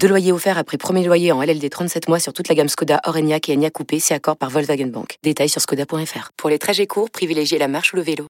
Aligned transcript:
Deux 0.00 0.08
loyers 0.08 0.30
offerts 0.30 0.58
après 0.58 0.76
premier 0.76 1.04
loyer 1.04 1.32
en 1.32 1.42
LLD 1.42 1.68
37 1.68 2.08
mois 2.08 2.20
sur 2.20 2.32
toute 2.32 2.48
la 2.48 2.54
gamme 2.54 2.68
Skoda, 2.68 3.00
Orenia 3.04 3.38
et 3.48 3.52
Enya 3.52 3.70
Coupé, 3.70 3.98
c'est 3.98 4.14
accord 4.14 4.36
par 4.36 4.48
Volkswagen 4.48 4.86
Bank. 4.86 5.18
Détails 5.24 5.48
sur 5.48 5.60
skoda.fr. 5.60 6.30
Pour 6.36 6.50
les 6.50 6.58
trajets 6.58 6.86
courts, 6.86 7.10
privilégiez 7.10 7.58
la 7.58 7.66
marche 7.66 7.92
ou 7.92 7.96
le 7.96 8.02
vélo. 8.02 8.26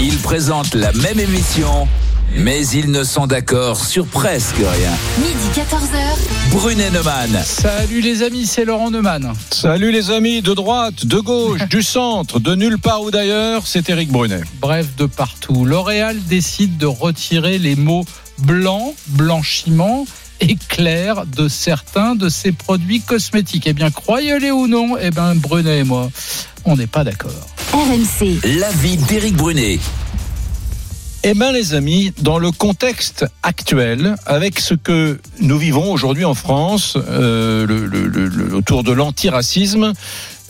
Ils 0.00 0.18
présentent 0.18 0.74
la 0.74 0.92
même 0.92 1.18
émission, 1.18 1.88
mais 2.36 2.64
ils 2.68 2.92
ne 2.92 3.02
sont 3.02 3.26
d'accord 3.26 3.84
sur 3.84 4.06
presque 4.06 4.58
rien. 4.58 4.92
Midi 5.18 5.48
14h. 5.56 6.52
Brunet 6.52 6.90
Neumann. 6.90 7.42
Salut 7.44 8.00
les 8.00 8.22
amis, 8.22 8.46
c'est 8.46 8.64
Laurent 8.64 8.92
Neumann. 8.92 9.32
Salut 9.50 9.90
les 9.90 10.12
amis, 10.12 10.42
de 10.42 10.54
droite, 10.54 11.06
de 11.06 11.18
gauche, 11.18 11.68
du 11.70 11.82
centre, 11.82 12.38
de 12.38 12.54
nulle 12.54 12.78
part 12.78 13.02
ou 13.02 13.10
d'ailleurs, 13.10 13.66
c'est 13.66 13.88
Eric 13.90 14.10
Brunet. 14.10 14.42
Bref, 14.60 14.94
de 14.96 15.06
partout. 15.06 15.64
L'Oréal 15.64 16.22
décide 16.28 16.78
de 16.78 16.86
retirer 16.86 17.58
les 17.58 17.74
mots 17.74 18.04
blanc, 18.38 18.94
blanchiment 19.08 20.06
et 20.40 20.56
clair 20.68 21.24
de 21.26 21.48
certains 21.48 22.14
de 22.14 22.28
ses 22.28 22.52
produits 22.52 23.00
cosmétiques. 23.00 23.66
Eh 23.66 23.72
bien, 23.72 23.90
croyez-les 23.90 24.50
ou 24.50 24.66
non, 24.66 24.96
eh 25.00 25.10
bien, 25.10 25.34
Brunet 25.34 25.80
et 25.80 25.84
moi, 25.84 26.10
on 26.64 26.76
n'est 26.76 26.86
pas 26.86 27.04
d'accord. 27.04 27.30
RMC. 27.72 28.40
L'avis 28.58 28.96
d'Éric 28.96 29.36
Brunet. 29.36 29.78
Eh 31.24 31.34
bien 31.34 31.50
les 31.50 31.74
amis, 31.74 32.12
dans 32.22 32.38
le 32.38 32.52
contexte 32.52 33.26
actuel, 33.42 34.14
avec 34.24 34.60
ce 34.60 34.74
que 34.74 35.18
nous 35.40 35.58
vivons 35.58 35.90
aujourd'hui 35.92 36.24
en 36.24 36.34
France, 36.34 36.96
euh, 36.96 37.66
le- 37.66 37.86
le- 37.86 38.06
le- 38.06 38.28
le- 38.28 38.54
autour 38.54 38.84
de 38.84 38.92
l'antiracisme, 38.92 39.92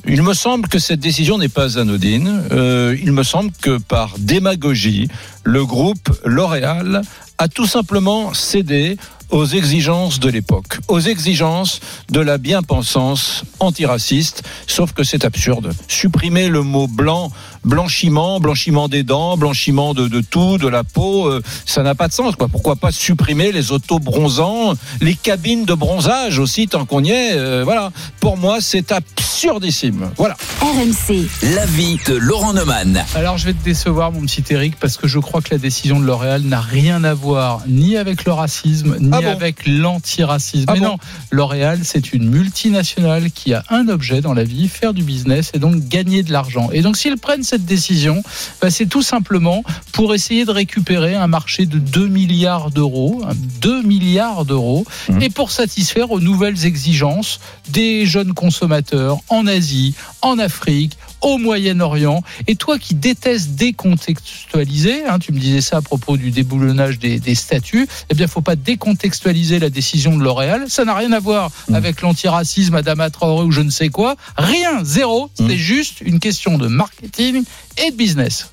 il 0.06 0.22
me 0.22 0.34
semble 0.34 0.68
que 0.68 0.78
cette 0.78 1.00
décision 1.00 1.38
n'est 1.38 1.48
pas 1.48 1.78
anodine. 1.78 2.42
Euh, 2.52 2.94
il 3.02 3.12
me 3.12 3.22
semble 3.22 3.50
que 3.62 3.78
par 3.78 4.14
démagogie, 4.18 5.08
le 5.42 5.64
groupe 5.64 6.10
L'Oréal 6.26 7.00
a 7.38 7.48
tout 7.48 7.66
simplement 7.66 8.34
cédé 8.34 8.98
aux 9.30 9.46
exigences 9.46 10.20
de 10.20 10.28
l'époque, 10.28 10.78
aux 10.88 11.00
exigences 11.00 11.80
de 12.10 12.20
la 12.20 12.38
bien-pensance 12.38 13.44
antiraciste, 13.60 14.42
sauf 14.66 14.92
que 14.92 15.04
c'est 15.04 15.24
absurde. 15.24 15.72
Supprimer 15.86 16.48
le 16.48 16.62
mot 16.62 16.86
blanc, 16.86 17.30
blanchiment, 17.64 18.40
blanchiment 18.40 18.88
des 18.88 19.02
dents, 19.02 19.36
blanchiment 19.36 19.94
de, 19.94 20.08
de 20.08 20.20
tout, 20.20 20.58
de 20.58 20.68
la 20.68 20.84
peau, 20.84 21.26
euh, 21.26 21.42
ça 21.66 21.82
n'a 21.82 21.94
pas 21.94 22.08
de 22.08 22.12
sens. 22.12 22.36
Quoi. 22.36 22.48
Pourquoi 22.48 22.76
pas 22.76 22.92
supprimer 22.92 23.52
les 23.52 23.72
auto-bronzants, 23.72 24.74
les 25.00 25.14
cabines 25.14 25.64
de 25.64 25.74
bronzage 25.74 26.38
aussi, 26.38 26.68
tant 26.68 26.84
qu'on 26.84 27.04
y 27.04 27.10
est. 27.10 27.36
euh, 27.36 27.62
voilà. 27.64 27.90
Pour 28.20 28.36
moi, 28.36 28.58
c'est 28.60 28.92
absurdissime. 28.92 30.10
Voilà. 30.16 30.36
RMC. 30.60 31.26
L'avis 31.54 31.98
de 32.06 32.14
Laurent 32.14 32.52
Neumann. 32.52 33.04
Alors, 33.14 33.38
je 33.38 33.46
vais 33.46 33.52
te 33.52 33.64
décevoir, 33.64 34.12
mon 34.12 34.22
petit 34.22 34.44
Eric, 34.50 34.76
parce 34.78 34.96
que 34.96 35.06
je 35.08 35.18
crois 35.18 35.40
que 35.40 35.48
la 35.52 35.58
décision 35.58 36.00
de 36.00 36.04
L'Oréal 36.04 36.42
n'a 36.42 36.60
rien 36.60 37.04
à 37.04 37.14
voir 37.14 37.62
ni 37.68 37.96
avec 37.96 38.24
le 38.24 38.32
racisme, 38.32 38.96
ni 39.00 39.10
Ah 39.12 39.20
bon 39.20 39.30
avec 39.30 39.66
l'antiracisme. 39.66 40.64
Ah 40.68 40.72
Mais 40.74 40.80
bon 40.80 40.86
non, 40.86 40.96
L'Oréal, 41.30 41.80
c'est 41.84 42.12
une 42.12 42.28
multinationale 42.28 43.30
qui 43.30 43.54
a 43.54 43.62
un 43.70 43.88
objet 43.88 44.20
dans 44.20 44.34
la 44.34 44.44
vie, 44.44 44.68
faire 44.68 44.94
du 44.94 45.02
business 45.02 45.50
et 45.54 45.58
donc 45.58 45.86
gagner 45.88 46.22
de 46.22 46.32
l'argent. 46.32 46.70
Et 46.72 46.82
donc, 46.82 46.96
s'ils 46.96 47.16
prennent 47.18 47.42
cette 47.48 47.64
décision, 47.64 48.22
bah, 48.60 48.70
c'est 48.70 48.86
tout 48.86 49.02
simplement 49.02 49.62
pour 49.92 50.14
essayer 50.14 50.44
de 50.44 50.50
récupérer 50.50 51.14
un 51.14 51.26
marché 51.26 51.66
de 51.66 51.78
2 51.78 52.06
milliards 52.08 52.70
d'euros, 52.70 53.22
hein, 53.24 53.32
2 53.60 53.82
milliards 53.82 54.44
d'euros, 54.44 54.84
Mhm. 55.08 55.22
et 55.22 55.30
pour 55.30 55.50
satisfaire 55.50 56.10
aux 56.10 56.20
nouvelles 56.20 56.64
exigences 56.66 57.40
des 57.70 58.06
jeunes 58.06 58.34
consommateurs 58.34 59.18
en 59.28 59.46
Asie, 59.46 59.94
en 60.22 60.38
Afrique, 60.38 60.96
au 61.20 61.38
Moyen-Orient. 61.38 62.22
Et 62.46 62.54
toi 62.56 62.78
qui 62.78 62.94
détestes 62.94 63.50
décontextualiser, 63.50 65.04
hein, 65.06 65.18
tu 65.18 65.32
me 65.32 65.38
disais 65.38 65.60
ça 65.60 65.78
à 65.78 65.82
propos 65.82 66.16
du 66.16 66.30
déboulonnage 66.30 66.98
des, 66.98 67.18
des 67.20 67.34
statuts, 67.34 67.86
eh 68.10 68.14
bien, 68.14 68.26
faut 68.26 68.40
pas 68.40 68.56
décontextualiser 68.56 69.58
la 69.58 69.70
décision 69.70 70.16
de 70.16 70.22
L'Oréal. 70.22 70.64
Ça 70.68 70.84
n'a 70.84 70.94
rien 70.94 71.12
à 71.12 71.20
voir 71.20 71.50
Mm. 71.68 71.74
avec 71.74 72.00
l'antiracisme, 72.02 72.74
Adama 72.74 73.10
Traoré 73.10 73.44
ou 73.44 73.50
je 73.52 73.60
ne 73.60 73.70
sais 73.70 73.88
quoi. 73.88 74.16
Rien, 74.36 74.84
zéro. 74.84 75.30
C'est 75.34 75.44
Mm. 75.44 75.56
juste 75.56 76.00
une 76.00 76.18
question 76.20 76.58
de 76.58 76.66
marketing 76.68 77.42
et 77.84 77.90
de 77.90 77.96
business. 77.96 78.48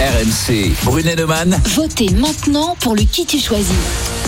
RMC. 0.00 0.72
Brunet 0.84 1.16
Neumann. 1.16 1.60
Votez 1.74 2.10
maintenant 2.10 2.76
pour 2.80 2.94
le 2.94 3.02
qui 3.02 3.26
tu 3.26 3.38
choisis. 3.38 3.74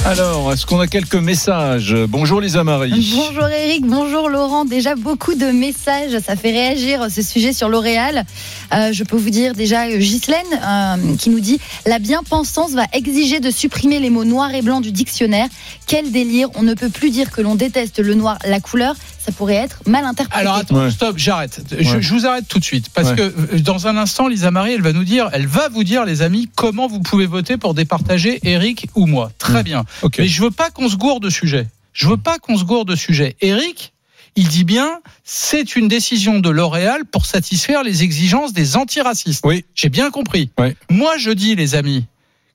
Alors, 0.05 0.53
est-ce 0.53 0.65
qu'on 0.65 0.79
a 0.79 0.87
quelques 0.87 1.17
messages? 1.17 1.97
Bonjour 2.09 2.41
Lisa 2.41 2.63
Marie. 2.63 3.13
Bonjour 3.15 3.49
Eric, 3.49 3.85
bonjour 3.87 4.29
Laurent. 4.29 4.65
Déjà 4.65 4.95
beaucoup 4.95 5.35
de 5.35 5.47
messages, 5.47 6.19
ça 6.21 6.37
fait 6.37 6.53
réagir 6.53 7.09
ce 7.11 7.23
sujet 7.23 7.53
sur 7.53 7.69
L'Oréal. 7.69 8.25
Euh, 8.73 8.93
je 8.93 9.03
peux 9.03 9.17
vous 9.17 9.31
dire 9.31 9.55
déjà 9.55 9.87
euh, 9.87 9.99
Ghislaine 9.99 10.45
euh, 10.53 11.17
qui 11.17 11.31
nous 11.31 11.41
dit 11.41 11.59
la 11.87 11.99
bien-pensance 11.99 12.73
va 12.73 12.85
exiger 12.93 13.41
de 13.41 13.51
supprimer 13.51 13.99
les 13.99 14.11
mots 14.11 14.25
noir 14.25 14.55
et 14.55 14.63
blanc 14.63 14.81
du 14.81 14.93
dictionnaire. 14.93 15.49
Quel 15.87 16.13
délire 16.13 16.49
On 16.55 16.63
ne 16.63 16.75
peut 16.75 16.91
plus 16.91 17.11
dire 17.11 17.33
que 17.33 17.41
l'on 17.41 17.57
déteste 17.57 17.99
le 17.99 18.15
noir, 18.15 18.39
la 18.45 18.61
couleur. 18.61 18.95
Ça 19.27 19.33
pourrait 19.33 19.55
être 19.57 19.81
mal 19.87 20.05
interprété. 20.05 20.41
Alors 20.41 20.55
attends, 20.57 20.77
Ouais. 20.85 20.91
stop, 20.91 21.19
j'arrête. 21.19 21.61
Je, 21.79 21.95
Ouais. 21.97 22.01
je 22.03 22.15
vous 22.15 22.27
arrête 22.27 22.47
tout 22.49 22.59
de 22.61 22.65
suite 22.65 22.91
parce 22.91 23.11
Ouais. 23.11 23.17
que 23.17 23.57
dans 23.59 23.89
un 23.89 23.97
instant, 23.97 24.29
Lisa 24.29 24.51
Marie, 24.53 24.73
elle 24.75 24.83
va 24.83 24.93
nous 24.93 25.03
dire, 25.05 25.29
elle 25.33 25.47
va 25.49 25.69
vous 25.69 25.83
dire, 25.85 26.05
les 26.05 26.23
amis, 26.23 26.49
comment 26.55 26.87
vous 26.87 27.01
pouvez 27.01 27.27
voter 27.27 27.57
pour 27.57 27.75
départager 27.75 28.39
Eric 28.45 28.87
ou 28.95 29.07
moi. 29.07 29.33
Très 29.39 29.61
Mm. 29.61 29.65
bien. 29.65 29.85
Ok. 30.03 30.19
Mais 30.21 30.29
je 30.29 30.43
veux 30.43 30.51
pas 30.53 30.71
qu'on 30.71 30.89
se 30.89 30.97
gourde 30.97 31.23
de 31.25 31.31
sujet. 31.31 31.67
Je 31.93 32.07
veux 32.07 32.17
pas 32.19 32.39
qu'on 32.39 32.57
se 32.57 32.65
gourde 32.65 32.89
de 32.89 32.95
sujet. 32.97 33.35
Eric, 33.41 33.93
il 34.37 34.47
dit 34.49 34.65
bien, 34.65 35.01
c'est 35.25 35.75
une 35.77 35.89
décision 35.89 36.39
de 36.39 36.51
L'Oréal 36.51 37.05
pour 37.05 37.27
satisfaire 37.27 37.83
les 37.83 38.03
exigences 38.05 38.53
des 38.53 38.77
antiracistes. 38.77 39.43
Oui. 39.45 39.65
J'ai 39.75 39.89
bien 39.89 40.11
compris. 40.11 40.51
Oui. 40.59 40.75
Moi, 40.91 41.17
je 41.19 41.31
dis, 41.31 41.57
les 41.57 41.75
amis, 41.75 42.05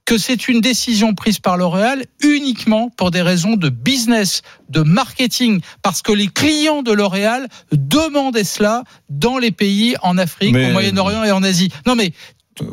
que 0.06 0.18
c'est 0.18 0.48
une 0.48 0.62
décision 0.62 1.14
prise 1.14 1.40
par 1.40 1.58
L'Oréal 1.58 2.06
uniquement 2.24 2.90
pour 2.90 3.12
des 3.12 3.22
raisons 3.22 3.56
de 3.56 3.70
business, 3.70 4.42
de 4.70 4.82
marketing, 4.82 5.62
parce 5.82 6.02
que 6.02 6.12
les 6.12 6.28
clients 6.28 6.82
de 6.82 6.92
L'Oréal 6.92 7.48
demandaient 7.72 8.44
cela 8.44 8.84
dans 9.10 9.38
les 9.38 9.52
pays 9.52 9.96
en 10.02 10.18
Afrique, 10.18 10.54
Mais- 10.54 10.70
au 10.70 10.74
Moyen-Orient 10.74 11.24
et 11.24 11.32
en 11.32 11.44
Asie. 11.44 11.70
Non, 11.86 11.96
mais 11.96 12.14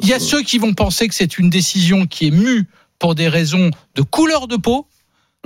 il 0.02 0.08
y 0.08 0.12
a 0.14 0.20
ceux 0.20 0.42
qui 0.42 0.58
vont 0.58 0.74
penser 0.74 1.06
que 1.08 1.14
c'est 1.14 1.38
une 1.38 1.50
décision 1.50 2.06
qui 2.06 2.26
est 2.28 2.32
mue 2.32 2.66
pour 2.98 3.14
des 3.14 3.28
raisons 3.28 3.70
de 3.94 4.02
couleur 4.02 4.48
de 4.48 4.56
peau. 4.56 4.86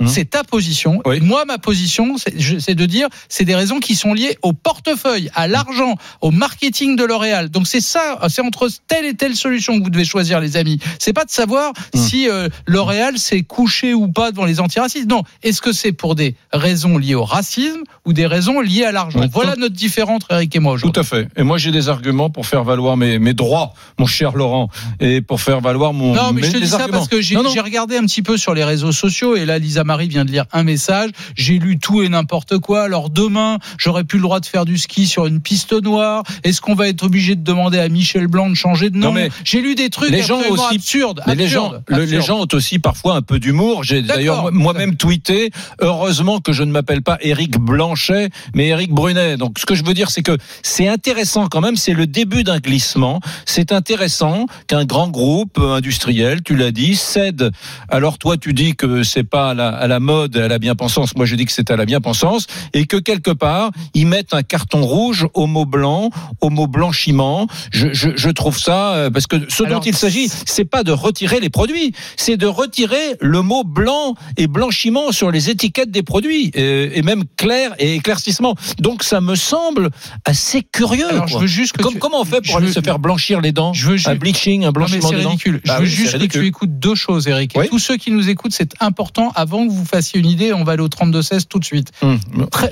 Hum. 0.01 0.07
C'est 0.07 0.25
ta 0.25 0.43
position. 0.43 1.01
Oui. 1.05 1.19
Moi, 1.21 1.45
ma 1.45 1.59
position, 1.59 2.15
c'est 2.17 2.73
de 2.73 2.85
dire, 2.87 3.07
c'est 3.29 3.45
des 3.45 3.53
raisons 3.53 3.79
qui 3.79 3.93
sont 3.95 4.15
liées 4.15 4.39
au 4.41 4.51
portefeuille, 4.51 5.29
à 5.35 5.47
l'argent, 5.47 5.95
au 6.21 6.31
marketing 6.31 6.95
de 6.95 7.03
L'Oréal. 7.03 7.49
Donc 7.49 7.67
c'est 7.67 7.79
ça, 7.79 8.17
c'est 8.27 8.41
entre 8.41 8.67
telle 8.87 9.05
et 9.05 9.13
telle 9.13 9.35
solution 9.35 9.77
que 9.77 9.83
vous 9.83 9.91
devez 9.91 10.03
choisir, 10.03 10.39
les 10.39 10.57
amis. 10.57 10.79
C'est 10.97 11.13
pas 11.13 11.25
de 11.25 11.29
savoir 11.29 11.73
Hum. 11.93 12.01
si 12.01 12.27
euh, 12.27 12.49
L'Oréal 12.65 13.19
s'est 13.19 13.43
couché 13.43 13.93
ou 13.93 14.07
pas 14.07 14.31
devant 14.31 14.45
les 14.45 14.59
antiracistes. 14.59 15.07
Non, 15.07 15.21
est-ce 15.43 15.61
que 15.61 15.71
c'est 15.71 15.91
pour 15.91 16.15
des 16.15 16.35
raisons 16.51 16.97
liées 16.97 17.13
au 17.15 17.23
racisme 17.23 17.81
ou 18.05 18.13
des 18.13 18.25
raisons 18.25 18.61
liées 18.61 18.85
à 18.85 18.91
l'argent? 18.91 19.19
Oui. 19.21 19.27
Voilà 19.31 19.55
notre 19.57 19.75
différence, 19.75 20.23
entre 20.23 20.31
Eric 20.31 20.55
et 20.55 20.59
moi 20.59 20.75
Tout 20.79 20.91
à 20.95 21.03
fait. 21.03 21.27
Et 21.37 21.43
moi, 21.43 21.59
j'ai 21.59 21.71
des 21.71 21.87
arguments 21.89 22.31
pour 22.31 22.47
faire 22.47 22.63
valoir 22.63 22.97
mes, 22.97 23.19
mes 23.19 23.35
droits, 23.35 23.73
mon 23.99 24.07
cher 24.07 24.35
Laurent, 24.35 24.69
et 24.99 25.21
pour 25.21 25.39
faire 25.39 25.61
valoir 25.61 25.93
mon. 25.93 26.15
Non, 26.15 26.33
mais 26.33 26.41
mes- 26.41 26.47
je 26.47 26.53
te 26.53 26.57
dis 26.57 26.67
ça 26.67 26.77
arguments. 26.77 26.97
parce 26.97 27.09
que 27.09 27.21
j'ai 27.21 27.37
regardé 27.37 27.95
un 27.95 28.05
petit 28.07 28.23
peu 28.23 28.37
sur 28.37 28.55
les 28.55 28.63
réseaux 28.63 28.91
sociaux 28.91 29.35
et 29.35 29.45
là, 29.45 29.59
Lisa 29.59 29.82
Marie 29.83 30.07
vient 30.07 30.25
de 30.25 30.31
lire 30.31 30.45
un 30.51 30.63
message. 30.63 31.09
J'ai 31.35 31.59
lu 31.59 31.77
tout 31.79 32.01
et 32.01 32.09
n'importe 32.09 32.57
quoi. 32.59 32.83
Alors 32.83 33.09
demain, 33.09 33.57
j'aurais 33.77 34.03
plus 34.03 34.17
le 34.19 34.23
droit 34.23 34.39
de 34.39 34.45
faire 34.45 34.65
du 34.65 34.77
ski 34.77 35.07
sur 35.07 35.25
une 35.25 35.41
piste 35.41 35.73
noire. 35.73 36.23
Est-ce 36.43 36.61
qu'on 36.61 36.75
va 36.75 36.87
être 36.87 37.03
obligé 37.03 37.35
de 37.35 37.43
demander 37.43 37.79
à 37.79 37.89
Michel 37.89 38.27
Blanc 38.27 38.49
de 38.49 38.55
changer 38.55 38.89
de 38.89 38.97
nom? 38.97 39.13
J'ai 39.43 39.61
lu 39.61 39.75
des 39.75 39.89
trucs 39.89 40.09
les 40.11 40.21
gens 40.23 40.37
absolument 40.39 40.63
aussi- 40.65 40.75
absurdes. 40.75 41.21
Mais 41.27 41.35
les 41.35 41.47
gens, 41.47 41.65
absurdes, 41.65 41.83
le- 41.87 42.05
les 42.05 42.21
gens 42.21 42.41
ont 42.41 42.47
aussi 42.53 42.79
parfois 42.79 43.15
un 43.15 43.21
peu 43.21 43.39
d'humour. 43.39 43.83
J'ai 43.83 44.01
d'ailleurs 44.01 44.51
moi-même 44.51 44.95
tweeté. 44.95 45.51
Heureusement 45.79 46.39
que 46.39 46.53
je 46.53 46.63
ne 46.63 46.71
m'appelle 46.71 47.01
pas 47.01 47.17
Éric 47.21 47.57
Blanchet, 47.57 48.29
mais 48.53 48.67
Éric 48.67 48.91
Brunet. 48.91 49.37
Donc, 49.37 49.59
ce 49.59 49.65
que 49.65 49.75
je 49.75 49.83
veux 49.83 49.93
dire, 49.93 50.09
c'est 50.11 50.21
que 50.23 50.37
c'est 50.61 50.87
intéressant 50.87 51.47
quand 51.47 51.61
même. 51.61 51.75
C'est 51.75 51.93
le 51.93 52.07
début 52.07 52.43
d'un 52.43 52.59
glissement. 52.59 53.19
C'est 53.45 53.71
intéressant 53.71 54.45
qu'un 54.67 54.85
grand 54.85 55.07
groupe 55.09 55.57
industriel, 55.59 56.41
tu 56.43 56.55
l'as 56.55 56.71
dit, 56.71 56.95
cède. 56.95 57.51
Alors 57.89 58.17
toi, 58.17 58.37
tu 58.37 58.53
dis 58.53 58.75
que 58.75 59.03
c'est 59.03 59.23
pas 59.23 59.53
la, 59.53 59.69
à 59.73 59.87
la 59.87 59.99
mode, 59.99 60.35
à 60.37 60.47
la 60.47 60.59
bien-pensance. 60.59 61.15
Moi, 61.15 61.25
je 61.25 61.35
dis 61.35 61.45
que 61.45 61.51
c'est 61.51 61.71
à 61.71 61.75
la 61.75 61.85
bien-pensance 61.85 62.47
et 62.73 62.85
que 62.85 62.97
quelque 62.97 63.31
part, 63.31 63.71
ils 63.93 64.07
mettent 64.07 64.33
un 64.33 64.43
carton 64.43 64.81
rouge 64.85 65.27
au 65.33 65.47
mot 65.47 65.65
blanc, 65.65 66.09
au 66.41 66.49
mot 66.49 66.67
blanchiment. 66.67 67.47
Je, 67.71 67.93
je, 67.93 68.09
je 68.15 68.29
trouve 68.29 68.57
ça 68.59 68.93
euh, 68.93 69.09
parce 69.09 69.27
que 69.27 69.35
ce 69.49 69.63
Alors, 69.63 69.79
dont 69.79 69.85
il 69.85 69.95
s'agit, 69.95 70.29
c'est 70.45 70.65
pas 70.65 70.83
de 70.83 70.91
retirer 70.91 71.39
les 71.39 71.49
produits, 71.49 71.93
c'est 72.17 72.37
de 72.37 72.45
retirer 72.47 73.15
le 73.21 73.41
mot 73.41 73.63
blanc 73.63 74.15
et 74.37 74.47
blanchiment 74.47 75.11
sur 75.11 75.31
les 75.31 75.49
étiquettes 75.49 75.91
des 75.91 76.03
produits 76.03 76.51
euh, 76.57 76.89
et 76.93 77.01
même 77.01 77.23
clair 77.37 77.73
et 77.79 77.95
éclaircissement. 77.95 78.55
Donc, 78.79 79.03
ça 79.03 79.21
me 79.21 79.35
semble 79.35 79.89
assez 80.25 80.61
curieux. 80.63 81.07
Alors, 81.09 81.27
je 81.27 81.37
veux 81.37 81.47
juste 81.47 81.73
que 81.77 81.83
Comme- 81.83 81.93
tu- 81.93 81.99
comment 81.99 82.21
on 82.21 82.25
fait 82.25 82.41
pour 82.41 82.53
je 82.53 82.57
aller 82.57 82.67
veux- 82.67 82.73
se 82.73 82.81
faire 82.81 82.99
blanchir 82.99 83.41
les 83.41 83.51
dents 83.51 83.73
Je 83.73 83.87
veux 83.87 83.97
ju- 83.97 84.09
Un 84.09 84.15
bleaching, 84.15 84.61
un 84.63 84.67
Non, 84.67 84.67
mais 84.67 84.71
blanchiment 84.73 85.09
des 85.11 85.23
dents 85.23 85.29
ridicule. 85.29 85.61
Je 85.63 85.67
Bah 85.67 85.77
veux 85.79 85.85
oui, 85.85 85.89
juste 85.89 86.11
que 86.13 86.17
ridicule. 86.17 86.41
tu 86.41 86.47
écoutes 86.47 86.79
deux 86.79 86.95
choses, 86.95 87.27
Eric. 87.27 87.55
Et 87.55 87.59
Oui. 87.59 87.67
tous 87.69 87.79
ceux 87.79 87.97
qui 87.97 88.11
nous 88.11 88.29
écoutent, 88.29 88.53
c'est 88.53 88.73
important 88.79 89.31
avant 89.35 89.62
que 89.67 89.71
vous 89.71 89.85
fassiez 89.85 90.19
une 90.19 90.27
idée. 90.29 90.53
On 90.53 90.63
va 90.63 90.73
aller 90.73 90.83
au 90.83 90.87
32-16 90.89 91.45
tout 91.47 91.59
de 91.59 91.65
suite. 91.65 91.91
Hum. 92.01 92.19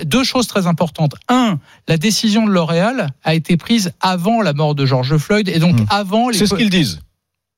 Deux 0.05 0.23
choses 0.23 0.47
très 0.47 0.67
importantes. 0.67 1.15
Un, 1.29 1.59
la 1.87 1.97
décision 1.97 2.45
de 2.45 2.51
L'Oréal 2.51 3.09
a 3.23 3.33
été 3.35 3.57
prise 3.57 3.91
avant 3.99 4.41
la 4.41 4.53
mort 4.53 4.75
de 4.75 4.85
George 4.85 5.15
Floyd 5.17 5.49
et 5.49 5.59
donc 5.59 5.79
Hum. 5.79 5.85
avant 5.89 6.29
les 6.29 6.37
C'est 6.37 6.47
ce 6.47 6.55
qu'ils 6.55 6.69
disent. 6.69 6.99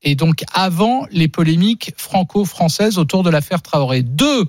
et 0.02 0.16
donc 0.16 0.44
avant 0.54 1.06
les 1.12 1.28
polémiques 1.28 1.94
franco-françaises 1.98 2.98
autour 2.98 3.24
de 3.24 3.30
l'affaire 3.30 3.62
Traoré. 3.62 4.02
Deux, 4.04 4.46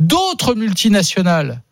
d'autres 0.00 0.54
multinationales, 0.54 1.62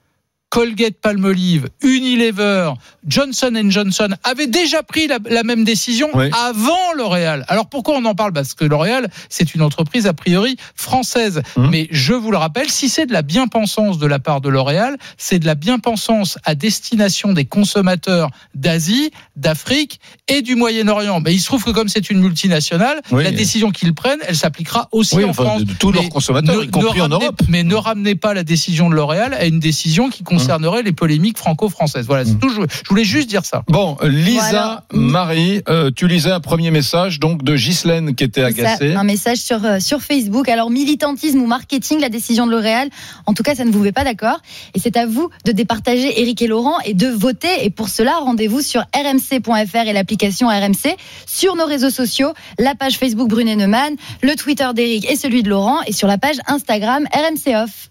Colgate 0.58 0.94
Palmolive, 1.02 1.66
Unilever, 1.82 2.74
Johnson 3.08 3.60
Johnson 3.70 4.10
avaient 4.22 4.46
déjà 4.46 4.84
pris 4.84 5.08
la, 5.08 5.18
la 5.28 5.42
même 5.42 5.64
décision 5.64 6.08
Oui. 6.14 6.26
avant 6.46 6.92
L'Oréal. 6.96 7.44
Alors 7.48 7.66
pourquoi 7.66 7.96
on 7.96 8.04
en 8.04 8.14
parle? 8.14 8.32
Parce 8.32 8.54
que 8.54 8.64
L'Oréal, 8.64 9.08
c'est 9.28 9.56
une 9.56 9.62
entreprise 9.62 10.06
a 10.06 10.12
priori 10.12 10.56
française. 10.76 11.42
Mhm. 11.56 11.70
Mais 11.70 11.88
je 11.90 12.12
vous 12.14 12.30
le 12.30 12.36
rappelle, 12.36 12.70
si 12.70 12.88
c'est 12.88 13.04
de 13.04 13.12
la 13.12 13.22
bien-pensance 13.22 13.98
de 13.98 14.06
la 14.06 14.20
part 14.20 14.40
de 14.40 14.48
L'Oréal, 14.48 14.96
c'est 15.18 15.40
de 15.40 15.46
la 15.46 15.56
bien-pensance 15.56 16.38
à 16.44 16.54
destination 16.54 17.32
des 17.32 17.46
consommateurs 17.46 18.30
d'Asie, 18.54 19.10
d'Afrique 19.34 19.98
et 20.28 20.40
du 20.40 20.54
Moyen-Orient. 20.54 21.18
Mais 21.18 21.34
il 21.34 21.40
se 21.40 21.46
trouve 21.46 21.64
que 21.64 21.70
comme 21.72 21.88
c'est 21.88 22.10
une 22.10 22.20
multinationale, 22.20 23.00
Oui. 23.10 23.24
la 23.24 23.32
décision 23.32 23.72
qu'ils 23.72 23.92
prennent, 23.92 24.20
elle 24.28 24.36
s'appliquera 24.36 24.88
aussi 24.92 25.16
Oui, 25.16 25.24
en 25.24 25.30
enfin, 25.30 25.42
France. 25.46 25.64
de, 25.64 25.72
tous 25.74 25.90
leurs 25.90 26.08
consommateurs, 26.10 26.62
y 26.62 26.68
compris 26.70 27.00
en 27.00 27.08
ramenez, 27.08 27.24
Europe. 27.24 27.42
mais 27.48 27.64
ne 27.64 27.74
ramenez 27.74 28.14
pas 28.14 28.34
la 28.34 28.44
décision 28.44 28.88
de 28.88 28.94
L'Oréal 28.94 29.34
à 29.34 29.46
une 29.46 29.58
décision 29.58 30.10
qui 30.10 30.22
concernerait 30.44 30.82
les 30.82 30.92
polémiques 30.92 31.38
franco-françaises. 31.38 32.06
Voilà, 32.06 32.24
c'est 32.24 32.34
Mm. 32.34 32.38
tout. 32.38 32.48
Je, 32.50 32.60
je 32.84 32.88
voulais 32.88 33.04
juste 33.04 33.28
dire 33.28 33.44
ça. 33.44 33.62
Bon, 33.68 33.96
Lisa, 34.02 34.40
Voilà. 34.50 34.84
Marie, 34.92 35.62
euh, 35.68 35.90
tu 35.94 36.06
lisais 36.08 36.30
un 36.30 36.40
premier 36.40 36.70
message 36.70 37.18
donc 37.20 37.42
de 37.42 37.56
Ghislaine 37.56 38.14
qui 38.14 38.24
était 38.24 38.40
Ça, 38.42 38.46
agacée. 38.48 38.94
un 38.94 39.04
message 39.04 39.38
sur, 39.38 39.64
euh, 39.64 39.80
sur 39.80 40.00
Facebook. 40.02 40.48
Alors, 40.48 40.70
militantisme 40.70 41.40
ou 41.40 41.46
marketing, 41.46 42.00
la 42.00 42.08
décision 42.08 42.46
de 42.46 42.50
L'Oréal, 42.52 42.88
en 43.26 43.34
tout 43.34 43.42
cas, 43.42 43.54
ça 43.54 43.64
ne 43.64 43.70
vous 43.70 43.80
met 43.80 43.92
pas 43.92 44.04
d'accord. 44.04 44.38
Et 44.74 44.78
c'est 44.80 44.96
à 44.96 45.06
vous 45.06 45.30
de 45.44 45.52
départager 45.52 46.20
Eric 46.20 46.42
et 46.42 46.46
Laurent 46.46 46.78
et 46.84 46.94
de 46.94 47.08
voter. 47.08 47.64
Et 47.64 47.70
pour 47.70 47.88
cela, 47.88 48.18
rendez-vous 48.18 48.60
sur 48.60 48.82
rmc.fr 48.94 49.86
et 49.88 49.92
l'application 49.92 50.48
RMC, 50.48 50.96
sur 51.26 51.56
nos 51.56 51.66
réseaux 51.66 51.90
sociaux, 51.90 52.32
la 52.58 52.74
page 52.74 52.96
Facebook 52.98 53.28
Brunet 53.28 53.56
Neumann, 53.56 53.94
le 54.22 54.34
Twitter 54.36 54.68
d'Eric 54.74 55.10
et 55.10 55.16
celui 55.16 55.42
de 55.42 55.48
Laurent, 55.48 55.80
et 55.86 55.92
sur 55.92 56.08
la 56.08 56.18
page 56.18 56.36
Instagram 56.46 57.04
RMC 57.12 57.54
Off. 57.62 57.90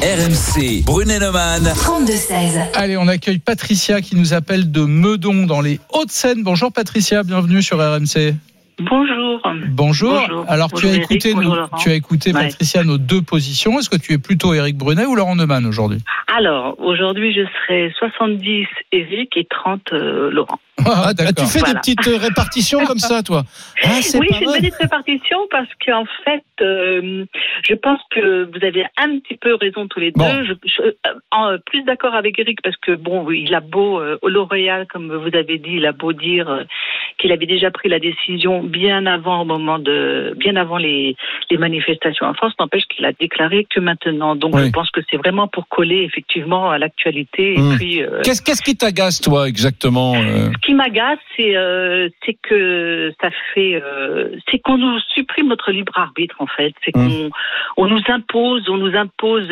RMC, 0.00 0.84
Brunet-Neumann. 0.84 1.64
32-16. 1.64 2.70
Allez, 2.74 2.96
on 2.96 3.08
accueille 3.08 3.38
Patricia 3.38 4.00
qui 4.00 4.16
nous 4.16 4.32
appelle 4.32 4.70
de 4.70 4.80
Meudon 4.80 5.46
dans 5.46 5.60
les 5.60 5.80
Hauts-de-Seine. 5.92 6.42
Bonjour 6.42 6.72
Patricia, 6.72 7.22
bienvenue 7.22 7.62
sur 7.62 7.78
RMC. 7.78 8.34
Bonjour. 8.78 9.40
Bonjour. 9.70 10.12
Bonjour. 10.28 10.44
Alors 10.48 10.70
tu 10.72 10.86
as 10.86 10.90
Eric, 10.90 11.02
écouté, 11.04 11.32
Laurent. 11.32 11.68
tu 11.78 11.88
as 11.88 11.94
écouté 11.94 12.32
Ouais. 12.32 12.42
Patricia 12.48 12.84
nos 12.84 12.98
deux 12.98 13.22
positions. 13.22 13.78
Est-ce 13.78 13.88
que 13.88 13.96
tu 13.96 14.12
es 14.12 14.18
plutôt 14.18 14.52
Eric 14.52 14.76
Brunet 14.76 15.06
ou 15.06 15.14
Laurent 15.14 15.34
Neumann 15.36 15.64
aujourd'hui? 15.64 15.98
Alors, 16.36 16.78
aujourd'hui, 16.78 17.32
je 17.32 17.40
serai 17.66 17.90
70 17.98 18.66
Eric 18.92 19.34
et 19.36 19.46
30 19.48 19.80
euh, 19.92 20.30
Laurent. 20.30 20.58
Ah, 20.84 21.12
tu 21.16 21.24
d'accord. 21.24 21.46
fais 21.50 21.58
Voilà. 21.60 21.74
des 21.74 21.80
petites 21.80 22.06
euh, 22.06 22.18
répartitions 22.18 22.84
comme 22.84 22.98
ça, 22.98 23.22
toi? 23.22 23.44
Ah, 23.82 23.88
c'est 24.02 24.18
Oui, 24.18 24.26
pas 24.28 24.36
c'est 24.38 24.44
une 24.44 24.52
petite 24.52 24.74
répartition 24.74 25.38
parce 25.50 25.68
qu'en 25.84 26.04
fait, 26.24 26.44
euh, 26.60 27.24
je 27.66 27.74
pense 27.74 27.98
que 28.10 28.44
vous 28.44 28.64
avez 28.64 28.84
un 28.98 29.18
petit 29.20 29.36
peu 29.38 29.54
raison 29.54 29.88
tous 29.88 30.00
les 30.00 30.10
Bon. 30.10 30.28
deux. 30.30 30.44
Je, 30.44 30.52
je- 30.64 30.82
euh, 30.82 31.14
en, 31.30 31.56
plus 31.64 31.82
d'accord 31.84 32.14
avec 32.14 32.38
Eric 32.38 32.60
parce 32.62 32.76
que 32.76 32.92
bon, 32.92 33.30
il 33.30 33.54
a 33.54 33.60
beau 33.60 34.00
euh, 34.00 34.18
au 34.20 34.28
L'Oréal, 34.28 34.86
comme 34.92 35.14
vous 35.16 35.34
avez 35.34 35.58
dit, 35.58 35.76
il 35.76 35.86
a 35.86 35.92
beau 35.92 36.12
dire 36.12 36.48
euh, 36.50 36.64
qu'il 37.18 37.32
avait 37.32 37.46
déjà 37.46 37.70
pris 37.70 37.88
la 37.88 37.98
décision 37.98 38.62
bien 38.66 39.06
avant 39.06 39.42
au 39.42 39.44
moment 39.44 39.78
de, 39.78 40.34
bien 40.36 40.56
avant 40.56 40.76
les, 40.76 41.16
les 41.50 41.56
manifestations 41.58 42.26
en 42.26 42.34
France. 42.34 42.52
N'empêche 42.58 42.84
qu'il 42.84 43.04
a 43.04 43.12
déclaré 43.12 43.66
que 43.68 43.80
maintenant. 43.80 44.36
Donc, 44.36 44.54
Oui. 44.54 44.66
je 44.66 44.70
pense 44.70 44.90
que 44.90 45.00
c'est 45.10 45.16
vraiment 45.16 45.48
pour 45.48 45.68
coller 45.68 46.02
effectivement 46.02 46.70
à 46.70 46.78
l'actualité. 46.78 47.54
Et 47.54 47.76
puis, 47.76 48.02
euh, 48.02 48.22
Qu'est-ce 48.24 48.42
qu'est-ce 48.42 48.62
qui 48.62 48.76
t'agace, 48.76 49.20
toi, 49.20 49.48
exactement 49.48 50.14
euh? 50.16 50.50
Ce 50.52 50.58
qui 50.66 50.74
m'agace, 50.74 51.18
c'est 51.36 51.56
euh, 51.56 52.08
c'est 52.24 52.36
que 52.42 53.12
ça 53.20 53.30
fait, 53.54 53.80
euh, 53.82 54.30
c'est 54.50 54.58
qu'on 54.58 54.78
nous 54.78 54.98
supprime 55.14 55.48
notre 55.48 55.70
libre 55.72 55.92
arbitre 55.96 56.36
en 56.40 56.46
fait. 56.46 56.72
C'est 56.84 56.92
qu'on 56.92 57.06
Mmh. 57.06 57.30
on 57.76 57.86
nous 57.86 58.02
impose, 58.08 58.68
on 58.68 58.76
nous 58.78 58.94
impose 58.96 59.48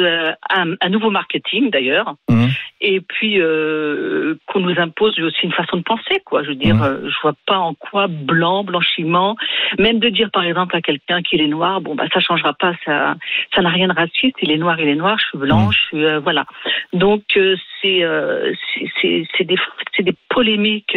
un, 0.50 0.74
un 0.80 0.88
nouveau 0.88 1.10
marketing 1.10 1.70
d'ailleurs, 1.70 2.14
Mhm. 2.28 2.48
Et 2.86 3.00
puis 3.00 3.40
euh, 3.40 4.34
qu'on 4.46 4.60
nous 4.60 4.78
impose 4.78 5.18
aussi 5.20 5.38
une 5.44 5.52
façon 5.52 5.76
de 5.78 5.82
penser 5.82 6.20
quoi. 6.24 6.42
Je 6.42 6.48
veux 6.50 6.54
dire, 6.54 6.82
euh, 6.82 6.98
je 7.08 7.14
vois 7.22 7.34
pas 7.46 7.58
en 7.58 7.74
quoi 7.74 8.06
blanc, 8.08 8.62
blanchiment, 8.64 9.36
même 9.78 9.98
de 9.98 10.08
dire 10.08 10.30
par 10.32 10.44
exemple 10.44 10.76
à 10.76 10.80
quelqu'un 10.82 11.22
qu'il 11.22 11.40
est 11.40 11.46
noir, 11.48 11.80
bon 11.80 11.94
bah 11.94 12.04
ça 12.12 12.20
changera 12.20 12.52
pas, 12.54 12.74
ça 12.84 13.14
ça 13.54 13.62
n'a 13.62 13.70
rien 13.70 13.88
de 13.88 13.94
raciste. 13.94 14.36
Il 14.42 14.50
est 14.50 14.58
noir, 14.58 14.78
il 14.78 14.88
est 14.88 14.94
noir. 14.94 15.16
Je 15.18 15.24
suis 15.26 15.38
blanc, 15.38 15.66
Mhm. 15.66 15.72
je 15.72 15.78
suis 15.88 16.04
euh, 16.04 16.20
voilà. 16.20 16.44
Donc 16.92 17.22
euh, 17.36 17.56
c'est 17.80 18.02
euh, 18.04 18.52
c'est- 19.00 19.44
des 19.44 19.56
c'est 19.96 20.02
des 20.02 20.14
polémiques. 20.28 20.96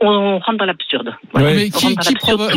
On 0.00 0.38
rentre 0.38 0.58
dans 0.58 0.64
l'absurde. 0.64 1.14
Ouais. 1.34 1.42
Mais 1.54 1.70
qui, 1.70 1.94
provo- 2.14 2.48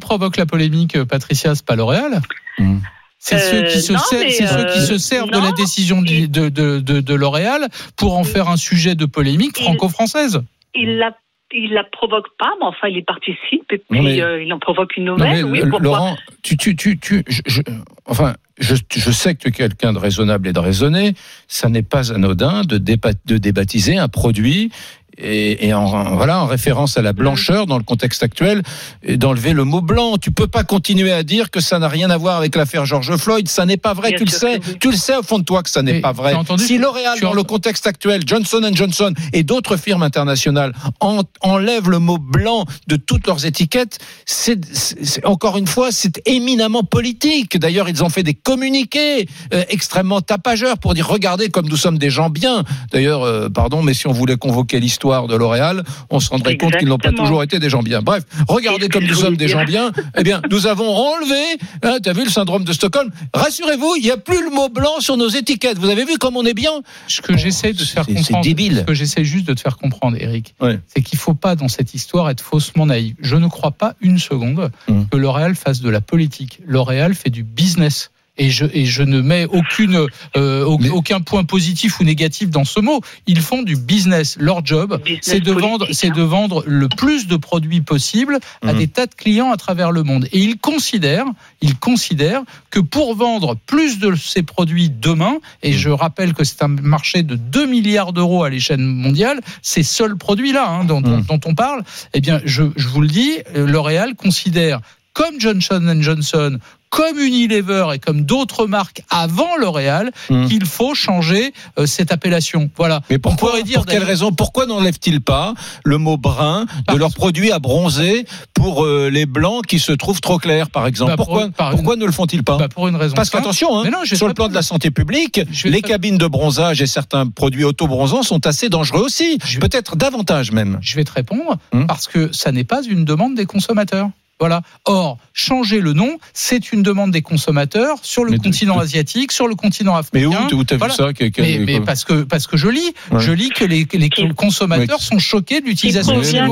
provoque 0.00 0.36
la 0.36 0.46
polémique, 0.46 0.96
Patricia? 1.04 1.54
C'est 1.54 1.66
pas 1.66 1.76
L'Oréal? 1.76 2.20
Hum. 2.58 2.80
C'est 3.26 3.38
ceux 3.38 3.62
qui 3.62 3.80
se 3.80 3.92
Euh, 3.92 3.96
non, 3.96 4.02
ceux 4.10 4.24
qui 4.26 4.42
euh, 4.42 4.80
se 4.80 4.98
servent 4.98 5.30
de 5.30 5.38
la 5.38 5.52
décision 5.52 6.02
de, 6.02 6.10
il- 6.10 6.30
de, 6.30 6.50
de, 6.50 6.78
de- 6.80 7.00
de 7.00 7.14
L'Oréal 7.14 7.68
pour 7.96 8.18
en 8.18 8.24
faire 8.24 8.50
un 8.50 8.58
sujet 8.58 8.94
de 8.94 9.06
polémique 9.06 9.56
franco-française. 9.56 10.42
Il 10.74 10.98
la 10.98 11.16
il 11.56 11.72
la 11.72 11.84
provoque 11.84 12.26
pas, 12.38 12.50
mais 12.60 12.66
enfin 12.66 12.88
il 12.88 12.96
y 12.98 13.02
participe 13.02 13.70
et 13.72 13.78
puis 13.78 14.00
mais- 14.00 14.20
euh, 14.20 14.42
il 14.42 14.52
en 14.52 14.58
provoque 14.58 14.96
une 14.98 15.04
Non, 15.04 15.12
nouvelle. 15.16 15.46
mais, 15.46 15.62
oui, 15.62 15.70
Laurent, 15.80 16.16
tu, 16.42 16.56
tu, 16.58 16.74
tu, 16.76 16.98
tu, 16.98 17.22
je, 17.28 17.40
je- 17.46 17.62
enfin, 18.06 18.34
je, 18.58 18.74
je 18.94 19.10
sais 19.10 19.34
que 19.34 19.40
tu 19.42 19.48
es 19.48 19.52
quelqu'un 19.52 19.92
de 19.94 19.98
raisonnable 19.98 20.48
et 20.48 20.52
de 20.52 20.58
raisonné. 20.58 21.14
Ça 21.48 21.68
n'est 21.70 21.82
pas 21.84 22.12
anodin 22.12 22.62
de, 22.62 22.76
de 22.78 23.36
débaptiser 23.38 23.96
un 23.98 24.08
produit 24.08 24.70
et, 25.18 25.66
et 25.68 25.74
en, 25.74 25.84
en- 25.84 26.16
voilà, 26.16 26.40
en 26.40 26.46
référence 26.46 26.96
à 26.96 27.02
la 27.02 27.12
blancheur 27.12 27.66
dans 27.66 27.78
le 27.78 27.84
contexte 27.84 28.22
actuel, 28.22 28.62
d'enlever 29.08 29.52
le 29.52 29.64
mot 29.64 29.80
blanc. 29.80 30.16
Tu 30.18 30.30
peux 30.32 30.46
pas 30.46 30.64
continuer 30.64 31.12
à 31.12 31.22
dire 31.22 31.50
que 31.50 31.60
ça 31.60 31.78
n'a 31.78 31.88
rien 31.88 32.10
à 32.10 32.16
voir 32.16 32.36
avec 32.36 32.56
l'affaire 32.56 32.84
George 32.86 33.14
Floyd. 33.16 33.48
Ça 33.48 33.66
n'est 33.66 33.76
pas 33.76 33.94
vrai. 33.94 34.10
Bien 34.10 34.18
tu 34.18 34.24
le 34.24 34.30
sais. 34.30 34.60
oui. 34.66 34.76
Tu 34.80 34.90
le 34.90 34.96
sais 34.96 35.16
au 35.16 35.22
fond 35.22 35.38
de 35.38 35.44
toi 35.44 35.62
que 35.62 35.70
ça 35.70 35.82
n'est 35.82 36.00
pas 36.00 36.12
vrai. 36.12 36.34
entendu- 36.34 36.64
si 36.64 36.78
L'Oréal, 36.78 37.18
dans 37.20 37.32
le 37.32 37.42
contexte 37.42 37.86
actuel, 37.86 38.22
Johnson 38.26 38.68
Johnson 38.72 39.12
et 39.32 39.42
d'autres 39.42 39.76
firmes 39.76 40.02
internationales 40.02 40.72
en- 41.00 41.22
enlèvent 41.40 41.88
le 41.90 41.98
mot 41.98 42.18
blanc 42.18 42.64
de 42.88 42.96
toutes 42.96 43.26
leurs 43.26 43.46
étiquettes, 43.46 43.98
c'est- 44.26 45.24
encore 45.24 45.56
une 45.58 45.66
fois, 45.66 45.92
c'est 45.92 46.20
éminemment 46.26 46.82
politique. 46.82 47.58
D'ailleurs, 47.58 47.88
ils 47.88 48.02
ont 48.02 48.08
fait 48.08 48.22
des 48.22 48.34
communiqués 48.34 49.28
euh, 49.52 49.62
extrêmement 49.68 50.20
tapageurs 50.20 50.78
pour 50.78 50.94
dire 50.94 51.06
regardez 51.06 51.48
comme 51.50 51.68
nous 51.68 51.76
sommes 51.76 51.98
des 51.98 52.10
gens 52.10 52.30
bien. 52.30 52.64
D'ailleurs, 52.92 53.22
euh, 53.22 53.48
pardon, 53.48 53.82
mais 53.82 53.94
si 53.94 54.06
on 54.06 54.12
voulait 54.12 54.36
convoquer 54.36 54.80
l'histoire 54.80 55.03
de 55.04 55.36
L'Oréal, 55.36 55.84
on 56.10 56.18
se 56.18 56.30
rendrait 56.30 56.56
compte 56.56 56.76
qu'ils 56.78 56.88
n'ont 56.88 56.96
pas 56.98 57.12
toujours 57.12 57.42
été 57.42 57.58
des 57.58 57.68
gens 57.68 57.82
bien. 57.82 58.00
Bref, 58.00 58.24
regardez 58.48 58.88
comme 58.88 59.04
nous 59.04 59.14
sommes 59.14 59.36
des 59.36 59.48
gens 59.48 59.64
bien. 59.64 59.92
Eh 60.16 60.22
bien, 60.22 60.40
nous 60.50 60.66
avons 60.66 60.88
enlevé, 60.96 61.58
hein, 61.82 61.98
tu 62.02 62.08
as 62.08 62.12
vu 62.14 62.24
le 62.24 62.30
syndrome 62.30 62.64
de 62.64 62.72
Stockholm? 62.72 63.10
Rassurez-vous, 63.34 63.96
il 63.98 64.02
n'y 64.04 64.10
a 64.10 64.16
plus 64.16 64.42
le 64.42 64.50
mot 64.50 64.68
blanc 64.70 65.00
sur 65.00 65.16
nos 65.18 65.28
étiquettes. 65.28 65.78
Vous 65.78 65.90
avez 65.90 66.04
vu 66.06 66.16
comme 66.18 66.36
on 66.38 66.44
est 66.44 66.54
bien? 66.54 66.70
Ce 67.06 67.20
que 67.20 67.36
j'essaie 67.36 67.72
de 67.74 67.78
te 67.78 67.84
faire 67.84 68.06
comprendre, 68.06 68.42
débile. 68.42 68.78
ce 68.78 68.82
que 68.84 68.94
j'essaie 68.94 69.24
juste 69.24 69.46
de 69.46 69.52
te 69.54 69.60
faire 69.60 69.76
comprendre, 69.76 70.16
Eric, 70.18 70.54
Ouais. 70.60 70.78
c'est 70.86 71.02
qu'il 71.02 71.18
faut 71.18 71.34
pas 71.34 71.54
dans 71.54 71.68
cette 71.68 71.92
histoire 71.94 72.30
être 72.30 72.40
faussement 72.42 72.86
naïf. 72.86 73.14
Je 73.20 73.36
ne 73.36 73.46
crois 73.48 73.72
pas 73.72 73.94
une 74.00 74.18
seconde 74.18 74.70
Hum. 74.88 75.06
que 75.10 75.16
L'Oréal 75.18 75.54
fasse 75.54 75.80
de 75.82 75.90
la 75.90 76.00
politique. 76.00 76.60
L'Oréal 76.66 77.14
fait 77.14 77.30
du 77.30 77.42
business. 77.42 78.10
Et 78.36 78.50
je, 78.50 78.64
et 78.72 78.84
je 78.84 79.04
ne 79.04 79.20
mets 79.20 79.44
aucune, 79.46 80.08
euh, 80.36 80.76
Mais- 80.80 80.88
aucun 80.90 81.20
point 81.20 81.44
positif 81.44 82.00
ou 82.00 82.04
négatif 82.04 82.50
dans 82.50 82.64
ce 82.64 82.80
mot. 82.80 83.00
Ils 83.28 83.40
font 83.40 83.62
du 83.62 83.76
business. 83.76 84.36
Leur 84.40 84.66
job, 84.66 85.00
c'est 85.22 85.38
de 85.38 85.52
vendre, 85.52 85.86
c'est 85.92 86.08
hein. 86.08 86.14
de 86.16 86.22
vendre 86.22 86.64
le 86.66 86.88
plus 86.88 87.28
de 87.28 87.36
produits 87.36 87.80
possible 87.80 88.40
à 88.62 88.72
Mhm. 88.72 88.78
des 88.78 88.88
tas 88.88 89.06
de 89.06 89.14
clients 89.14 89.52
à 89.52 89.56
travers 89.56 89.92
le 89.92 90.02
monde. 90.02 90.26
Et 90.32 90.40
ils 90.40 90.58
considèrent, 90.58 91.26
ils 91.60 91.76
considèrent 91.76 92.42
que 92.70 92.80
pour 92.80 93.14
vendre 93.14 93.56
plus 93.66 94.00
de 94.00 94.16
ces 94.16 94.42
produits 94.42 94.90
demain, 94.90 95.38
et 95.62 95.72
je 95.72 95.90
rappelle 95.90 96.34
que 96.34 96.42
c'est 96.42 96.62
un 96.64 96.68
marché 96.68 97.22
de 97.22 97.36
2 97.36 97.66
milliards 97.66 98.12
d'euros 98.12 98.42
à 98.42 98.50
l'échelle 98.50 98.80
mondiale, 98.80 99.40
ces 99.62 99.84
seuls 99.84 100.16
produits-là 100.16 100.68
hein, 100.68 100.84
dont, 100.84 101.00
dont- 101.00 101.18
Mhm. 101.18 101.26
dont 101.26 101.40
on 101.46 101.54
parle, 101.54 101.84
eh 102.14 102.20
bien, 102.20 102.40
je, 102.44 102.64
je 102.74 102.88
vous 102.88 103.00
le 103.00 103.06
dis, 103.08 103.30
euh, 103.54 103.64
L'Oréal 103.64 104.16
considère 104.16 104.80
comme 105.12 105.38
Johnson 105.38 105.96
Johnson, 106.00 106.58
comme 106.94 107.18
Unilever 107.18 107.86
et 107.94 107.98
comme 107.98 108.22
d'autres 108.22 108.66
marques 108.68 109.02
avant 109.10 109.56
L'Oréal, 109.60 110.12
Hum. 110.30 110.48
qu'il 110.48 110.64
faut 110.64 110.94
changer 110.94 111.52
euh, 111.78 111.86
cette 111.86 112.12
appellation. 112.12 112.70
Voilà. 112.76 113.00
Mais 113.10 113.18
pourquoi, 113.18 113.60
dire 113.62 113.78
pour 113.78 113.86
quelle 113.86 114.04
raison 114.04 114.30
Pourquoi 114.32 114.66
n'enlèvent-ils 114.66 115.20
pas 115.20 115.54
le 115.84 115.98
mot 115.98 116.16
brun 116.16 116.66
de 116.88 116.96
leurs 116.96 117.12
produits 117.12 117.50
à 117.50 117.58
bronzer 117.58 118.24
pour 118.54 118.84
euh, 118.84 119.10
les 119.10 119.26
blancs 119.26 119.66
qui 119.66 119.78
se 119.80 119.90
trouvent 119.92 120.20
trop 120.20 120.38
clairs, 120.38 120.70
par 120.70 120.86
exemple 120.86 121.10
Bah, 121.10 121.16
pour- 121.16 121.26
Pourquoi, 121.26 121.50
par- 121.50 121.70
pourquoi 121.72 121.96
ne 121.96 122.04
le 122.06 122.12
font-ils 122.12 122.44
pas 122.44 122.58
Bah, 122.58 122.68
pour 122.68 122.86
une 122.86 122.96
raison 122.96 123.14
Parce 123.14 123.30
qu'attention, 123.30 123.80
hein, 123.84 123.90
sur 124.04 124.28
le 124.28 124.34
plan 124.34 124.48
de 124.48 124.54
la 124.54 124.62
santé 124.62 124.90
publique, 124.92 125.40
les 125.64 125.82
cabines 125.82 126.18
de 126.18 126.26
bronzage 126.28 126.80
et 126.80 126.86
certains 126.86 127.26
produits 127.26 127.64
auto-bronzants 127.64 128.22
sont 128.22 128.46
assez 128.46 128.68
dangereux 128.68 129.02
aussi. 129.02 129.38
Peut-être 129.60 129.96
davantage 129.96 130.52
même. 130.52 130.78
Je 130.80 130.94
vais 130.96 131.04
te 131.04 131.12
répondre 131.12 131.56
Hum. 131.72 131.86
parce 131.88 132.06
que 132.06 132.32
ça 132.32 132.52
n'est 132.52 132.64
pas 132.64 132.82
une 132.88 133.04
demande 133.04 133.34
des 133.34 133.46
consommateurs. 133.46 134.10
Voilà. 134.40 134.62
Or, 134.84 135.18
changer 135.32 135.80
le 135.80 135.92
nom, 135.92 136.18
c'est 136.32 136.72
une 136.72 136.82
demande 136.82 137.10
des 137.12 137.22
consommateurs 137.22 137.98
sur 138.02 138.24
le 138.24 138.32
Mais 138.32 138.38
continent 138.38 138.76
de- 138.76 138.82
asiatique, 138.82 139.32
sur 139.32 139.46
le 139.46 139.54
continent 139.54 139.94
africain. 139.96 140.28
Mais 140.48 140.52
où, 140.54 140.58
où 140.58 140.64
t'as 140.64 140.76
Voilà. 140.76 140.92
vu 140.94 140.96
ça 140.98 141.08
mais, 141.38 141.58
mais 141.64 141.80
parce 141.80 142.04
que 142.04 142.22
parce 142.24 142.46
que 142.46 142.56
je 142.56 142.68
lis, 142.68 142.92
Ouais. 143.10 143.20
je 143.20 143.32
lis 143.32 143.50
que 143.50 143.64
les, 143.64 143.86
les 143.92 144.08
Qui- 144.08 144.28
consommateurs 144.34 144.98
Ouais. 144.98 145.04
sont 145.04 145.18
choqués 145.18 145.60
de 145.60 145.66
Il 145.66 145.70
l'utilisation 145.70 146.16
que 146.18 146.24
c'est 146.24 146.38
un- 146.38 146.48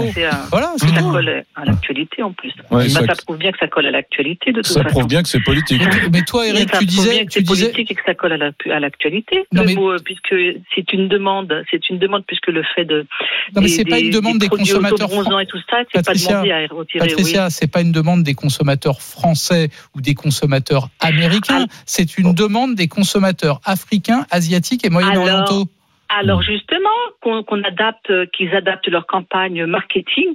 Voilà, 0.51 0.73
ça 0.79 0.87
tout. 0.87 1.11
colle 1.11 1.45
à 1.57 1.65
l'actualité 1.65 2.23
en 2.23 2.33
plus. 2.33 2.53
Ouais, 2.71 2.85
Bah, 2.85 2.89
ça- 2.89 3.07
ça 3.07 3.15
prouve 3.25 3.39
bien 3.39 3.53
que 3.53 3.59
ça 3.59 3.69
colle 3.69 3.87
à 3.87 3.91
l'actualité 3.91 4.53
de 4.53 4.57
toute 4.63 4.67
ça 4.67 4.83
façon. 4.83 4.91
prouve 4.95 5.07
bien 5.09 5.23
que 5.23 5.29
c'est 5.29 5.41
politique. 5.41 5.83
Mais, 6.13 6.23
toi, 6.23 6.47
Eric, 6.47 6.71
ça 6.71 6.79
tu 6.79 6.87
prouve 6.87 6.89
disais, 6.89 7.11
bien 7.11 7.25
que 7.25 7.31
tu 7.31 7.39
c'est 7.41 7.43
disais, 7.43 7.65
politique 7.71 7.91
et 7.91 7.95
que 7.95 8.03
ça 8.07 8.15
colle 8.15 8.33
à 8.33 8.37
la- 8.37 8.75
à 8.75 8.81
l'actualité. 8.81 9.45
Non, 9.53 9.63
Le 9.63 9.67
mais- 9.69 9.75
mot, 9.75 9.91
euh, 9.91 9.99
puisque 10.05 10.35
c'est 10.75 10.93
une 10.93 11.09
demande, 11.09 11.53
c'est 11.71 11.89
une 11.91 11.99
demande 11.99 12.25
puisque 12.27 12.49
le 12.49 12.63
fait 12.75 12.85
de 12.85 13.07
non 13.55 13.61
mais 13.61 13.63
des- 13.63 13.69
c'est 13.69 13.85
pas 13.85 13.99
une 13.99 14.11
demande 14.11 14.39
des, 14.39 14.47
produits 14.47 14.67
consommateurs. 14.67 15.09
et 15.41 15.47
tout 15.47 15.59
ça, 15.71 15.79
c'est 15.93 16.05
pas 16.05 16.15
demandé 16.15 16.51
à 16.53 16.67
retirer. 16.75 17.07
Patricia, 17.09 17.51
c'est 17.51 17.67
pas 17.73 17.81
une 17.81 17.93
demande 17.93 18.23
des 18.23 18.35
consommateurs 18.35 19.01
français 19.01 19.71
ou 19.97 20.01
des 20.01 20.15
consommateurs 20.15 20.89
américains, 21.01 21.67
c'est 21.87 22.19
une 22.19 22.35
demande 22.35 22.75
des 22.75 22.89
consommateurs 22.89 23.61
africains, 23.65 24.27
asiatiques 24.31 24.85
et 24.85 24.91
moyen-orientaux. 24.91 25.67
Alors 26.09 26.43
justement, 26.43 26.91
qu'on 27.23 27.43
qu'on 27.43 27.63
adapte, 27.63 28.11
euh, 28.11 28.27
qu'ils 28.37 28.55
adaptent 28.55 28.89
leur 28.89 29.07
campagne 29.07 29.65
marketing 29.65 30.29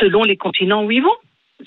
selon 0.00 0.24
les 0.24 0.36
continents 0.36 0.84
où 0.84 0.90
ils 0.90 1.02
vont. 1.02 1.16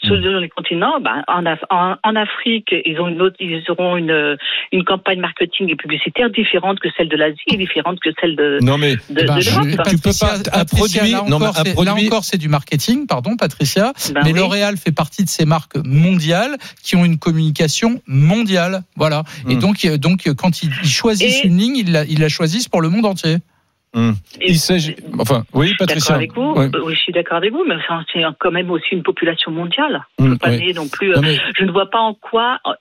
Selon 0.03 0.39
les 0.39 0.47
continents, 0.47 1.01
ben, 1.01 1.21
en, 1.27 1.43
Af- 1.43 1.65
en, 1.69 1.95
en 2.03 2.15
Afrique, 2.15 2.73
ils 2.85 2.97
ont 3.01 3.09
une 3.09 3.21
autre, 3.21 3.35
ils 3.41 3.61
auront 3.69 3.97
une, 3.97 4.37
une 4.71 4.85
campagne 4.85 5.19
marketing 5.19 5.69
et 5.69 5.75
publicitaire 5.75 6.29
différente 6.29 6.79
que 6.79 6.87
celle 6.95 7.09
de 7.09 7.17
l'Asie 7.17 7.35
et 7.47 7.57
différente 7.57 7.99
que 7.99 8.09
celle 8.21 8.37
de, 8.37 8.59
Non 8.61 8.77
mais 8.77 8.95
de, 8.95 9.01
Eh 9.09 9.13
ben, 9.25 9.35
de 9.35 9.41
je- 9.41 9.49
l'Europe. 9.49 9.67
tu 9.89 9.97
peux 9.97 10.11
pas- 10.17 10.37
Patricia, 10.37 10.51
un 10.53 10.65
produit- 10.65 11.11
là 11.11 11.23
encore, 11.23 11.55
c'est- 11.57 11.67
là 11.67 11.73
produit- 11.73 12.07
encore, 12.07 12.23
c'est 12.23 12.37
du 12.37 12.47
marketing, 12.47 13.05
pardon, 13.05 13.35
Patricia. 13.35 13.91
Ben 14.13 14.21
mais 14.23 14.31
oui. 14.31 14.39
L'Oréal 14.39 14.77
fait 14.77 14.93
partie 14.93 15.25
de 15.25 15.29
ces 15.29 15.45
marques 15.45 15.75
mondiales 15.85 16.55
qui 16.81 16.95
ont 16.95 17.03
une 17.03 17.19
communication 17.19 18.01
mondiale. 18.07 18.83
Voilà. 18.95 19.23
Et 19.49 19.55
Hmm. 19.55 19.59
donc, 19.59 19.83
euh, 19.85 19.97
donc, 19.97 20.29
quand 20.37 20.63
ils, 20.63 20.71
ils 20.83 20.89
choisissent 20.89 21.43
Et- 21.43 21.47
une 21.47 21.57
ligne, 21.57 21.75
ils 21.75 21.91
la, 21.91 22.05
ils 22.05 22.19
la 22.19 22.29
choisissent 22.29 22.69
pour 22.69 22.81
le 22.81 22.87
monde 22.89 23.05
entier. 23.05 23.37
Et- 23.93 24.51
il 24.51 24.57
s'agit. 24.59 24.95
Enfin, 25.19 25.43
oui, 25.53 25.73
Patricia. 25.77 26.17
d'accord 26.17 26.17
avec 26.17 26.33
vous. 26.33 26.77
Ouais. 26.77 26.81
Oui, 26.85 26.93
je 26.95 26.99
suis 26.99 27.11
d'accord 27.13 27.37
avec 27.37 27.51
vous, 27.51 27.63
mais 27.67 27.75
enfin, 27.75 28.03
c'est 28.13 28.21
quand 28.39 28.51
même 28.51 28.69
aussi 28.71 28.87
une 28.93 29.03
population 29.03 29.51
mondiale. 29.51 30.05
Hum, 30.19 30.37
Pas 30.39 30.51
non 30.51 30.87
plus. 30.87 31.11
euh, 31.11 31.15
Non, 31.15 31.21
mais- 31.21 31.37
Je 31.57 31.65
ne 31.65 31.71
vois 31.71 31.89
pas 31.89 31.99
en 31.99 32.13
quoi. 32.13 32.57
euh, 32.67 32.71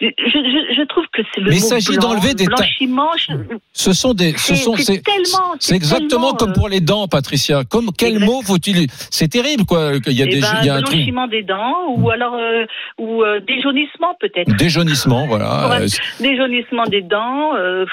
Je, 0.00 0.08
je, 0.18 0.74
je 0.76 0.82
trouve 0.86 1.04
que 1.12 1.22
c'est 1.32 1.40
le 1.40 1.48
Mais 1.50 1.56
il 1.56 1.62
mot 1.62 1.66
s'agit 1.68 1.96
d'enlever 1.96 2.34
des 2.34 2.44
blanchiment. 2.46 3.10
je- 3.16 3.32
Ce 3.72 3.92
sont 3.94 4.12
des, 4.12 4.36
ce 4.36 4.54
sont, 4.54 4.74
c'est 4.76 5.74
exactement 5.74 6.34
comme 6.34 6.52
pour 6.52 6.68
les 6.68 6.80
dents, 6.80 7.06
Patricia. 7.08 7.62
Comme 7.64 7.90
quel 7.96 8.14
Exact. 8.14 8.26
mot 8.26 8.42
faut-il 8.42 8.88
C'est 8.90 9.28
terrible, 9.28 9.64
quoi. 9.64 9.98
qu'il 10.00 10.12
y 10.14 10.22
a 10.22 10.26
eh 10.26 10.34
des, 10.34 10.40
ben, 10.40 10.48
il 10.60 10.66
y 10.66 10.70
a 10.70 10.74
un 10.74 10.80
blanchiment 10.82 11.26
des 11.28 11.42
dents 11.42 11.74
ou 11.96 12.10
alors 12.10 12.34
euh, 12.34 12.66
ou 12.98 13.22
euh, 13.22 13.40
déjaunissement 13.40 14.14
peut-être. 14.20 14.54
Déjaunissement, 14.56 15.26
voilà. 15.26 15.68
Ouais. 15.70 15.86
Déjaunissement 16.20 16.84
des 16.84 17.02
dents, 17.02 17.54
euh. 17.56 17.86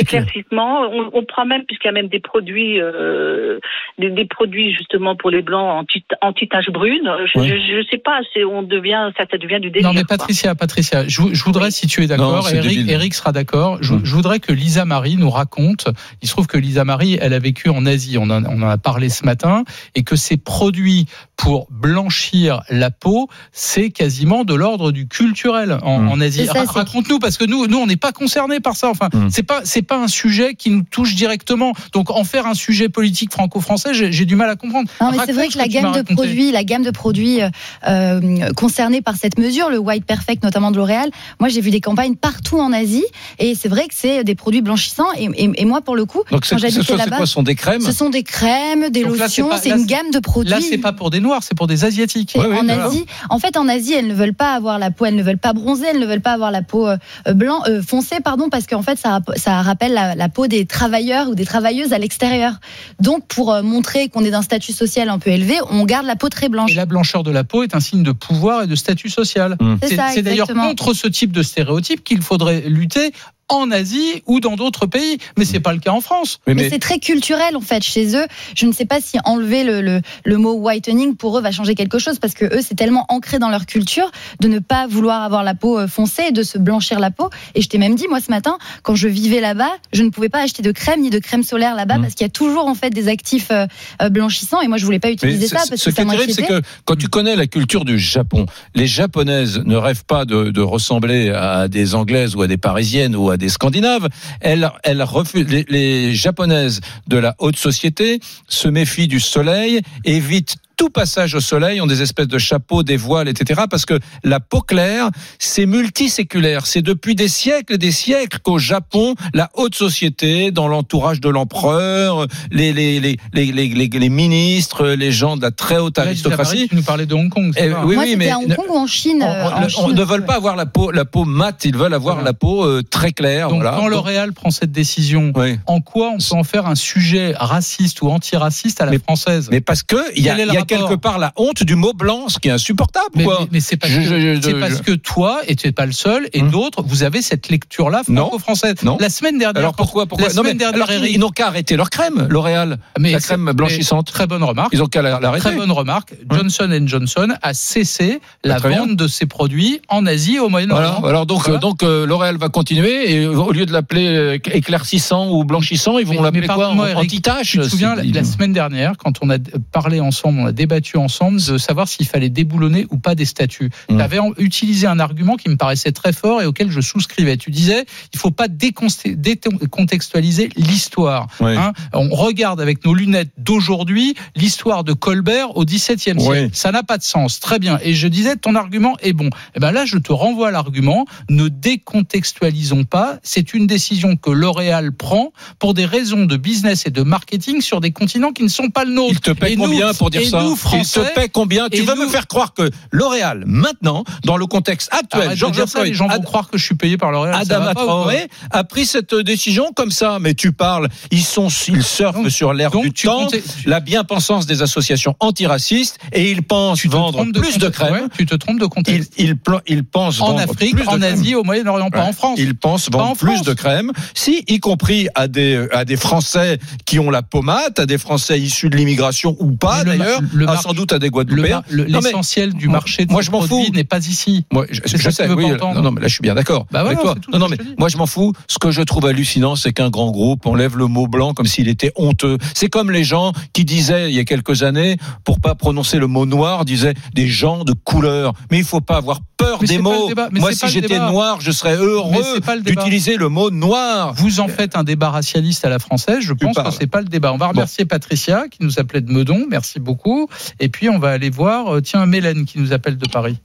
Éclaircissement. 0.00 0.82
On, 0.90 1.10
on 1.12 1.24
prend 1.24 1.44
même 1.44 1.64
puisqu'il 1.64 1.86
y 1.86 1.90
a 1.90 1.92
même 1.92 2.08
des 2.08 2.20
produits, 2.20 2.80
euh, 2.80 3.58
des, 3.98 4.10
des 4.10 4.24
produits 4.24 4.74
justement 4.74 5.16
pour 5.16 5.30
les 5.30 5.42
blancs 5.42 5.80
anti 5.82 6.04
anti 6.20 6.48
taches 6.48 6.70
brunes. 6.70 7.10
Je, 7.34 7.38
Ouais. 7.38 7.48
je, 7.48 7.80
je 7.82 7.86
sais 7.90 7.98
pas, 7.98 8.20
c'est 8.32 8.44
on 8.44 8.62
devient 8.62 9.10
ça, 9.16 9.24
ça 9.30 9.38
devient 9.38 9.60
du 9.60 9.70
délire. 9.70 9.88
Non, 9.88 9.94
mais 9.94 10.04
quoi. 10.04 10.16
Patricia, 10.16 10.54
Patricia, 10.54 11.06
je, 11.08 11.20
je 11.32 11.44
voudrais, 11.44 11.66
Oui. 11.66 11.72
si 11.72 11.86
tu 11.86 12.02
es 12.02 12.06
d'accord, 12.06 12.48
Eric. 12.50 12.88
Eric 12.88 13.14
sera 13.14 13.32
d'accord, 13.32 13.78
je, 13.82 13.94
Mm. 13.94 14.00
je 14.04 14.14
voudrais 14.14 14.40
que 14.40 14.52
Lisa 14.52 14.84
Marie 14.84 15.16
nous 15.16 15.30
raconte, 15.30 15.86
il 16.22 16.28
se 16.28 16.32
trouve 16.32 16.46
que 16.46 16.56
Lisa 16.58 16.84
Marie, 16.84 17.18
elle 17.20 17.34
a 17.34 17.38
vécu 17.38 17.68
en 17.68 17.84
Asie, 17.86 18.16
on 18.18 18.30
en, 18.30 18.44
on 18.44 18.62
en 18.62 18.68
a 18.68 18.78
parlé 18.78 19.08
ce 19.08 19.24
matin, 19.24 19.64
et 19.94 20.02
que 20.02 20.16
ces 20.16 20.36
produits 20.36 21.06
pour 21.42 21.66
blanchir 21.70 22.62
la 22.70 22.90
peau, 22.90 23.28
c'est 23.50 23.90
quasiment 23.90 24.44
de 24.44 24.54
l'ordre 24.54 24.92
du 24.92 25.08
culturel 25.08 25.76
en, 25.82 25.98
Mm. 25.98 26.08
en 26.08 26.20
Asie. 26.20 26.46
Ra- 26.46 26.60
c'est- 26.64 26.70
Raconte-nous, 26.70 27.18
parce 27.18 27.36
que 27.36 27.44
nous, 27.44 27.66
nous, 27.66 27.78
on 27.78 27.86
n'est 27.86 27.96
pas 27.96 28.12
concernés 28.12 28.60
par 28.60 28.76
ça. 28.76 28.88
Enfin, 28.88 29.08
Mm. 29.12 29.26
c'est 29.30 29.42
pas, 29.42 29.60
c'est 29.64 29.82
pas 29.82 29.96
un 29.98 30.06
sujet 30.08 30.54
qui 30.54 30.70
nous 30.70 30.82
touche 30.88 31.14
directement. 31.16 31.72
Donc, 31.92 32.10
en 32.10 32.22
faire 32.24 32.46
un 32.46 32.54
sujet 32.54 32.88
politique 32.88 33.32
franco-français, 33.32 33.90
j'ai 33.92 34.24
du 34.24 34.36
mal 34.36 34.48
à 34.50 34.56
comprendre. 34.56 34.88
Non, 35.00 35.10
mais 35.10 35.18
c'est 35.26 35.32
vrai 35.32 35.48
que 35.48 35.58
la 35.58 35.66
gamme 35.68 35.84
de 35.92 35.98
raconté. 35.98 36.14
produits, 36.14 36.52
la 36.52 36.62
gamme 36.64 36.82
de 36.84 36.90
produits 36.92 37.42
euh, 37.42 37.48
euh, 37.88 38.52
concernés 38.54 39.00
par 39.02 39.16
cette 39.16 39.38
mesure, 39.38 39.68
le 39.70 39.78
White 39.78 40.04
Perfect 40.04 40.42
notamment 40.44 40.70
de 40.70 40.76
L'Oréal, 40.76 41.10
moi 41.40 41.48
j'ai 41.48 41.60
vu 41.60 41.70
des 41.70 41.80
campagnes 41.80 42.14
partout 42.14 42.60
en 42.60 42.72
Asie 42.72 43.04
et 43.38 43.54
c'est 43.54 43.68
vrai 43.68 43.88
que 43.88 43.94
c'est 43.94 44.22
des 44.24 44.34
produits 44.34 44.62
blanchissants 44.62 45.12
et, 45.18 45.24
et- 45.34 45.50
et 45.56 45.64
moi 45.64 45.80
pour 45.80 45.96
le 45.96 46.04
coup, 46.04 46.22
Donc, 46.30 46.42
quand 46.48 46.58
ce 46.58 46.58
j'habitais 46.58 46.96
là-bas, 46.96 47.18
ce 47.20 47.26
sont 47.26 47.42
des 47.42 47.54
crèmes 47.54 47.80
ce 47.80 47.92
sont 47.92 48.10
des 48.10 48.22
crèmes, 48.22 48.90
des 48.90 49.02
Donc 49.04 49.18
lotions, 49.18 49.48
c'est 49.60 49.70
une 49.70 49.86
gamme 49.86 50.10
de 50.12 50.18
produits. 50.20 50.50
Là, 50.50 50.58
c'est 50.60 50.78
pas 50.78 50.92
pour 50.92 51.10
des 51.10 51.20
noirs, 51.20 51.31
c'est 51.40 51.56
pour 51.56 51.66
des 51.66 51.84
asiatiques. 51.84 52.36
Ouais, 52.36 52.46
en. 52.46 52.68
Asie, 52.68 53.06
en 53.30 53.38
fait, 53.38 53.56
en 53.56 53.68
Asie, 53.68 53.94
elles 53.94 54.06
ne 54.06 54.14
veulent 54.14 54.34
pas 54.34 54.54
avoir 54.54 54.78
la 54.78 54.90
peau, 54.90 55.04
elles 55.06 55.16
ne 55.16 55.22
veulent 55.22 55.38
pas 55.38 55.52
bronzer, 55.52 55.86
elles 55.90 56.00
ne 56.00 56.06
veulent 56.06 56.20
pas 56.20 56.32
avoir 56.32 56.50
la 56.50 56.62
peau 56.62 56.86
euh, 56.88 56.96
blanc, 57.34 57.62
euh, 57.66 57.80
foncée, 57.82 58.16
pardon, 58.24 58.48
parce 58.50 58.66
qu'en 58.66 58.82
fait, 58.82 58.98
ça, 58.98 59.10
rap- 59.10 59.32
ça 59.36 59.62
rappelle 59.62 59.92
la, 59.94 60.14
la 60.14 60.28
peau 60.28 60.46
des 60.46 60.66
travailleurs 60.66 61.28
ou 61.28 61.34
des 61.34 61.44
travailleuses 61.44 61.92
à 61.92 61.98
l'extérieur. 61.98 62.54
Donc, 63.00 63.26
pour 63.26 63.52
euh, 63.52 63.62
montrer 63.62 64.08
qu'on 64.08 64.24
est 64.24 64.30
d'un 64.30 64.42
statut 64.42 64.72
social 64.72 65.08
un 65.08 65.18
peu 65.18 65.30
élevé, 65.30 65.54
on 65.70 65.84
garde 65.84 66.06
la 66.06 66.16
peau 66.16 66.28
très 66.28 66.48
blanche. 66.48 66.72
Et 66.72 66.74
la 66.74 66.86
blancheur 66.86 67.22
de 67.22 67.30
la 67.30 67.44
peau 67.44 67.62
est 67.62 67.74
un 67.74 67.80
signe 67.80 68.02
de 68.02 68.12
pouvoir 68.12 68.64
et 68.64 68.66
de 68.66 68.74
statut 68.74 69.10
social. 69.10 69.56
Mm. 69.60 69.74
C'est 70.12 70.22
d'ailleurs 70.22 70.48
contre 70.48 70.94
ce 70.94 71.06
type 71.06 71.32
de 71.32 71.42
stéréotype 71.42 72.02
qu'il 72.04 72.22
faudrait 72.22 72.62
lutter 72.66 73.12
en 73.52 73.70
Asie 73.70 74.22
ou 74.26 74.40
dans 74.40 74.56
d'autres 74.56 74.86
pays. 74.86 75.18
Mais 75.38 75.44
c'est 75.44 75.60
pas 75.60 75.72
le 75.72 75.78
cas 75.78 75.92
en 75.92 76.00
France. 76.00 76.40
Mais, 76.46 76.54
mais- 76.54 76.70
c'est 76.70 76.78
très 76.78 76.98
culturel 76.98 77.56
en 77.56 77.60
fait 77.60 77.82
chez 77.82 78.16
eux. 78.16 78.26
Je 78.56 78.66
ne 78.66 78.72
sais 78.72 78.84
pas 78.86 79.00
si 79.00 79.18
enlever 79.24 79.62
le, 79.64 79.80
le, 79.80 80.00
le 80.24 80.36
mot 80.38 80.54
whitening 80.54 81.16
pour 81.16 81.38
eux 81.38 81.42
va 81.42 81.50
changer 81.52 81.74
quelque 81.74 81.98
chose 81.98 82.18
parce 82.18 82.34
que 82.34 82.44
eux 82.46 82.60
c'est 82.66 82.74
tellement 82.74 83.04
ancré 83.08 83.38
dans 83.38 83.50
leur 83.50 83.66
culture 83.66 84.10
de 84.40 84.48
ne 84.48 84.58
pas 84.58 84.86
vouloir 84.86 85.22
avoir 85.22 85.44
la 85.44 85.54
peau 85.54 85.78
euh, 85.78 85.86
foncée 85.86 86.22
et 86.28 86.32
de 86.32 86.42
se 86.42 86.58
blanchir 86.58 86.98
la 86.98 87.10
peau. 87.10 87.30
Et 87.54 87.62
je 87.62 87.68
t'ai 87.68 87.78
même 87.78 87.94
dit 87.94 88.06
moi 88.08 88.20
ce 88.20 88.30
matin 88.30 88.58
quand 88.82 88.94
je 88.94 89.08
vivais 89.08 89.40
là-bas, 89.40 89.70
je 89.92 90.02
ne 90.02 90.08
pouvais 90.10 90.28
pas 90.28 90.40
acheter 90.42 90.62
de 90.62 90.72
crème 90.72 91.00
ni 91.02 91.10
de 91.10 91.18
crème 91.18 91.42
solaire 91.42 91.74
là-bas 91.74 91.98
Mm. 91.98 92.02
parce 92.02 92.14
qu'il 92.14 92.24
y 92.24 92.30
a 92.30 92.32
toujours 92.32 92.66
en 92.66 92.74
fait 92.74 92.90
des 92.90 93.08
actifs 93.08 93.48
euh, 93.50 93.66
euh, 94.00 94.08
blanchissants 94.08 94.60
et 94.62 94.68
moi 94.68 94.78
je 94.78 94.84
voulais 94.86 94.98
pas 94.98 95.10
utiliser 95.10 95.46
ça 95.46 95.56
parce 95.56 95.76
ce 95.76 95.84
que 95.86 95.90
qui 95.90 95.96
ça 95.96 96.02
est 96.02 96.06
terrible, 96.06 96.32
c'est 96.32 96.40
m'inquiétait. 96.42 96.62
que 96.62 96.66
quand 96.86 96.96
tu 96.96 97.08
connais 97.08 97.36
la 97.36 97.46
culture 97.46 97.84
du 97.84 97.98
Japon, 97.98 98.46
les 98.74 98.86
Japonaises 98.86 99.58
ne 99.64 99.76
rêvent 99.76 100.04
pas 100.06 100.24
de, 100.24 100.50
de 100.50 100.60
ressembler 100.60 101.30
à 101.30 101.68
des 101.68 101.94
Anglaises 101.94 102.34
ou 102.34 102.42
à 102.42 102.46
des 102.46 102.56
Parisiennes 102.56 103.14
ou 103.16 103.28
à 103.30 103.36
des 103.36 103.41
Scandinaves. 103.48 104.08
Refusent. 104.42 105.48
Les, 105.48 105.64
les 105.68 106.14
Japonaises 106.14 106.80
de 107.06 107.16
la 107.16 107.34
haute 107.38 107.56
société 107.56 108.20
se 108.48 108.68
méfient 108.68 109.08
du 109.08 109.20
soleil, 109.20 109.80
évitent 110.04 110.56
tout 110.76 110.90
passage 110.90 111.34
au 111.34 111.40
soleil, 111.40 111.80
ont 111.80 111.86
des 111.86 112.02
espèces 112.02 112.28
de 112.28 112.38
chapeaux, 112.38 112.82
des 112.82 112.96
voiles, 112.96 113.28
etc. 113.28 113.62
Parce 113.70 113.86
que 113.86 113.98
la 114.24 114.40
peau 114.40 114.60
claire, 114.60 115.10
c'est 115.38 115.66
multiséculaire. 115.66 116.66
C'est 116.66 116.82
depuis 116.82 117.14
des 117.14 117.28
siècles 117.28 117.74
et 117.74 117.78
des 117.78 117.92
siècles 117.92 118.38
qu'au 118.42 118.58
Japon, 118.58 119.14
la 119.34 119.50
haute 119.54 119.74
société, 119.74 120.50
dans 120.50 120.68
l'entourage 120.68 121.20
de 121.20 121.28
l'empereur, 121.28 122.26
les, 122.50 122.72
les, 122.72 122.98
les, 123.00 123.16
les, 123.32 123.46
les, 123.52 123.68
les- 123.68 123.88
les 123.92 124.08
ministres, 124.08 124.88
les 124.88 125.12
gens 125.12 125.36
de 125.36 125.42
la 125.42 125.50
très 125.50 125.76
haute 125.78 125.98
aristocratie, 125.98 126.68
Tu 126.68 126.76
nous 126.76 126.82
parlais 126.82 127.06
de 127.06 127.14
Hong 127.14 127.28
Kong. 127.28 127.52
c'est 127.56 127.66
Eh, 127.68 127.74
oui, 127.84 127.96
oui, 127.98 128.14
mais 128.16 128.30
à 128.30 128.38
Hong 128.38 128.54
Kong 128.54 128.66
ou 128.70 128.76
en 128.78 128.86
Chine. 128.86 129.22
on, 129.22 129.26
euh, 129.26 129.48
en 129.50 129.62
on- 129.62 129.64
on 129.64 129.68
Chine, 129.68 129.94
ne 129.94 130.02
veulent 130.02 130.24
pas 130.24 130.34
avoir 130.36 130.56
la 130.56 130.66
peau, 130.66 130.90
la 130.90 131.04
peau 131.04 131.24
mate, 131.24 131.64
ils 131.64 131.76
veulent 131.76 131.94
avoir 131.94 132.16
Voilà. 132.16 132.30
la 132.30 132.34
peau 132.34 132.64
euh, 132.64 132.82
très 132.82 133.12
claire. 133.12 133.48
Donc 133.48 133.62
voilà. 133.62 133.76
quand 133.76 133.88
L'Oréal 133.88 134.32
prend 134.32 134.50
cette 134.50 134.72
décision, 134.72 135.32
Oui. 135.36 135.58
en 135.66 135.80
quoi 135.80 136.10
on 136.10 136.18
peut 136.18 136.36
en 136.36 136.44
faire 136.44 136.66
un 136.66 136.74
sujet 136.74 137.34
raciste 137.36 138.02
ou 138.02 138.08
antiraciste 138.10 138.80
à 138.80 138.86
la 138.86 138.92
Mais- 138.92 138.98
française? 138.98 139.48
Mais 139.50 139.60
parce 139.60 139.82
que 139.82 139.96
il 140.16 140.24
y 140.24 140.28
a, 140.30 140.61
A 140.62 140.64
quelque 140.64 140.94
part 140.94 141.18
la 141.18 141.32
honte 141.36 141.62
du 141.62 141.74
mot 141.76 141.92
blanc, 141.92 142.28
ce 142.28 142.38
qui 142.38 142.48
est 142.48 142.52
insupportable, 142.52 143.06
mais, 143.14 143.24
quoi. 143.24 143.38
mais- 143.42 143.48
mais 143.52 143.60
c'est 143.60 143.76
parce, 143.76 143.92
Je- 143.92 143.98
que, 144.00 144.04
je- 144.04 144.34
je- 144.36 144.40
c'est 144.42 144.50
je- 144.52 144.56
parce 144.56 144.80
que 144.80 144.92
toi, 144.92 145.40
et 145.46 145.56
tu 145.56 145.66
n'es 145.66 145.72
pas 145.72 145.86
le 145.86 145.92
seul, 145.92 146.28
et 146.32 146.40
Hum. 146.42 146.50
d'autres, 146.50 146.82
vous 146.82 147.02
avez 147.02 147.22
cette 147.22 147.48
lecture-là 147.48 148.02
Non. 148.08 148.22
franco-française. 148.26 148.76
Non. 148.82 148.96
La 149.00 149.10
semaine 149.10 149.38
dernière, 149.38 149.60
Alors 149.60 149.74
pourquoi, 149.74 150.06
pourquoi 150.06 150.28
la 150.28 150.34
Non, 150.34 150.42
mais 150.42 150.48
semaine 150.50 150.58
dernière, 150.58 150.76
alors, 150.88 150.90
ils- 150.90 151.04
Eric- 151.04 151.14
ils 151.16 151.20
n'ont 151.20 151.30
qu'à 151.30 151.46
arrêter 151.48 151.76
leur 151.76 151.90
crème, 151.90 152.26
L'Oréal, 152.30 152.78
mais 152.98 153.12
la 153.12 153.20
crème 153.20 153.52
blanchissante. 153.52 154.06
Très 154.12 154.26
bonne 154.26 154.42
remarque. 154.44 154.70
Ils 154.72 154.82
ont 154.82 154.86
qu'à 154.86 155.02
la- 155.02 155.20
l'arrêter. 155.20 155.42
Très 155.48 155.56
bonne 155.56 155.72
remarque. 155.72 156.14
Johnson 156.30 156.68
Johnson 156.86 157.28
a 157.42 157.54
cessé 157.54 158.20
la 158.44 158.58
bien. 158.60 158.78
vente 158.80 158.96
de 158.96 159.06
ses 159.06 159.26
produits 159.26 159.80
en 159.88 160.06
Asie 160.06 160.36
et 160.36 160.40
au 160.40 160.48
Moyen-Orient. 160.48 160.96
Voilà. 161.00 161.08
Alors 161.08 161.26
donc, 161.26 161.42
Voilà. 161.44 161.58
donc 161.58 161.82
euh, 161.82 162.06
L'Oréal 162.06 162.36
va 162.38 162.48
continuer 162.48 163.12
et 163.12 163.26
au 163.26 163.50
lieu 163.52 163.66
de 163.66 163.72
l'appeler 163.72 164.06
euh, 164.06 164.38
éclaircissant 164.66 165.30
ou 165.30 165.44
blanchissant, 165.44 165.98
ils 165.98 166.06
vont 166.06 166.22
l'appeler 166.22 166.46
quoi 166.46 166.68
Anti-tache 166.96 167.52
Tu 167.52 167.58
te 167.58 167.62
souviens, 167.64 167.96
c'est- 167.96 168.12
la 168.12 168.24
semaine 168.24 168.52
dernière, 168.52 168.94
quand 168.98 169.12
on 169.22 169.30
a 169.30 169.36
parlé 169.72 170.00
ensemble, 170.00 170.40
on 170.40 170.46
a 170.46 170.51
a 170.52 170.54
débattu 170.54 170.98
ensemble 170.98 171.40
de 171.42 171.56
savoir 171.58 171.88
s'il 171.88 172.06
fallait 172.06 172.28
déboulonner 172.28 172.86
ou 172.90 172.98
pas 172.98 173.14
des 173.14 173.24
statuts. 173.24 173.70
Mm. 173.88 173.96
Tu 173.96 174.02
avais 174.02 174.18
utilisé 174.38 174.86
un 174.86 175.00
argument 175.00 175.36
qui 175.36 175.48
me 175.48 175.56
paraissait 175.56 175.92
très 175.92 176.12
fort 176.12 176.42
et 176.42 176.46
auquel 176.46 176.70
je 176.70 176.80
souscrivais. 176.80 177.36
Tu 177.38 177.50
disais, 177.50 177.86
il 178.12 178.18
faut 178.18 178.30
pas 178.30 178.48
décontextualiser 178.48 180.50
l'histoire. 180.56 181.28
Oui. 181.40 181.56
Hein, 181.56 181.72
on 181.92 182.10
regarde 182.10 182.60
avec 182.60 182.84
nos 182.84 182.94
lunettes 182.94 183.30
d'aujourd'hui 183.38 184.14
l'histoire 184.36 184.84
de 184.84 184.92
Colbert 184.92 185.56
au 185.56 185.64
XVIIe 185.64 186.16
Oui. 186.18 186.22
siècle. 186.22 186.50
Ça 186.52 186.70
n'a 186.72 186.82
pas 186.82 186.98
de 186.98 187.02
sens. 187.02 187.40
Très 187.40 187.58
bien. 187.58 187.78
Et 187.82 187.94
je 187.94 188.08
disais, 188.08 188.36
ton 188.36 188.54
argument 188.54 188.96
est 189.00 189.12
bon. 189.12 189.30
Et 189.54 189.60
ben 189.60 189.72
là, 189.72 189.84
je 189.86 189.96
te 189.98 190.12
renvoie 190.12 190.48
à 190.48 190.50
l'argument. 190.50 191.06
Ne 191.30 191.48
décontextualisons 191.48 192.84
pas. 192.84 193.18
C'est 193.22 193.54
une 193.54 193.66
décision 193.66 194.16
que 194.16 194.30
L'Oréal 194.30 194.92
prend 194.92 195.32
pour 195.58 195.74
des 195.74 195.86
raisons 195.86 196.26
de 196.26 196.36
business 196.36 196.86
et 196.86 196.90
de 196.90 197.02
marketing 197.02 197.60
sur 197.60 197.80
des 197.80 197.92
continents 197.92 198.32
qui 198.32 198.42
ne 198.42 198.48
sont 198.48 198.68
pas 198.68 198.84
le 198.84 198.92
nôtre. 198.92 199.12
Il 199.14 199.20
te 199.20 199.30
nous- 199.56 199.62
combien 199.62 199.94
pour 199.94 200.10
dire 200.10 200.28
ça? 200.28 200.41
Nous, 200.42 200.58
Il 200.74 200.82
te 200.86 201.14
paie 201.14 201.28
combien 201.28 201.68
Tu 201.68 201.82
veux 201.82 201.94
nous- 201.94 202.02
me 202.04 202.08
faire 202.08 202.26
croire 202.26 202.52
que 202.54 202.70
L'Oréal, 202.90 203.44
maintenant, 203.46 204.04
dans 204.24 204.36
le 204.36 204.46
contexte 204.46 204.88
actuel, 204.92 205.30
de 205.30 205.34
George 205.34 205.52
dire 205.52 205.68
ça, 205.68 205.78
les 205.80 205.84
Floyd, 205.86 205.94
gens 205.94 206.08
vont 206.08 206.14
Ad- 206.14 206.24
croire 206.24 206.48
que 206.50 206.58
je 206.58 206.64
suis 206.64 206.74
payé 206.74 206.96
par 206.96 207.10
L'Oréal. 207.12 207.34
Adama 207.40 207.74
quoi 207.74 207.84
Traoré 207.84 208.28
a 208.50 208.64
pris 208.64 208.86
cette 208.86 209.14
décision 209.14 209.72
comme 209.74 209.90
ça. 209.90 210.18
Mais 210.20 210.34
tu 210.34 210.52
parles, 210.52 210.88
ils 211.10 211.22
sont, 211.24 211.48
ils 211.68 211.82
surfent 211.84 212.14
Donc- 212.16 212.30
sur 212.30 212.52
l'air 212.52 212.70
du 212.70 212.92
tu 212.92 213.06
temps, 213.06 213.24
comptais- 213.24 213.42
la 213.66 213.80
bien-pensance 213.80 214.46
des 214.46 214.62
associations 214.62 215.14
antiracistes, 215.20 215.98
et 216.12 216.30
ils 216.30 216.42
pensent 216.42 216.80
Tu 216.80 216.88
vendre 216.88 217.24
plus 217.32 217.58
de 217.58 217.68
crème. 217.68 217.92
Ouais, 217.94 218.02
tu 218.16 218.26
te 218.26 218.34
trompes 218.34 218.58
de 218.58 218.64
Ils, 218.64 218.68
contexte. 218.68 219.12
ils, 219.18 219.36
pla- 219.36 219.62
ils 219.66 219.84
pensent 219.84 220.20
en 220.20 220.28
vendre 220.28 220.40
Afrique, 220.40 220.74
plus 220.74 220.84
de 220.84 220.88
en 220.88 220.98
crème. 220.98 221.02
Asie, 221.14 221.34
au 221.34 221.44
Moyen-Orient, 221.44 221.90
pas 221.90 222.04
en 222.04 222.12
France. 222.12 222.38
Ils 222.38 222.54
pensent 222.54 222.88
Pas 222.90 222.98
vendre 222.98 223.10
en 223.12 223.14
plus 223.16 223.42
de 223.42 223.52
crème, 223.54 223.92
si, 224.14 224.44
y 224.48 224.58
compris 224.60 225.08
à 225.14 225.28
des, 225.28 225.66
à 225.72 225.84
des 225.84 225.96
Français 225.96 226.58
qui 226.84 226.98
ont 226.98 227.10
la 227.10 227.22
pommade, 227.22 227.78
à 227.78 227.86
des 227.86 227.98
Français 227.98 228.40
issus 228.40 228.68
de 228.70 228.76
l'immigration 228.76 229.36
ou 229.38 229.52
pas 229.52 229.84
d'ailleurs, 229.84 230.20
le 230.32 230.46
mar- 230.46 230.62
sans 230.62 230.72
doute 230.72 230.92
à 230.92 230.98
des 230.98 231.10
Guadeloupéens. 231.10 231.56
mar- 231.56 231.64
le- 231.70 231.84
L'essentiel 231.84 232.52
du 232.52 232.66
moi- 232.68 232.78
marché 232.78 233.04
de 233.06 233.12
moi, 233.12 233.22
je 233.22 233.30
m'en 233.30 233.38
produit 233.38 233.66
fous. 233.66 233.72
n'est 233.72 233.84
pas 233.84 233.98
ici. 234.06 234.44
Moi, 234.52 234.66
je, 234.70 234.80
sais, 235.10 235.28
oui, 235.30 235.50
euh, 235.50 235.56
non, 235.58 235.82
non, 235.82 235.90
mais 235.92 236.00
là, 236.00 236.08
je 236.08 236.14
suis 236.14 236.22
bien 236.22 236.34
d'accord 236.34 236.66
Bah 236.70 236.80
avec 236.80 236.98
toi. 237.00 237.14
Non, 237.32 237.38
non, 237.38 237.48
mais 237.48 237.58
moi, 237.78 237.88
je 237.88 237.96
m'en 237.96 238.06
fous. 238.06 238.32
Ce 238.48 238.58
que 238.58 238.70
je 238.70 238.82
trouve 238.82 239.06
hallucinant, 239.06 239.56
c'est 239.56 239.72
qu'un 239.72 239.90
grand 239.90 240.10
groupe 240.10 240.46
enlève 240.46 240.76
le 240.76 240.86
mot 240.86 241.06
blanc 241.06 241.34
comme 241.34 241.46
s'il 241.46 241.68
était 241.68 241.92
honteux. 241.96 242.38
C'est 242.54 242.68
comme 242.68 242.90
les 242.90 243.04
gens 243.04 243.32
qui 243.52 243.64
disaient, 243.64 244.10
il 244.10 244.16
y 244.16 244.20
a 244.20 244.24
quelques 244.24 244.62
années, 244.62 244.96
pour 245.24 245.40
pas 245.40 245.54
prononcer 245.54 245.98
le 245.98 246.06
mot 246.06 246.26
noir, 246.26 246.64
disaient 246.64 246.94
des 247.14 247.26
gens 247.28 247.64
de 247.64 247.72
couleur. 247.72 248.32
Mais 248.50 248.58
il 248.58 248.64
faut 248.64 248.80
pas 248.80 248.96
avoir 248.96 249.20
peur 249.36 249.58
Mais 249.60 249.66
des 249.68 249.78
mots. 249.78 250.10
Moi, 250.32 250.52
si 250.52 250.68
j'étais 250.68 250.98
noir, 250.98 251.40
je 251.40 251.50
serais 251.50 251.76
heureux 251.76 252.40
d'utiliser 252.64 253.16
le 253.16 253.28
mot 253.28 253.50
noir. 253.50 254.14
Vous 254.14 254.40
en 254.40 254.48
faites 254.48 254.76
un 254.76 254.84
débat 254.84 255.10
racialiste 255.10 255.64
à 255.64 255.68
la 255.68 255.78
française. 255.78 256.18
Je 256.20 256.32
pense 256.32 256.56
que 256.56 256.70
c'est 256.70 256.86
pas 256.86 257.00
le 257.00 257.06
débat. 257.08 257.32
On 257.32 257.38
va 257.38 257.48
remercier 257.48 257.84
Patricia 257.84 258.44
qui 258.50 258.58
nous 258.62 258.78
appelait 258.78 259.00
de 259.00 259.10
Meudon. 259.12 259.46
Merci 259.50 259.80
beaucoup. 259.80 260.21
Et 260.60 260.68
puis 260.68 260.88
on 260.88 260.98
va 260.98 261.10
aller 261.10 261.30
voir, 261.30 261.74
euh, 261.76 261.80
tiens, 261.80 262.06
Mélène 262.06 262.44
qui 262.44 262.58
nous 262.58 262.72
appelle 262.72 262.96
de 262.98 263.08
Paris. 263.08 263.38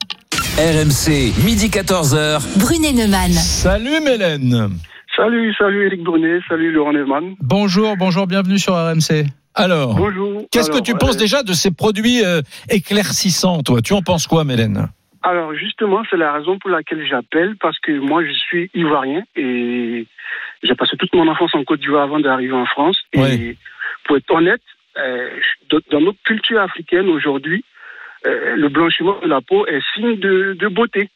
RMC, 0.57 1.33
midi 1.45 1.67
14h. 1.69 2.41
Brunet 2.59 2.93
Neumann. 2.93 3.31
Salut 3.31 3.99
Mélène. 4.03 4.69
Salut, 5.15 5.53
salut 5.57 5.85
Eric 5.87 6.03
Brunet, 6.03 6.39
salut 6.47 6.71
Laurent 6.71 6.93
Neumann. 6.93 7.35
Bonjour, 7.41 7.95
bonjour, 7.97 8.27
bienvenue 8.27 8.59
sur 8.59 8.73
RMC. 8.73 9.25
Alors, 9.55 9.95
Bonjour. 9.95 10.43
qu'est-ce 10.51 10.69
que 10.69 10.79
tu 10.81 10.93
penses 10.93 11.15
euh, 11.15 11.19
déjà 11.19 11.41
de 11.41 11.53
ces 11.53 11.71
produits 11.71 12.23
euh, 12.23 12.41
éclaircissants, 12.69 13.63
toi? 13.63 13.81
Tu 13.81 13.93
en 13.93 14.01
penses 14.03 14.27
quoi, 14.27 14.43
Mélène? 14.43 14.87
Alors 15.23 15.53
justement, 15.55 16.03
c'est 16.09 16.17
la 16.17 16.31
raison 16.33 16.57
pour 16.59 16.69
laquelle 16.69 17.03
j'appelle, 17.09 17.55
parce 17.59 17.77
que 17.79 17.91
moi 17.99 18.23
je 18.23 18.31
suis 18.31 18.69
ivoirien 18.75 19.23
et 19.35 20.05
j'ai 20.63 20.75
passé 20.75 20.95
toute 20.97 21.13
mon 21.15 21.27
enfance 21.27 21.53
en 21.55 21.63
Côte 21.63 21.79
d'Ivoire 21.81 22.03
avant 22.03 22.19
d'arriver 22.19 22.53
en 22.53 22.65
France. 22.65 22.97
Et 23.13 23.19
Oui. 23.19 23.57
pour 24.05 24.17
être 24.17 24.31
honnête, 24.31 24.61
dans- 25.69 25.81
dans 25.91 26.01
notre 26.01 26.21
culture 26.23 26.59
africaine 26.61 27.07
aujourd'hui, 27.09 27.63
euh, 28.25 28.55
le 28.55 28.69
blanchiment 28.69 29.19
de 29.21 29.27
la 29.27 29.41
peau 29.41 29.65
est 29.67 29.81
signe 29.93 30.17
de, 30.19 30.53
de 30.59 30.67
beauté. 30.67 31.09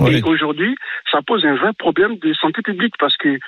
Oui. 0.00 0.16
Et 0.16 0.22
aujourd'hui, 0.24 0.74
ça 1.10 1.22
pose 1.22 1.46
un 1.46 1.54
vrai 1.54 1.72
problème 1.78 2.16
de 2.18 2.34
santé 2.34 2.62
publique 2.62 2.94
parce 2.98 3.16
que 3.16 3.38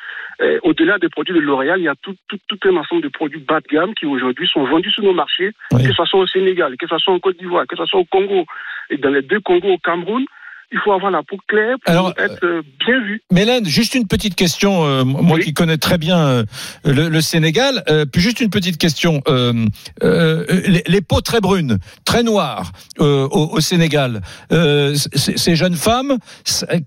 euh, 0.42 0.60
au-delà 0.62 0.96
des 0.98 1.08
produits 1.08 1.34
de 1.34 1.40
L'Oréal, 1.40 1.80
il 1.80 1.84
y 1.84 1.88
a 1.88 1.96
tout, 2.00 2.14
tout, 2.28 2.38
tout 2.46 2.58
un 2.68 2.76
ensemble 2.76 3.02
de 3.02 3.08
produits 3.08 3.40
bas 3.40 3.60
de 3.60 3.66
gamme 3.66 3.94
qui 3.94 4.06
aujourd'hui 4.06 4.46
sont 4.46 4.64
vendus 4.64 4.92
sur 4.92 5.02
nos 5.02 5.12
marchés, 5.12 5.50
que 5.70 5.92
ce 5.92 6.04
soit 6.04 6.20
au 6.20 6.26
Sénégal, 6.28 6.76
que 6.78 6.86
ce 6.86 6.96
soit 6.98 7.12
en 7.14 7.18
Côte 7.18 7.36
d'Ivoire, 7.38 7.66
que 7.66 7.76
ce 7.76 7.84
soit 7.86 7.98
au 7.98 8.04
Congo. 8.04 8.46
Et 8.90 8.96
dans 8.96 9.10
les 9.10 9.22
deux 9.22 9.40
Congos 9.40 9.72
au 9.74 9.78
Cameroun, 9.78 10.24
il 10.72 10.78
faut 10.80 10.92
avoir 10.92 11.10
la 11.10 11.22
peau 11.22 11.36
claire 11.46 11.76
pour 11.84 11.90
Alors, 11.92 12.12
être 12.18 12.44
euh, 12.44 12.62
bien 12.84 13.00
vu. 13.00 13.22
Mélène, 13.30 13.64
juste 13.66 13.94
une 13.94 14.06
petite 14.08 14.34
question, 14.34 14.84
euh, 14.84 15.04
moi 15.04 15.36
Oui. 15.36 15.44
qui 15.44 15.54
connais 15.54 15.78
très 15.78 15.96
bien 15.98 16.18
euh, 16.18 16.44
le, 16.84 17.08
le 17.08 17.20
Sénégal, 17.20 17.82
euh, 17.88 18.04
puis 18.04 18.20
juste 18.20 18.40
une 18.40 18.50
petite 18.50 18.78
question. 18.78 19.22
Les, 20.02 20.82
les 20.86 21.00
peaux 21.00 21.20
très 21.20 21.40
brunes, 21.40 21.78
très 22.04 22.22
noires 22.22 22.72
au, 22.98 23.04
au 23.52 23.60
Sénégal, 23.60 24.20
ces 24.50 25.56
jeunes 25.56 25.76
femmes 25.76 26.18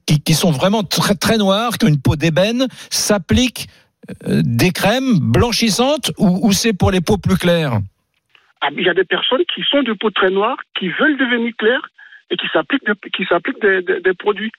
qui, 0.06 0.22
qui 0.22 0.34
sont 0.34 0.52
vraiment 0.52 0.84
très, 0.84 1.16
très 1.16 1.38
noires, 1.38 1.78
qui 1.78 1.86
ont 1.86 1.90
une 1.90 2.02
peau 2.02 2.16
d'ébène, 2.16 2.68
s'appliquent 2.90 3.68
des 4.28 4.72
crèmes 4.72 5.20
blanchissantes 5.20 6.12
ou, 6.18 6.48
ou 6.48 6.52
c'est 6.52 6.74
pour 6.74 6.92
les 6.92 7.02
peaux 7.02 7.18
plus 7.18 7.38
claires? 7.38 7.80
Ah, 8.62 8.68
Il 8.76 8.84
y 8.84 8.90
a 8.90 8.94
des 8.94 9.04
personnes 9.06 9.44
qui 9.54 9.62
sont 9.70 9.84
de 9.84 9.94
peau 9.94 10.10
très 10.10 10.30
noire, 10.32 10.58
qui 10.78 10.90
veulent 10.90 11.18
devenir 11.18 11.54
claires 11.58 11.88
et 12.32 12.38
qui 12.38 12.46
s'appliquent, 12.54 12.86
de- 12.86 12.94
qui 13.16 13.24
s'appliquent 13.28 13.62
des, 13.62 13.82
des- 13.82 14.02
des 14.02 14.14
produits 14.14 14.52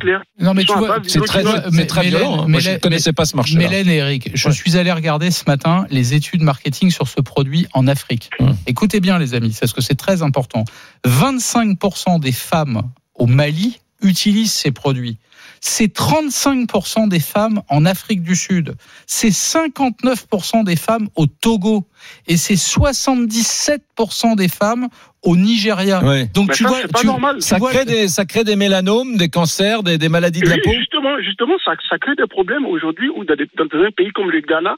claires. 0.00 0.22
Non, 0.40 0.54
mais 0.54 0.64
tu 0.64 0.72
vois, 0.72 0.96
C'est 1.06 1.20
très, 1.20 1.44
mais- 1.44 1.50
c'est 1.70 1.86
très 1.86 2.02
Mélène- 2.04 2.18
violent. 2.20 2.42
hein. 2.44 2.48
Moi, 2.48 2.60
je 2.60 2.66
ne 2.66 2.70
Mélène- 2.70 2.80
connaissais 2.80 3.12
pas 3.12 3.24
ce 3.26 3.36
marché-là. 3.36 3.60
Mélène 3.68 3.88
et 3.88 3.96
Eric, 3.96 4.30
je 4.34 4.48
Ouais. 4.48 4.54
suis 4.54 4.76
allé 4.78 4.90
regarder 4.92 5.30
ce 5.30 5.44
matin 5.46 5.86
les 5.90 6.14
études 6.14 6.42
marketing 6.42 6.90
sur 6.90 7.06
ce 7.08 7.20
produit 7.20 7.66
en 7.74 7.86
Afrique. 7.86 8.30
Hum. 8.40 8.56
Écoutez 8.66 9.00
bien, 9.00 9.18
les 9.18 9.34
amis, 9.34 9.54
parce 9.60 9.72
que 9.72 9.82
c'est 9.82 9.94
très 9.94 10.22
important. 10.22 10.64
25% 11.04 12.18
des 12.18 12.32
femmes 12.32 12.82
au 13.14 13.26
Mali 13.26 13.78
utilisent 14.02 14.52
ces 14.52 14.72
produits. 14.72 15.18
C'est 15.64 15.94
35% 15.96 17.08
des 17.08 17.20
femmes 17.20 17.62
en 17.70 17.86
Afrique 17.86 18.22
du 18.24 18.34
Sud. 18.34 18.74
C'est 19.06 19.28
59% 19.30 20.64
des 20.64 20.74
femmes 20.74 21.08
au 21.14 21.26
Togo. 21.26 21.86
Et 22.26 22.36
c'est 22.36 22.56
77% 22.56 24.34
des 24.36 24.48
femmes 24.48 24.88
au 25.22 25.36
Nigeria. 25.36 26.02
Ouais. 26.04 26.26
Donc 26.34 26.48
Mais 26.48 26.54
tu 26.54 26.64
ça, 26.64 26.68
vois, 26.68 26.78
c'est 26.82 26.92
pas 26.92 26.98
tu- 27.00 27.06
normal. 27.06 27.36
tu 27.36 27.42
Ça 27.42 27.58
vois- 27.58 27.70
crée, 27.70 27.84
des, 27.84 28.08
ça 28.08 28.24
crée 28.24 28.42
des 28.42 28.56
mélanomes, 28.56 29.16
des 29.16 29.28
cancers, 29.28 29.84
des, 29.84 29.98
des 29.98 30.08
maladies 30.08 30.40
de 30.40 30.48
la 30.48 30.56
Oui, 30.56 30.62
peau 30.64 30.72
Justement, 30.72 31.20
justement 31.20 31.54
ça, 31.64 31.74
ça 31.88 31.96
crée 31.98 32.16
des 32.16 32.26
problèmes 32.26 32.66
aujourd'hui 32.66 33.08
où 33.14 33.24
dans, 33.24 33.36
des- 33.36 33.48
dans 33.56 33.66
un 33.84 33.90
pays 33.92 34.10
comme 34.10 34.30
le 34.32 34.40
Ghana, 34.40 34.74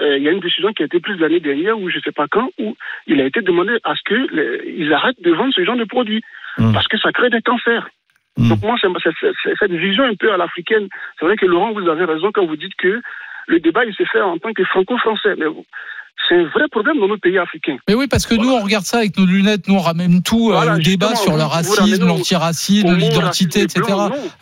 euh, 0.00 0.16
il 0.16 0.24
y 0.24 0.28
a 0.28 0.32
une 0.32 0.40
décision 0.40 0.72
qui 0.72 0.82
a 0.82 0.86
été 0.86 0.98
prise 0.98 1.18
l'année 1.20 1.40
dernière, 1.40 1.78
ou 1.78 1.90
je 1.90 1.96
ne 1.96 2.02
sais 2.02 2.12
pas 2.12 2.26
quand, 2.30 2.48
où 2.58 2.74
il 3.06 3.20
a 3.20 3.26
été 3.26 3.42
demandé 3.42 3.72
à 3.84 3.94
ce 3.94 4.00
qu'ils 4.08 4.92
arrêtent 4.94 5.20
de 5.22 5.32
vendre 5.32 5.52
ce 5.54 5.62
genre 5.64 5.76
de 5.76 5.84
produits, 5.84 6.22
Hmm. 6.58 6.72
parce 6.72 6.88
que 6.88 6.96
ça 6.98 7.12
crée 7.12 7.28
des 7.28 7.42
cancers. 7.42 7.86
Hmm. 8.36 8.48
Donc 8.48 8.62
moi, 8.62 8.76
c'est 8.80 9.54
cette 9.58 9.72
vision 9.72 10.04
un 10.04 10.14
peu 10.14 10.32
à 10.32 10.36
l'africaine. 10.36 10.88
C'est 11.18 11.24
vrai 11.26 11.36
que 11.36 11.46
Laurent, 11.46 11.72
vous 11.72 11.88
avez 11.88 12.04
raison 12.04 12.30
quand 12.32 12.46
vous 12.46 12.56
dites 12.56 12.76
que 12.76 13.00
le 13.48 13.60
débat, 13.60 13.84
il 13.84 13.94
se 13.94 14.04
fait 14.04 14.20
en 14.20 14.38
tant 14.38 14.52
que 14.52 14.64
franco-français. 14.64 15.34
Mais 15.38 15.46
c'est 16.28 16.34
un 16.36 16.44
vrai 16.48 16.64
problème 16.70 16.98
dans 16.98 17.08
nos 17.08 17.18
pays 17.18 17.38
africains. 17.38 17.76
Mais 17.88 17.94
oui, 17.94 18.06
parce 18.08 18.26
que 18.26 18.34
nous, 18.34 18.48
on 18.50 18.60
regarde 18.62 18.84
ça 18.84 18.98
avec 18.98 19.16
nos 19.16 19.26
lunettes, 19.26 19.68
nous, 19.68 19.74
on 19.76 19.80
ramène 19.80 20.22
tout 20.22 20.50
euh, 20.50 20.54
Voilà, 20.56 20.74
au 20.74 20.78
débat 20.78 21.10
justement, 21.10 21.22
sur 21.24 21.36
le 21.36 21.42
racisme, 21.44 22.06
l'antiracisme, 22.06 22.94
l'identité, 22.96 23.62
etc. 23.62 23.82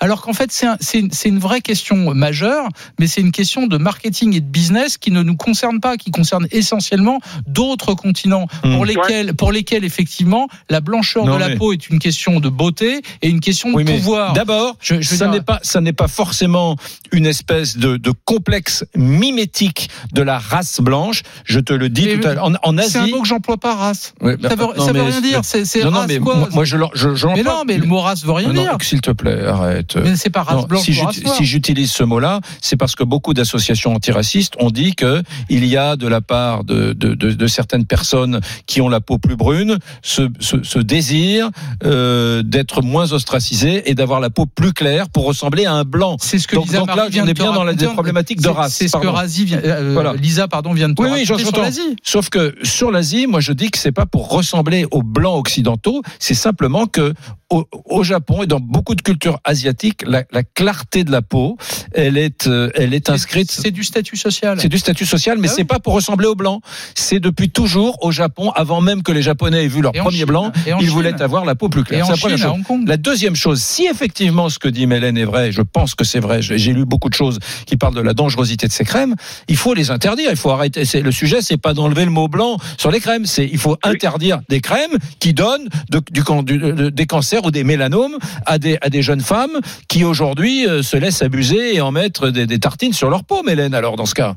Alors 0.00 0.22
qu'en 0.22 0.32
fait, 0.32 0.50
c'est 0.52 0.66
un- 0.66 0.76
c'est 0.80 1.28
une, 1.28 1.38
vraie 1.38 1.60
question 1.60 2.14
majeure, 2.14 2.68
mais 2.98 3.06
c'est 3.06 3.20
une 3.20 3.32
question 3.32 3.66
de 3.66 3.76
marketing 3.76 4.34
et 4.34 4.40
de 4.40 4.46
business 4.46 4.96
qui 4.98 5.10
ne 5.10 5.22
nous 5.22 5.37
concerne 5.37 5.80
pas, 5.80 5.96
qui 5.96 6.10
concerne 6.10 6.46
essentiellement 6.52 7.18
d'autres 7.46 7.94
continents 7.94 8.46
Hmm. 8.62 8.74
pour 8.74 8.84
lesquels, 8.84 9.34
pour 9.34 9.52
lesquels 9.52 9.84
effectivement, 9.84 10.48
la 10.70 10.80
blancheur 10.80 11.26
Non, 11.26 11.34
de 11.34 11.40
la 11.40 11.48
mais- 11.50 11.56
peau 11.56 11.72
est 11.72 11.88
une 11.90 11.98
question 11.98 12.40
de 12.40 12.48
beauté 12.48 13.02
et 13.20 13.28
une 13.28 13.40
question 13.40 13.70
de 13.70 13.76
Oui, 13.76 13.84
pouvoir. 13.84 14.32
D'abord, 14.32 14.76
Je- 14.80 15.00
ça 15.02 15.26
dire- 15.28 15.40
n'est 15.82 15.92
pas, 15.92 16.08
forcément 16.08 16.76
une 17.12 17.26
espèce 17.26 17.76
de, 17.76 17.96
de 17.96 18.12
complexe 18.24 18.84
mimétique 18.96 19.88
de 20.12 20.22
la 20.22 20.38
race 20.38 20.80
blanche. 20.80 21.22
Je 21.44 21.60
te 21.64 21.72
le 21.72 21.88
dis 21.88 22.05
Mais 22.07 22.18
tout 22.20 22.29
à 22.29 22.35
l'heure. 22.35 22.44
En, 22.44 22.53
en 22.62 22.79
C'est 22.83 22.98
un 22.98 23.03
Asie, 23.05 23.12
mot 23.12 23.22
que 23.22 23.29
j'emploie 23.29 23.57
pas, 23.57 23.74
race. 23.74 24.14
Ouais, 24.20 24.37
Ça 24.42 24.48
veut, 24.50 24.57
non, 24.57 24.74
ça 24.87 24.92
veut 24.92 25.03
mais 25.03 25.11
rien 25.11 25.20
dire. 25.20 25.40
C'est 25.42 25.64
non, 25.85 25.90
non, 25.90 25.98
race 26.00 26.09
mais 26.09 26.18
quoi 26.18 26.35
moi, 26.37 26.48
moi, 26.53 26.64
je, 26.64 26.77
je, 26.94 27.14
je 27.14 27.27
Mais 27.29 27.42
non, 27.42 27.62
mais 27.66 27.79
le 27.79 27.87
mot 27.87 27.98
race 28.00 28.24
veut 28.24 28.33
rien 28.33 28.53
Non, 28.53 28.62
dire. 28.62 28.77
s'il 28.83 29.00
te 29.00 29.11
plaît, 29.11 29.44
arrête. 29.46 29.96
Mais 29.96 30.16
c'est 30.16 30.31
pas 30.31 30.42
race 30.42 30.57
Non, 30.57 30.62
blanche 30.64 30.83
si 30.85 30.90
ou 30.90 30.94
j'ut- 30.94 31.05
race 31.05 31.22
noire. 31.22 31.37
si 31.37 31.44
j'utilise 31.44 31.90
ce 31.90 32.03
mot-là, 32.05 32.40
c'est 32.61 32.77
parce 32.77 32.94
que 32.94 33.03
beaucoup 33.05 33.35
d'associations 33.35 33.94
antiracistes 33.94 34.55
ont 34.61 34.70
dit 34.70 34.94
que 34.94 35.22
il 35.48 35.64
y 35.66 35.77
a 35.77 35.96
de 35.96 36.07
la 36.07 36.20
part 36.20 36.64
de, 36.64 36.92
de, 36.92 37.14
de, 37.14 37.33
de 37.33 37.46
certaines 37.46 37.87
personnes 37.87 38.40
qui 38.66 38.81
ont 38.81 38.88
la 38.88 39.00
peau 39.00 39.18
plus 39.18 39.37
brune 39.37 39.79
ce, 40.03 40.29
ce, 40.40 40.57
ce 40.62 40.79
désir 40.79 41.48
euh, 41.85 42.42
d'être 42.42 42.83
moins 42.83 43.12
ostracisées 43.12 43.88
et 43.90 43.94
d'avoir 43.94 44.20
la 44.20 44.31
peau 44.31 44.46
plus 44.46 44.72
claire 44.72 45.09
pour 45.09 45.24
ressembler 45.24 45.66
à 45.66 45.72
un 45.72 45.85
blanc. 45.85 46.16
C'est 46.20 46.38
ce 46.38 46.46
que 46.48 46.57
Donc- 46.57 46.66
Lisa 46.66 46.79
donc 46.79 46.88
là, 46.94 47.07
on 47.22 47.27
est 47.27 47.35
bien 47.35 47.53
dans 47.53 47.64
la- 47.64 47.74
des 47.74 47.87
problématiques 47.87 48.40
de 48.40 48.48
race, 48.48 48.74
C'est 48.74 48.88
ce 48.88 48.96
que. 48.96 49.07
Razi 49.07 49.44
vient- 49.44 49.61
euh, 49.64 49.90
Voilà. 49.94 50.14
Lisa 50.14 50.48
pardon 50.48 50.72
vient 50.72 50.88
de 50.88 50.94
te 50.94 51.03
Oui, 51.03 51.09
oui, 51.12 51.24
sur 51.54 51.62
l'Asie. 51.62 51.96
Sauf 52.02 52.28
que 52.28 52.54
sur 52.62 52.90
l'Asie, 52.90 53.26
moi 53.26 53.40
je 53.40 53.52
dis 53.52 53.70
que 53.70 53.78
c'est 53.78 53.92
pas 53.92 54.06
pour 54.06 54.28
ressembler 54.30 54.86
aux 54.90 55.02
blancs 55.02 55.38
occidentaux, 55.38 56.02
c'est 56.18 56.34
simplement 56.34 56.86
que 56.86 57.14
au, 57.50 57.66
au 57.84 58.02
Japon 58.02 58.42
et 58.42 58.46
dans 58.46 58.58
beaucoup 58.58 58.94
de 58.94 59.02
cultures 59.02 59.38
asiatiques, 59.44 60.02
la, 60.06 60.24
la 60.32 60.42
clarté 60.42 61.04
de 61.04 61.12
la 61.12 61.22
peau, 61.22 61.56
elle 61.92 62.16
est, 62.18 62.46
euh, 62.48 62.70
elle 62.74 62.94
est 62.94 63.10
inscrite. 63.10 63.50
C'est 63.50 63.70
du 63.70 63.84
statut 63.84 64.16
social. 64.16 64.58
C'est 64.60 64.68
du 64.68 64.78
statut 64.78 65.06
social, 65.06 65.38
mais 65.38 65.48
Ah 65.48 65.50
oui. 65.52 65.56
c'est 65.58 65.64
pas 65.64 65.78
pour 65.78 65.92
ressembler 65.94 66.26
aux 66.26 66.34
blancs. 66.34 66.60
C'est 66.96 67.20
depuis 67.20 67.50
toujours 67.50 68.02
au 68.02 68.10
Japon, 68.10 68.50
avant 68.50 68.80
même 68.80 69.02
que 69.02 69.12
les 69.12 69.22
Japonais 69.22 69.64
aient 69.64 69.68
vu 69.68 69.82
leur 69.82 69.94
Et 69.94 69.98
premier 69.98 70.16
Chine. 70.18 70.26
blanc, 70.26 70.52
ils 70.66 70.78
Chine. 70.80 70.88
voulaient 70.88 71.22
avoir 71.22 71.44
la 71.44 71.54
peau 71.54 71.68
plus 71.68 71.84
claire. 71.84 72.06
C'est 72.06 72.12
la 72.12 72.16
première 72.18 72.38
Chine, 72.38 72.46
chose. 72.46 72.56
Hong 72.56 72.64
Kong. 72.64 72.88
La 72.88 72.96
deuxième 72.96 73.36
chose, 73.36 73.60
si 73.62 73.86
effectivement 73.86 74.48
ce 74.48 74.58
que 74.58 74.68
dit 74.68 74.86
Mélène 74.86 75.16
est 75.18 75.24
vrai, 75.24 75.52
je 75.52 75.60
pense 75.62 75.94
que 75.94 76.04
c'est 76.04 76.20
vrai, 76.20 76.42
j'ai 76.42 76.58
j'ai 76.58 76.72
lu 76.72 76.84
beaucoup 76.86 77.08
de 77.10 77.14
choses 77.14 77.38
qui 77.66 77.76
parlent 77.76 77.94
de 77.94 78.00
la 78.00 78.14
dangerosité 78.14 78.66
de 78.66 78.72
ces 78.72 78.84
crèmes, 78.84 79.14
il 79.48 79.56
faut 79.56 79.74
les 79.74 79.90
interdire, 79.90 80.30
il 80.30 80.36
faut 80.36 80.50
arrêter. 80.50 80.84
C'est- 80.86 81.02
Le 81.02 81.12
sujet, 81.12 81.42
c'est 81.44 81.61
pas 81.61 81.74
d'enlever 81.74 82.04
le 82.04 82.11
mot 82.11 82.26
blanc 82.26 82.57
sur 82.78 82.90
les 82.90 83.00
crèmes, 83.00 83.26
c'est 83.26 83.46
il 83.46 83.59
faut 83.59 83.76
interdire 83.85 84.38
des 84.48 84.61
crèmes 84.61 84.96
qui 85.20 85.33
donnent 85.35 85.68
de- 85.90 86.00
du, 86.11 86.24
can- 86.24 86.42
du- 86.42 86.59
de- 86.59 86.90
des 86.90 87.07
cancers 87.07 87.44
ou 87.44 87.50
des 87.52 87.62
mélanomes 87.64 88.16
à 88.46 88.59
des, 88.59 88.76
à 88.80 88.88
des 88.90 89.02
jeunes 89.02 89.20
femmes 89.20 89.57
qui 89.88 90.04
aujourd'hui 90.04 90.66
euh, 90.66 90.83
se 90.83 90.96
laissent 90.96 91.22
abuser 91.22 91.76
et 91.76 91.80
en 91.80 91.92
mettre 91.92 92.30
des, 92.30 92.46
des 92.46 92.59
tartines 92.59 92.92
sur 92.92 93.11
leur 93.11 93.22
peau, 93.24 93.42
Mélène, 93.44 93.74
alors 93.74 93.96
dans 93.96 94.07
ce 94.07 94.14
cas. 94.14 94.35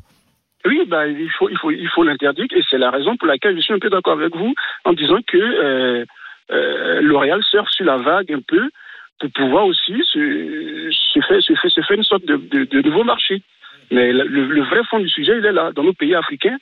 Oui, 0.66 0.80
bah, 0.88 1.08
il 1.08 1.30
faut, 1.38 1.50
il 1.50 1.58
faut, 1.58 1.72
il 1.72 1.90
faut 1.96 2.04
l'interdire 2.04 2.46
et 2.52 2.62
c'est 2.70 2.78
la 2.78 2.92
raison 2.92 3.16
pour 3.18 3.28
laquelle 3.28 3.56
je 3.56 3.62
suis 3.62 3.74
un 3.74 3.80
peu 3.80 3.90
d'accord 3.90 4.14
avec 4.20 4.36
vous 4.36 4.54
en 4.84 4.94
disant 4.94 5.20
que 5.26 5.38
euh, 5.38 6.06
euh, 6.52 7.02
L'Oréal 7.02 7.42
surfe 7.50 7.70
sur 7.72 7.86
la 7.86 7.98
vague 7.98 8.32
un 8.34 8.42
peu 8.46 8.70
pour 9.20 9.32
pouvoir 9.32 9.66
aussi 9.66 9.94
se, 10.12 10.90
se, 10.92 11.94
une 11.94 12.04
sorte 12.04 12.26
de, 12.26 12.36
de, 12.36 12.66
de 12.66 12.82
nouveau 12.88 13.04
marché. 13.04 13.42
Mais 13.92 14.12
le, 14.12 14.24
le 14.28 14.64
vrai 14.64 14.82
fond 14.90 15.00
du 15.00 15.10
sujet, 15.10 15.34
il 15.40 15.46
est 15.46 15.54
là, 15.54 15.72
dans 15.74 15.84
nos 15.84 15.94
pays 15.94 16.14
africains. 16.14 16.58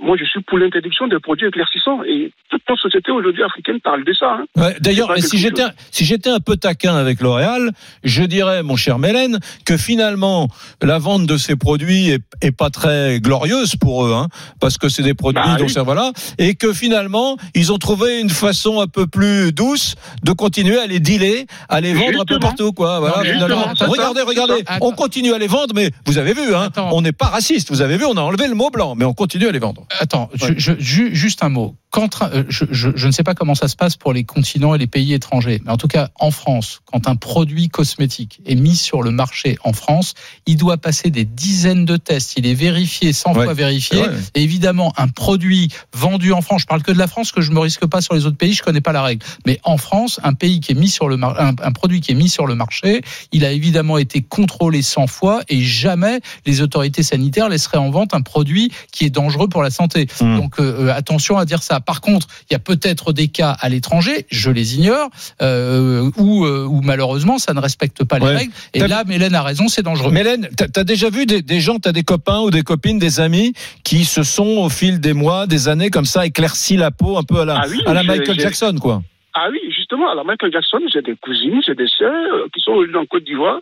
Moi, 0.00 0.16
je 0.18 0.24
suis 0.24 0.42
pour 0.42 0.58
l'interdiction 0.58 1.06
des 1.06 1.18
produits 1.20 1.46
éclaircissants. 1.46 2.02
Et 2.04 2.32
toute 2.50 2.62
notre 2.68 2.82
société 2.82 3.12
aujourd'hui 3.12 3.42
africaine 3.42 3.80
parle 3.80 4.04
de 4.04 4.12
ça. 4.12 4.38
Hein. 4.40 4.44
Ouais, 4.56 4.76
D'ailleurs, 4.80 5.12
si 5.18 5.38
j'étais 5.38 5.64
si 5.90 6.04
j'étais 6.04 6.30
un 6.30 6.40
peu 6.40 6.56
taquin 6.56 6.96
avec 6.96 7.20
L'Oréal, 7.20 7.70
je 8.02 8.24
dirais, 8.24 8.62
mon 8.62 8.76
cher 8.76 8.98
Mélène, 8.98 9.38
que 9.64 9.76
finalement 9.76 10.48
la 10.82 10.98
vente 10.98 11.26
de 11.26 11.36
ces 11.36 11.56
produits 11.56 12.10
est, 12.10 12.22
est 12.42 12.52
pas 12.52 12.70
très 12.70 13.20
glorieuse 13.20 13.76
pour 13.76 14.06
eux, 14.06 14.12
hein, 14.12 14.28
parce 14.60 14.78
que 14.78 14.88
c'est 14.88 15.02
des 15.02 15.14
produits 15.14 15.42
Bah 15.44 15.56
donc 15.56 15.68
oui. 15.68 15.72
ça 15.72 15.82
voilà, 15.82 16.12
et 16.38 16.54
que 16.54 16.72
finalement 16.72 17.36
ils 17.54 17.72
ont 17.72 17.78
trouvé 17.78 18.20
une 18.20 18.30
façon 18.30 18.80
un 18.80 18.86
peu 18.86 19.06
plus 19.06 19.52
douce 19.52 19.94
de 20.22 20.32
continuer 20.32 20.78
à 20.78 20.86
les 20.86 21.00
dealer, 21.00 21.46
à 21.68 21.80
les 21.80 21.94
vendre 21.94 22.20
un 22.20 22.24
peu 22.24 22.38
partout, 22.38 22.72
quoi. 22.72 23.00
Voilà, 23.00 23.22
finalement. 23.22 23.72
regardez, 23.80 24.22
regardez, 24.22 24.64
on 24.80 24.92
continue 24.92 25.32
à 25.32 25.38
les 25.38 25.46
vendre, 25.46 25.74
mais 25.74 25.90
vous 26.06 26.18
avez 26.18 26.34
vu, 26.34 26.54
hein, 26.54 26.70
on 26.76 27.02
n'est 27.02 27.12
pas 27.12 27.26
raciste. 27.26 27.70
Vous 27.70 27.82
avez 27.82 27.96
vu, 27.96 28.04
on 28.04 28.16
a 28.16 28.20
enlevé 28.20 28.48
le 28.48 28.54
mot 28.54 28.70
blanc, 28.70 28.94
mais 28.96 29.04
on 29.04 29.14
continue 29.14 29.46
à 29.46 29.52
les 29.52 29.58
vendre. 29.58 29.86
Attends, 30.00 30.30
Ouais. 30.40 30.54
je- 30.56 30.74
juste 30.78 31.42
un 31.42 31.48
mot. 31.48 31.76
Quand, 31.90 32.22
euh, 32.22 32.42
je, 32.48 33.06
ne 33.06 33.12
sais 33.12 33.22
pas 33.22 33.34
comment 33.34 33.54
ça 33.54 33.68
se 33.68 33.76
passe 33.76 33.96
pour 33.96 34.12
les 34.12 34.24
continents 34.24 34.74
et 34.74 34.78
les 34.78 34.88
pays 34.88 35.14
étrangers, 35.14 35.60
mais 35.64 35.70
en 35.70 35.76
tout 35.76 35.86
cas 35.86 36.08
en 36.18 36.32
France, 36.32 36.80
quand 36.86 37.06
un 37.06 37.14
produit 37.14 37.68
cosmétique 37.68 38.40
est 38.46 38.56
mis 38.56 38.74
sur 38.74 39.00
le 39.02 39.12
marché 39.12 39.56
en 39.62 39.72
France, 39.72 40.14
il 40.46 40.56
doit 40.56 40.76
passer 40.76 41.10
des 41.10 41.24
dizaines 41.24 41.84
de 41.84 41.96
tests. 41.96 42.34
Il 42.36 42.46
est 42.46 42.54
vérifié, 42.54 43.12
100 43.12 43.34
Ouais. 43.36 43.44
fois 43.44 43.54
vérifié. 43.54 44.02
Et 44.34 44.42
évidemment, 44.42 44.92
un 44.96 45.06
produit 45.06 45.68
vendu 45.94 46.32
en 46.32 46.42
France, 46.42 46.62
je 46.62 46.66
parle 46.66 46.82
que 46.82 46.90
de 46.90 46.98
la 46.98 47.06
France, 47.06 47.30
que 47.30 47.40
je 47.42 47.52
me 47.52 47.60
risque 47.60 47.86
pas 47.86 48.00
sur 48.00 48.14
les 48.14 48.26
autres 48.26 48.36
pays, 48.38 48.54
je 48.54 48.64
connais 48.64 48.80
pas 48.80 48.92
la 48.92 49.02
règle. 49.02 49.24
Mais 49.46 49.60
en 49.62 49.76
France, 49.76 50.18
un 50.24 50.34
pays 50.34 50.58
qui 50.58 50.72
est 50.72 50.74
mis 50.74 50.88
sur 50.90 51.08
le 51.08 51.16
mar- 51.16 51.40
un, 51.40 51.54
un 51.62 51.72
produit 51.72 52.00
qui 52.00 52.10
est 52.10 52.16
mis 52.16 52.28
sur 52.28 52.48
le 52.48 52.56
marché, 52.56 53.02
il 53.30 53.44
a 53.44 53.52
évidemment 53.52 53.98
été 53.98 54.20
contrôlé 54.20 54.82
100 54.82 55.06
fois 55.06 55.42
et 55.48 55.60
jamais 55.60 56.20
les 56.44 56.60
autorités 56.60 57.04
sanitaires 57.04 57.48
laisseraient 57.48 57.78
en 57.78 57.90
vente 57.90 58.14
un 58.14 58.20
produit 58.22 58.72
qui 58.90 59.04
est 59.04 59.10
dangereux 59.10 59.46
pour 59.48 59.62
la 59.62 59.70
santé. 59.74 60.06
Mm. 60.20 60.36
Donc 60.38 60.58
euh, 60.60 60.86
euh, 60.88 60.94
attention 60.94 61.36
à 61.36 61.44
dire 61.44 61.62
ça. 61.62 61.80
Par 61.80 62.00
contre, 62.00 62.26
il 62.48 62.52
y 62.54 62.56
a 62.56 62.58
peut-être 62.60 63.12
des 63.12 63.28
cas 63.28 63.54
à 63.60 63.68
l'étranger, 63.68 64.26
je 64.30 64.50
les 64.50 64.76
ignore, 64.76 65.10
euh, 65.42 66.10
où, 66.16 66.46
où 66.46 66.80
malheureusement 66.82 67.38
ça 67.38 67.52
ne 67.52 67.60
respecte 67.60 68.04
pas 68.04 68.18
les 68.18 68.24
Ouais. 68.26 68.36
règles. 68.36 68.52
Et 68.72 68.78
T'as- 68.80 68.88
là, 68.88 69.04
Mélène 69.06 69.34
a 69.34 69.42
raison, 69.42 69.68
c'est 69.68 69.82
dangereux. 69.82 70.10
Mélène, 70.12 70.48
t'as 70.56 70.80
as 70.80 70.84
déjà 70.84 71.10
vu 71.10 71.26
des, 71.26 71.42
des 71.42 71.60
gens, 71.60 71.78
t'as 71.78 71.92
des 71.92 72.02
copains 72.04 72.40
ou 72.40 72.50
des 72.50 72.62
copines, 72.62 72.98
des 72.98 73.20
amis 73.20 73.52
qui 73.84 74.04
se 74.04 74.22
sont 74.22 74.58
au 74.64 74.68
fil 74.70 75.00
des 75.00 75.12
mois, 75.12 75.46
des 75.46 75.68
années 75.68 75.90
comme 75.90 76.04
ça 76.06 76.24
éclairci 76.26 76.76
la 76.76 76.90
peau 76.90 77.18
un 77.18 77.22
peu 77.24 77.40
à 77.40 77.44
la, 77.44 77.60
Ah 77.62 77.66
oui, 77.68 77.82
à 77.86 77.92
la 77.94 78.02
Michael 78.02 78.36
j'ai- 78.36 78.42
Jackson, 78.42 78.76
quoi. 78.80 79.02
Ah 79.36 79.48
oui, 79.50 79.58
justement, 79.76 80.08
alors 80.12 80.24
Michael 80.24 80.52
Jackson, 80.52 80.78
j'ai 80.92 81.02
des 81.02 81.16
cousines, 81.16 81.60
j'ai 81.66 81.74
des 81.74 81.88
sœurs 81.98 82.46
qui 82.54 82.60
sont 82.62 82.70
aujourd'hui 82.70 82.96
en 82.96 83.04
Côte 83.06 83.24
d'Ivoire. 83.24 83.58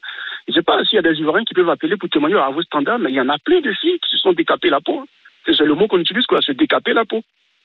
Je 0.47 0.53
ne 0.53 0.57
sais 0.57 0.63
pas 0.63 0.75
s'il 0.85 0.97
y 0.97 0.99
a 0.99 1.03
des 1.03 1.19
Ivoiriens 1.19 1.45
qui 1.45 1.55
peuvent 1.55 1.71
appeler 1.71 1.97
pour 1.97 2.11
témoigner 2.11 2.37
à 2.37 2.51
vos 2.51 2.61
standards, 2.63 2.99
mais 2.99 3.09
il 3.11 3.15
y 3.17 3.21
en 3.21 3.29
a 3.31 3.39
plein 3.39 3.61
de 3.61 3.73
filles 3.81 3.99
qui 4.05 4.11
se 4.11 4.19
sont 4.19 4.33
décapées 4.35 4.69
la 4.69 4.81
peau. 4.83 5.05
C'est 5.47 5.65
le 5.65 5.75
mot 5.75 5.89
qu'on 5.89 5.99
utilise, 5.99 6.27
quoi, 6.27 6.41
se 6.41 6.53
décaper 6.53 6.93
la 6.93 7.05
peau. 7.05 7.23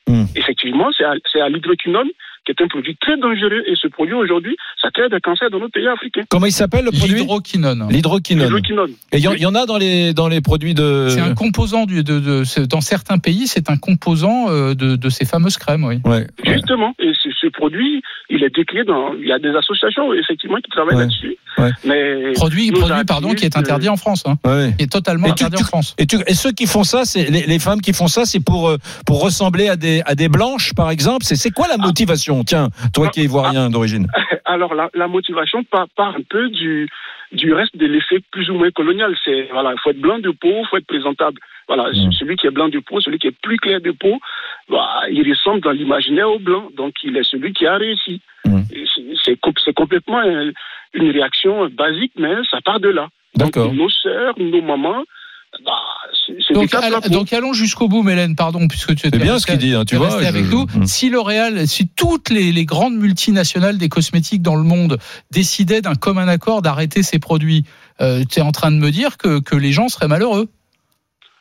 Hmm. 0.07 0.25
Effectivement, 0.35 0.89
c'est 0.97 1.03
à, 1.03 1.15
c'est 1.31 1.41
à 1.41 1.49
l'hydroquinone, 1.49 2.09
qui 2.47 2.51
est 2.51 2.63
un 2.63 2.67
produit 2.69 2.95
très 3.01 3.17
dangereux, 3.17 3.61
et 3.67 3.73
ce 3.75 3.87
produit 3.87 4.13
aujourd'hui, 4.15 4.55
ça 4.81 4.89
crée 4.89 5.09
des 5.09 5.19
cancers 5.19 5.49
dans 5.51 5.59
nos 5.59 5.67
pays 5.69 5.85
africains. 5.87 6.23
Comment 6.29 6.45
il 6.45 6.51
s'appelle 6.53 6.85
le 6.85 6.91
produit 6.91 7.15
L'hydroquinone. 7.19 7.87
L'hydroquinone. 7.91 8.45
L'hydroquinone. 8.45 8.91
Et 9.11 9.17
il 9.17 9.23
y, 9.23 9.27
en- 9.27 9.33
il 9.33 9.41
y 9.41 9.45
en 9.45 9.53
a 9.55 9.65
dans 9.65 9.77
les, 9.77 10.13
dans 10.13 10.29
les 10.29 10.39
produits 10.41 10.73
de. 10.73 11.07
C'est 11.09 11.19
un 11.19 11.33
composant 11.35 11.85
du, 11.85 12.03
de, 12.03 12.43
dans 12.65 12.79
certains 12.81 13.17
pays, 13.17 13.47
c'est 13.47 13.69
un 13.69 13.75
composant 13.77 14.49
euh, 14.49 14.73
de, 14.75 14.95
de 14.95 15.09
ces 15.09 15.25
fameuses 15.25 15.57
crèmes, 15.57 15.83
oui. 15.83 15.99
Ouais. 16.05 16.25
Justement, 16.45 16.93
et 16.99 17.11
ce, 17.21 17.29
ce 17.39 17.47
produit, 17.47 18.01
il 18.29 18.43
est 18.43 18.55
décrié 18.55 18.85
dans. 18.85 19.13
Il 19.15 19.27
y 19.27 19.33
a 19.33 19.39
des 19.39 19.49
associations, 19.55 20.13
effectivement, 20.13 20.57
qui 20.57 20.69
travaillent 20.71 20.95
Ouais. 20.95 21.01
là-dessus. 21.03 21.35
Ouais. 21.57 21.71
Mais 21.85 22.33
Produit, 22.33 22.71
produit 22.71 23.03
pardon, 23.05 23.33
qui 23.33 23.43
est 23.45 23.57
interdit 23.57 23.89
en 23.89 23.97
France, 23.97 24.23
hein, 24.27 24.37
ouais. 24.45 24.73
qui 24.77 24.83
est 24.85 24.91
totalement 24.91 25.27
Et 25.27 25.33
tu- 25.35 25.43
interdit 25.43 25.63
en 25.63 25.65
France. 25.65 25.95
Et, 25.97 26.05
tu- 26.05 26.17
et 26.27 26.33
ceux 26.33 26.51
qui 26.51 26.67
font 26.67 26.83
ça, 26.83 27.03
c'est 27.03 27.25
les, 27.29 27.41
les 27.47 27.59
femmes 27.59 27.81
qui 27.81 27.93
font 27.93 28.07
ça, 28.07 28.25
c'est 28.25 28.39
pour 28.39 28.69
euh, 28.69 28.77
pour 29.05 29.21
ressembler 29.23 29.67
à 29.67 29.75
des 29.75 30.01
à 30.05 30.13
des 30.15 30.29
blanches, 30.29 30.73
par 30.75 30.91
exemple. 30.91 31.25
C'est 31.25 31.35
c'est 31.35 31.49
quoi 31.51 31.67
la 31.67 31.77
motivation 32.37 32.69
Tiens, 32.69 32.89
toi 32.93 33.09
qui 33.09 33.21
es 33.21 33.23
ivoirien 33.23 33.69
d'origine. 33.69 34.07
Alors 34.45 34.73
la, 34.75 34.89
la 34.93 35.07
motivation 35.07 35.63
part, 35.63 35.87
part 35.95 36.15
un 36.15 36.23
peu 36.29 36.49
du, 36.49 36.87
du 37.31 37.53
reste 37.53 37.75
de 37.75 37.85
l'effet 37.85 38.19
plus 38.31 38.49
ou 38.49 38.53
moins 38.55 38.71
colonial. 38.71 39.15
C'est 39.25 39.49
voilà, 39.51 39.73
il 39.73 39.79
faut 39.81 39.89
être 39.89 39.99
blanc 39.99 40.19
de 40.19 40.31
peau, 40.31 40.47
il 40.63 40.67
faut 40.69 40.77
être 40.77 40.87
présentable. 40.87 41.39
Voilà, 41.67 41.89
Mm. 41.91 42.11
celui 42.13 42.35
qui 42.37 42.47
est 42.47 42.51
blanc 42.51 42.69
de 42.69 42.79
peau, 42.79 43.01
celui 43.01 43.19
qui 43.19 43.27
est 43.27 43.37
plus 43.41 43.57
clair 43.57 43.81
de 43.81 43.91
peau, 43.91 44.17
bah, 44.69 45.01
il 45.11 45.27
ressemble 45.29 45.59
dans 45.61 45.71
l'imaginaire 45.71 46.29
au 46.31 46.39
blanc, 46.39 46.69
donc 46.77 46.93
il 47.03 47.17
est 47.17 47.23
celui 47.23 47.51
qui 47.51 47.65
a 47.67 47.75
réussi. 47.77 48.21
Mm. 48.45 48.61
C'est- 48.69 49.03
C'est 49.25 49.35
com- 49.39 49.53
c'est 49.65 49.73
complètement 49.73 50.21
une 50.93 51.11
réaction 51.11 51.67
basique, 51.67 52.13
mais 52.17 52.33
ça 52.49 52.59
part 52.63 52.79
de 52.79 52.87
là. 52.89 53.09
Donc 53.35 53.57
nos 53.57 53.89
sœurs, 53.89 54.33
nos 54.39 54.61
mamans, 54.61 55.03
bah, 55.65 55.83
Donc, 57.09 57.33
allons 57.33 57.53
jusqu'au 57.53 57.87
bout, 57.87 58.03
Mélène, 58.03 58.35
pardon, 58.35 58.67
puisque 58.67 58.95
tu 58.95 59.09
C'est 59.09 59.17
bien 59.17 59.33
resté- 59.33 59.39
ce 59.39 59.47
qu'il 59.47 59.57
dit, 59.69 59.73
hein, 59.75 59.85
tu 59.85 59.95
es 59.95 59.97
vois. 59.97 60.25
avec 60.25 60.45
nous. 60.45 60.65
Mm. 60.75 60.85
Si 60.85 61.09
L'Oréal, 61.09 61.67
si 61.67 61.87
toutes 61.89 62.29
les, 62.29 62.51
les 62.51 62.65
grandes 62.65 62.95
multinationales 62.95 63.77
des 63.77 63.89
cosmétiques 63.89 64.41
dans 64.41 64.55
le 64.55 64.63
monde 64.63 64.97
décidaient 65.31 65.81
d'un 65.81 65.95
commun 65.95 66.27
accord 66.27 66.61
d'arrêter 66.61 67.03
ces 67.03 67.19
produits, 67.19 67.63
euh, 68.01 68.23
tu 68.29 68.39
es 68.39 68.41
en 68.41 68.51
train 68.51 68.71
de 68.71 68.77
me 68.77 68.91
dire 68.91 69.17
que, 69.17 69.39
que 69.39 69.55
les 69.55 69.71
gens 69.71 69.87
seraient 69.89 70.07
malheureux. 70.07 70.47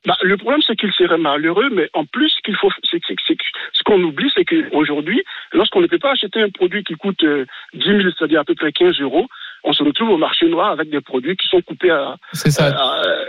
Bah, 0.06 0.16
le 0.22 0.36
problème, 0.36 0.60
c'est 0.64 0.76
qu'il 0.76 0.92
serait 0.92 1.18
malheureux, 1.18 1.68
mais 1.74 1.90
en 1.92 2.04
plus, 2.04 2.28
ce 2.30 2.36
qu'il 2.44 2.54
faut, 2.56 2.70
c'est 2.88 3.00
que- 3.00 3.06
c'est 3.26 3.34
que- 3.34 3.42
ce 3.72 3.82
qu'on 3.82 4.00
oublie, 4.04 4.30
c'est 4.36 4.44
qu'aujourd'hui, 4.44 5.20
lorsqu'on 5.52 5.80
ne 5.80 5.88
peut 5.88 5.98
pas 5.98 6.12
acheter 6.12 6.40
un 6.40 6.48
produit 6.50 6.84
qui 6.84 6.94
coûte 6.94 7.24
euh, 7.24 7.44
10 7.74 7.84
000, 7.86 7.98
c'est-à-dire 8.16 8.40
à 8.40 8.44
peu 8.44 8.54
près 8.54 8.70
15 8.70 9.00
euros, 9.00 9.26
on 9.68 9.72
se 9.72 9.82
retrouve 9.82 10.10
au 10.10 10.16
marché 10.16 10.48
noir 10.48 10.70
avec 10.70 10.90
des 10.90 11.00
produits 11.00 11.36
qui 11.36 11.48
sont 11.48 11.60
coupés 11.66 11.90
à, 11.90 12.16
C'est 12.32 12.50
ça. 12.50 12.74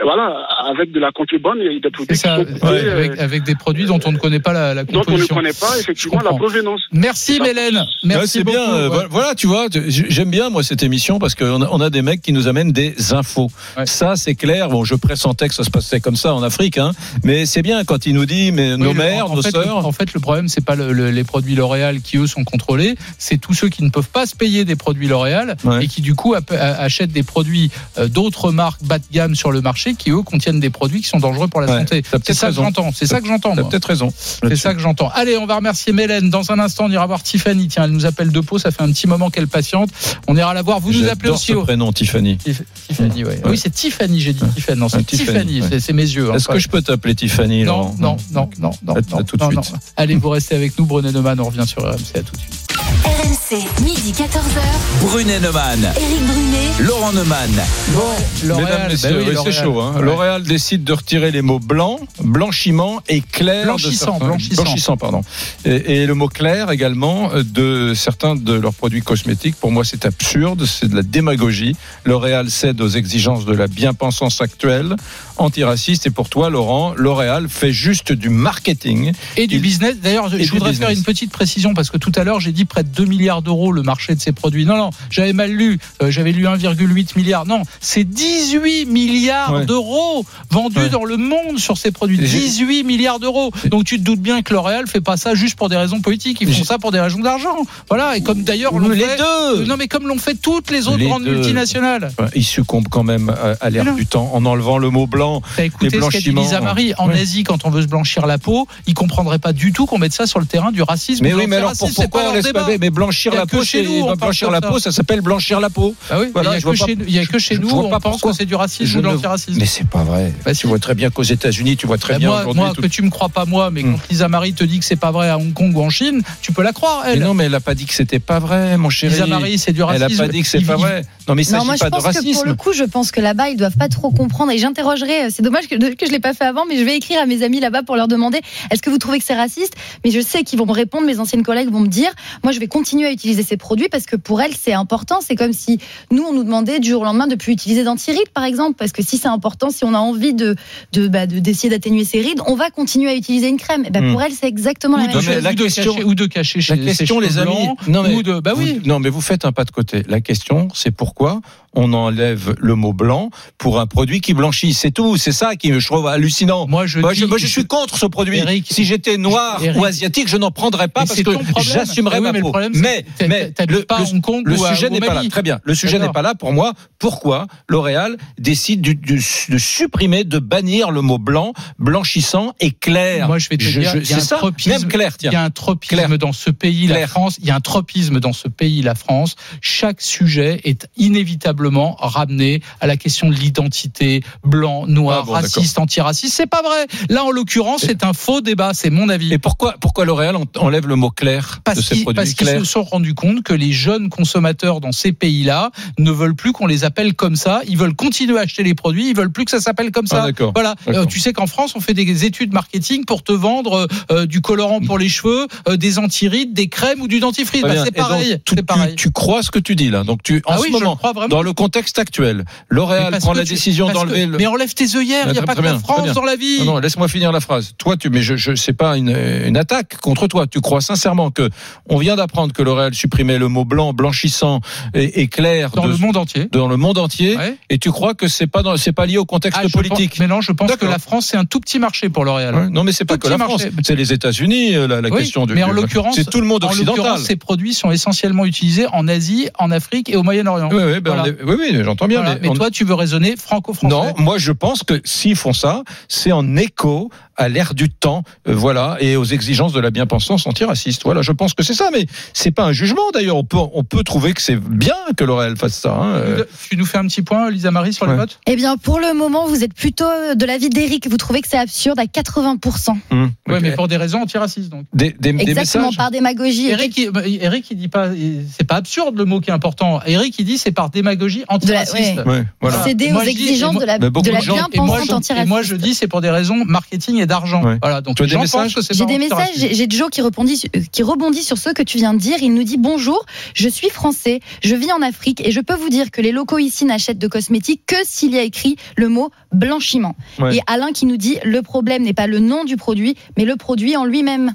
voilà, 0.04 0.48
avec 0.70 0.92
de 0.92 1.00
la 1.00 1.12
contrebande 1.12 1.58
et 1.60 1.80
des 1.80 1.90
produits 1.90 2.16
C'est 2.16 2.28
ça, 2.28 2.38
qui 2.38 2.46
sont 2.54 2.60
coupés, 2.60 2.68
ouais, 2.74 2.84
euh, 2.86 2.94
avec, 2.98 3.20
avec 3.20 3.44
des 3.44 3.56
produits 3.56 3.86
dont 3.86 4.00
on 4.06 4.12
ne 4.12 4.18
connaît 4.18 4.40
pas 4.40 4.54
la, 4.54 4.74
la 4.74 4.84
dont 4.84 4.98
on 4.98 5.00
ne 5.00 5.06
composition. 5.06 5.36
connaît 5.36 5.54
pas 5.60 5.78
effectivement 5.80 6.20
la 6.24 6.34
provenance. 6.34 6.82
Merci 6.92 7.40
Mélène. 7.42 7.78
Ouais, 7.78 7.84
Merci 8.04 8.28
c'est 8.40 8.44
beaucoup. 8.44 8.58
bien. 8.58 8.74
euh, 8.74 8.90
Ouais. 8.90 9.06
voilà- 9.10 9.36
tu 9.36 9.48
vois, 9.48 9.68
j'aime 9.88 10.30
bien 10.30 10.50
moi 10.50 10.64
cette 10.64 10.84
émission 10.84 11.20
parce 11.20 11.36
qu'on 11.36 11.62
a, 11.62 11.70
on 11.72 11.82
a 11.82 11.90
des 11.90 12.02
mecs 12.02 12.22
qui 12.22 12.34
nous 12.34 12.48
amènent 12.48 12.72
des 12.72 13.14
infos. 13.14 13.50
Ouais. 13.78 13.86
Ça, 13.86 14.16
c'est 14.16 14.36
clair. 14.36 14.70
Bon, 14.70 14.84
je 14.84 14.96
pressentais 14.96 15.48
que 15.48 15.54
ça 15.56 15.64
se 15.64 15.70
passait 15.72 16.00
comme 16.00 16.16
ça 16.16 16.34
en 16.34 16.44
Afrique, 16.44 16.78
hein, 16.78 16.92
mais 17.24 17.46
c'est 17.46 17.62
bien 17.62 17.84
quand 17.84 18.06
il 18.06 18.14
nous 18.14 18.26
dit, 18.26 18.52
mais 18.52 18.74
Oui, 18.74 18.80
nos 18.80 18.94
mères, 18.94 19.30
nos 19.30 19.42
fait, 19.42 19.52
sœurs. 19.52 19.86
en 19.86 19.92
fait, 19.92 20.14
le 20.14 20.20
problème, 20.20 20.48
c'est 20.48 20.64
pas 20.64 20.76
le- 20.76 20.94
le- 20.94 21.10
les 21.12 21.24
produits 21.24 21.56
L'Oréal 21.56 22.02
qui 22.02 22.18
eux 22.18 22.28
sont 22.28 22.44
contrôlés, 22.44 22.96
c'est 23.18 23.38
tous 23.40 23.54
ceux 23.54 23.70
qui 23.70 23.84
ne 23.84 23.90
peuvent 23.90 24.10
pas 24.10 24.26
se 24.26 24.36
payer 24.36 24.66
des 24.66 24.76
produits 24.76 25.08
L'Oréal 25.08 25.56
Ouais. 25.64 25.86
et 25.86 25.88
qui 25.88 26.02
du 26.02 26.14
coup 26.16 26.27
a- 26.36 26.42
achètent 26.82 27.12
des 27.12 27.24
produits 27.24 27.72
euh, 27.98 28.08
d'autres 28.08 28.52
marques 28.52 28.84
bas 28.84 29.00
de 29.00 29.04
gamme 29.12 29.36
sur 29.36 29.52
le 29.52 29.62
marché 29.62 29.96
qui 29.96 30.12
eux 30.12 30.22
contiennent 30.22 30.60
des 30.60 30.70
produits 30.70 31.02
qui 31.02 31.08
sont 31.08 31.20
dangereux 31.20 31.48
pour 31.48 31.62
la 31.62 31.68
Ouais, 31.68 31.80
santé. 31.80 32.04
C'est 32.26 32.34
ça 32.34 32.48
que 32.48 32.54
j'entends. 32.54 32.92
C'est 32.94 33.06
ça 33.08 33.22
que 33.22 33.28
j'entends. 33.28 33.56
T'as 33.56 33.64
peut-être 33.64 33.86
raison. 33.86 34.12
C'est 34.18 34.56
ça 34.56 34.74
que 34.74 34.80
j'entends. 34.80 35.10
Allez, 35.14 35.38
on 35.38 35.46
va 35.46 35.56
remercier 35.58 35.94
Mélène. 35.94 36.30
Dans 36.30 36.52
un 36.52 36.60
instant, 36.60 36.86
on 36.86 36.92
ira 36.92 37.06
voir 37.06 37.24
Tiffany. 37.24 37.68
Tiens, 37.68 37.84
elle 37.86 37.92
nous 37.92 38.06
appelle 38.06 38.32
de 38.32 38.40
Pau. 38.40 38.58
Ça 38.60 38.72
fait 38.72 38.84
un 38.84 38.92
petit 38.92 39.08
moment 39.08 39.30
qu'elle 39.30 39.48
patiente. 39.48 39.90
On 40.28 40.36
ira 40.38 40.54
la 40.54 40.62
voir. 40.62 40.80
Vous 40.80 40.92
nous 40.94 41.08
appelez 41.10 41.30
aussi 41.32 41.48
ce 41.48 41.54
au. 41.54 41.64
prénom, 41.64 41.92
Tiffany. 41.92 42.38
Tif- 42.38 42.62
Tiffany, 42.88 43.24
ouais. 43.24 43.32
Ouais. 43.32 43.42
Oui, 43.52 43.58
c'est 43.58 43.70
Tiffany, 43.70 44.20
j'ai 44.20 44.34
dit 44.34 44.44
Tiffany. 44.56 44.80
Non, 44.80 44.90
c'est 44.90 45.04
Tiffany. 45.06 45.62
C'est- 45.80 45.94
mes 45.94 46.04
yeux. 46.04 46.30
hein, 46.32 46.36
Est-ce 46.36 46.48
que 46.48 46.60
je 46.60 46.68
peux 46.68 46.82
t'appeler 46.82 47.16
Tiffany 47.16 47.64
non, 47.64 47.96
non, 48.00 48.18
non, 48.32 48.50
non, 48.60 48.72
non, 48.84 48.94
À- 48.94 48.98
à 49.00 49.02
non, 49.10 49.24
tout 49.24 49.36
de 49.38 49.44
non, 49.44 49.50
suite. 49.64 49.74
non. 49.74 49.80
Allez, 49.98 50.16
vous 50.16 50.30
restez 50.30 50.56
avec 50.56 50.78
nous, 50.78 50.86
Brunet 50.86 51.12
Neumann, 51.12 51.40
on 51.40 51.46
revient 51.46 51.66
sur 51.66 51.82
RMC, 51.84 52.16
à 52.18 52.22
tout 52.22 52.36
de 52.36 52.40
suite. 52.42 53.37
RMC, 53.52 53.56
RMC, 53.56 53.84
midi 53.84 54.12
14h. 54.14 55.02
Brunet 55.02 55.40
Neumann, 55.40 55.80
Éric 55.96 56.26
Brunet, 56.26 56.70
Laurent 56.88 57.12
Neumann. 57.14 57.50
Bon, 57.94 58.02
Mesdames, 58.44 58.60
L'Oréal, 58.62 58.92
messieurs, 58.92 59.18
oui, 59.20 59.26
oui, 59.30 59.36
c'est 59.44 59.52
chaud. 59.52 59.80
Hein. 59.80 59.94
Ouais. 59.96 60.02
L'Oréal 60.02 60.44
décide 60.44 60.84
de 60.84 60.94
retirer 60.94 61.32
les 61.32 61.42
mots 61.42 61.60
blanc, 61.60 62.00
blanchiment 62.24 63.02
et 63.08 63.22
clair. 63.22 63.62
de 63.62 63.66
Blanchissant, 63.68 64.06
certains- 64.14 64.26
blanchissant. 64.26 64.64
blanchissant, 64.64 64.98
pardon. 64.98 65.22
Et, 65.66 66.02
et 66.02 66.06
le 66.06 66.14
mot 66.14 66.28
clair 66.28 66.72
également 66.72 67.32
euh, 67.34 67.44
de 67.44 67.94
certains 67.96 68.36
de 68.36 68.54
leurs 68.54 68.74
produits 68.74 69.02
cosmétiques. 69.02 69.56
Pour 69.56 69.72
moi, 69.72 69.84
c'est 69.86 70.06
absurde, 70.06 70.66
c'est 70.66 70.88
de 70.90 70.96
la 70.96 71.04
démagogie. 71.04 71.76
L'Oréal 72.06 72.50
cède 72.50 72.82
aux 72.82 72.90
exigences 72.90 73.46
de 73.46 73.54
la 73.54 73.68
bien-pensance 73.68 74.42
actuelle, 74.42 74.96
antiraciste. 75.38 76.08
Et 76.08 76.12
pour 76.12 76.30
toi, 76.30 76.50
Laurent, 76.50 76.94
L'Oréal 76.96 77.48
fait 77.50 77.72
juste 77.72 78.12
du 78.12 78.30
marketing. 78.30 79.14
Et 79.38 79.48
du 79.48 79.56
Il- 79.58 79.62
business. 79.62 79.96
D'ailleurs, 80.02 80.30
je 80.30 80.36
voudrais 80.52 80.72
business. 80.72 80.78
faire 80.90 80.90
une 80.98 81.04
petite 81.04 81.32
précision 81.32 81.74
parce 81.74 81.90
que 81.90 81.98
tout 81.98 82.12
à 82.16 82.24
l'heure, 82.24 82.40
j'ai 82.40 82.52
dit 82.52 82.66
près 82.66 82.84
de 82.84 82.90
2 82.90 83.06
milliards 83.06 83.37
d'euros 83.42 83.72
le 83.72 83.82
marché 83.84 84.16
de 84.16 84.22
ces 84.22 84.32
produits. 84.32 84.66
Non, 84.66 84.78
non, 84.78 84.90
j'avais 85.10 85.34
mal 85.34 85.52
lu. 85.52 85.80
Euh, 86.02 86.12
j'avais 86.12 86.32
lu 86.32 86.46
1,8 86.48 87.16
milliard. 87.16 87.46
Non, 87.46 87.62
c'est 87.80 88.04
18 88.04 88.86
milliards 88.86 89.54
Ouais. 89.54 89.66
d'euros 89.66 90.26
vendus 90.52 90.78
Ouais. 90.78 90.90
dans 90.90 91.04
le 91.06 91.18
monde 91.18 91.58
sur 91.60 91.78
ces 91.78 91.92
produits. 91.92 92.20
Et 92.22 92.28
j'ai- 92.28 92.40
18 92.40 92.84
milliards 92.84 93.20
d'euros. 93.20 93.52
Donc 93.70 93.86
tu 93.86 93.98
te 94.00 94.04
doutes 94.04 94.20
bien 94.22 94.42
que 94.42 94.54
L'Oréal 94.54 94.88
fait 94.88 95.02
pas 95.02 95.18
ça 95.18 95.36
juste 95.36 95.56
pour 95.58 95.70
des 95.70 95.76
raisons 95.78 96.02
politiques. 96.02 96.40
Ils 96.42 96.54
font 96.54 96.64
ça 96.64 96.78
pour 96.78 96.92
des 96.92 97.00
raisons 97.00 97.20
d'argent. 97.20 97.56
Voilà. 97.90 98.18
Et 98.18 98.22
comme 98.24 98.44
d'ailleurs, 98.44 98.74
on 98.74 98.80
les 98.90 99.00
fait- 99.00 99.18
deux 99.18 99.66
Non, 99.66 99.76
mais 99.78 99.88
comme 99.88 100.08
l'ont 100.08 100.18
fait 100.20 100.36
toutes 100.36 100.72
les 100.72 100.88
autres 100.88 100.98
Les 100.98 101.06
grandes 101.06 101.24
deux. 101.24 101.36
multinationales. 101.36 102.12
Enfin, 102.18 102.30
Il 102.36 102.44
succombe 102.46 102.88
quand 102.90 103.04
même 103.04 103.30
à, 103.30 103.56
à 103.66 103.70
l'air 103.70 103.94
du 103.96 104.06
temps 104.06 104.32
en 104.34 104.46
enlevant 104.46 104.78
le 104.78 104.90
mot 104.90 105.08
blanc. 105.08 105.42
T'as 105.56 105.66
écouté 105.66 105.90
ce 105.90 105.92
qu'a 105.92 106.20
dit 106.20 106.32
blanchiments. 106.32 106.42
Lisa 106.42 106.62
Marie 106.62 106.94
En 106.98 107.08
Ouais. 107.10 107.20
Asie, 107.20 107.44
quand 107.44 107.66
on 107.66 107.70
veut 107.70 107.82
se 107.82 107.88
blanchir 107.88 108.26
la 108.26 108.38
peau, 108.38 108.68
ils 108.88 108.94
comprendraient 108.94 109.40
pas 109.40 109.54
du 109.54 109.72
tout 109.74 109.86
qu'on 109.86 109.98
mette 109.98 110.14
ça 110.14 110.26
sur 110.28 110.40
le 110.40 110.46
terrain 110.46 110.72
du 110.72 110.82
racisme. 110.82 111.24
Mais 111.24 111.34
oui, 111.34 111.46
mais 111.48 111.58
alors 111.58 111.70
l'antiracisme, 111.70 111.96
pour- 111.96 112.04
c'est 112.04 112.10
pourquoi 112.10 112.30
on 112.32 112.34
laisse 112.34 112.52
pas. 112.52 112.68
Mais 112.80 112.90
blanchir 112.90 113.27
Il 113.32 113.36
y 113.36 113.38
a 113.38 113.40
la 113.42 113.46
que 113.46 113.56
peau, 113.58 113.64
chez 113.64 113.84
nous, 113.84 114.16
blanchir 114.16 114.52
la 114.52 114.60
ça. 114.62 114.68
peau, 114.70 114.80
ça 114.80 114.92
s'appelle 114.92 115.22
blanchir 115.22 115.60
la 115.60 115.70
peau. 115.70 115.96
Ah 116.10 116.18
il 116.22 116.28
y 116.28 117.20
a 117.20 117.26
que 117.26 117.32
pas- 117.32 117.38
chez, 117.40 117.58
nous, 117.58 117.70
on 117.70 117.90
pas 117.90 118.00
pense 118.00 118.14
pourquoi. 118.14 118.32
que 118.32 118.38
c'est 118.38 118.46
du 118.46 118.56
racisme 118.56 118.98
ou 118.98 119.02
de 119.02 119.08
ne- 119.08 119.14
l'antiracisme. 119.14 119.58
Mais 119.60 119.66
c'est 119.66 119.88
pas 119.88 120.04
vrai. 120.04 120.34
Bah, 120.46 120.54
tu 120.54 120.68
vois 120.68 120.80
très 120.80 120.96
bien 120.96 121.10
qu'aux 121.10 121.24
États-Unis, 121.24 121.78
tu 121.78 121.88
vois 121.88 121.98
très 121.98 122.14
Bah, 122.14 122.20
bien 122.20 122.30
moi, 122.30 122.40
aujourd'hui. 122.42 122.62
moi 122.62 122.74
tout- 122.74 122.82
que 122.82 122.88
tu 122.88 123.02
me 123.02 123.10
crois 123.10 123.30
pas 123.30 123.46
moi, 123.46 123.70
mais 123.72 123.84
Hmm. 123.84 123.94
quand 123.94 124.00
Lisa 124.10 124.28
Marie 124.28 124.54
te 124.54 124.64
dit 124.64 124.80
que 124.80 124.86
c'est 124.86 124.96
pas 124.96 125.12
vrai 125.12 125.30
à 125.30 125.38
Hong 125.38 125.54
Kong 125.54 125.76
ou 125.76 125.82
en 125.82 125.90
Chine, 125.90 126.22
tu 126.42 126.52
peux 126.54 126.64
la 126.64 126.72
croire. 126.74 127.04
Mais 127.06 127.14
Elle. 127.14 127.20
non, 127.24 127.34
mais 127.34 127.46
elle 127.46 127.56
a 127.56 127.60
pas 127.60 127.76
dit 127.76 127.86
que 127.86 127.94
c'était 127.94 128.20
pas 128.20 128.40
vrai, 128.40 128.78
mon 128.78 128.90
chéri. 128.90 129.14
Lisa 129.14 129.28
Marie, 129.28 129.58
c'est 129.58 129.74
du 129.74 129.82
Elle 129.82 129.86
racisme. 130.04 130.22
a 130.22 130.26
pas 130.26 130.32
dit 130.32 130.42
que 130.42 130.48
c'est 130.48 130.62
pas 130.62 130.76
vrai. 130.76 131.04
Non, 131.28 131.36
mais 131.36 131.44
je 131.44 131.52
pas 131.52 131.60
de 131.60 131.80
que 131.80 131.90
pour 131.90 132.04
racisme. 132.04 132.44
le 132.46 132.54
coup, 132.56 132.72
je 132.74 132.84
pense 132.84 133.12
que 133.12 133.20
là-bas, 133.20 133.50
ils 133.50 133.58
doivent 133.58 133.76
pas 133.78 133.90
trop 133.90 134.12
comprendre. 134.12 134.52
Et 134.52 134.58
j'interrogerai, 134.58 135.26
euh, 135.26 135.30
c'est 135.30 135.42
dommage 135.44 135.68
que, 135.68 135.76
que 135.94 136.06
je 136.06 136.12
l'ai 136.12 136.20
pas 136.20 136.34
fait 136.34 136.46
avant, 136.46 136.66
mais 136.66 136.78
je 136.78 136.84
vais 136.84 136.96
écrire 136.96 137.20
à 137.22 137.26
mes 137.26 137.44
amis 137.44 137.60
là-bas 137.60 137.84
pour 137.84 137.96
leur 137.96 138.08
demander 138.08 138.40
est-ce 138.72 138.82
que 138.82 138.90
vous 138.90 138.98
trouvez 138.98 139.20
que 139.20 139.26
c'est 139.26 139.36
raciste? 139.36 139.74
Mais 140.06 140.12
je 140.12 140.22
sais 140.22 140.44
qu'ils 140.44 140.58
vont 140.60 140.66
me 140.66 140.72
répondre, 140.72 141.06
mes 141.06 141.20
anciennes 141.20 141.44
collègues 141.44 141.70
vont 141.72 141.82
me 141.82 141.88
dire 141.88 142.12
moi 142.44 142.52
je 142.54 142.60
vais 142.60 142.68
continuer 142.68 143.08
à 143.08 143.12
utiliser 143.18 143.44
ces 143.44 143.58
produits 143.58 143.90
parce 143.90 144.06
que 144.06 144.16
pour 144.16 144.42
elles 144.42 144.54
c'est 144.60 144.74
important. 144.74 145.20
C'est 145.22 145.36
comme 145.36 145.54
si 145.54 145.80
nous 146.12 146.24
on 146.24 146.34
nous 146.34 146.44
demandait 146.44 146.80
du 146.80 146.90
jour 146.90 147.02
au 147.02 147.06
lendemain 147.06 147.28
de 147.28 147.36
plus 147.36 147.54
utiliser 147.54 147.84
d'antirides 147.84 148.30
par 148.34 148.44
exemple, 148.44 148.76
parce 148.78 148.92
que 148.92 149.02
si 149.04 149.18
c'est 149.18 149.28
important, 149.28 149.70
si 149.70 149.84
on 149.84 149.94
a 149.94 150.00
envie 150.00 150.34
de 150.34 150.56
de 150.94 151.08
bah, 151.08 151.26
de- 151.28 151.40
d'essayer 151.40 151.70
d'atténuer 151.70 152.06
ces 152.06 152.22
rides, 152.22 152.42
on 152.48 152.56
va 152.56 152.70
continuer 152.70 153.10
à 153.12 153.16
utiliser 153.16 153.48
une 153.50 153.58
crème. 153.58 153.84
Et 153.86 153.90
ben, 153.90 154.04
Hmm. 154.06 154.12
pour 154.12 154.22
elles 154.22 154.32
c'est 154.34 154.48
exactement 154.48 154.98
la 154.98 155.04
Ou 155.04 155.08
même 155.08 155.22
chose. 155.22 155.44
la 155.44 155.54
question- 155.54 155.96
ou 156.06 156.14
de 156.16 156.26
cacher 156.26 156.62
chez 156.62 156.76
La 156.76 156.84
question, 156.86 157.20
les 157.20 157.38
amis. 157.40 157.52
blancs, 157.52 157.78
Non, 157.88 158.04
mais 158.04 158.14
ou 158.16 158.24
de, 158.24 158.40
bah 158.40 158.54
oui. 158.56 158.80
vous- 158.82 158.88
non, 158.88 159.00
mais 159.00 159.10
vous 159.10 159.22
faites 159.22 159.44
un 159.46 159.52
pas 159.52 159.66
de 159.66 159.72
côté. 159.72 160.04
La 160.08 160.22
question, 160.22 160.68
c'est 160.74 160.92
pourquoi 160.92 161.42
on 161.74 161.94
enlève 161.94 162.56
le 162.60 162.76
mot 162.76 162.94
blanc 162.94 163.30
pour 163.58 163.80
un 163.80 163.86
produit 163.88 164.22
qui 164.22 164.34
blanchit. 164.34 164.74
C'est 164.74 164.92
tout. 164.92 165.18
C'est 165.18 165.32
ça 165.32 165.56
qui 165.56 165.72
je 165.80 165.86
trouve 165.86 166.08
hallucinant. 166.08 166.66
Moi, 166.68 166.86
je 166.88 167.00
Moi, 167.00 167.14
dis- 167.14 167.20
je, 167.22 167.26
moi, 167.26 167.38
je 167.38 167.46
suis 167.48 167.66
contre 167.66 167.98
ce 167.98 168.06
produit. 168.06 168.38
Eric, 168.40 168.66
si 168.70 168.84
j'étais 168.84 169.18
noir 169.18 169.60
Eric, 169.64 169.80
ou 169.80 169.86
asiatique, 169.86 170.28
je 170.28 170.38
n'en 170.38 170.52
prendrais 170.52 170.88
pas 170.88 171.06
parce 171.06 171.22
que 171.22 171.32
j'assumerais 171.62 172.18
Eh 172.18 172.20
oui, 172.20 172.24
ma 172.26 172.32
mais 172.32 172.40
le 172.40 172.44
peau. 172.44 172.50
problème, 172.50 172.72
mais 172.76 173.06
mais 173.28 173.54
le, 173.68 173.84
pas 173.84 173.98
à 173.98 174.00
le- 174.02 174.06
Hong 174.08 174.22
Kong 174.22 174.44
le 174.46 174.58
ou 174.58 174.66
à- 174.66 174.70
sujet 174.76 174.90
n'est 174.90 175.00
pas 175.00 175.14
là. 175.14 175.22
Très 175.30 175.42
bien. 175.44 175.60
Le 175.64 175.76
sujet 175.76 176.00
n'est 176.00 176.10
pas 176.12 176.22
là 176.22 176.36
pour 176.36 176.52
moi. 176.54 176.74
Pourquoi 177.00 177.48
L'Oréal 177.70 178.18
décide 178.38 178.82
de 178.82 179.58
supprimer, 179.58 180.24
de 180.24 180.40
bannir 180.40 180.92
le 180.92 181.02
mot 181.02 181.18
blanc, 181.18 181.54
blanchissant 181.80 182.54
et 182.60 182.72
clair? 182.72 183.28
Moi, 183.28 183.40
je 183.40 183.50
vais 183.50 183.58
te 183.58 183.64
Je- 183.64 183.80
dire, 183.80 183.92
je- 183.94 183.98
il 184.00 184.10
y 184.10 184.14
a 184.14 184.18
un 184.18 184.20
c'est 184.20 184.26
ça. 184.26 184.38
tropisme. 184.38 184.70
Même 184.72 184.88
clair, 184.88 185.18
tiens. 185.18 185.32
Il 185.32 185.34
y 185.34 185.38
a 185.38 185.44
un 185.44 185.50
tropisme 185.50 186.18
dans 186.18 186.34
ce 186.34 186.50
pays, 186.50 186.88
la. 186.88 187.08
France. 187.08 187.38
Il 187.42 187.46
y 187.48 187.52
a 187.52 187.56
un 187.56 187.60
tropisme 187.62 188.20
dans 188.20 188.34
ce 188.34 188.48
pays, 188.48 188.82
la 188.82 188.96
France. 188.96 189.36
Chaque 189.62 190.02
sujet 190.02 190.62
est 190.64 190.88
inévitablement 190.98 191.96
ramené 192.00 192.62
à 192.82 192.88
la 192.88 192.98
question 192.98 193.30
de 193.30 193.36
l'identité, 193.36 194.22
blanc, 194.44 194.88
noir, 194.88 195.20
Ah 195.22 195.26
bon, 195.26 195.32
raciste, 195.34 195.80
antiraciste. 195.80 196.34
C'est 196.36 196.48
pas 196.48 196.62
vrai. 196.62 196.88
Là, 197.10 197.24
en 197.24 197.32
l'occurrence, 197.32 197.82
c'est 197.86 198.04
un 198.04 198.14
faux 198.14 198.42
débat. 198.42 198.72
C'est 198.74 198.90
mon 198.90 199.10
avis. 199.10 199.34
Et 199.34 199.38
pourquoi, 199.38 199.76
pourquoi 199.80 200.06
L'Oréal 200.06 200.36
en- 200.36 200.46
enlève 200.60 200.88
le 200.88 200.96
mot 200.96 201.10
clair 201.12 201.56
de 201.58 201.62
Parce 201.64 201.80
qu'ils 201.90 202.04
produits? 202.04 202.16
parce 202.16 202.34
qu'ils 202.34 202.48
se 202.48 202.64
sont 202.64 202.84
rendus 202.98 203.14
compte 203.14 203.44
que 203.44 203.54
les 203.54 203.72
jeunes 203.72 204.10
consommateurs 204.10 204.82
dans 204.82 204.92
ces 204.92 205.12
pays-là 205.12 205.70
ne 206.00 206.10
veulent 206.12 206.36
plus 206.36 206.52
qu'on 206.52 206.66
les 206.66 206.84
appelle 206.84 207.14
comme 207.14 207.36
ça. 207.36 207.62
Ils 207.68 207.78
veulent 207.78 207.94
continuer 207.94 208.38
à 208.40 208.42
acheter 208.42 208.64
les 208.64 208.74
produits. 208.74 209.10
Ils 209.10 209.16
veulent 209.16 209.32
plus 209.32 209.46
que 209.46 209.52
ça 209.52 209.60
s'appelle 209.60 209.92
comme 209.92 210.08
Ah, 210.12 210.28
ça. 210.36 210.50
Voilà. 210.56 210.74
Euh, 210.88 211.06
tu 211.06 211.20
sais 211.20 211.32
qu'en 211.34 211.46
France, 211.48 211.74
on 211.76 211.80
fait 211.80 211.94
des 211.94 212.26
études 212.26 212.54
marketing 212.54 213.06
pour 213.06 213.22
te 213.24 213.32
vendre 213.32 213.88
euh, 214.12 214.26
du 214.26 214.42
colorant 214.42 214.80
pour 214.82 214.98
les 214.98 215.10
cheveux, 215.10 215.48
euh, 215.70 215.78
des 215.78 216.00
antirides, 216.00 216.54
des 216.54 216.68
crèmes 216.70 217.02
ou 217.02 217.08
du 217.08 217.20
dentifrice. 217.20 217.62
Bah, 217.62 217.70
c'est 217.76 217.96
donc, 217.96 218.08
pareil. 218.08 218.38
tu, 218.46 218.56
C'est 218.58 218.64
pareil. 218.66 218.96
tu- 218.96 219.08
tu 219.08 219.12
crois 219.12 219.44
ce 219.44 219.52
que 219.52 219.60
tu 219.60 219.76
dis 219.76 219.90
là. 219.90 220.04
Donc 220.04 220.24
tu, 220.24 220.42
en 220.46 220.54
ah 220.54 220.58
ce 220.58 220.64
oui, 220.64 220.72
moment, 220.72 221.00
dans 221.30 221.44
le 221.44 221.54
contexte 221.54 222.00
actuel, 222.00 222.46
L'Oréal 222.70 223.16
prend 223.20 223.34
la 223.34 223.44
tu- 223.44 223.54
décision 223.54 223.92
d'enlever 223.92 224.26
le. 224.26 224.38
Mais 224.38 224.48
enlève 224.48 224.74
tes 224.74 224.96
œillères. 224.96 225.26
Il 225.28 225.34
n'y 225.34 225.38
a 225.40 225.44
pas 225.44 225.56
que 225.56 225.62
la 225.62 225.78
France 225.78 226.12
dans 226.14 226.24
la 226.24 226.36
vie. 226.36 226.60
Non, 226.60 226.66
non, 226.66 226.80
laisse-moi 226.80 227.08
finir 227.08 227.32
la 227.32 227.40
phrase. 227.42 227.74
Toi, 227.78 227.96
tu, 227.96 228.10
mais 228.10 228.22
je, 228.24 228.36
je 228.36 228.56
c'est 228.56 228.74
pas 228.74 228.98
une, 228.98 229.16
une 229.46 229.56
attaque 229.58 229.98
contre 230.02 230.28
toi. 230.28 230.48
Tu 230.48 230.62
crois 230.62 230.82
sincèrement 230.82 231.30
que 231.32 231.50
on 231.90 231.98
vient 231.98 232.16
d'apprendre 232.16 232.54
que 232.54 232.62
L'Oréal 232.64 232.87
supprimait 232.96 233.38
le 233.38 233.48
mot 233.48 233.66
blanc, 233.66 233.94
blanchissant 233.94 234.62
et, 234.94 235.22
et 235.22 235.28
clair 235.28 235.72
Dans 235.72 235.86
de- 235.86 235.92
le 235.92 235.98
monde 235.98 236.18
entier. 236.18 236.48
dans 236.52 236.68
le 236.68 236.78
monde 236.78 236.98
entier, 236.98 237.38
Ouais. 237.38 237.56
et 237.70 237.78
tu 237.78 237.92
crois 237.92 238.14
que 238.14 238.28
c'est 238.28 238.48
pas 238.48 238.62
c'est 238.78 238.92
pas 238.92 239.06
lié 239.06 239.18
au 239.18 239.26
contexte 239.26 239.60
Ah, 239.64 239.68
politique. 239.72 240.12
pense- 240.12 240.20
mais 240.20 240.28
non, 240.28 240.42
je 240.42 240.52
pense 240.52 240.76
que 240.76 240.86
la 240.86 241.00
France, 241.00 241.28
c'est 241.28 241.38
un 241.38 241.46
tout 241.46 241.60
petit 241.60 241.80
marché 241.80 242.10
pour 242.10 242.26
L'Oréal. 242.26 242.56
Ouais, 242.56 242.70
non, 242.70 242.84
mais 242.84 242.92
c'est 242.92 243.06
pas 243.06 243.18
que 243.18 243.28
la 243.28 243.38
France, 243.38 243.66
c'est 243.84 243.96
les 243.96 244.14
États-Unis. 244.14 244.76
euh, 244.76 244.88
La, 244.88 245.02
la 245.02 245.10
Oui, 245.10 245.20
question 245.20 245.46
du. 245.46 245.54
mais 245.54 245.64
en 245.64 245.72
l'occurrence, 245.72 246.16
c'est 246.16 246.30
tout 246.30 246.42
le 246.42 246.48
monde 246.48 246.64
en 246.64 246.70
occidental. 246.70 247.18
ces 247.20 247.36
produits 247.36 247.74
sont 247.74 247.92
essentiellement 247.92 248.46
utilisés 248.46 248.88
en 248.94 249.08
Asie, 249.08 249.50
en 249.60 249.72
Afrique 249.72 250.10
et 250.10 250.16
au 250.16 250.24
Moyen-Orient. 250.24 250.70
Oui, 250.72 250.78
oui, 250.84 251.00
ben, 251.02 251.14
Voilà. 251.14 251.24
on 251.24 251.26
est- 251.26 251.44
oui, 251.44 251.56
oui, 251.60 251.80
j'entends 251.84 252.08
bien. 252.08 252.20
Voilà. 252.22 252.36
mais 252.36 252.42
Mais, 252.44 252.50
on- 252.50 252.54
toi, 252.54 252.72
tu 252.72 252.84
veux 252.86 252.94
raisonner 252.94 253.36
franco-français. 253.38 253.88
Non, 253.96 254.14
moi 254.18 254.38
je 254.38 254.52
pense 254.52 254.84
que 254.84 255.02
s'ils 255.04 255.36
font 255.36 255.54
ça, 255.54 255.84
c'est 256.08 256.32
en 256.32 256.56
écho 256.56 257.10
à 257.38 257.50
l'ère 257.50 257.74
du 257.74 257.90
temps, 257.90 258.24
euh, 258.48 258.54
voilà, 258.56 258.98
et 259.00 259.16
aux 259.16 259.24
exigences 259.24 259.74
de 259.74 259.80
la 259.80 259.92
bien-pensance 259.92 260.48
antiraciste. 260.48 261.04
Voilà, 261.06 261.22
je 261.22 261.32
pense 261.32 261.54
que 261.54 261.64
c'est 261.64 261.74
ça, 261.74 261.90
mais 261.94 262.06
c'est 262.34 262.52
pas 262.52 262.64
un 262.66 262.72
jugement 262.74 263.12
d'ailleurs. 263.14 263.38
On 263.38 263.44
peut, 263.44 263.58
on 263.74 263.84
peut 263.84 264.04
trouver 264.04 264.34
que 264.34 264.42
c'est 264.42 264.56
bien 264.58 264.96
que 265.16 265.24
L'Oréal 265.24 265.56
fasse 265.58 265.76
ça. 265.76 265.94
hein, 265.94 266.16
euh. 266.16 266.44
Tu 266.70 266.78
nous 266.78 266.86
fais 266.86 266.98
un 266.98 267.06
petit 267.08 267.22
point, 267.22 267.50
Lisa 267.52 267.70
Marie, 267.72 267.94
sur 267.94 268.06
les 268.06 268.14
Ouais. 268.14 268.18
votes? 268.18 268.40
Eh 268.48 268.56
bien, 268.56 268.78
pour 268.78 269.00
le 269.00 269.14
moment, 269.14 269.46
vous 269.48 269.64
êtes 269.64 269.74
plutôt 269.74 270.06
de 270.36 270.46
l'avis 270.46 270.70
d'Eric. 270.70 271.08
Vous 271.10 271.18
trouvez 271.18 271.42
que 271.42 271.48
c'est 271.48 271.58
absurde 271.60 272.00
à 272.00 272.06
80%. 272.06 272.98
Hum, 273.12 273.32
Oui, 273.48 273.56
mais 273.62 273.72
pour 273.74 273.88
des 273.88 273.98
raisons 273.98 274.22
antiracistes. 274.22 274.70
Donc. 274.70 274.86
des, 274.94 275.16
des, 275.20 275.34
des 275.34 275.44
Exactement, 275.44 275.86
messages? 275.86 275.98
par 275.98 276.12
démagogie. 276.12 276.70
Eric, 276.70 276.98
il, 276.98 277.12
bah, 277.12 277.22
Eric, 277.28 277.68
il 277.72 277.78
dit 277.78 277.88
pas, 277.88 278.10
c'est 278.58 278.66
pas 278.66 278.76
absurde 278.76 279.16
le 279.18 279.26
mot 279.26 279.40
qui 279.42 279.50
est 279.50 279.54
important. 279.54 280.00
Eric, 280.06 280.36
il 280.40 280.46
dit 280.46 280.58
c'est 280.58 280.72
par 280.72 280.90
démagogie 280.90 281.44
antiraciste. 281.50 282.18
ouais. 282.18 282.24
Ouais, 282.26 282.44
voilà. 282.62 282.82
Aux 282.84 282.88
je 282.90 282.94
dis- 282.94 283.30
exigences 283.30 283.78
de 283.78 283.86
la, 283.86 284.00
de 284.00 284.10
de 284.10 284.24
gens- 284.42 284.56
Et 284.74 284.80
antiraciste. 284.80 285.48
moi, 285.48 285.62
je 285.62 285.76
dis 285.76 285.94
c'est 285.94 286.08
pour 286.08 286.22
des 286.22 286.30
raisons 286.32 286.64
marketing 286.66 287.18
et 287.22 287.26
d'argent. 287.28 287.64
Ouais. 287.64 287.78
Voilà, 287.82 288.02
donc 288.02 288.16
Tu 288.16 288.24
as 288.24 288.26
des 288.26 288.34
j'en 288.34 288.42
messages 288.42 288.74
pense 288.74 288.76
que 288.76 288.82
c'est 288.82 288.98
J'ai 288.98 289.06
des 289.06 289.18
messages, 289.18 289.50
j'ai 289.56 289.74
j'ai 289.74 289.88
Joe 289.90 290.10
qui 290.10 290.22
rebondit, 290.22 290.64
qui 290.92 291.04
rebondit 291.04 291.44
sur 291.44 291.58
ce 291.58 291.70
que 291.70 291.84
tu 291.84 291.98
viens 291.98 292.14
de 292.14 292.20
dire. 292.20 292.38
Il 292.42 292.54
nous 292.54 292.64
dit 292.64 292.78
bonjour, 292.78 293.26
je 293.54 293.70
suis 293.70 293.90
français, 293.90 294.40
je 294.64 294.76
vis 294.76 294.92
en 294.92 295.02
Afrique 295.02 295.46
et 295.46 295.52
je 295.52 295.62
peux 295.62 295.76
vous 295.76 295.90
dire 295.90 296.12
que 296.12 296.22
les 296.22 296.32
locaux 296.32 296.60
ici 296.60 296.86
n'achètent 296.86 297.20
de 297.20 297.28
cosmétiques 297.28 297.84
que 297.86 297.98
s'il 298.04 298.34
y 298.34 298.40
a 298.40 298.44
écrit 298.44 298.78
le 298.96 299.10
mot 299.10 299.32
blanchiment. 299.52 300.16
Ouais. 300.40 300.58
Et 300.58 300.62
Alain 300.68 300.92
qui 300.92 301.06
nous 301.06 301.18
dit 301.18 301.38
le 301.44 301.62
problème 301.62 302.04
n'est 302.04 302.14
pas 302.14 302.28
le 302.28 302.40
nom 302.40 302.64
du 302.64 302.78
produit, 302.78 303.16
mais 303.38 303.46
le 303.46 303.56
produit 303.56 303.96
en 303.96 304.06
lui-même. 304.06 304.54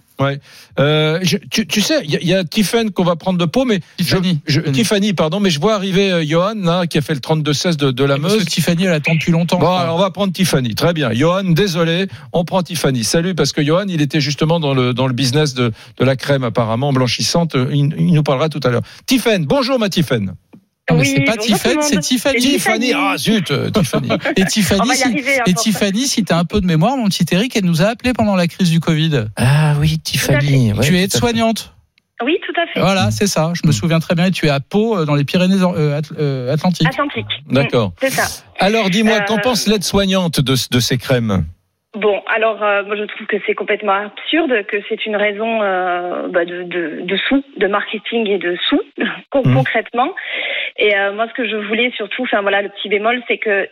Euh, 0.79 1.19
je- 1.23 1.37
tu, 1.51 1.67
tu 1.67 1.81
sais, 1.81 2.01
il 2.05 2.11
y, 2.11 2.17
a- 2.17 2.21
il 2.21 2.29
y 2.29 2.35
a 2.35 2.45
Tiffen 2.45 2.91
qu'on 2.91 3.05
va 3.05 3.17
prendre 3.17 3.39
de 3.39 3.45
peau, 3.45 3.65
mais 3.65 3.81
Tiffany. 3.99 4.41
je, 4.47 4.53
je- 4.55 4.61
Tiffany. 4.61 4.73
Tiffany, 4.83 5.13
pardon, 5.13 5.41
mais 5.41 5.51
je 5.51 5.61
vois 5.61 5.75
arriver 5.75 6.11
euh, 6.13 6.25
Johan 6.25 6.55
là, 6.57 6.87
qui 6.87 6.99
a 6.99 7.01
fait 7.01 7.15
le 7.15 7.21
32-16 7.21 7.77
de, 7.77 7.91
de 7.91 8.05
la 8.05 8.17
Parce 8.19 8.33
que 8.35 8.39
Meuse. 8.39 8.47
Tiffany, 8.47 8.85
elle 8.85 8.93
attend 8.93 9.15
depuis 9.15 9.33
longtemps. 9.33 9.59
Bon, 9.59 9.75
alors 9.77 9.97
on 9.97 9.99
va 9.99 10.11
prendre 10.11 10.33
Tiffany. 10.33 10.75
Très 10.75 10.93
bien. 10.93 11.13
Johan, 11.13 11.45
désolé, 11.45 12.07
on 12.33 12.45
prend 12.45 12.63
Tiffany. 12.63 13.05
Salut, 13.05 13.35
parce 13.35 13.53
que 13.53 13.63
Johan, 13.63 13.85
il 13.89 14.01
était 14.01 14.21
justement 14.21 14.61
dans 14.61 14.75
le, 14.75 14.93
dans 14.95 15.07
le 15.07 15.13
business 15.15 15.55
de, 15.55 15.73
de 15.99 16.05
la 16.05 16.17
crème 16.17 16.45
apparemment 16.45 16.93
blanchissante. 16.93 17.55
Il, 17.73 17.95
il 17.99 18.13
nous 18.13 18.23
parlera 18.23 18.49
tout 18.49 18.61
à 18.65 18.71
l'heure. 18.71 18.83
Tiffen, 19.07 19.45
bonjour 19.47 19.79
ma 19.79 19.89
Tiffen. 19.89 20.35
Non, 20.93 20.99
mais 20.99 21.03
Oui, 21.03 21.13
c'est 21.17 21.25
pas 21.25 21.37
Tiffany, 21.37 21.77
c'est. 21.83 21.99
Tiffany. 22.01 22.39
Tiffany, 22.41 22.93
ah 22.95 23.15
zut, 23.17 23.51
euh, 23.51 23.71
Tiffany. 23.71 24.09
Et 24.37 24.45
Tiffany, 24.45 24.95
si, 24.95 25.03
arriver, 25.05 25.39
hein, 25.41 25.45
et. 25.47 25.55
Tiffany, 25.55 26.07
si 26.07 26.25
t'as 26.25 26.39
un 26.39 26.45
peu 26.45 26.61
de 26.61 26.67
mémoire, 26.67 26.97
mon 26.97 27.07
petit 27.09 27.27
Eric, 27.33 27.57
elle 27.57 27.65
nous 27.65 27.83
a 27.83 27.87
appelé 27.87 28.13
pendant 28.13 28.37
la 28.37 28.47
crise 28.47 28.71
du 28.71 28.81
Covid. 28.81 29.27
Ah 29.37 29.75
oui, 29.81 29.99
Tiffany. 29.99 30.73
ouais, 30.73 30.85
tu 30.87 30.97
es 30.97 31.03
aide-soignante. 31.05 31.75
Oui, 32.25 32.37
tout 32.47 32.61
à 32.61 32.67
fait. 32.73 32.79
Voilà, 32.81 33.11
c'est 33.11 33.27
ça. 33.27 33.53
Je 33.61 33.67
me 33.67 33.73
souviens 33.73 33.99
très 33.99 34.15
bien. 34.15 34.27
Et 34.27 34.31
tu 34.31 34.47
es 34.47 34.49
à 34.51 34.61
Pau, 34.61 34.97
euh, 34.97 35.05
dans 35.05 35.17
les 35.17 35.25
Pyrénées 35.25 35.57
euh, 35.61 36.01
Atl- 36.01 36.13
euh, 36.21 36.53
Atlantiques. 36.55 36.87
Atlantique. 36.87 37.27
D'accord. 37.51 37.89
Mm, 37.89 37.93
C'est 38.01 38.11
ça. 38.11 38.29
Alors 38.61 38.91
dis-moi, 38.91 39.17
Euh, 39.17 39.25
qu'en 39.27 39.39
pense 39.39 39.67
l'aide-soignante 39.67 40.39
de, 40.41 40.55
de 40.71 40.81
ces 40.81 40.99
crèmes? 40.99 41.45
Bon, 41.95 42.23
alors 42.27 42.63
euh, 42.63 42.85
moi 42.85 42.97
je 42.97 43.03
trouve 43.05 43.27
que 43.27 43.37
c'est 43.47 43.55
complètement 43.55 43.93
absurde, 43.93 44.65
que 44.67 44.79
c'est 44.89 45.05
une 45.05 45.17
raison 45.17 45.61
euh, 45.63 46.27
bah, 46.29 46.47
de, 46.47 46.63
de, 46.63 47.03
de 47.03 47.17
sous, 47.17 47.45
de 47.59 47.67
marketing 47.67 48.27
et 48.31 48.39
de 48.39 48.57
sous, 48.69 48.81
Mhm. 49.35 49.55
concrètement. 49.55 50.15
Et 50.79 50.97
euh, 50.97 51.13
moi 51.13 51.29
ce 51.29 51.35
que 51.35 51.47
je 51.47 51.57
voulais 51.57 51.91
surtout, 51.97 52.23
enfin 52.23 52.41
voilà, 52.41 52.63
le 52.63 52.71
petit 52.71 52.89
bémol, 52.89 53.23
c'est 53.29 53.37
que 53.37 53.69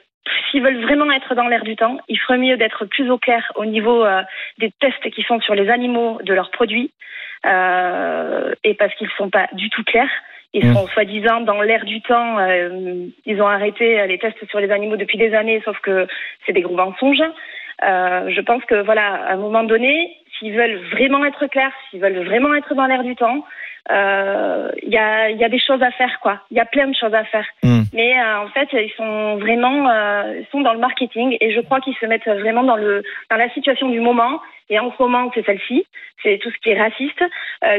s'ils 0.50 0.62
veulent 0.62 0.83
vraiment 0.83 1.11
être 1.12 1.35
dans 1.35 1.48
l'air 1.48 1.64
du 1.64 1.76
temps, 1.76 1.96
il 2.09 2.18
ferait 2.18 2.37
mieux 2.37 2.59
d'être 2.59 2.85
plus 2.85 3.11
au 3.11 3.16
clair 3.16 3.50
au 3.56 3.64
niveau 3.64 4.04
euh, 4.04 4.22
des 4.59 4.70
tests 4.80 5.11
qui 5.11 5.22
sont 5.22 5.40
sur 5.40 5.54
les 5.54 5.70
animaux 5.70 6.18
de 6.22 6.35
leurs 6.35 6.50
produits, 6.50 6.92
euh, 7.46 8.54
et 8.64 8.74
parce 8.74 8.94
qu'ils 8.96 9.09
sont 9.16 9.30
pas 9.30 9.48
du 9.52 9.70
tout 9.70 9.83
clairs. 9.85 10.11
Ils 10.52 10.66
Mhm. 10.66 10.74
sont 10.74 10.87
soi-disant 10.88 11.40
dans 11.42 11.62
l'air 11.62 11.85
du 11.85 12.02
temps. 12.02 12.38
euh, 12.38 13.06
ils 13.24 13.40
ont 13.40 13.46
arrêté 13.46 14.04
les 14.09 14.18
tests 14.18 14.44
sur 14.50 14.59
les 14.61 14.70
animaux 14.72 14.96
depuis 14.96 15.16
des 15.16 15.33
années, 15.35 15.62
sauf 15.64 15.78
que 15.80 16.06
c'est 16.44 16.52
des 16.52 16.61
gros 16.62 16.74
mensonges. 16.76 17.22
Euh, 17.83 18.31
je 18.31 18.40
pense 18.40 18.64
que 18.64 18.83
voilà, 18.83 19.14
à 19.27 19.33
un 19.35 19.37
moment 19.37 19.62
donné, 19.62 20.16
s'ils 20.38 20.55
veulent 20.55 20.81
vraiment 20.93 21.25
être 21.25 21.47
clairs, 21.47 21.73
s'ils 21.90 22.01
veulent 22.01 22.25
vraiment 22.25 22.55
être 22.55 22.75
dans 22.75 22.87
l'air 22.87 23.03
du 23.03 23.16
temps, 23.16 23.45
euh, 23.90 24.71
il 24.83 24.90
y, 24.90 24.99
a, 24.99 25.31
y 25.31 25.43
a 25.43 25.49
des 25.49 25.59
choses 25.59 25.83
à 25.83 25.90
faire, 25.90 26.21
quoi. 26.21 26.40
Il 26.51 26.57
y 26.57 26.61
a 26.61 26.64
plein 26.64 26.87
de 26.87 26.95
choses 26.95 27.14
à 27.14 27.25
faire. 27.25 27.47
Hmm. 27.62 27.83
Mais 27.93 28.21
euh, 28.21 28.45
en 28.45 28.49
fait, 28.49 28.69
ils 28.73 28.93
sont 28.97 29.37
vraiment, 29.37 29.88
euh, 29.88 30.40
ils 30.40 30.47
sont 30.53 30.61
dans 30.61 30.75
le 30.75 30.79
marketing 30.79 31.37
et 31.40 31.53
je 31.53 31.61
crois 31.61 31.81
qu'ils 31.81 31.97
se 31.97 32.07
mettent 32.07 32.29
vraiment 32.29 32.62
dans 32.62 32.77
le 32.77 33.03
dans 33.31 33.37
la 33.37 33.49
situation 33.51 33.88
du 33.88 34.01
moment. 34.01 34.40
Et 34.69 34.79
en 34.79 34.93
ce 34.93 35.03
moment, 35.03 35.33
c'est 35.35 35.45
celle-ci, 35.45 35.85
c'est 36.23 36.38
tout 36.38 36.51
ce 36.51 36.59
qui 36.59 36.71
est 36.71 36.81
raciste. 36.81 37.25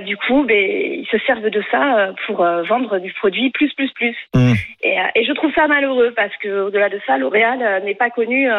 Du 0.06 0.18
coup, 0.18 0.44
ben, 0.44 0.58
ils 0.60 1.08
se 1.10 1.18
servent 1.20 1.50
de 1.50 1.64
ça 1.72 2.10
pour 2.26 2.44
vendre 2.44 3.00
du 3.00 3.14
produit 3.14 3.50
plus, 3.52 3.72
plus, 3.76 3.90
plus. 3.94 4.18
Hmm. 4.34 4.56
Et, 4.84 4.98
et 5.16 5.24
je 5.24 5.32
trouve 5.32 5.54
ça 5.54 5.68
malheureux 5.68 6.12
parce 6.14 6.36
que 6.38 6.64
au-delà 6.64 6.90
de 6.90 7.00
ça, 7.08 7.18
L'Oréal 7.18 7.82
n'est 7.86 7.96
pas 7.96 8.10
connu 8.10 8.50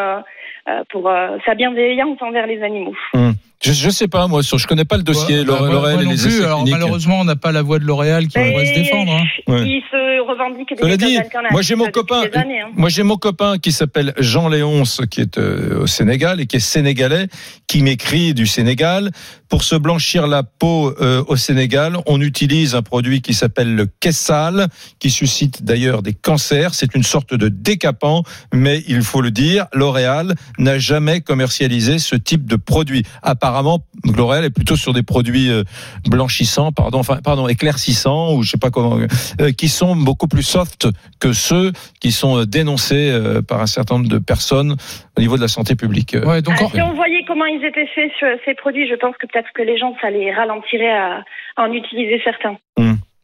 pour 0.90 1.09
euh, 1.09 1.37
sa 1.46 1.55
bienveillance 1.55 2.18
envers 2.20 2.46
les 2.46 2.62
animaux. 2.62 2.94
Hum. 3.14 3.35
Je, 3.64 3.72
je 3.72 3.90
sais 3.90 4.09
pas, 4.09 4.27
moi, 4.27 4.42
sur, 4.42 4.59
je 4.59 4.66
connais 4.66 4.85
pas 4.85 4.96
le 4.96 5.05
dossier, 5.05 5.38
Ouais, 5.40 5.44
bah, 5.44 5.53
L'Oréal 5.61 5.70
moi- 5.70 5.92
moi 5.92 6.03
et 6.03 6.16
les 6.16 6.20
plus. 6.22 6.44
Alors, 6.44 6.66
malheureusement, 6.66 7.20
on 7.20 7.25
n'a 7.25 7.37
pas 7.37 7.53
la 7.53 7.62
voix 7.62 7.79
de 7.79 7.85
L'Oréal 7.85 8.27
qui 8.27 8.37
pourrait 8.37 8.66
se 8.66 8.75
défendre. 8.75 9.12
hein. 9.12 9.25
Ouais. 9.46 9.62
Ils 9.68 9.83
se 9.88 10.20
revendiquent 10.29 10.75
des 10.83 10.96
dit, 10.96 11.18
moi 11.53 11.62
j'ai 11.62 11.77
mon 11.77 11.87
copain, 11.87 12.22
années, 12.35 12.61
hein. 12.61 12.70
moi 12.75 12.88
j'ai 12.88 13.03
mon 13.05 13.16
copain 13.16 13.59
qui 13.59 13.70
s'appelle 13.70 14.14
Jean 14.18 14.48
Léonce, 14.48 15.01
qui 15.11 15.20
est 15.20 15.38
euh, 15.38 15.83
au 15.83 15.87
Sénégal 15.87 16.40
et 16.40 16.46
qui 16.46 16.57
est 16.57 16.61
sénégalais, 16.61 17.27
qui 17.68 17.83
m'écrit 17.83 18.35
du 18.35 18.46
Sénégal. 18.46 19.11
Pour 19.53 19.65
se 19.65 19.75
blanchir 19.75 20.29
la 20.29 20.45
peau 20.45 20.95
euh, 21.03 21.23
au 21.29 21.37
Sénégal, 21.37 21.99
on 22.07 22.23
utilise 22.23 22.75
un 22.75 22.81
produit 22.81 23.21
qui 23.21 23.35
s'appelle 23.35 23.75
le 23.75 23.87
Kessal, 24.01 24.69
qui 24.99 25.11
suscite 25.11 25.62
d'ailleurs 25.62 26.01
des 26.01 26.15
cancers. 26.15 26.73
C'est 26.73 26.95
une 26.95 27.03
sorte 27.03 27.35
de 27.35 27.51
décapant, 27.51 28.23
mais 28.55 28.83
il 28.88 29.03
faut 29.03 29.21
le 29.21 29.31
dire, 29.31 29.67
L'Oréal 29.75 30.37
n'a 30.57 30.79
jamais 30.79 31.21
commercialisé 31.21 31.99
ce 31.99 32.17
type 32.17 32.47
de 32.47 32.57
produit. 32.57 33.05
Apparemment, 33.21 33.85
L'Oréal 34.17 34.47
est 34.47 34.51
plutôt 34.51 34.77
sur 34.77 34.95
des 34.95 35.03
produits 35.03 35.51
euh, 35.51 35.65
blanchissants, 36.09 36.73
pardon, 36.73 37.01
enfin, 37.01 37.19
pardon, 37.23 37.47
éclaircissants 37.47 38.33
ou 38.33 38.43
je 38.45 38.53
sais 38.53 38.57
pas 38.57 38.71
comment, 38.71 39.01
euh, 39.43 39.53
qui 39.53 39.69
sont 39.69 39.95
beaucoup 39.97 40.29
plus 40.29 40.43
soft 40.43 40.88
que 41.21 41.35
ceux 41.35 41.73
qui 42.01 42.11
sont 42.11 42.38
euh, 42.38 42.47
dénoncés 42.47 43.11
euh, 43.11 43.43
par 43.43 43.61
un 43.61 43.67
certain 43.67 43.97
nombre 43.97 44.09
de 44.09 44.19
personnes 44.19 44.77
au 45.16 45.20
niveau 45.20 45.37
de 45.37 45.42
la 45.42 45.48
santé 45.48 45.75
publique. 45.77 46.14
Euh, 46.14 46.25
Ouais, 46.25 46.42
donc, 46.42 46.55
Ah, 46.61 46.64
en- 46.64 46.68
si 46.70 46.81
on 46.81 46.92
voyait 46.94 47.25
comment 47.27 47.44
ils 47.46 47.64
étaient 47.64 47.87
faits 47.94 48.11
sur 48.18 48.29
ces 48.44 48.55
produits, 48.55 48.88
je 48.88 48.94
pense 48.94 49.16
que 49.18 49.27
peut-être 49.27 49.51
que 49.55 49.62
les 49.62 49.77
gens, 49.79 49.94
ça 50.01 50.11
les 50.11 50.33
ralentirait 50.33 50.90
à, 50.92 51.25
à 51.57 51.62
en 51.62 51.72
utiliser 51.72 52.20
certains. 52.25 52.57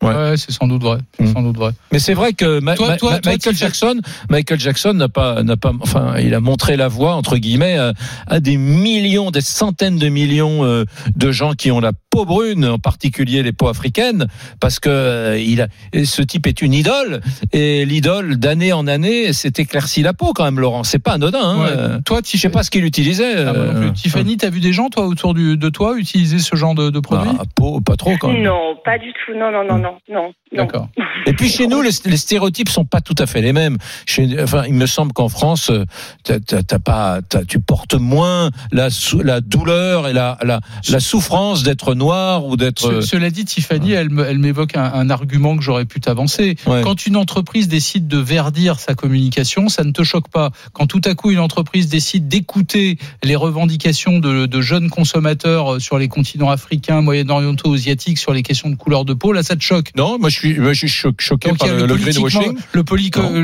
Ouais. 0.00 0.14
ouais, 0.14 0.36
c'est 0.36 0.52
sans 0.52 0.68
doute 0.68 0.82
vrai. 0.82 0.98
Mm. 1.18 1.26
sans 1.32 1.42
doute 1.42 1.56
vrai. 1.56 1.72
Mais 1.90 1.98
c'est 1.98 2.14
vrai 2.14 2.32
que 2.32 2.60
Ma- 2.60 2.76
Toi- 2.76 2.88
Ma- 2.88 2.96
toi- 2.96 3.10
Ma- 3.12 3.18
toi, 3.18 3.32
Michael 3.32 3.52
tu- 3.54 3.58
Jackson, 3.58 4.00
Michael 4.30 4.60
Jackson 4.60 4.92
n'a 4.94 5.08
pas, 5.08 5.42
n'a 5.42 5.56
pas, 5.56 5.72
enfin, 5.80 6.14
il 6.18 6.34
a 6.34 6.40
montré 6.40 6.76
la 6.76 6.86
voie 6.86 7.14
entre 7.14 7.36
guillemets 7.36 7.76
à, 7.78 7.92
à 8.28 8.38
des 8.38 8.56
millions, 8.56 9.30
des 9.32 9.40
centaines 9.40 9.98
de 9.98 10.08
millions 10.08 10.64
euh, 10.64 10.84
de 11.16 11.32
gens 11.32 11.54
qui 11.54 11.72
ont 11.72 11.80
la 11.80 11.90
peau 12.10 12.24
brune, 12.24 12.64
en 12.64 12.78
particulier 12.78 13.42
les 13.42 13.52
peaux 13.52 13.66
africaines, 13.68 14.28
parce 14.60 14.78
que 14.78 14.88
euh, 14.88 15.38
il 15.38 15.60
a, 15.62 15.66
et 15.92 16.04
ce 16.04 16.22
type 16.22 16.46
est 16.46 16.62
une 16.62 16.74
idole 16.74 17.20
et 17.52 17.84
l'idole 17.84 18.36
d'année 18.36 18.72
en 18.72 18.86
année 18.86 19.32
s'est 19.32 19.52
éclairci 19.58 20.02
la 20.02 20.12
peau 20.12 20.32
quand 20.32 20.44
même, 20.44 20.60
Laurent. 20.60 20.84
C'est 20.84 20.98
pas 21.00 21.12
anodin. 21.14 21.38
Hein, 21.42 21.58
Ouais. 21.60 21.68
euh, 21.70 21.98
Toi, 22.04 22.20
je 22.24 22.36
sais 22.36 22.48
pas 22.50 22.62
ce 22.62 22.70
qu'il 22.70 22.84
utilisait. 22.84 23.34
Ah, 23.36 23.52
euh, 23.54 23.90
Tiffany, 23.90 24.36
t'as 24.36 24.50
vu 24.50 24.60
des 24.60 24.72
gens, 24.72 24.90
toi, 24.90 25.06
autour 25.06 25.34
du- 25.34 25.56
de 25.56 25.68
toi, 25.70 25.94
utiliser 25.98 26.38
ce 26.38 26.54
genre 26.54 26.74
de, 26.76 26.90
de 26.90 27.00
produit? 27.00 27.30
Peau, 27.56 27.80
pas 27.80 27.96
trop 27.96 28.12
quand 28.20 28.28
même. 28.32 28.42
Non, 28.42 28.76
pas 28.84 28.98
du 28.98 29.12
tout. 29.12 29.32
Non, 29.36 29.50
non, 29.50 29.64
non, 29.68 29.78
non, 29.78 29.87
non. 30.10 30.22
non. 30.22 30.30
D'accord. 30.64 30.88
Et 31.26 31.32
puis 31.34 31.48
chez 31.48 31.66
nous, 31.66 31.82
les, 31.82 31.90
les 32.06 32.16
stéréotypes 32.16 32.68
sont 32.70 32.84
pas 32.86 33.00
tout 33.02 33.14
à 33.18 33.26
fait 33.26 33.42
les 33.42 33.52
mêmes. 33.52 33.76
Chez, 34.06 34.42
enfin, 34.42 34.64
il 34.66 34.74
me 34.74 34.86
semble 34.86 35.12
qu'en 35.12 35.28
France, 35.28 35.70
euh, 35.70 35.84
t'as 36.24 36.78
pas, 36.78 37.20
t'as- 37.28 37.44
tu 37.44 37.60
portes 37.60 37.94
moins 37.94 38.50
la, 38.72 38.88
la 39.22 39.40
douleur 39.40 40.08
et 40.08 40.12
la, 40.12 40.38
la, 40.42 40.60
la 40.88 41.00
souffrance 41.00 41.62
d'être 41.62 41.94
noir 41.94 42.46
ou 42.46 42.56
d'être. 42.56 42.80
Ce- 42.80 43.00
cela 43.02 43.30
dit, 43.30 43.44
Tiffany, 43.44 43.92
elle, 43.92 44.08
elle 44.26 44.38
m'évoque 44.38 44.76
un, 44.76 44.84
un 44.84 45.10
argument 45.10 45.56
que 45.56 45.62
j'aurais 45.62 45.84
pu 45.84 46.00
t'avancer. 46.00 46.56
Ouais. 46.66 46.80
Quand 46.82 47.06
une 47.06 47.16
entreprise 47.16 47.68
décide 47.68 48.08
de 48.08 48.18
verdir 48.18 48.78
sa 48.80 48.94
communication, 48.94 49.68
ça 49.68 49.84
ne 49.84 49.92
te 49.92 50.02
choque 50.02 50.28
pas. 50.28 50.50
Quand 50.72 50.86
tout 50.86 51.00
à 51.04 51.14
coup 51.14 51.30
une 51.30 51.38
entreprise 51.40 51.88
décide 51.88 52.28
d'écouter 52.28 52.96
les 53.22 53.36
revendications 53.36 54.18
de, 54.18 54.46
de 54.46 54.60
jeunes 54.62 54.88
consommateurs 54.90 55.74
euh, 55.74 55.78
sur 55.78 55.98
les 55.98 56.08
continents 56.08 56.50
africains, 56.50 57.00
moyen-orientaux, 57.02 57.74
asiatiques, 57.74 58.18
sur 58.18 58.32
les 58.32 58.42
questions 58.42 58.70
de 58.70 58.76
couleur 58.76 59.04
de 59.04 59.12
peau, 59.14 59.32
là, 59.32 59.42
ça 59.42 59.56
te 59.56 59.62
choque. 59.62 59.77
Non, 59.96 60.18
moi 60.18 60.28
je 60.28 60.36
suis, 60.38 60.58
moi, 60.58 60.72
je 60.72 60.78
suis 60.78 60.88
cho- 60.88 61.10
choqué 61.18 61.48
Donc, 61.50 61.58
par 61.58 61.68
le, 61.68 61.86
greenwashing. 61.96 62.56
le, 62.72 62.84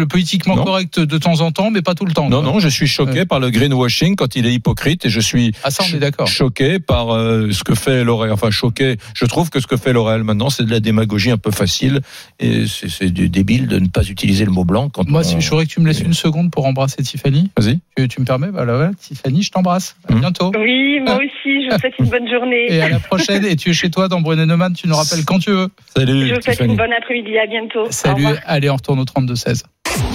politiquement 0.07 0.57
Non. 0.57 0.65
correct 0.65 1.01
de 1.01 1.19
temps 1.19 1.41
en 1.41 1.51
temps, 1.53 1.71
mais 1.71 1.83
pas 1.83 1.95
tout 1.95 2.05
le 2.05 2.13
temps. 2.13 2.29
Non, 2.29 2.43
quoi. 2.43 2.53
non, 2.53 2.59
je 2.61 2.69
suis 2.69 2.87
choqué 2.87 3.21
Ouais. 3.21 3.27
par 3.27 3.41
le 3.41 3.51
greenwashing 3.51 4.17
quand 4.17 4.37
il 4.37 4.47
est 4.47 4.53
hypocrite 4.55 5.07
et 5.07 5.11
je 5.11 5.21
suis 5.21 5.53
Ah, 5.63 5.71
ça, 5.71 5.83
on 5.83 5.87
cho- 5.87 5.97
est 5.97 6.01
d'accord. 6.01 6.27
choqué 6.27 6.79
par 6.79 7.15
euh, 7.15 7.51
ce 7.53 7.65
que 7.65 7.75
fait 7.75 8.05
L'Oréal. 8.05 8.33
Enfin, 8.33 8.51
choqué. 8.51 8.97
Je 9.15 9.25
trouve 9.27 9.51
que 9.51 9.61
ce 9.61 9.67
que 9.67 9.77
fait 9.77 9.93
L'Oréal 9.93 10.25
maintenant, 10.25 10.51
c'est 10.51 10.65
de 10.65 10.71
la 10.71 10.81
démagogie 10.81 11.31
un 11.31 11.39
peu 11.39 11.51
facile 11.51 12.01
et 12.41 12.65
c'est 12.67 13.11
débile 13.13 13.67
de 13.69 13.79
ne 13.79 13.89
pas 13.89 14.03
utiliser 14.03 14.45
le 14.45 14.51
mot 14.51 14.65
blanc 14.65 14.89
quand 14.89 15.09
Moi, 15.09 15.23
on... 15.25 15.41
je 15.41 15.49
voudrais 15.51 15.67
que 15.67 15.71
tu 15.71 15.81
me 15.81 15.87
laisses 15.87 16.01
une 16.01 16.15
seconde 16.15 16.51
pour 16.51 16.67
embrasser 16.67 17.03
Tiffany. 17.03 17.51
Vas-y. 17.57 17.81
Tu, 17.97 18.09
tu 18.09 18.21
me 18.21 18.27
permets? 18.27 18.49
Voilà, 18.51 18.79
ouais, 18.79 18.91
Tiffany, 19.01 19.43
je 19.43 19.51
t'embrasse. 19.51 19.97
À 20.09 20.13
Mhm. 20.15 20.21
bientôt. 20.21 20.53
Oui, 20.59 21.01
moi 21.05 21.17
aussi, 21.17 21.65
je 21.65 21.73
vous 21.75 21.79
souhaite 21.81 21.95
une 21.99 22.07
bonne 22.07 22.29
journée. 22.31 22.67
Et 22.71 22.81
à 22.81 22.89
la 22.89 22.99
prochaine. 23.01 23.45
Et 23.45 23.57
tu 23.57 23.71
es 23.71 23.73
chez 23.73 23.91
toi 23.91 24.09
dans 24.09 24.21
Brunet-Neumann. 24.21 24.75
Tu 24.75 24.89
nous 24.89 24.97
rappelles 24.97 25.25
quand 25.25 25.39
tu 25.39 25.51
veux. 25.51 25.69
Salut, 25.97 26.24
Je 26.29 26.35
vous 26.35 26.41
souhaite 26.41 26.57
Tiffany. 26.57 26.71
une 26.73 26.77
bonne 26.77 26.93
après-midi. 26.93 27.39
À 27.39 27.47
bientôt. 27.47 27.87
Salut. 27.91 28.27
Allez, 28.47 28.71
on 28.71 28.77
retourne 28.77 29.01
au 29.01 29.05
32-16. 29.05 29.63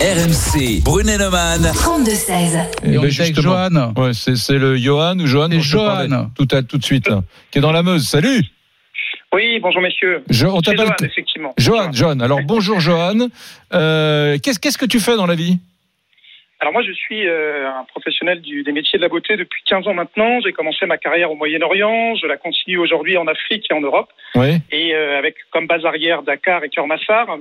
RMC, 0.01 0.81
Brunet-Neumann. 0.83 1.61
32-16. 1.61 2.65
Eh 2.83 2.93
Et 2.93 2.97
on 2.97 3.01
ben, 3.01 3.09
est 3.09 3.19
avec. 3.21 3.39
Johan. 3.39 3.93
Ouais, 3.97 4.11
c'est 4.13 4.57
le 4.57 4.75
Johan 4.77 5.17
ou 5.19 5.25
Johan 5.25 5.47
C'est 5.51 5.59
Johan. 5.61 6.29
tout 6.35 6.47
à 6.51 6.61
tout 6.63 6.77
de 6.77 6.83
suite 6.83 7.07
là, 7.09 7.21
qui 7.51 7.59
est 7.59 7.61
dans 7.61 7.71
la 7.71 7.83
Meuse. 7.83 8.07
Salut. 8.07 8.43
Oui, 9.33 9.59
bonjour 9.61 9.81
messieurs. 9.81 10.23
Je, 10.29 10.47
on 10.47 10.61
t'appelle 10.61 10.87
Johan, 10.87 10.95
effectivement. 11.03 11.53
Johan. 11.57 11.91
Johan. 11.93 12.19
Alors 12.19 12.39
bonjour 12.45 12.79
Johan. 12.79 13.27
Euh, 13.73 14.37
Qu'est-ce 14.41 14.59
qu'est-ce 14.59 14.77
que 14.77 14.85
tu 14.87 14.99
fais 14.99 15.15
dans 15.15 15.27
la 15.27 15.35
vie? 15.35 15.59
Alors 16.61 16.73
moi, 16.73 16.81
je 16.81 16.91
suis 16.91 17.25
euh, 17.25 17.69
un 17.69 17.85
professionnel 17.85 18.41
du, 18.41 18.63
des 18.63 18.73
métiers 18.73 18.99
de 18.99 19.03
la 19.03 19.07
beauté 19.07 19.37
depuis 19.37 19.63
15 19.63 19.87
ans 19.87 19.93
maintenant. 19.93 20.41
J'ai 20.41 20.51
commencé 20.51 20.85
ma 20.85 20.97
carrière 20.97 21.31
au 21.31 21.35
Moyen-Orient. 21.35 22.15
Je 22.15 22.27
la 22.27 22.35
continue 22.35 22.77
aujourd'hui 22.77 23.17
en 23.17 23.27
Afrique 23.27 23.65
et 23.69 23.73
en 23.73 23.79
Europe. 23.79 24.09
Oui. 24.35 24.57
Et 24.71 24.93
euh, 24.93 25.17
avec 25.17 25.35
comme 25.51 25.67
base 25.67 25.85
arrière 25.85 26.21
Dakar 26.21 26.63
et 26.65 26.69
Kermassar 26.69 27.37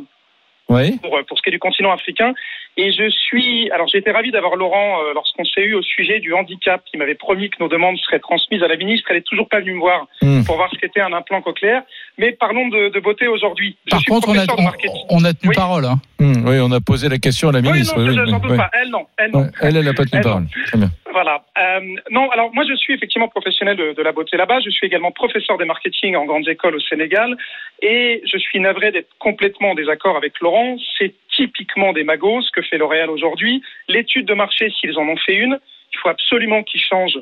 Oui. 0.69 0.99
pour, 0.99 1.17
euh, 1.17 1.23
pour 1.27 1.39
ce 1.39 1.43
qui 1.43 1.49
est 1.49 1.53
du 1.53 1.59
continent 1.59 1.93
africain. 1.93 2.35
Et 2.77 2.93
je 2.93 3.09
suis... 3.11 3.71
Alors 3.73 3.89
j'ai 3.89 3.99
été 3.99 4.11
ravi 4.11 4.31
d'avoir 4.31 4.55
Laurent 4.57 4.99
euh, 5.03 5.13
lorsqu'on 5.15 5.45
s'est 5.45 5.63
eu 5.63 5.75
au 5.75 5.83
sujet 5.83 6.21
du 6.21 6.33
handicap 6.35 6.83
qui 6.85 6.97
m'avait 6.97 7.15
promis 7.15 7.51
que 7.51 7.57
nos 7.61 7.69
demandes 7.69 7.97
seraient 7.99 8.19
transmises 8.21 8.63
à 8.63 8.69
la 8.69 8.77
ministre. 8.77 9.09
Elle 9.11 9.17
est 9.17 9.27
toujours 9.27 9.49
pas 9.49 9.61
venue 9.61 9.73
me 9.75 9.81
voir 9.81 10.07
Hmm. 10.23 10.43
pour 10.45 10.57
voir 10.57 10.69
ce 10.73 10.79
qu'était 10.79 11.01
un 11.01 11.13
implant 11.13 11.41
cochléaire. 11.43 11.83
Mais 12.19 12.33
parlons 12.33 12.69
de, 12.69 12.91
de 12.91 13.01
beauté 13.01 13.27
aujourd'hui. 13.29 13.77
Je 13.87 13.91
Par 13.91 14.01
suis 14.01 14.11
contre, 14.11 14.29
on 14.29 14.37
a, 14.39 14.45
on, 14.59 14.63
marketing. 14.63 14.91
on 15.11 15.25
a 15.25 15.33
tenu 15.33 15.51
Oui. 15.51 15.55
parole. 15.57 15.85
Hein. 15.87 15.97
Hmm, 16.21 16.47
oui, 16.49 16.59
on 16.61 16.71
a 16.73 16.81
posé 16.81 17.09
la 17.09 17.19
question 17.19 17.49
à 17.49 17.53
la 17.53 17.61
Oui, 17.61 17.73
ministre. 17.73 17.99
non, 17.99 18.07
oui, 18.09 18.15
je- 18.15 18.21
oui, 18.21 18.33
doute 18.33 18.43
oui. 18.51 18.57
pas. 18.57 18.71
Elle, 18.81 18.91
non. 18.91 19.07
Elle, 19.17 19.31
non. 19.31 19.41
Ouais, 19.41 19.51
Elle, 19.63 19.77
elle 19.77 19.85
n'a 19.85 19.95
pas 19.95 20.05
tenu 20.05 20.19
Elle, 20.19 20.23
parole. 20.23 20.45
Très 20.67 20.79
bien. 20.79 20.91
Voilà. 21.13 21.45
Euh, 21.57 21.81
non, 22.11 22.31
alors 22.31 22.53
moi 22.55 22.65
je 22.69 22.75
suis 22.75 22.93
effectivement 22.93 23.29
professionnel 23.29 23.77
de, 23.77 24.03
la 24.03 24.13
beauté 24.13 24.37
là-bas. 24.37 24.61
Je 24.61 24.71
suis 24.71 24.87
également 24.87 25.11
professeur 25.11 25.57
des 25.57 25.65
marketing 25.65 26.17
en 26.17 26.27
grandes 26.27 26.49
écoles 26.49 26.75
au 26.75 26.81
Sénégal. 26.81 27.37
Et 27.81 28.23
je 28.27 28.37
suis 28.39 28.61
navré 28.61 28.93
d'être 28.93 29.11
complètement 29.19 29.71
en 29.71 29.75
désaccord 29.75 30.17
avec 30.17 30.41
Laurent. 30.41 30.77
C'est 30.99 31.15
typiquement 31.35 31.93
des 31.93 32.05
magos 32.05 32.43
ce 32.43 32.51
que 32.51 32.63
fait 32.63 32.79
L'Oréal 32.79 33.11
aujourd'hui. 33.11 33.63
L'étude 33.89 34.27
de 34.27 34.35
marché, 34.35 34.71
s'ils 34.71 34.99
en 34.99 35.09
ont 35.09 35.17
fait 35.17 35.35
une, 35.35 35.59
il 35.93 35.99
faut 35.99 36.09
absolument 36.09 36.63
qu'ils 36.63 36.83
changent 36.83 37.21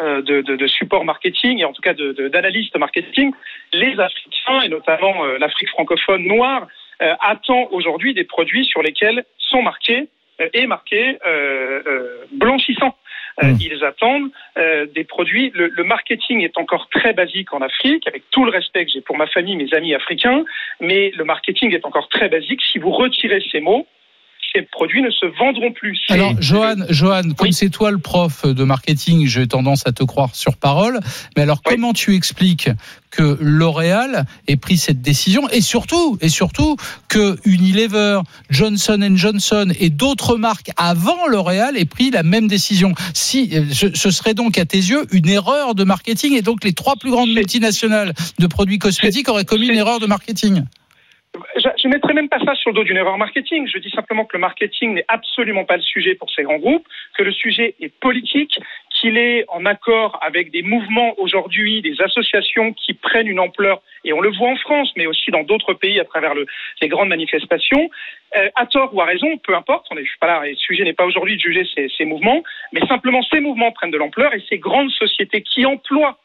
euh, 0.00 0.22
de, 0.22 0.66
support 0.66 1.04
marketing 1.04 1.58
et 1.58 1.64
en 1.64 1.72
tout 1.72 1.82
cas 1.82 1.94
d'analyste 1.94 2.76
marketing. 2.78 3.32
Les 3.74 3.98
Africains 4.00 4.62
et 4.62 4.68
notamment 4.68 5.24
euh, 5.24 5.36
l'Afrique 5.38 5.68
francophone 5.68 6.24
noire 6.24 6.66
attend 7.20 7.66
aujourd'hui 7.70 8.12
des 8.12 8.24
produits 8.24 8.66
sur 8.66 8.82
lesquels 8.82 9.24
sont 9.38 9.62
marqués 9.62 10.10
et 10.54 10.66
marqués 10.66 11.18
euh, 11.26 11.82
euh, 11.86 12.24
blanchissants. 12.32 12.96
Euh, 13.42 13.50
Mm. 13.50 13.58
Ils 13.60 13.84
attendent 13.84 14.30
euh, 14.58 14.86
des 14.86 15.04
produits. 15.04 15.50
Le, 15.54 15.68
le 15.68 15.84
marketing 15.84 16.40
est 16.42 16.56
encore 16.58 16.88
très 16.88 17.12
basique 17.12 17.52
en 17.52 17.60
Afrique, 17.60 18.06
avec 18.06 18.22
tout 18.30 18.44
le 18.44 18.50
respect 18.50 18.84
que 18.84 18.92
j'ai 18.92 19.00
pour 19.00 19.16
ma 19.16 19.26
famille, 19.26 19.56
mes 19.56 19.72
amis 19.74 19.94
africains, 19.94 20.44
mais 20.80 21.12
le 21.16 21.24
marketing 21.24 21.74
est 21.74 21.84
encore 21.84 22.08
très 22.08 22.28
basique. 22.28 22.60
Si 22.70 22.78
vous 22.78 22.90
retirez 22.90 23.42
ces 23.50 23.60
mots, 23.60 23.86
ces 24.52 24.62
produits 24.62 25.02
ne 25.02 25.10
se 25.10 25.26
vendront 25.38 25.72
plus. 25.72 25.98
Alors, 26.08 26.34
Johan, 26.40 26.76
Johan, 26.88 27.22
comme 27.36 27.52
c'est 27.52 27.70
toi 27.70 27.90
le 27.90 27.98
prof 27.98 28.44
de 28.46 28.64
marketing, 28.64 29.26
j'ai 29.26 29.46
tendance 29.46 29.86
à 29.86 29.92
te 29.92 30.02
croire 30.02 30.34
sur 30.34 30.56
parole. 30.56 31.00
Mais 31.36 31.42
alors, 31.42 31.62
comment 31.62 31.92
tu 31.92 32.14
expliques 32.14 32.68
que 33.10 33.36
L'Oréal 33.40 34.24
ait 34.46 34.56
pris 34.56 34.76
cette 34.76 35.00
décision 35.02 35.48
et 35.50 35.60
surtout, 35.60 36.16
et 36.20 36.28
surtout 36.28 36.76
que 37.08 37.36
Unilever, 37.44 38.20
Johnson 38.50 39.08
Johnson 39.14 39.72
et 39.78 39.90
d'autres 39.90 40.36
marques 40.36 40.70
avant 40.76 41.26
L'Oréal 41.26 41.76
aient 41.76 41.84
pris 41.84 42.10
la 42.10 42.22
même 42.22 42.48
décision? 42.48 42.94
Si 43.14 43.52
ce 43.72 44.10
serait 44.10 44.34
donc 44.34 44.58
à 44.58 44.64
tes 44.64 44.78
yeux 44.78 45.06
une 45.12 45.28
erreur 45.28 45.74
de 45.74 45.84
marketing 45.84 46.34
et 46.34 46.42
donc 46.42 46.64
les 46.64 46.72
trois 46.72 46.96
plus 46.96 47.10
grandes 47.10 47.32
multinationales 47.32 48.14
de 48.38 48.46
produits 48.46 48.78
cosmétiques 48.78 49.28
auraient 49.28 49.44
commis 49.44 49.68
une 49.68 49.78
erreur 49.78 50.00
de 50.00 50.06
marketing? 50.06 50.64
Je 51.56 51.86
ne 51.86 51.92
mettrai 51.92 52.12
même 52.12 52.28
pas 52.28 52.40
ça 52.40 52.54
sur 52.54 52.70
le 52.70 52.74
dos 52.74 52.84
d'une 52.84 52.96
erreur 52.96 53.16
marketing. 53.16 53.66
Je 53.66 53.78
dis 53.78 53.90
simplement 53.90 54.24
que 54.24 54.36
le 54.36 54.40
marketing 54.40 54.94
n'est 54.94 55.04
absolument 55.08 55.64
pas 55.64 55.76
le 55.76 55.82
sujet 55.82 56.14
pour 56.14 56.28
ces 56.30 56.42
grands 56.42 56.58
groupes, 56.58 56.86
que 57.16 57.22
le 57.22 57.32
sujet 57.32 57.76
est 57.80 57.92
politique, 58.00 58.58
qu'il 58.90 59.16
est 59.16 59.44
en 59.48 59.64
accord 59.64 60.18
avec 60.22 60.50
des 60.50 60.62
mouvements 60.62 61.14
aujourd'hui, 61.18 61.82
des 61.82 62.00
associations 62.02 62.72
qui 62.72 62.94
prennent 62.94 63.28
une 63.28 63.38
ampleur, 63.38 63.80
et 64.04 64.12
on 64.12 64.20
le 64.20 64.30
voit 64.30 64.48
en 64.48 64.56
France, 64.56 64.92
mais 64.96 65.06
aussi 65.06 65.30
dans 65.30 65.44
d'autres 65.44 65.74
pays 65.74 66.00
à 66.00 66.04
travers 66.04 66.34
le, 66.34 66.46
les 66.80 66.88
grandes 66.88 67.08
manifestations. 67.08 67.90
Euh, 68.36 68.48
à 68.56 68.66
tort 68.66 68.94
ou 68.94 69.00
à 69.00 69.04
raison, 69.04 69.38
peu 69.38 69.54
importe, 69.54 69.86
on 69.90 69.96
est, 69.96 70.04
je 70.04 70.10
suis 70.10 70.18
pas 70.18 70.26
là, 70.26 70.46
et 70.46 70.50
le 70.50 70.56
sujet 70.56 70.82
n'est 70.84 70.94
pas 70.94 71.06
aujourd'hui 71.06 71.36
de 71.36 71.40
juger 71.40 71.64
ces, 71.96 72.04
mouvements, 72.04 72.42
mais 72.72 72.80
simplement 72.86 73.22
ces 73.22 73.40
mouvements 73.40 73.70
prennent 73.70 73.90
de 73.90 73.98
l'ampleur 73.98 74.34
et 74.34 74.42
ces 74.48 74.58
grandes 74.58 74.90
sociétés 74.90 75.42
qui 75.42 75.64
emploient 75.64 76.18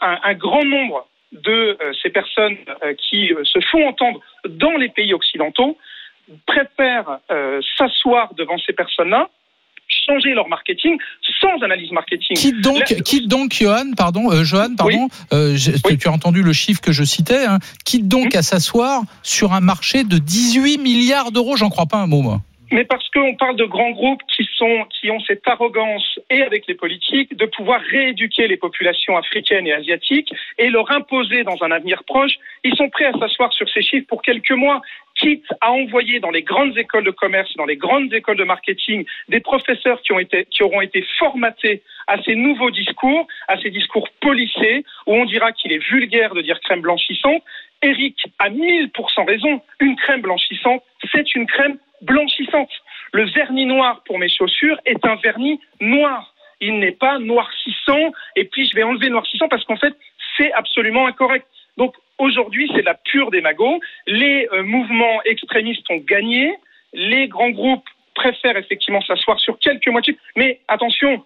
un 0.00 0.34
grand 0.34 0.64
nombre 0.64 1.06
de 1.34 1.50
euh, 1.80 1.92
ces 2.02 2.10
personnes 2.10 2.56
euh, 2.84 2.94
qui 2.94 3.32
euh, 3.32 3.42
se 3.44 3.58
font 3.70 3.86
entendre 3.88 4.20
dans 4.48 4.76
les 4.76 4.88
pays 4.88 5.12
occidentaux 5.12 5.76
préfèrent 6.46 7.18
s'asseoir 7.76 8.32
devant 8.34 8.56
ces 8.66 8.72
personnes-là, 8.72 9.28
changer 10.06 10.32
leur 10.32 10.48
marketing 10.48 10.96
sans 11.40 11.62
analyse 11.62 11.90
marketing. 11.92 12.34
Quitte 12.36 12.60
donc, 12.62 12.78
quitte 13.04 13.28
donc, 13.28 13.52
Johan, 13.52 13.90
pardon, 13.94 14.32
euh, 14.32 14.42
Johan, 14.42 14.74
pardon, 14.76 15.08
euh, 15.34 15.54
je- 15.56 15.72
tu- 15.72 15.98
tu 15.98 16.08
as 16.08 16.12
entendu 16.12 16.42
le 16.42 16.54
chiffre 16.54 16.80
que 16.80 16.92
je 16.92 17.04
citais, 17.04 17.44
hein, 17.44 17.58
quitte 17.84 18.08
donc 18.08 18.34
à 18.34 18.42
s'asseoir 18.42 19.02
sur 19.22 19.52
un 19.52 19.60
marché 19.60 20.04
de 20.04 20.16
18 20.16 20.78
milliards 20.78 21.30
d'euros, 21.32 21.56
j'en 21.56 21.68
crois 21.68 21.84
pas 21.86 21.98
un 21.98 22.06
mot, 22.06 22.22
moi. 22.22 22.40
Mais 22.72 22.84
parce 22.84 23.08
qu'on 23.10 23.34
parle 23.34 23.56
de 23.56 23.64
grands 23.64 23.90
groupes 23.90 24.22
qui 24.34 24.48
sont, 24.56 24.86
qui 24.90 25.10
ont 25.10 25.20
cette 25.20 25.46
arrogance 25.46 26.18
et 26.30 26.42
avec 26.42 26.66
les 26.66 26.74
politiques 26.74 27.36
de 27.36 27.46
pouvoir 27.46 27.80
rééduquer 27.80 28.48
les 28.48 28.56
populations 28.56 29.16
africaines 29.16 29.66
et 29.66 29.72
asiatiques 29.72 30.32
et 30.58 30.70
leur 30.70 30.90
imposer 30.90 31.44
dans 31.44 31.62
un 31.62 31.70
avenir 31.70 32.02
proche, 32.04 32.32
ils 32.64 32.74
sont 32.76 32.88
prêts 32.88 33.04
à 33.04 33.12
s'asseoir 33.18 33.52
sur 33.52 33.68
ces 33.68 33.82
chiffres 33.82 34.06
pour 34.08 34.22
quelques 34.22 34.52
mois, 34.52 34.80
quitte 35.14 35.46
à 35.60 35.72
envoyer 35.72 36.20
dans 36.20 36.30
les 36.30 36.42
grandes 36.42 36.76
écoles 36.76 37.04
de 37.04 37.10
commerce, 37.10 37.54
dans 37.56 37.66
les 37.66 37.76
grandes 37.76 38.12
écoles 38.12 38.38
de 38.38 38.44
marketing, 38.44 39.04
des 39.28 39.40
professeurs 39.40 40.00
qui 40.02 40.12
ont 40.12 40.18
été, 40.18 40.46
qui 40.46 40.62
auront 40.62 40.80
été 40.80 41.06
formatés 41.18 41.82
à 42.06 42.20
ces 42.22 42.34
nouveaux 42.34 42.70
discours, 42.70 43.26
à 43.46 43.58
ces 43.60 43.70
discours 43.70 44.08
policés, 44.20 44.84
où 45.06 45.14
on 45.14 45.24
dira 45.26 45.52
qu'il 45.52 45.72
est 45.72 45.86
vulgaire 45.90 46.34
de 46.34 46.42
dire 46.42 46.58
crème 46.60 46.80
blanchissante. 46.80 47.42
Eric 47.82 48.16
a 48.38 48.48
1000% 48.48 49.26
raison. 49.26 49.60
Une 49.80 49.96
crème 49.96 50.22
blanchissante, 50.22 50.82
c'est 51.12 51.34
une 51.34 51.46
crème 51.46 51.78
blanchissante. 52.02 52.70
Le 53.12 53.24
vernis 53.30 53.66
noir 53.66 54.02
pour 54.06 54.18
mes 54.18 54.28
chaussures 54.28 54.78
est 54.84 55.04
un 55.06 55.16
vernis 55.16 55.60
noir. 55.80 56.34
Il 56.60 56.78
n'est 56.78 56.92
pas 56.92 57.18
noircissant 57.18 58.12
et 58.36 58.44
puis 58.44 58.68
je 58.68 58.74
vais 58.74 58.82
enlever 58.82 59.06
le 59.06 59.12
noircissant 59.12 59.48
parce 59.48 59.64
qu'en 59.64 59.76
fait, 59.76 59.94
c'est 60.36 60.52
absolument 60.52 61.06
incorrect. 61.06 61.46
Donc 61.76 61.94
aujourd'hui, 62.18 62.70
c'est 62.74 62.82
la 62.82 62.94
pure 62.94 63.30
démago. 63.30 63.80
Les 64.06 64.48
euh, 64.52 64.62
mouvements 64.62 65.22
extrémistes 65.24 65.88
ont 65.90 65.98
gagné. 65.98 66.54
Les 66.92 67.28
grands 67.28 67.50
groupes 67.50 67.88
préfèrent 68.14 68.56
effectivement 68.56 69.00
s'asseoir 69.02 69.40
sur 69.40 69.58
quelques 69.58 69.90
chiffres. 70.04 70.20
Mais 70.36 70.60
attention, 70.68 71.24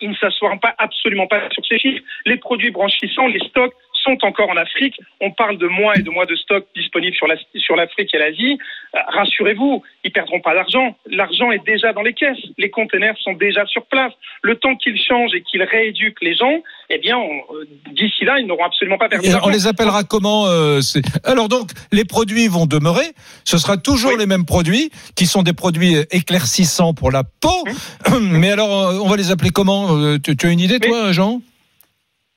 ils 0.00 0.10
ne 0.10 0.14
s'assoient 0.16 0.56
pas 0.56 0.74
absolument 0.78 1.26
pas 1.26 1.48
sur 1.50 1.64
ces 1.66 1.78
chiffres. 1.78 2.04
Les 2.26 2.36
produits 2.36 2.70
branchissants, 2.70 3.26
les 3.26 3.40
stocks 3.48 3.74
sont 4.02 4.18
encore 4.22 4.50
en 4.50 4.56
Afrique. 4.56 4.94
On 5.20 5.30
parle 5.30 5.58
de 5.58 5.66
mois 5.66 5.96
et 5.96 6.02
de 6.02 6.10
mois 6.10 6.26
de 6.26 6.34
stocks 6.36 6.66
disponibles 6.74 7.14
sur 7.16 7.26
la- 7.26 7.36
sur 7.56 7.76
l'Afrique 7.76 8.14
et 8.14 8.18
l'Asie. 8.18 8.58
Euh, 8.94 8.98
Rassurez-vous, 9.08 9.82
ils 10.04 10.12
perdront 10.12 10.40
pas 10.40 10.54
d'argent. 10.54 10.96
L'argent 11.06 11.50
est 11.52 11.64
déjà 11.64 11.92
dans 11.92 12.02
les 12.02 12.12
caisses. 12.14 12.38
Les 12.58 12.70
conteneurs 12.70 13.16
sont 13.22 13.34
déjà 13.34 13.64
sur 13.66 13.84
place. 13.86 14.12
Le 14.42 14.56
temps 14.56 14.74
qu'ils 14.76 14.98
changent 15.00 15.34
et 15.34 15.42
qu'ils 15.42 15.62
rééduquent 15.62 16.22
les 16.22 16.34
gens, 16.34 16.62
eh 16.88 16.98
bien, 16.98 17.18
euh, 17.18 17.64
d'ici 17.92 18.24
là, 18.24 18.38
ils 18.38 18.46
n'auront 18.46 18.64
absolument 18.64 18.98
pas 18.98 19.08
perdu 19.08 19.28
on 19.42 19.48
les 19.48 19.66
appellera 19.66 20.04
comment 20.04 20.46
euh, 20.46 20.80
Alors 21.24 21.48
donc, 21.48 21.70
les 21.92 22.04
produits 22.04 22.48
vont 22.48 22.66
demeurer. 22.66 23.06
Ce 23.44 23.58
sera 23.58 23.76
toujours 23.76 24.16
les 24.16 24.26
mêmes 24.26 24.44
produits, 24.44 24.90
qui 25.16 25.26
sont 25.26 25.42
des 25.42 25.52
produits 25.52 25.96
éclaircissants 26.10 26.94
pour 26.94 27.10
la 27.10 27.22
peau. 27.24 27.64
Mais 28.20 28.50
alors, 28.50 29.02
on 29.04 29.08
va 29.08 29.16
les 29.16 29.30
appeler 29.30 29.50
comment? 29.50 30.18
Tu, 30.18 30.36
tu 30.36 30.46
as 30.46 30.50
une 30.50 30.60
idée, 30.60 30.78
toi, 30.80 31.12
Jean? 31.12 31.40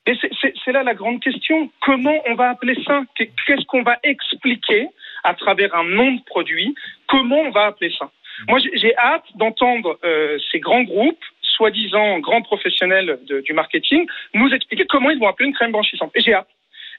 Et 0.06 0.16
c'est- 0.20 0.72
là 0.72 0.84
la 0.84 0.94
grande 0.94 1.22
question. 1.22 1.70
Comment 1.82 2.20
on 2.28 2.36
va 2.36 2.50
appeler 2.50 2.76
ça? 2.86 3.04
Qu'est- 3.16 3.32
Qu'est-ce 3.46 3.66
qu'on 3.66 3.84
va 3.84 3.98
expliquer 4.04 4.88
à 5.24 5.34
travers 5.34 5.74
un 5.76 5.86
nom 5.86 6.12
de 6.12 6.24
produit? 6.26 6.76
Comment 7.08 7.40
on 7.40 7.52
va 7.52 7.68
appeler 7.68 7.94
ça? 7.98 8.10
Moi, 8.50 8.60
j'ai- 8.60 8.98
hâte 8.98 9.26
d'entendre 9.36 9.98
euh, 10.04 10.38
ces 10.52 10.60
grands 10.60 10.84
groupes, 10.84 11.24
soi-disant 11.42 12.20
grands 12.20 12.42
professionnels 12.42 13.20
de- 13.30 13.42
du 13.42 13.54
marketing, 13.54 14.06
nous 14.34 14.50
expliquer 14.54 14.86
comment 14.88 15.12
ils 15.12 15.20
vont 15.20 15.28
appeler 15.28 15.48
une 15.50 15.54
crème 15.56 15.72
blanchissante. 15.72 16.12
Et 16.16 16.22
j'ai 16.22 16.34
hâte. 16.34 16.50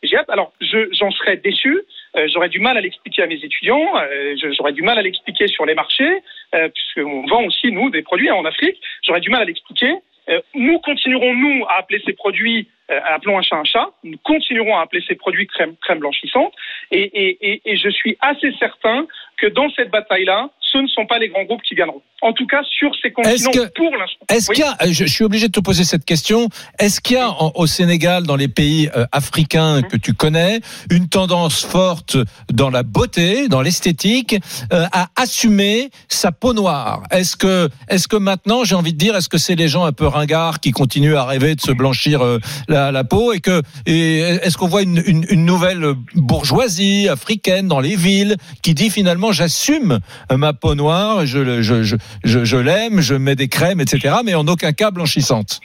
J'ai 0.02 0.16
hâte. 0.16 0.30
Alors, 0.30 0.52
je- 0.60 0.88
j'en 0.92 1.10
serais 1.10 1.36
déçu. 1.36 1.80
Euh, 2.16 2.28
j'aurais 2.32 2.48
du 2.48 2.60
mal 2.60 2.76
à 2.76 2.80
l'expliquer 2.80 3.22
à 3.22 3.26
mes 3.26 3.34
étudiants. 3.42 3.96
euh, 3.98 4.36
j'aurais 4.56 4.72
du 4.72 4.82
mal 4.82 4.98
à 4.98 5.02
l'expliquer 5.02 5.46
sur 5.48 5.66
les 5.66 5.74
marchés, 5.74 6.22
euh, 6.54 6.68
puisqu'on 6.68 7.26
vend 7.26 7.44
aussi, 7.44 7.70
nous, 7.72 7.90
des 7.90 8.02
produits 8.02 8.30
en 8.30 8.44
Afrique. 8.44 8.80
J'aurais 9.02 9.20
du 9.20 9.28
mal 9.30 9.42
à 9.42 9.44
l'expliquer. 9.44 9.92
Euh, 10.30 10.40
nous 10.54 10.78
continuerons, 10.78 11.34
nous, 11.34 11.64
à 11.68 11.78
appeler 11.80 12.00
ces 12.06 12.12
produits, 12.14 12.68
euh, 12.90 13.00
appelons 13.04 13.38
un 13.38 13.42
chat 13.42 13.56
un 13.56 13.64
chat, 13.64 13.90
nous 14.02 14.18
continuerons 14.18 14.76
à 14.76 14.82
appeler 14.82 15.02
ces 15.06 15.14
produits 15.14 15.46
crème, 15.46 15.74
crème 15.82 16.00
blanchissante. 16.00 16.52
Et, 16.90 17.02
et, 17.02 17.52
et, 17.52 17.62
et 17.64 17.76
je 17.76 17.88
suis 17.88 18.16
assez 18.20 18.52
certain 18.58 19.06
que 19.38 19.46
dans 19.46 19.70
cette 19.70 19.90
bataille-là, 19.90 20.50
ce 20.74 20.78
ne 20.78 20.88
sont 20.88 21.06
pas 21.06 21.18
les 21.20 21.28
grands 21.28 21.44
groupes 21.44 21.62
qui 21.62 21.74
viendront. 21.74 22.02
En 22.20 22.32
tout 22.32 22.46
cas, 22.46 22.62
sur 22.78 22.90
ces 23.00 23.10
continents, 23.12 23.50
que- 23.52 23.72
pour 23.74 23.90
l'instant. 23.96 24.24
Est-ce 24.28 24.48
Oui. 24.50 24.56
qu'il 24.56 24.64
y 24.64 24.68
a, 24.68 24.76
je, 24.92 25.04
je 25.06 25.12
suis 25.12 25.24
obligé 25.24 25.46
de 25.48 25.52
te 25.52 25.60
poser 25.60 25.84
cette 25.84 26.04
question, 26.04 26.48
est-ce 26.78 27.00
qu'il 27.00 27.16
y 27.16 27.20
a 27.20 27.30
en- 27.30 27.52
au 27.54 27.66
Sénégal, 27.66 28.24
dans 28.24 28.36
les 28.36 28.48
pays 28.48 28.90
euh, 28.96 29.06
africains 29.12 29.82
que 29.82 29.96
tu 29.96 30.14
connais, 30.14 30.60
une 30.90 31.08
tendance 31.08 31.62
forte 31.64 32.16
dans 32.52 32.70
la 32.70 32.82
beauté, 32.82 33.46
dans 33.48 33.60
l'esthétique, 33.62 34.36
euh, 34.72 34.86
à 34.92 35.08
assumer 35.16 35.90
sa 36.08 36.32
peau 36.32 36.54
noire? 36.54 37.02
Est-ce 37.10 37.36
que, 37.36 37.68
est-ce 37.88 38.08
que 38.08 38.16
maintenant, 38.16 38.64
j'ai 38.64 38.74
envie 38.74 38.92
de 38.94 38.98
dire, 38.98 39.14
est-ce 39.16 39.28
que 39.28 39.38
c'est 39.38 39.54
les 39.54 39.68
gens 39.68 39.84
un 39.84 39.92
peu 39.92 40.06
ringards 40.06 40.60
qui 40.60 40.72
continuent 40.72 41.16
à 41.16 41.24
rêver 41.24 41.54
de 41.54 41.60
se 41.60 41.72
blanchir 41.72 42.22
euh, 42.24 42.38
la, 42.68 42.90
la 42.90 43.04
peau 43.04 43.32
et 43.32 43.40
que, 43.40 43.62
et 43.86 44.18
est-ce 44.20 44.56
qu'on 44.56 44.66
voit 44.68 44.82
une, 44.82 45.02
une, 45.06 45.26
une 45.28 45.44
nouvelle 45.44 45.94
bourgeoisie 46.14 47.08
africaine 47.08 47.68
dans 47.68 47.80
les 47.80 47.96
villes 47.96 48.36
qui 48.62 48.74
dit 48.74 48.90
finalement, 48.90 49.30
j'assume 49.30 50.00
ma 50.32 50.52
peau 50.54 50.63
noire, 50.72 51.26
je, 51.26 51.60
je, 51.62 51.82
je, 51.82 51.96
je, 52.24 52.44
je 52.44 52.56
l'aime, 52.56 53.00
je 53.00 53.14
mets 53.14 53.36
des 53.36 53.48
crèmes, 53.48 53.80
etc., 53.80 54.16
mais 54.24 54.34
en 54.34 54.46
aucun 54.48 54.72
cas 54.72 54.90
blanchissante. 54.90 55.60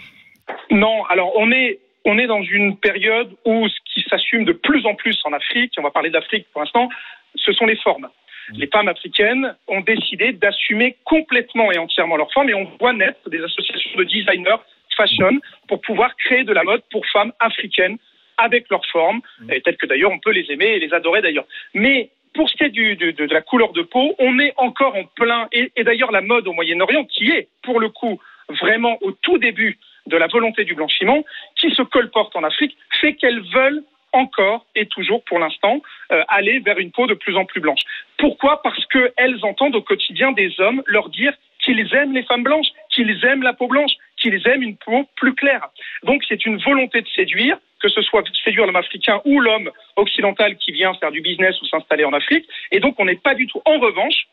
Non, 0.70 1.06
alors 1.06 1.32
on 1.38 1.52
est 1.52 1.80
on 2.06 2.18
est 2.18 2.28
dans 2.28 2.42
une 2.42 2.78
période 2.78 3.30
où 3.46 3.68
ce 3.68 3.76
qui 3.94 4.08
s'assume 4.10 4.46
de 4.46 4.54
plus 4.54 4.86
en 4.86 4.96
plus 4.96 5.18
en 5.26 5.34
Afrique, 5.34 5.74
on 5.78 5.84
va 5.84 5.92
parler 5.92 6.10
d'Afrique 6.10 6.48
pour 6.52 6.62
l'instant, 6.62 6.90
ce 7.36 7.54
sont 7.54 7.66
les 7.66 7.76
formes. 7.78 8.10
Les 8.54 8.68
femmes 8.68 8.88
africaines 8.88 9.56
ont 9.68 9.82
décidé 9.82 10.32
d'assumer 10.34 10.98
complètement 11.06 11.72
et 11.72 11.78
entièrement 11.78 12.18
leurs 12.18 12.32
formes 12.34 12.50
et 12.50 12.56
on 12.56 12.68
voit 12.80 12.94
naître 12.94 13.30
des 13.30 13.44
associations 13.44 13.92
de 13.98 14.04
designers 14.06 14.58
fashion 14.98 15.40
pour 15.68 15.82
pouvoir 15.82 16.16
créer 16.18 16.44
de 16.44 16.54
la 16.54 16.64
mode 16.64 16.82
pour 16.92 17.06
femmes 17.08 17.32
africaines 17.40 17.98
avec 18.38 18.70
leurs 18.70 18.86
formes, 18.86 19.22
et 19.52 19.62
telles 19.62 19.76
que 19.76 19.86
d'ailleurs 19.86 20.12
on 20.12 20.20
peut 20.20 20.32
les 20.32 20.50
aimer 20.50 20.68
et 20.68 20.80
les 20.80 20.94
adorer 20.94 21.22
d'ailleurs. 21.22 21.46
Mais 21.74 22.10
pour 22.34 22.50
ce 22.50 22.56
qui 22.56 22.64
est 22.64 22.70
de, 22.70 23.34
la 23.34 23.42
couleur 23.42 23.74
de 23.74 23.82
peau, 23.82 24.16
on 24.20 24.40
est 24.40 24.54
encore 24.58 24.96
en 24.96 25.04
plein, 25.04 25.48
et, 25.52 25.72
et 25.76 25.84
d'ailleurs 25.84 26.12
la 26.12 26.22
mode 26.22 26.48
au 26.48 26.54
Moyen-Orient, 26.54 27.06
qui 27.06 27.30
est 27.32 27.48
pour 27.64 27.80
le 27.80 27.90
coup 27.90 28.20
vraiment 28.62 28.98
au 29.02 29.12
tout 29.12 29.38
début 29.38 29.78
de 30.08 30.18
la 30.18 30.28
volonté 30.28 30.64
du 30.64 30.76
blanchiment, 30.76 31.24
qui 31.56 31.74
se 31.74 31.82
colporte 31.82 32.36
en 32.36 32.44
Afrique, 32.44 32.76
fait 33.00 33.14
qu'elles 33.14 33.42
veulent 33.54 33.84
encore 34.12 34.66
et 34.76 34.88
toujours 34.88 35.24
pour 35.24 35.40
l'instant 35.40 35.82
euh, 36.12 36.24
aller 36.28 36.60
vers 36.60 36.80
une 36.80 36.92
peau 36.92 37.08
de 37.08 37.14
plus 37.14 37.36
en 37.36 37.46
plus 37.46 37.62
blanche. 37.62 37.82
Pourquoi? 38.18 38.62
Parce 38.62 38.84
qu'elles 38.88 39.40
entendent 39.44 39.76
au 39.76 39.82
quotidien 39.82 40.32
des 40.32 40.60
hommes 40.60 40.82
leur 40.88 41.10
dire 41.10 41.34
qu'ils 41.64 41.94
aiment 41.94 42.14
les 42.14 42.24
femmes 42.24 42.44
blanches, 42.44 42.70
qu'ils 42.90 43.24
aiment 43.26 43.44
la 43.44 43.54
peau 43.54 43.68
blanche, 43.68 43.92
qu'ils 44.18 44.42
aiment 44.48 44.64
une 44.64 44.78
peau 44.78 45.08
plus 45.16 45.36
claire. 45.36 45.68
Donc 46.04 46.24
c'est 46.28 46.46
une 46.46 46.58
volonté 46.58 47.02
de 47.02 47.08
séduire, 47.10 47.58
que 47.82 47.90
ce 47.90 48.02
soit 48.02 48.24
séduire 48.44 48.66
l'homme 48.66 48.76
africain 48.76 49.22
ou 49.26 49.40
l'homme 49.40 49.72
occidental 49.96 50.58
qui 50.58 50.72
vient 50.72 50.94
faire 50.96 51.12
du 51.12 51.22
business 51.22 51.60
ou 51.62 51.66
s'installer 51.66 52.06
en 52.06 52.14
Afrique. 52.14 52.48
Et 52.72 52.80
donc 52.80 52.96
on 53.00 53.06
n'est 53.06 53.16
pas 53.16 53.36
du 53.36 53.48
tout. 53.48 53.62
En 53.66 53.80
revanche, 53.80 54.28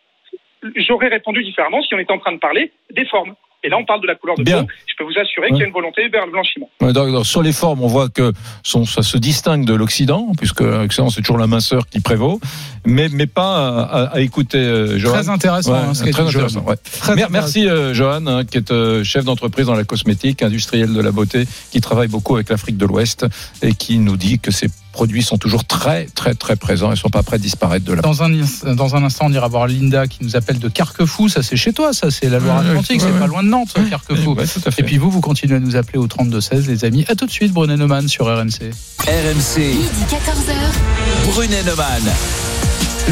j'aurais 0.75 1.09
répondu 1.09 1.43
différemment 1.45 1.83
si 1.83 1.95
on 1.95 1.99
était 1.99 2.13
en 2.13 2.19
train 2.19 2.33
de 2.33 2.39
parler 2.39 2.73
des 2.91 3.05
formes. 3.07 3.35
Et 3.67 3.69
là, 3.69 3.79
on 3.79 3.85
parle 3.85 4.01
de 4.01 4.07
la 4.07 4.15
couleur 4.15 4.37
de 4.37 4.45
Bien. 4.45 4.63
peau. 4.63 4.69
Je 4.87 4.95
peux 4.97 5.03
vous 5.05 5.19
assurer 5.21 5.49
qu'il 5.49 5.57
y 5.59 5.63
a 5.65 5.67
une 5.67 5.73
volonté 5.73 6.09
vers 6.09 6.25
le 6.25 6.31
blanchiment. 6.31 6.71
Ouais, 6.81 6.93
donc, 6.93 7.11
donc, 7.11 7.27
sur 7.27 7.43
les 7.43 7.53
formes, 7.53 7.83
on 7.83 7.89
voit 7.89 8.09
que 8.09 8.33
son- 8.63 8.85
ça 8.87 9.03
se 9.03 9.19
distingue 9.19 9.65
de 9.65 9.75
l'Occident, 9.75 10.29
puisque 10.39 10.61
l'Occident 10.61 11.11
c'est 11.11 11.21
toujours 11.23 11.39
la 11.39 11.49
minceur 11.49 11.89
qui 11.89 11.99
prévaut, 11.99 12.41
mais 12.87 13.09
mais 13.11 13.27
pas 13.27 13.57
à, 13.57 13.83
à- 13.83 14.05
à 14.17 14.21
écouter. 14.21 14.59
euh, 14.59 14.99
Johan. 14.99 15.15
Très 15.15 15.29
intéressant, 15.29 15.73
Ouais, 15.73 15.79
hein, 15.81 15.95
ce 15.95 16.05
très 16.05 16.23
intéressant. 16.23 16.61
ouais. 16.61 16.77
Très 16.77 17.17
Mer- 17.17 17.27
intéressant. 17.27 17.33
Merci 17.33 17.69
euh, 17.69 17.93
Johan, 17.93 18.25
hein, 18.29 18.45
qui 18.45 18.59
est 18.59 18.71
euh, 18.71 19.03
chef 19.03 19.25
d'entreprise 19.25 19.67
dans 19.67 19.75
la 19.75 19.83
cosmétique, 19.85 20.43
industriel 20.43 20.93
de 20.95 21.01
la 21.01 21.11
beauté, 21.11 21.45
qui 21.73 21.81
travaille 21.81 22.09
beaucoup 22.09 22.37
avec 22.37 22.49
l'Afrique 22.51 22.77
de 22.77 22.87
l'Ouest 22.87 23.27
et 23.63 23.75
qui 23.75 23.99
nous 23.99 24.17
dit 24.17 24.39
que 24.39 24.53
ces 24.53 24.69
produits 24.97 25.23
sont 25.23 25.37
toujours 25.37 25.67
très 25.67 26.07
très 26.07 26.35
très 26.35 26.57
présents 26.57 26.91
et 26.91 26.97
sont 26.97 27.11
pas 27.11 27.23
prêts 27.23 27.37
de 27.37 27.43
disparaître 27.43 27.85
de 27.85 27.93
la. 27.93 28.01
Dans 28.01 28.23
un, 28.23 28.31
dans 28.75 28.97
un 28.97 29.05
instant, 29.05 29.27
on 29.27 29.33
ira 29.33 29.47
voir 29.47 29.67
Linda 29.67 30.07
qui 30.07 30.25
nous 30.25 30.37
appelle 30.37 30.59
de 30.59 30.71
Carquefou. 30.71 31.29
Ça, 31.29 31.43
c'est 31.43 31.57
chez 31.57 31.75
toi, 31.75 31.93
ça, 31.93 32.11
c'est 32.11 32.31
la 32.31 32.39
Loire-Atlantique. 32.39 33.03
Ouais, 33.03 33.07
ouais, 33.07 33.13
c'est 33.13 33.21
pas 33.21 33.27
loin 33.27 33.43
de 33.43 33.49
Nantes, 33.49 33.75
Carquefou. 33.91 34.33
Ouais, 34.33 34.47
à. 34.47 34.71
Et 34.79 34.83
puis 34.83 34.97
vous, 34.97 35.11
vous 35.11 35.21
continuez 35.21 35.57
à 35.57 35.61
nous 35.61 35.77
appeler 35.77 35.99
au 35.99 36.07
3216, 36.07 36.67
les 36.69 36.87
amis. 36.87 37.05
À 37.09 37.15
tout 37.15 37.27
de 37.27 37.31
suite, 37.31 37.53
Brunet 37.53 37.77
Neumann 37.77 38.09
sur 38.09 38.25
RMC. 38.25 38.73
RMC, 39.01 39.59
Midi 39.59 40.07
14h. 40.09 41.31
Brunet 41.31 41.63
Neumann. 41.65 42.56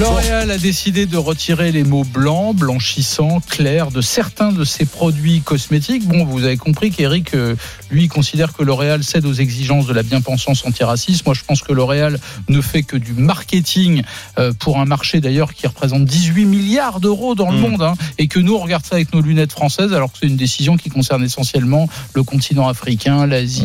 L'Oréal 0.00 0.50
a 0.50 0.58
décidé 0.58 1.06
de 1.06 1.16
retirer 1.16 1.70
les 1.70 1.84
mots 1.84 2.02
blancs, 2.02 2.56
blanchissants, 2.56 3.40
clairs 3.48 3.92
de 3.92 4.00
certains 4.00 4.50
de 4.50 4.64
ses 4.64 4.86
produits 4.86 5.40
cosmétiques. 5.40 6.04
Bon, 6.08 6.24
vous 6.24 6.42
avez 6.42 6.56
compris 6.56 6.90
qu'Eric, 6.90 7.32
euh, 7.34 7.54
lui, 7.92 8.08
considère 8.08 8.52
que 8.52 8.64
L'Oréal 8.64 9.04
cède 9.04 9.24
aux 9.24 9.32
exigences 9.32 9.86
de 9.86 9.92
la 9.92 10.02
bien-pensance 10.02 10.64
antiraciste. 10.66 11.24
Moi, 11.26 11.34
je 11.36 11.42
pense 11.46 11.62
que 11.62 11.72
L'Oréal 11.72 12.18
ne 12.48 12.60
fait 12.60 12.82
que 12.82 12.96
du 12.96 13.12
marketing 13.12 14.02
euh, 14.38 14.52
pour 14.58 14.80
un 14.80 14.84
marché 14.84 15.20
d'ailleurs 15.20 15.54
qui 15.54 15.64
représente 15.68 16.04
18 16.06 16.44
milliards 16.44 16.98
d'euros 16.98 17.36
dans 17.36 17.52
le 17.52 17.58
Mm. 17.58 17.60
monde. 17.60 17.82
hein, 17.82 17.94
et 18.18 18.26
que 18.26 18.40
nous, 18.40 18.54
on 18.56 18.58
regarde 18.58 18.84
ça 18.84 18.96
avec 18.96 19.14
nos 19.14 19.20
lunettes 19.20 19.52
françaises 19.52 19.92
alors 19.92 20.10
que 20.10 20.18
c'est 20.20 20.26
une 20.26 20.36
décision 20.36 20.76
qui 20.76 20.90
concerne 20.90 21.22
essentiellement 21.22 21.88
le 22.14 22.24
continent 22.24 22.66
africain, 22.68 23.26
l'Asie, 23.26 23.62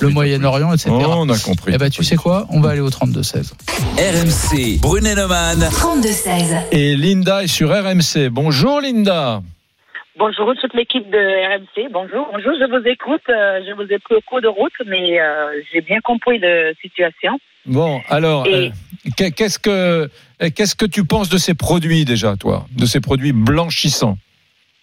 le, 0.00 0.08
Moyen-Orient, 0.10 0.72
etc. 0.72 0.90
On 0.92 1.28
a 1.28 1.38
compris. 1.38 1.72
Eh 1.74 1.78
ben, 1.78 1.90
tu 1.90 2.04
sais 2.04 2.16
quoi? 2.16 2.46
On 2.50 2.60
va 2.60 2.70
aller 2.70 2.80
au 2.80 2.88
32-16. 2.90 3.50
RMC, 3.98 4.78
Brunet 4.80 5.14
Neumann. 5.56 5.70
32-16. 5.70 6.68
Et 6.72 6.96
Linda 6.96 7.42
est 7.42 7.46
sur 7.46 7.70
RMC. 7.70 8.28
Bonjour 8.30 8.80
Linda. 8.80 9.40
Bonjour 10.18 10.52
toute 10.60 10.74
l'équipe 10.74 11.08
de 11.10 11.18
RMC. 11.18 11.88
Bonjour. 11.92 12.28
Bonjour, 12.32 12.52
je 12.58 12.64
vous 12.70 12.86
écoute. 12.88 13.22
euh, 13.28 13.60
je 13.66 13.72
vous 13.72 13.90
ai 13.92 13.98
pris 13.98 14.14
au 14.14 14.20
cours 14.22 14.40
de 14.40 14.48
route, 14.48 14.72
mais 14.86 15.20
euh, 15.20 15.60
j'ai 15.72 15.80
bien 15.80 16.00
compris 16.00 16.38
la 16.38 16.72
situation. 16.80 17.38
Bon, 17.66 18.00
alors, 18.08 18.46
Et- 18.46 18.54
euh, 18.54 18.70
qu'est- 19.16 19.30
qu'est-ce 19.32 19.58
que 19.58 20.08
qu'est-ce 20.54 20.74
que 20.76 20.86
tu 20.86 21.04
penses 21.04 21.28
de 21.28 21.36
ces 21.38 21.54
produits 21.54 22.04
déjà, 22.04 22.36
toi, 22.36 22.66
de 22.76 22.86
ces 22.86 23.00
produits 23.00 23.32
blanchissants? 23.32 24.16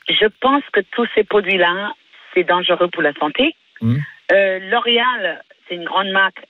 Je 0.10 0.26
pense 0.42 0.64
que 0.74 0.82
tous 0.92 1.08
ces 1.16 1.24
produits-là, 1.24 1.94
c'est 2.34 2.44
dangereux 2.44 2.90
pour 2.92 3.02
la 3.02 3.14
santé. 3.14 3.56
Euh, 3.82 4.60
L'Oréal, 4.70 5.44
c'est 5.68 5.76
une 5.76 5.84
grande 5.86 6.10
marque 6.10 6.42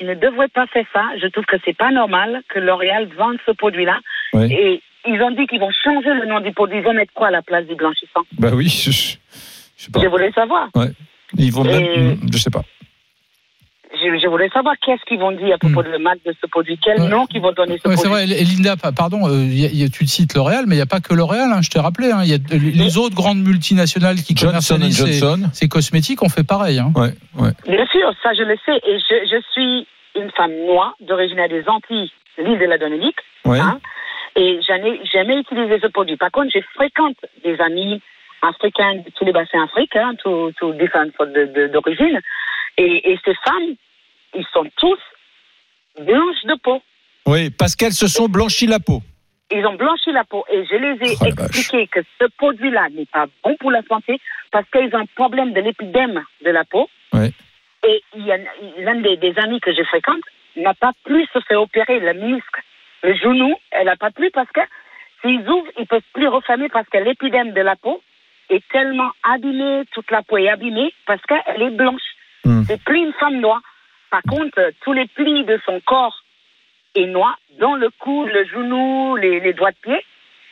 qui 0.00 0.06
ne 0.06 0.14
devrait 0.14 0.48
pas 0.48 0.66
faire 0.68 0.86
ça. 0.94 1.02
Je 1.20 1.26
trouve 1.26 1.44
que 1.44 1.56
c'est 1.62 1.76
pas 1.76 1.90
normal 1.90 2.40
que 2.48 2.58
L'Oréal 2.58 3.06
vende 3.18 3.36
ce 3.44 3.52
produit-là. 3.52 3.98
Oui. 4.32 4.50
Et 4.50 4.82
ils 5.06 5.20
ont 5.22 5.30
dit 5.30 5.46
qu'ils 5.46 5.60
vont 5.60 5.70
changer 5.84 6.14
le 6.14 6.24
nom 6.26 6.40
du 6.40 6.52
produit. 6.52 6.78
Ils 6.78 6.82
vont 6.84 6.94
mettre 6.94 7.12
quoi 7.12 7.26
à 7.28 7.30
la 7.30 7.42
place 7.42 7.66
du 7.66 7.74
blanchissant? 7.74 8.22
Bah 8.38 8.48
oui, 8.54 8.66
je, 8.68 8.90
je 8.90 9.16
sais 9.76 9.90
pas. 9.92 10.00
Je 10.00 10.06
voulais 10.08 10.32
savoir. 10.32 10.68
Ils 11.36 11.52
vont 11.52 11.64
même, 11.64 11.82
Et- 11.84 12.16
je 12.32 12.38
sais 12.38 12.50
pas. 12.50 12.62
Je, 13.92 14.18
je 14.18 14.28
voulais 14.28 14.48
savoir 14.50 14.74
qu'est-ce 14.80 15.02
qu'ils 15.04 15.18
vont 15.18 15.32
dire 15.32 15.54
à 15.56 15.58
propos 15.58 15.82
de 15.82 15.88
la 15.88 15.98
marque 15.98 16.18
de 16.24 16.32
ce 16.40 16.46
produit. 16.46 16.78
Quel 16.82 17.00
Ouais. 17.00 17.08
nom 17.08 17.26
qu'ils 17.26 17.40
vont 17.42 17.52
donner 17.52 17.76
ce 17.82 17.88
Ouais, 17.88 17.96
c'est 17.96 18.08
produit. 18.08 18.26
vrai, 18.26 18.40
et 18.40 18.44
Linda, 18.44 18.76
pa- 18.76 18.92
pardon, 18.92 19.28
euh, 19.28 19.44
y 19.44 19.66
a- 19.66 19.70
y 19.72 19.82
a- 19.84 19.88
tu 19.88 20.06
cites 20.06 20.34
L'Oréal, 20.34 20.64
mais 20.68 20.76
il 20.76 20.78
n'y 20.78 20.82
a 20.82 20.86
pas 20.86 21.00
que 21.00 21.12
L'Oréal, 21.12 21.50
hein, 21.52 21.60
je 21.60 21.70
t'ai 21.70 21.80
rappelé. 21.80 22.10
hein, 22.12 22.20
Il 22.22 22.30
y 22.30 22.34
a 22.34 22.38
de- 22.38 22.54
les 22.56 22.98
autres 22.98 23.16
grandes 23.16 23.42
multinationales 23.42 24.16
qui 24.16 24.34
Johnson 24.36 24.46
commercialisent 24.76 25.50
ces, 25.52 25.68
cosmétiques 25.68 26.22
ont 26.22 26.28
fait 26.28 26.46
pareil. 26.46 26.78
Hein. 26.78 26.92
Ouais, 26.94 27.10
ouais. 27.38 27.50
Bien 27.66 27.86
sûr, 27.88 28.12
ça 28.22 28.32
je 28.32 28.42
le 28.42 28.56
sais. 28.64 28.76
Et 28.86 28.98
je, 28.98 29.14
je 29.28 29.42
suis 29.52 29.86
une 30.14 30.30
femme 30.36 30.52
noire 30.66 30.94
d'origine 31.00 31.44
des 31.50 31.64
Antilles, 31.66 32.10
l'île 32.38 32.58
de 32.58 32.64
la 32.66 32.78
Dominique. 32.78 33.18
Ouais. 33.44 33.58
hein, 33.58 33.80
et 34.36 34.60
je 34.62 34.72
n'ai 34.74 35.00
jamais 35.12 35.36
utilisé 35.40 35.80
ce 35.82 35.88
produit. 35.88 36.16
Par 36.16 36.30
contre, 36.30 36.50
je 36.54 36.60
fréquente 36.74 37.16
des 37.44 37.58
amis 37.60 38.00
africains 38.42 38.94
de 39.04 39.10
tous 39.16 39.24
les 39.24 39.32
bassins 39.32 39.64
africains, 39.64 40.12
tous 40.22 40.52
tous 40.58 40.72
différentes 40.74 41.10
sortes 41.16 41.32
de- 41.32 41.46
de- 41.52 41.66
d'origine. 41.72 42.20
Et, 42.80 43.12
et 43.12 43.18
ces 43.24 43.34
femmes, 43.44 43.74
ils 44.34 44.46
sont 44.52 44.66
tous 44.76 44.98
blanches 46.00 46.44
de 46.44 46.54
peau. 46.62 46.82
Oui, 47.26 47.50
parce 47.50 47.76
qu'elles 47.76 47.92
se 47.92 48.08
sont 48.08 48.28
blanchies 48.28 48.66
la 48.66 48.80
peau. 48.80 49.02
Ils 49.52 49.66
ont 49.66 49.74
blanchi 49.74 50.12
la 50.12 50.24
peau 50.24 50.44
et 50.50 50.64
je 50.64 50.76
les 50.76 51.10
ai 51.10 51.16
Oh 51.20 51.26
expliqué 51.26 51.86
que 51.88 52.00
ce 52.20 52.26
produit-là 52.38 52.88
n'est 52.90 53.06
pas 53.06 53.26
bon 53.42 53.56
pour 53.58 53.70
la 53.70 53.82
santé 53.82 54.20
parce 54.52 54.64
qu'ils 54.70 54.94
ont 54.94 55.00
un 55.00 55.06
problème 55.16 55.52
de 55.52 55.60
l'épidème 55.60 56.22
de 56.44 56.50
la 56.50 56.64
peau. 56.64 56.88
Ouais. 57.12 57.32
Et 57.86 58.02
l'un 58.78 59.00
des, 59.00 59.16
des 59.16 59.34
amis 59.38 59.60
que 59.60 59.74
je 59.74 59.82
fréquente 59.82 60.22
n'a 60.56 60.74
pas 60.74 60.92
pu 61.04 61.26
se 61.32 61.40
faire 61.40 61.60
opérer 61.60 61.98
le 61.98 62.14
muscle, 62.14 62.60
le 63.02 63.14
genou, 63.14 63.54
elle 63.72 63.86
n'a 63.86 63.96
pas 63.96 64.10
pu 64.10 64.30
parce 64.30 64.50
que 64.52 64.60
s'ils 65.20 65.48
ouvrent, 65.48 65.70
ils 65.78 65.86
peuvent 65.86 66.10
plus 66.12 66.28
refermer 66.28 66.68
parce 66.68 66.88
que 66.88 66.98
l'épidème 66.98 67.52
de 67.52 67.60
la 67.60 67.76
peau 67.76 68.00
est 68.50 68.66
tellement 68.68 69.10
abîmée, 69.22 69.82
toute 69.92 70.10
la 70.10 70.22
peau 70.22 70.38
est 70.38 70.48
abîmée 70.48 70.92
parce 71.06 71.22
qu'elle 71.22 71.62
est 71.62 71.76
blanche. 71.76 72.09
Hmm. 72.44 72.62
C'est 72.66 72.82
plus 72.82 72.98
une 72.98 73.12
femme 73.14 73.40
noire. 73.40 73.60
Par 74.10 74.22
contre, 74.22 74.58
euh, 74.58 74.70
tous 74.82 74.92
les 74.92 75.06
plis 75.06 75.44
de 75.44 75.58
son 75.64 75.80
corps 75.80 76.24
est 76.94 77.06
noir, 77.06 77.38
dont 77.60 77.74
le 77.74 77.90
cou, 77.98 78.24
le 78.26 78.44
genou, 78.46 79.16
les, 79.16 79.40
les 79.40 79.52
doigts 79.52 79.70
de 79.70 79.76
pied. 79.82 80.04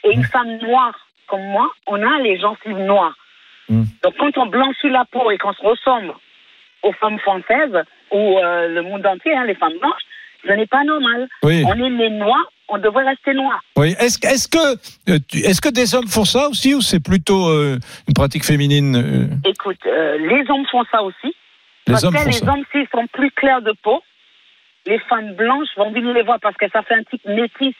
Et 0.04 0.12
une 0.12 0.24
femme 0.24 0.58
noire 0.58 0.94
comme 1.26 1.42
moi, 1.42 1.70
on 1.86 2.02
a 2.02 2.18
les 2.22 2.38
gencives 2.38 2.78
noires. 2.78 3.16
Mm. 3.68 3.82
Donc 4.02 4.14
quand 4.18 4.38
on 4.38 4.46
blanchit 4.46 4.88
la 4.88 5.04
peau 5.04 5.30
et 5.30 5.38
qu'on 5.38 5.52
se 5.52 5.62
ressemble 5.62 6.14
aux 6.82 6.92
femmes 6.92 7.18
françaises 7.18 7.84
ou 8.10 8.38
euh, 8.38 8.68
le 8.68 8.82
monde 8.82 9.06
entier, 9.06 9.34
hein, 9.36 9.44
les 9.44 9.54
femmes 9.54 9.78
blanches, 9.78 10.02
ce 10.46 10.52
n'est 10.52 10.66
pas 10.66 10.84
normal. 10.84 11.28
Oui. 11.42 11.62
On 11.66 11.74
est 11.74 11.90
les 11.90 12.10
noirs, 12.10 12.50
on 12.68 12.78
devrait 12.78 13.04
rester 13.04 13.34
noirs. 13.34 13.60
Oui. 13.76 13.94
Est-ce 13.98 14.18
est-ce 14.26 14.48
que 14.48 15.10
euh, 15.10 15.18
est-ce 15.32 15.60
que 15.60 15.68
des 15.68 15.94
hommes 15.94 16.08
font 16.08 16.24
ça 16.24 16.48
aussi 16.48 16.74
ou 16.74 16.80
c'est 16.80 17.02
plutôt 17.02 17.48
euh, 17.48 17.78
une 18.06 18.14
pratique 18.14 18.44
féminine 18.44 19.40
Écoute, 19.44 19.80
euh, 19.86 20.18
les 20.18 20.48
hommes 20.50 20.66
font 20.70 20.84
ça 20.90 21.02
aussi. 21.02 21.34
Les 21.88 21.92
parce 21.92 22.04
hommes 22.04 22.14
que 22.14 22.26
les 22.26 22.32
ça. 22.32 22.52
hommes, 22.52 22.64
s'ils 22.72 22.88
sont 22.94 23.06
plus 23.08 23.30
clairs 23.32 23.62
de 23.62 23.72
peau, 23.82 24.02
les 24.86 24.98
femmes 25.00 25.34
blanches 25.34 25.68
vont 25.76 25.90
venir 25.90 26.12
les 26.14 26.22
voir 26.22 26.38
parce 26.40 26.56
que 26.56 26.68
ça 26.70 26.82
fait 26.82 26.94
un 26.94 27.02
type 27.04 27.24
métis. 27.26 27.74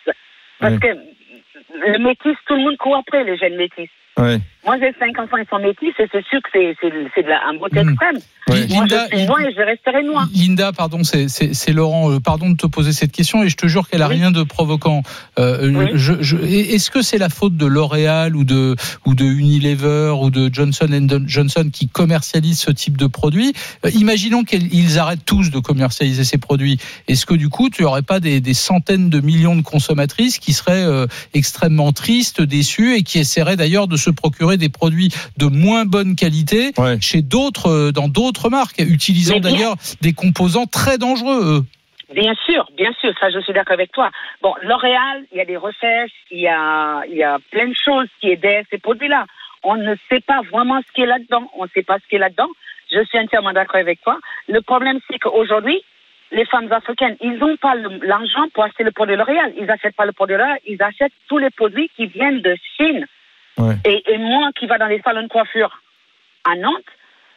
Parce 0.58 0.74
Oui. 0.74 0.80
que 0.80 0.88
le 0.88 1.98
métis, 1.98 2.36
tout 2.46 2.54
le 2.56 2.62
monde 2.62 2.76
court 2.78 2.96
après 2.96 3.24
les 3.24 3.36
jeunes 3.36 3.56
métis. 3.56 3.88
Ouais. 4.18 4.40
Moi, 4.66 4.76
j'ai 4.80 4.92
cinq 4.98 5.18
enfants, 5.18 5.36
ils 5.38 5.46
sont 5.48 5.60
métis, 5.60 5.94
et 5.98 6.08
c'est 6.12 6.24
sûr 6.26 6.40
que 6.42 6.48
c'est, 6.52 7.22
de 7.22 7.28
la, 7.28 7.40
un 7.48 7.54
beauté 7.56 7.82
Mhm. 7.82 7.90
extrême. 7.90 8.16
Moi, 8.48 8.56
Linda, 8.66 9.06
je 9.10 9.16
suis 9.16 9.26
noire 9.26 9.40
et 9.40 9.52
je 9.54 9.60
resterai 9.62 10.02
noire. 10.02 10.28
Linda, 10.34 10.72
pardon, 10.72 11.04
c'est- 11.04 11.70
Laurent. 11.72 12.10
euh, 12.12 12.18
Pardon 12.20 12.50
de 12.50 12.56
te 12.56 12.66
poser 12.66 12.92
cette 12.92 13.12
question 13.12 13.42
et 13.42 13.48
je 13.48 13.56
te 13.56 13.66
jure 13.66 13.88
qu'elle 13.88 14.02
a 14.02 14.08
Oui. 14.08 14.16
rien 14.16 14.30
de 14.30 14.42
provoquant. 14.42 15.02
Euh, 15.38 15.70
Oui. 15.72 15.86
je- 15.94 16.20
je- 16.20 16.36
Est-ce 16.38 16.90
que 16.90 17.00
c'est 17.02 17.18
la 17.18 17.28
faute 17.28 17.56
de 17.56 17.64
L'Oréal 17.66 18.34
ou 18.36 18.44
de 18.44 18.74
ou 19.06 19.14
de 19.14 19.24
Unilever 19.24 20.14
ou 20.20 20.30
de 20.30 20.52
Johnson 20.52 20.88
Johnson 21.26 21.70
qui 21.72 21.88
commercialisent 21.88 22.60
ce 22.60 22.70
type 22.72 22.96
de 22.96 23.06
produit? 23.06 23.52
Euh, 23.86 23.90
Imaginons 23.94 24.44
qu'ils 24.44 24.98
arrêtent 24.98 25.24
tous 25.24 25.50
de 25.50 25.58
commercialiser 25.60 26.24
ces 26.24 26.38
produits. 26.38 26.78
Est-ce 27.06 27.24
que 27.26 27.34
du 27.34 27.48
coup, 27.48 27.70
tu 27.70 27.82
n'aurais 27.82 28.02
pas 28.02 28.18
des, 28.20 28.40
des 28.40 28.54
centaines 28.54 29.08
de 29.10 29.20
millions 29.20 29.56
de 29.56 29.62
consommatrices 29.62 30.38
qui 30.38 30.52
seraient 30.52 30.84
euh, 30.84 31.06
extrêmement 31.34 31.92
tristes, 31.92 32.40
déçues 32.42 32.96
et 32.96 33.02
qui 33.02 33.18
essaieraient 33.18 33.56
d'ailleurs 33.56 33.88
de 33.88 33.96
se 33.96 34.07
procurer 34.10 34.56
des 34.56 34.68
produits 34.68 35.10
de 35.36 35.46
moins 35.46 35.84
bonne 35.84 36.16
qualité 36.16 36.72
Ouais. 36.78 37.00
chez 37.00 37.22
d'autres, 37.22 37.68
euh, 37.68 37.92
dans 37.92 38.08
d'autres 38.08 38.48
marques, 38.50 38.78
utilisant 38.78 39.40
d'ailleurs 39.40 39.76
des 40.00 40.12
composants 40.12 40.66
très 40.66 40.98
dangereux. 40.98 41.40
eux. 41.60 41.64
Bien 42.14 42.34
sûr, 42.46 42.66
bien 42.76 42.90
sûr, 43.00 43.12
ça 43.20 43.28
je 43.30 43.38
suis 43.40 43.52
d'accord 43.52 43.74
avec 43.74 43.92
toi. 43.92 44.10
Bon, 44.42 44.54
L'Oréal, 44.62 45.24
il 45.32 45.38
y 45.38 45.40
a 45.42 45.44
des 45.44 45.58
recherches, 45.58 46.10
il 46.30 46.40
y 46.40 46.48
a, 46.48 47.02
il 47.10 47.16
y 47.16 47.22
a 47.22 47.38
plein 47.50 47.68
de 47.68 47.74
choses 47.74 48.08
qui 48.20 48.28
aident 48.30 48.64
ces 48.70 48.78
produits-là. 48.78 49.26
On 49.62 49.76
ne 49.76 49.94
sait 50.10 50.20
pas 50.20 50.40
vraiment 50.50 50.80
ce 50.86 50.92
qui 50.94 51.02
est 51.02 51.06
là-dedans. 51.06 51.50
On 51.58 51.64
ne 51.64 51.68
sait 51.74 51.82
pas 51.82 51.98
ce 51.98 52.08
qui 52.08 52.16
est 52.16 52.18
là-dedans. 52.18 52.48
Je 52.90 53.04
suis 53.04 53.18
entièrement 53.18 53.52
d'accord 53.52 53.76
avec 53.80 54.00
toi. 54.00 54.18
Le 54.48 54.62
problème, 54.62 54.98
c'est 55.10 55.18
qu'aujourd'hui, 55.18 55.82
les 56.32 56.46
femmes 56.46 56.72
africaines, 56.72 57.16
ils 57.20 57.36
n'ont 57.38 57.56
pas 57.56 57.74
l'argent 57.74 58.46
pour 58.54 58.64
acheter 58.64 58.84
le 58.84 58.92
produit 58.92 59.16
L'Oréal. 59.16 59.52
Ils 59.58 59.66
n'achètent 59.66 59.96
pas 59.96 60.06
le 60.06 60.12
produit 60.12 60.36
L'Oréal, 60.36 60.58
ils 60.66 60.82
achètent 60.82 61.12
tous 61.28 61.38
les 61.38 61.50
produits 61.50 61.90
qui 61.96 62.06
viennent 62.06 62.40
de 62.40 62.56
Chine. 62.76 63.06
Ouais. 63.58 63.74
Et, 63.84 64.12
et 64.12 64.18
moi 64.18 64.50
qui 64.56 64.66
va 64.66 64.78
dans 64.78 64.86
les 64.86 65.00
salons 65.02 65.22
de 65.22 65.28
coiffure 65.28 65.80
à 66.44 66.54
Nantes, 66.56 66.84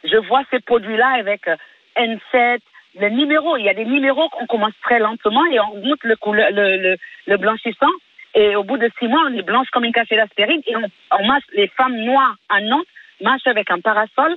je 0.04 0.16
vois 0.16 0.42
ces 0.50 0.60
produits-là 0.60 1.08
avec 1.18 1.46
euh, 1.48 1.56
N7, 1.96 2.58
le 3.00 3.08
numéro. 3.10 3.56
Il 3.56 3.64
y 3.64 3.68
a 3.68 3.74
des 3.74 3.84
numéros 3.84 4.28
qu'on 4.30 4.46
commence 4.46 4.72
très 4.82 4.98
lentement 4.98 5.44
et 5.46 5.58
on 5.60 5.76
monte 5.84 6.02
le, 6.04 6.16
couleur, 6.16 6.50
le, 6.52 6.76
le, 6.76 6.96
le 7.26 7.36
blanchissant. 7.36 7.90
Et 8.34 8.56
au 8.56 8.64
bout 8.64 8.78
de 8.78 8.90
six 8.98 9.08
mois, 9.08 9.22
on 9.28 9.34
est 9.36 9.42
blanche 9.42 9.68
comme 9.72 9.84
une 9.84 9.92
cachée 9.92 10.16
d'aspirine 10.16 10.62
et 10.66 10.76
on, 10.76 10.84
on 11.18 11.26
marche, 11.26 11.44
les 11.54 11.68
femmes 11.68 11.96
noires 11.96 12.36
à 12.48 12.60
Nantes 12.60 12.86
marchent 13.20 13.46
avec 13.46 13.70
un 13.70 13.80
parasol 13.80 14.36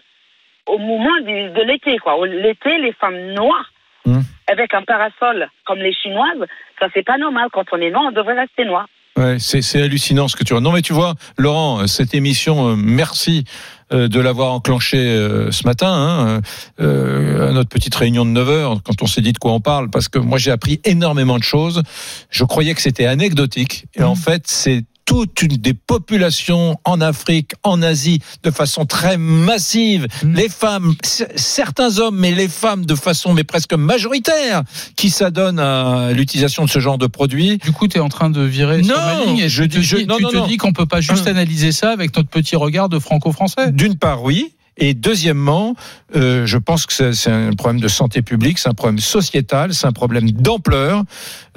au 0.68 0.78
moment 0.78 1.16
du- 1.22 1.50
de 1.52 1.62
l'été. 1.64 1.98
quoi. 2.00 2.26
L'été, 2.28 2.78
les 2.78 2.94
femmes 2.94 3.32
noires 3.34 3.72
Mmh. 4.08 4.20
avec 4.52 4.72
un 4.76 4.84
parasol 4.84 5.50
comme 5.66 5.80
les 5.80 5.92
chinoises, 5.92 6.46
ça 6.80 6.86
c'est 6.94 7.02
pas 7.02 7.18
normal. 7.18 7.48
Quand 7.52 7.66
on 7.72 7.82
est 7.82 7.90
noir, 7.90 8.04
on 8.06 8.12
devrait 8.12 8.40
rester 8.40 8.64
noir. 8.64 8.86
Ouais, 9.18 9.38
c'est 9.40 9.62
c'est 9.62 9.82
hallucinant 9.82 10.28
ce 10.28 10.36
que 10.36 10.44
tu 10.44 10.54
vois. 10.54 10.62
Non, 10.62 10.74
mais 10.74 10.82
tu 10.82 10.92
vois, 10.92 11.16
Laurent, 11.38 11.80
euh, 11.80 11.88
cette 11.88 12.14
émission, 12.14 12.72
euh, 12.72 12.76
merci 12.76 13.46
euh, 13.94 14.10
de 14.10 14.20
l'avoir 14.20 14.52
enclenché 14.52 14.98
ce 14.98 15.64
matin, 15.66 15.88
hein, 15.88 16.42
euh, 16.82 17.50
à 17.50 17.54
notre 17.54 17.70
petite 17.70 17.96
réunion 17.96 18.26
de 18.26 18.32
9 18.32 18.50
heures, 18.50 18.84
quand 18.84 19.02
on 19.02 19.08
s'est 19.08 19.22
dit 19.22 19.32
de 19.32 19.38
quoi 19.38 19.54
on 19.54 19.62
parle, 19.62 19.90
parce 19.90 20.10
que 20.10 20.20
moi 20.20 20.38
j'ai 20.38 20.52
appris 20.52 20.82
énormément 20.84 21.38
de 21.38 21.44
choses. 21.44 21.82
Je 22.30 22.44
croyais 22.44 22.74
que 22.74 22.82
c'était 22.82 23.06
anecdotique, 23.06 23.86
et 23.96 24.04
en 24.04 24.16
fait 24.16 24.44
c'est 24.48 24.84
toute 25.06 25.42
une 25.44 25.58
des 25.58 25.74
populations 25.74 26.78
en 26.84 27.00
Afrique, 27.00 27.52
en 27.64 27.82
Asie, 27.82 28.22
de 28.44 28.52
façon 28.52 28.86
très 28.86 29.18
massive, 29.18 30.08
les 30.24 30.50
femmes, 30.50 30.94
certains 31.36 32.00
hommes, 32.00 32.18
mais 32.20 32.32
les 32.32 32.48
femmes 32.48 32.86
de 32.86 32.96
façon 32.96 33.34
mais 33.34 33.44
presque 33.44 33.74
majoritaire, 33.74 34.64
qui 34.96 35.10
s'adonnent 35.10 35.60
à 35.60 36.12
l'utilisation 36.12 36.66
de 36.66 36.70
ce 36.70 36.80
genre 36.80 36.98
de 36.98 37.08
produits. 37.08 37.58
Du 37.60 37.72
coup, 37.72 37.88
tu 37.88 37.98
es 37.98 38.02
en 38.02 38.10
train 38.10 38.30
de 38.30 38.42
virer 38.42 38.84
sur 38.84 38.96
Non, 38.96 39.02
ma 39.06 39.26
ligne 39.26 39.38
et 39.40 39.50
je 39.50 39.64
te 39.64 39.78
dis- 39.78 39.84
je- 39.84 39.98
dis, 39.98 40.06
non, 40.08 40.18
tu 40.18 40.24
non, 40.24 40.30
te 40.32 40.48
dis 40.48 40.58
qu'on 40.58 40.74
peut 40.74 40.86
pas 40.88 41.02
juste 41.02 41.28
analyser 41.28 41.72
ça 41.72 41.92
avec 41.92 42.16
notre 42.16 42.30
petit 42.30 42.56
regard 42.56 42.90
de 42.90 43.00
franco-français. 43.00 43.72
D'une 43.72 43.98
part, 43.98 44.24
oui. 44.24 44.54
Et 44.78 44.94
deuxièmement, 44.94 45.76
euh, 46.16 46.46
je 46.46 46.58
pense 46.58 46.86
que 46.86 47.14
c'est- 47.14 47.32
un 47.32 47.54
problème 47.54 47.82
de 47.82 47.88
santé 47.88 48.22
publique, 48.22 48.60
c'est 48.60 48.70
un 48.70 48.74
problème 48.74 49.00
sociétal, 49.00 49.74
c'est 49.74 49.88
un 49.88 49.92
problème 49.94 50.30
d'ampleur. 50.32 51.04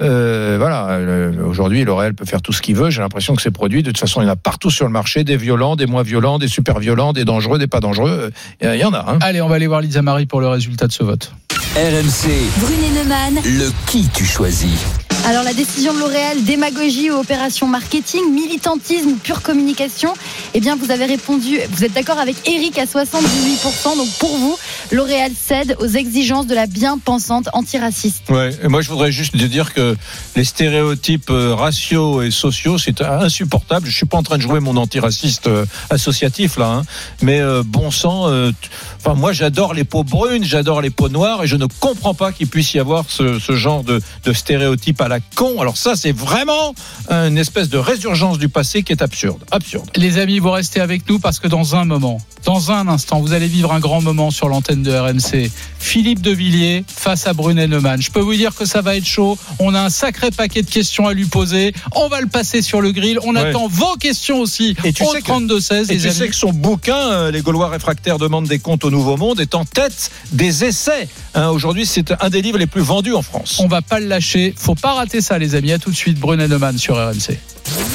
Euh, 0.01 0.55
voilà, 0.57 0.99
aujourd'hui, 1.45 1.83
L'Oréal 1.83 2.13
peut 2.13 2.25
faire 2.25 2.41
tout 2.41 2.53
ce 2.53 2.61
qu'il 2.61 2.75
veut. 2.75 2.89
J'ai 2.89 3.01
l'impression 3.01 3.35
que 3.35 3.41
ces 3.41 3.51
produits, 3.51 3.83
de 3.83 3.91
toute 3.91 3.99
façon, 3.99 4.21
il 4.21 4.25
y 4.25 4.27
en 4.27 4.31
a 4.31 4.35
partout 4.35 4.69
sur 4.69 4.85
le 4.85 4.91
marché, 4.91 5.23
des 5.23 5.37
violents, 5.37 5.75
des 5.75 5.85
moins 5.85 6.03
violents, 6.03 6.39
des 6.39 6.47
super 6.47 6.79
violents, 6.79 7.11
des 7.13 7.25
dangereux, 7.25 7.59
des 7.59 7.67
pas 7.67 7.79
dangereux. 7.81 8.31
Euh, 8.63 8.75
Il 8.75 8.79
y 8.79 8.85
en 8.85 8.93
a. 8.93 9.05
Hein. 9.07 9.19
Allez, 9.21 9.41
on 9.41 9.47
va 9.49 9.55
aller 9.55 9.67
voir 9.67 9.81
Lisa 9.81 10.01
Marie 10.01 10.25
pour 10.25 10.39
le 10.41 10.47
résultat 10.47 10.87
de 10.87 10.91
ce 10.93 11.03
vote. 11.03 11.33
RMC, 11.75 12.29
Brunet 12.59 13.03
Neumann. 13.03 13.35
le 13.43 13.69
qui 13.85 14.07
tu 14.13 14.25
choisis 14.25 14.85
Alors 15.29 15.43
la 15.43 15.53
décision 15.53 15.93
de 15.93 15.99
L'Oréal, 15.99 16.43
démagogie 16.43 17.11
ou 17.11 17.19
opération 17.19 17.67
marketing, 17.67 18.33
militantisme 18.33 19.09
ou 19.09 19.15
pure 19.15 19.43
communication, 19.43 20.11
eh 20.55 20.59
bien 20.59 20.75
vous 20.75 20.89
avez 20.89 21.05
répondu, 21.05 21.59
vous 21.69 21.83
êtes 21.83 21.93
d'accord 21.93 22.17
avec 22.17 22.35
Eric 22.49 22.79
à 22.79 22.85
78%, 22.85 23.95
donc 23.95 24.09
pour 24.17 24.35
vous, 24.35 24.57
L'Oréal 24.91 25.31
cède 25.39 25.75
aux 25.81 25.85
exigences 25.85 26.47
de 26.47 26.55
la 26.55 26.65
bien-pensante 26.65 27.47
antiraciste. 27.53 28.27
Ouais, 28.31 28.57
et 28.63 28.67
moi 28.69 28.81
je 28.81 28.89
voudrais 28.89 29.11
juste 29.11 29.35
dire 29.35 29.75
que 29.75 29.95
les 30.35 30.43
stéréotypes 30.43 31.29
euh, 31.29 31.53
raciaux 31.53 32.23
et 32.23 32.31
sociaux, 32.31 32.79
c'est 32.79 32.99
insupportable. 33.03 33.85
Je 33.85 33.95
suis 33.95 34.07
pas 34.07 34.17
en 34.17 34.23
train 34.23 34.37
de 34.37 34.41
jouer 34.41 34.59
mon 34.59 34.77
antiraciste 34.77 35.45
euh, 35.45 35.63
associatif 35.91 36.57
là, 36.57 36.71
hein. 36.71 36.81
mais 37.21 37.39
euh, 37.39 37.61
bon 37.63 37.91
sang. 37.91 38.29
euh, 38.29 38.51
Enfin, 38.99 39.15
moi 39.15 39.31
j'adore 39.33 39.73
les 39.73 39.83
peaux 39.83 40.03
brunes, 40.03 40.43
j'adore 40.43 40.81
les 40.81 40.89
peaux 40.89 41.09
noires, 41.09 41.43
et 41.43 41.47
je 41.47 41.55
ne 41.55 41.65
comprends 41.79 42.13
pas 42.13 42.31
qu'il 42.31 42.47
puisse 42.47 42.73
y 42.73 42.79
avoir 42.79 43.05
ce, 43.07 43.39
ce 43.39 43.53
genre 43.55 43.83
de, 43.83 44.01
de 44.25 44.33
stéréotypes 44.33 44.99
à 45.01 45.07
la 45.07 45.19
con. 45.35 45.59
Alors 45.61 45.77
ça, 45.77 45.95
c'est 45.95 46.11
vraiment 46.11 46.73
une 47.09 47.37
espèce 47.37 47.69
de 47.69 47.77
résurgence 47.77 48.37
du 48.37 48.49
passé 48.49 48.83
qui 48.83 48.91
est 48.91 49.01
absurde, 49.01 49.43
absurde. 49.51 49.89
Les 49.95 50.17
amis, 50.17 50.39
vous 50.39 50.51
restez 50.51 50.79
avec 50.81 51.07
nous 51.09 51.19
parce 51.19 51.39
que 51.39 51.47
dans 51.47 51.75
un 51.75 51.85
moment, 51.85 52.19
dans 52.45 52.71
un 52.71 52.87
instant, 52.87 53.19
vous 53.19 53.33
allez 53.33 53.47
vivre 53.47 53.71
un 53.73 53.79
grand 53.79 54.01
moment 54.01 54.31
sur 54.31 54.49
l'antenne 54.49 54.83
de 54.83 54.91
RMC. 54.93 55.49
Philippe 55.79 56.21
de 56.21 56.31
Villiers 56.31 56.83
face 56.87 57.25
à 57.27 57.33
Brunet 57.33 57.67
Neumann. 57.67 58.01
Je 58.01 58.11
peux 58.11 58.19
vous 58.19 58.33
dire 58.35 58.53
que 58.55 58.65
ça 58.65 58.81
va 58.81 58.95
être 58.95 59.05
chaud. 59.05 59.37
On 59.59 59.73
a 59.75 59.81
un 59.81 59.89
sacré 59.89 60.29
paquet 60.31 60.61
de 60.61 60.69
questions 60.69 61.07
à 61.07 61.13
lui 61.13 61.25
poser. 61.25 61.73
On 61.95 62.07
va 62.09 62.21
le 62.21 62.27
passer 62.27 62.61
sur 62.61 62.81
le 62.81 62.91
grill. 62.91 63.19
On 63.23 63.35
Ouais. 63.35 63.41
attend 63.41 63.67
vos 63.67 63.95
questions 63.95 64.39
aussi 64.39 64.75
Et 64.83 64.91
tu 64.93 65.03
au 65.03 65.11
sais 65.13 65.21
que- 65.21 65.27
32-16. 65.27 65.89
Et 65.89 65.93
les 65.95 65.99
tu 66.01 66.05
amis. 66.07 66.15
sais 66.15 66.27
que 66.27 66.35
son 66.35 66.51
bouquin, 66.51 66.95
euh, 66.97 67.31
Les 67.31 67.41
Gaulois 67.41 67.69
réfractaires 67.69 68.17
demandent 68.17 68.47
des 68.47 68.59
comptes 68.59 68.83
au 68.89 68.91
Nouveau 68.91 69.17
Monde, 69.17 69.39
est 69.39 69.53
en 69.55 69.65
tête 69.65 70.11
des 70.31 70.65
essais. 70.65 71.07
Hein, 71.35 71.49
Aujourd'hui, 71.49 71.85
c'est 71.85 72.11
un 72.21 72.29
des 72.29 72.41
livres 72.41 72.57
les 72.57 72.67
plus 72.67 72.81
vendus 72.81 73.13
en 73.13 73.21
France. 73.21 73.59
On 73.59 73.67
va 73.67 73.81
pas 73.81 73.99
le 73.99 74.07
lâcher. 74.07 74.53
Faut 74.57 74.75
pas 74.75 74.93
rater 74.93 75.21
ça, 75.21 75.37
les 75.37 75.55
amis. 75.55 75.71
À 75.71 75.79
tout 75.79 75.91
de 75.91 75.95
suite, 75.95 76.19
Brunet 76.19 76.47
Neumann 76.47 76.77
sur 76.77 76.95
RMC. 76.95 77.37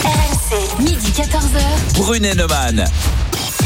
RMC, 0.04 0.80
midi 0.80 1.08
14h. 1.16 1.94
Brunet 1.94 2.34
Neumann. 2.34 2.84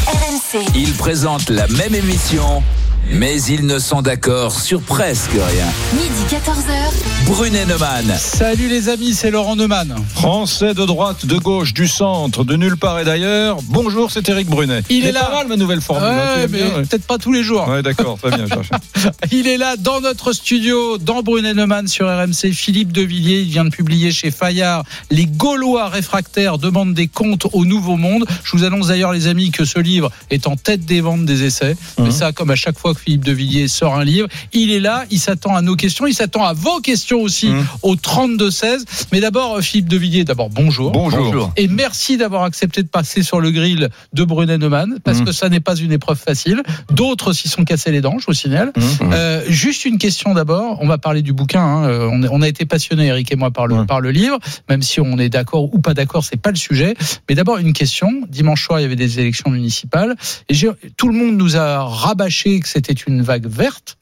RMC. 0.07 0.65
Ils 0.75 0.93
présentent 0.93 1.49
la 1.49 1.67
même 1.67 1.93
émission, 1.93 2.63
mais 3.11 3.41
ils 3.43 3.65
ne 3.65 3.79
sont 3.79 4.01
d'accord 4.01 4.59
sur 4.59 4.81
presque 4.81 5.31
rien. 5.31 5.65
Midi 5.93 6.23
14h. 6.29 7.25
Brunet 7.25 7.65
Neumann. 7.65 8.05
Salut 8.17 8.67
les 8.69 8.89
amis, 8.89 9.13
c'est 9.13 9.29
Laurent 9.31 9.55
Neumann. 9.55 9.95
Français 10.13 10.73
de 10.73 10.85
droite, 10.85 11.25
de 11.25 11.37
gauche, 11.37 11.73
du 11.73 11.87
centre, 11.87 12.43
de 12.43 12.55
nulle 12.55 12.77
part 12.77 12.99
et 12.99 13.05
d'ailleurs. 13.05 13.57
Bonjour, 13.65 14.11
c'est 14.11 14.27
Eric 14.29 14.47
Brunet. 14.47 14.81
Il 14.89 15.05
est 15.05 15.11
là. 15.11 15.25
pas 15.25 15.35
mal 15.37 15.47
ma 15.47 15.55
nouvelle 15.57 15.81
formule. 15.81 16.07
hein, 16.07 16.17
tu 16.17 16.19
Ouais, 16.29 16.37
l'aimes 16.41 16.51
mais 16.51 16.57
bien, 16.57 16.67
ouais. 16.77 16.81
peut-être 16.85 17.05
pas 17.05 17.17
tous 17.17 17.31
les 17.31 17.43
jours. 17.43 17.67
Ouais, 17.67 17.81
d'accord, 17.81 18.17
très 18.19 18.31
bien. 18.35 18.45
Il 19.31 19.47
est 19.47 19.57
là 19.57 19.75
dans 19.77 20.01
notre 20.01 20.33
studio, 20.33 20.97
dans 20.97 21.21
Brunet 21.21 21.53
Neumann 21.53 21.87
sur 21.87 22.07
RMC. 22.07 22.51
Philippe 22.53 22.91
Devilliers, 22.91 23.41
il 23.41 23.49
vient 23.49 23.65
de 23.65 23.69
publier 23.69 24.11
chez 24.11 24.31
Fayard 24.31 24.83
Les 25.11 25.25
Gaulois 25.25 25.87
réfractaires 25.89 26.57
demandent 26.57 26.93
des 26.93 27.07
comptes 27.07 27.47
au 27.53 27.65
Nouveau 27.65 27.95
Monde. 27.97 28.25
Je 28.43 28.51
vous 28.57 28.63
annonce 28.63 28.87
d'ailleurs, 28.87 29.13
les 29.13 29.27
amis, 29.27 29.51
que 29.51 29.65
ce 29.65 29.79
livre 29.79 30.11
est 30.29 30.47
en 30.47 30.55
tête 30.55 30.85
des 30.85 31.01
ventes 31.01 31.25
des 31.25 31.43
essais. 31.43 31.75
Mais 31.97 32.05
Mhm. 32.05 32.11
ça, 32.11 32.31
comme 32.31 32.49
à 32.49 32.55
chaque 32.55 32.77
fois 32.77 32.93
que 32.93 32.98
Philippe 32.99 33.23
Devilliers 33.25 33.67
sort 33.67 33.95
un 33.95 34.03
livre, 34.03 34.27
il 34.53 34.71
est 34.71 34.79
là, 34.79 35.05
il 35.11 35.19
s'attend 35.19 35.55
à 35.55 35.61
nos 35.61 35.75
questions, 35.75 36.05
il 36.07 36.13
s'attend 36.13 36.43
à 36.43 36.53
vos 36.53 36.79
questions 36.81 37.21
aussi 37.21 37.47
Mhm. 37.49 37.65
au 37.83 37.95
32-16. 37.95 38.85
Mais 39.11 39.19
d'abord, 39.19 39.55
euh, 39.57 39.61
Philippe 39.61 39.87
Devilliers, 39.89 40.23
d'abord, 40.23 40.49
bonjour. 40.49 40.91
Bonjour. 40.91 41.51
Et 41.57 41.67
merci 41.67 42.17
d'avoir 42.17 42.43
accepté 42.43 42.83
de 42.83 42.87
passer 42.87 43.23
sur 43.23 43.39
le 43.41 43.51
grill 43.51 43.89
de 44.13 44.23
Brunet 44.23 44.57
Neumann, 44.57 44.97
parce 45.03 45.19
Mhm. 45.19 45.25
que 45.25 45.31
ça 45.31 45.49
n'est 45.49 45.59
pas 45.59 45.75
une 45.75 45.91
épreuve 45.91 46.19
facile. 46.19 46.61
D'autres 46.91 47.33
s'y 47.33 47.47
sont 47.47 47.63
cassés 47.63 47.91
les 47.91 48.01
dents, 48.01 48.17
je 48.19 48.25
vous 48.25 48.33
signale. 48.33 48.71
Mhm. 48.75 48.83
Euh, 49.13 49.43
juste 49.47 49.85
une 49.85 49.97
question 49.97 50.33
d'abord. 50.33 50.77
On 50.81 50.87
va 50.87 50.97
parler 50.97 51.21
du 51.21 51.33
bouquin. 51.33 51.61
hein. 51.63 51.83
Euh, 51.89 52.09
On, 52.31 52.41
a 52.41 52.47
été 52.47 52.65
passionnés, 52.65 53.07
Eric 53.07 53.31
et 53.31 53.35
moi, 53.35 53.51
par 53.51 53.67
le, 53.67 53.85
par 53.85 54.01
le 54.01 54.11
livre. 54.11 54.37
Même 54.69 54.81
si 54.81 54.99
on 54.99 55.17
est 55.17 55.29
d'accord 55.29 55.73
ou 55.73 55.79
pas 55.79 55.93
d'accord, 55.93 56.23
c'est 56.23 56.37
pas 56.41 56.49
le 56.51 56.55
sujet. 56.57 56.95
Mais 57.27 57.35
d'abord 57.35 57.57
une 57.57 57.73
question. 57.73 58.09
Dimanche 58.29 58.65
soir, 58.65 58.79
il 58.79 58.83
y 58.83 58.85
avait 58.85 58.95
des 58.95 59.19
élections 59.19 59.49
municipales 59.49 60.15
et 60.49 60.55
tout 60.97 61.07
le 61.07 61.13
monde 61.17 61.35
nous 61.37 61.55
a 61.57 61.83
rabâché 61.83 62.59
que 62.59 62.67
c'était 62.67 62.88
une 62.93 63.21
vague 63.21 63.47
verte. 63.47 63.97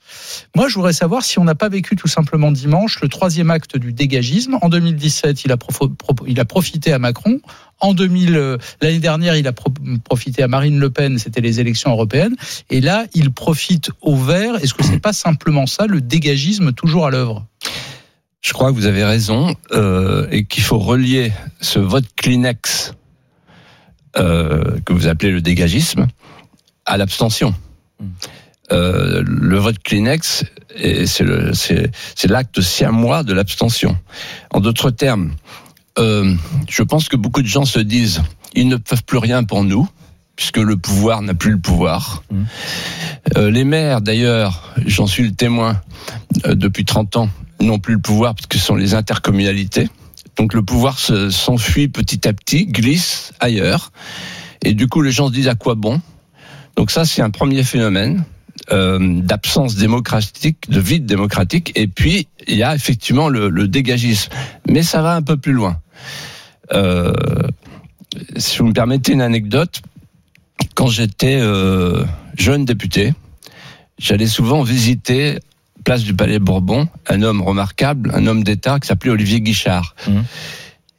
Moi, 0.55 0.67
je 0.69 0.75
voudrais 0.75 0.93
savoir 0.93 1.23
si 1.23 1.39
on 1.39 1.43
n'a 1.43 1.55
pas 1.55 1.69
vécu 1.69 1.95
tout 1.95 2.07
simplement 2.07 2.51
dimanche 2.51 3.01
le 3.01 3.09
troisième 3.09 3.51
acte 3.51 3.77
du 3.77 3.93
dégagisme. 3.93 4.57
En 4.61 4.69
2017, 4.69 5.43
il 5.45 5.51
a, 5.51 5.55
profo- 5.57 5.93
pro- 5.93 6.15
il 6.27 6.39
a 6.39 6.45
profité 6.45 6.93
à 6.93 6.99
Macron. 6.99 7.39
En 7.79 7.93
2000, 7.93 8.35
euh, 8.35 8.57
l'année 8.81 8.99
dernière, 8.99 9.35
il 9.35 9.47
a 9.47 9.53
pro- 9.53 9.73
profité 10.03 10.43
à 10.43 10.47
Marine 10.47 10.79
Le 10.79 10.89
Pen. 10.89 11.17
C'était 11.19 11.41
les 11.41 11.59
élections 11.59 11.91
européennes. 11.91 12.35
Et 12.69 12.81
là, 12.81 13.05
il 13.13 13.31
profite 13.31 13.91
au 14.01 14.15
vert. 14.15 14.55
Est-ce 14.63 14.73
que 14.73 14.83
c'est 14.83 14.99
pas 14.99 15.13
simplement 15.13 15.65
ça, 15.67 15.85
le 15.87 16.01
dégagisme 16.01 16.71
toujours 16.71 17.05
à 17.05 17.11
l'œuvre? 17.11 17.45
Je 18.41 18.53
crois 18.53 18.71
que 18.71 18.75
vous 18.75 18.85
avez 18.85 19.03
raison 19.03 19.55
euh, 19.73 20.27
et 20.31 20.45
qu'il 20.45 20.63
faut 20.63 20.79
relier 20.79 21.33
ce 21.59 21.79
vote 21.79 22.05
Kleenex 22.15 22.93
euh, 24.17 24.79
que 24.85 24.93
vous 24.93 25.07
appelez 25.07 25.31
le 25.31 25.41
dégagisme 25.41 26.07
à 26.85 26.97
l'abstention. 26.97 27.53
Euh, 28.71 29.23
le 29.25 29.57
vote 29.57 29.77
Kleenex, 29.81 30.43
et 30.75 31.05
c'est 31.05 32.27
l'acte 32.27 32.59
siamois 32.61 33.23
de 33.23 33.33
l'abstention. 33.33 33.97
En 34.51 34.59
d'autres 34.59 34.91
termes, 34.91 35.33
euh, 35.99 36.35
je 36.69 36.83
pense 36.83 37.07
que 37.07 37.15
beaucoup 37.15 37.41
de 37.41 37.47
gens 37.47 37.65
se 37.65 37.79
disent 37.79 38.21
ils 38.53 38.67
ne 38.67 38.75
peuvent 38.75 39.03
plus 39.03 39.17
rien 39.19 39.43
pour 39.43 39.63
nous 39.63 39.87
puisque 40.35 40.57
le 40.57 40.77
pouvoir 40.77 41.21
n'a 41.23 41.33
plus 41.33 41.51
le 41.51 41.59
pouvoir. 41.59 42.23
Euh, 43.37 43.49
les 43.49 43.63
maires, 43.63 44.01
d'ailleurs, 44.01 44.75
j'en 44.85 45.07
suis 45.07 45.23
le 45.23 45.31
témoin 45.31 45.81
euh, 46.45 46.53
depuis 46.53 46.85
30 46.85 47.15
ans, 47.17 47.29
n'ont 47.59 47.79
plus 47.79 47.95
le 47.95 48.01
pouvoir 48.01 48.35
parce 48.35 48.45
que 48.45 48.57
ce 48.59 48.65
sont 48.65 48.75
les 48.75 48.93
intercommunalités. 48.93 49.89
Donc 50.35 50.53
le 50.53 50.61
pouvoir 50.61 50.99
se- 50.99 51.31
s'enfuit 51.31 51.87
petit 51.87 52.27
à 52.27 52.33
petit, 52.33 52.67
glisse 52.67 53.31
ailleurs. 53.39 53.91
Et 54.63 54.73
du 54.73 54.87
coup, 54.87 55.01
les 55.01 55.11
gens 55.11 55.27
se 55.29 55.33
disent 55.33 55.47
à 55.47 55.55
quoi 55.55 55.73
bon? 55.73 55.99
Donc 56.75 56.91
ça, 56.91 57.05
c'est 57.05 57.23
un 57.23 57.31
premier 57.31 57.63
phénomène 57.63 58.23
euh, 58.71 59.21
d'absence 59.21 59.75
démocratique, 59.75 60.69
de 60.69 60.79
vide 60.79 61.05
démocratique. 61.05 61.71
Et 61.75 61.87
puis, 61.87 62.27
il 62.47 62.57
y 62.57 62.63
a 62.63 62.75
effectivement 62.75 63.29
le, 63.29 63.49
le 63.49 63.67
dégagisme. 63.67 64.31
Mais 64.67 64.83
ça 64.83 65.01
va 65.01 65.15
un 65.15 65.21
peu 65.21 65.37
plus 65.37 65.53
loin. 65.53 65.79
Euh, 66.73 67.13
si 68.37 68.59
vous 68.59 68.67
me 68.67 68.73
permettez 68.73 69.13
une 69.13 69.21
anecdote, 69.21 69.81
quand 70.75 70.87
j'étais 70.87 71.37
euh, 71.39 72.03
jeune 72.37 72.65
député, 72.65 73.13
j'allais 73.99 74.27
souvent 74.27 74.63
visiter 74.63 75.39
place 75.87 76.03
du 76.03 76.13
Palais 76.13 76.39
Bourbon 76.39 76.89
un 77.07 77.21
homme 77.21 77.41
remarquable, 77.41 78.11
un 78.13 78.27
homme 78.27 78.43
d'État 78.43 78.77
qui 78.79 78.87
s'appelait 78.87 79.11
Olivier 79.11 79.39
Guichard. 79.39 79.95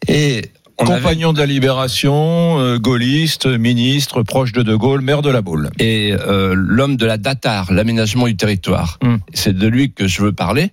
Et 0.06 0.50
avait- 0.78 1.00
Compagnon 1.00 1.32
de 1.32 1.38
la 1.38 1.46
libération, 1.46 2.58
euh, 2.60 2.78
gaulliste, 2.78 3.46
ministre, 3.46 4.22
proche 4.22 4.52
de 4.52 4.62
De 4.62 4.74
Gaulle, 4.76 5.00
maire 5.00 5.22
de 5.22 5.30
la 5.30 5.42
Baule. 5.42 5.70
et 5.78 6.12
euh, 6.12 6.54
l'homme 6.56 6.96
de 6.96 7.04
la 7.06 7.16
DATAR, 7.18 7.72
l'aménagement 7.72 8.26
du 8.26 8.36
territoire. 8.36 8.98
Mm. 9.02 9.16
C'est 9.34 9.56
de 9.56 9.66
lui 9.66 9.92
que 9.92 10.06
je 10.06 10.22
veux 10.22 10.32
parler. 10.32 10.70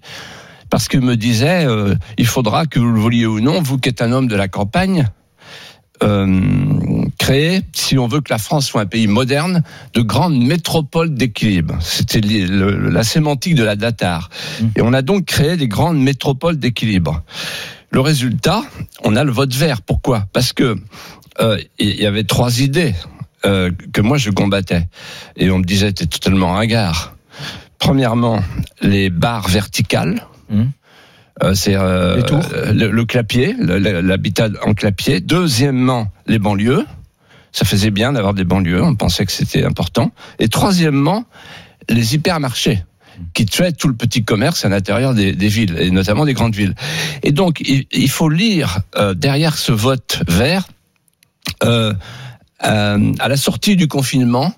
Parce 0.70 0.88
qu'il 0.88 1.01
me 1.01 1.16
disait, 1.16 1.66
euh, 1.66 1.95
il 2.18 2.26
faudra 2.26 2.66
que 2.66 2.80
vous 2.80 2.91
le 2.91 2.99
vouliez 2.99 3.26
ou 3.26 3.39
non, 3.39 3.62
vous 3.62 3.78
qui 3.78 3.89
êtes 3.89 4.01
un 4.01 4.12
homme 4.12 4.28
de 4.28 4.36
la 4.36 4.47
campagne, 4.47 5.08
euh, 6.03 6.41
créer, 7.18 7.62
si 7.74 7.97
on 7.97 8.08
veut 8.08 8.20
que 8.20 8.32
la 8.34 8.38
France 8.39 8.66
soit 8.68 8.82
un 8.82 8.86
pays 8.86 9.08
moderne, 9.08 9.64
de 9.93 10.01
grandes 10.01 10.38
métropoles 10.38 11.14
d'équilibre. 11.14 11.78
C'était 11.82 12.20
la 12.20 13.03
sémantique 13.03 13.56
de 13.56 13.64
la 13.64 13.76
DATAR. 13.76 14.30
Et 14.76 14.82
on 14.82 14.91
a 14.91 15.01
donc 15.01 15.26
créé 15.26 15.56
des 15.56 15.68
grandes 15.70 15.99
métropoles 15.99 16.58
d'équilibre. 16.58 17.24
Le 17.92 18.00
résultat, 18.02 18.62
on 19.04 19.16
a 19.16 19.24
le 19.24 19.32
vote 19.32 19.54
vert. 19.54 19.82
Pourquoi? 19.82 20.26
Parce 20.34 20.54
que 20.54 20.76
euh, 21.40 21.58
il 21.80 21.96
y 21.96 22.06
avait 22.06 22.24
trois 22.24 22.60
idées 22.60 22.94
euh, 23.46 23.72
que 23.94 24.02
moi 24.02 24.18
je 24.18 24.30
combattais. 24.32 24.88
Et 25.36 25.50
on 25.52 25.60
me 25.60 25.64
disait, 25.64 25.92
t'es 25.92 26.06
totalement 26.06 26.54
ringard. 26.54 27.16
Premièrement, 27.80 28.42
les 28.82 29.10
barres 29.10 29.48
verticales. 29.48 30.26
Hum. 30.52 30.72
Euh, 31.44 31.54
c'est 31.54 31.76
euh, 31.76 32.22
le, 32.74 32.90
le 32.90 33.06
clapier, 33.06 33.56
l'habitat 33.60 34.48
en 34.66 34.74
clapier. 34.74 35.20
Deuxièmement, 35.20 36.08
les 36.28 36.40
banlieues. 36.40 36.86
Ça 37.52 37.66
faisait 37.66 37.92
bien 37.92 38.14
d'avoir 38.14 38.34
des 38.34 38.46
banlieues. 38.46 38.82
On 38.82 38.96
pensait 38.96 39.26
que 39.26 39.32
c'était 39.32 39.66
important. 39.66 40.12
Et 40.40 40.48
troisièmement, 40.48 41.26
les 41.90 42.16
hypermarchés 42.16 42.84
qui 43.34 43.45
tuaient 43.45 43.72
tout 43.72 43.88
le 43.88 43.95
petit 43.95 44.24
commerce 44.24 44.66
à 44.66 44.70
l'intérieur 44.70 45.13
des, 45.13 45.34
des 45.34 45.47
villes 45.47 45.76
et 45.80 45.91
notamment 45.91 46.26
des 46.26 46.34
grandes 46.34 46.55
villes. 46.55 46.76
Et 47.24 47.32
donc, 47.32 47.61
il, 47.61 47.86
il 47.91 48.09
faut 48.09 48.30
lire 48.30 48.80
euh, 48.97 49.13
derrière 49.13 49.57
ce 49.57 49.72
vote 49.72 50.22
vert 50.28 50.68
euh, 51.63 51.93
euh, 52.66 53.13
à 53.20 53.28
la 53.28 53.38
sortie 53.38 53.76
du 53.76 53.88
confinement. 53.88 54.53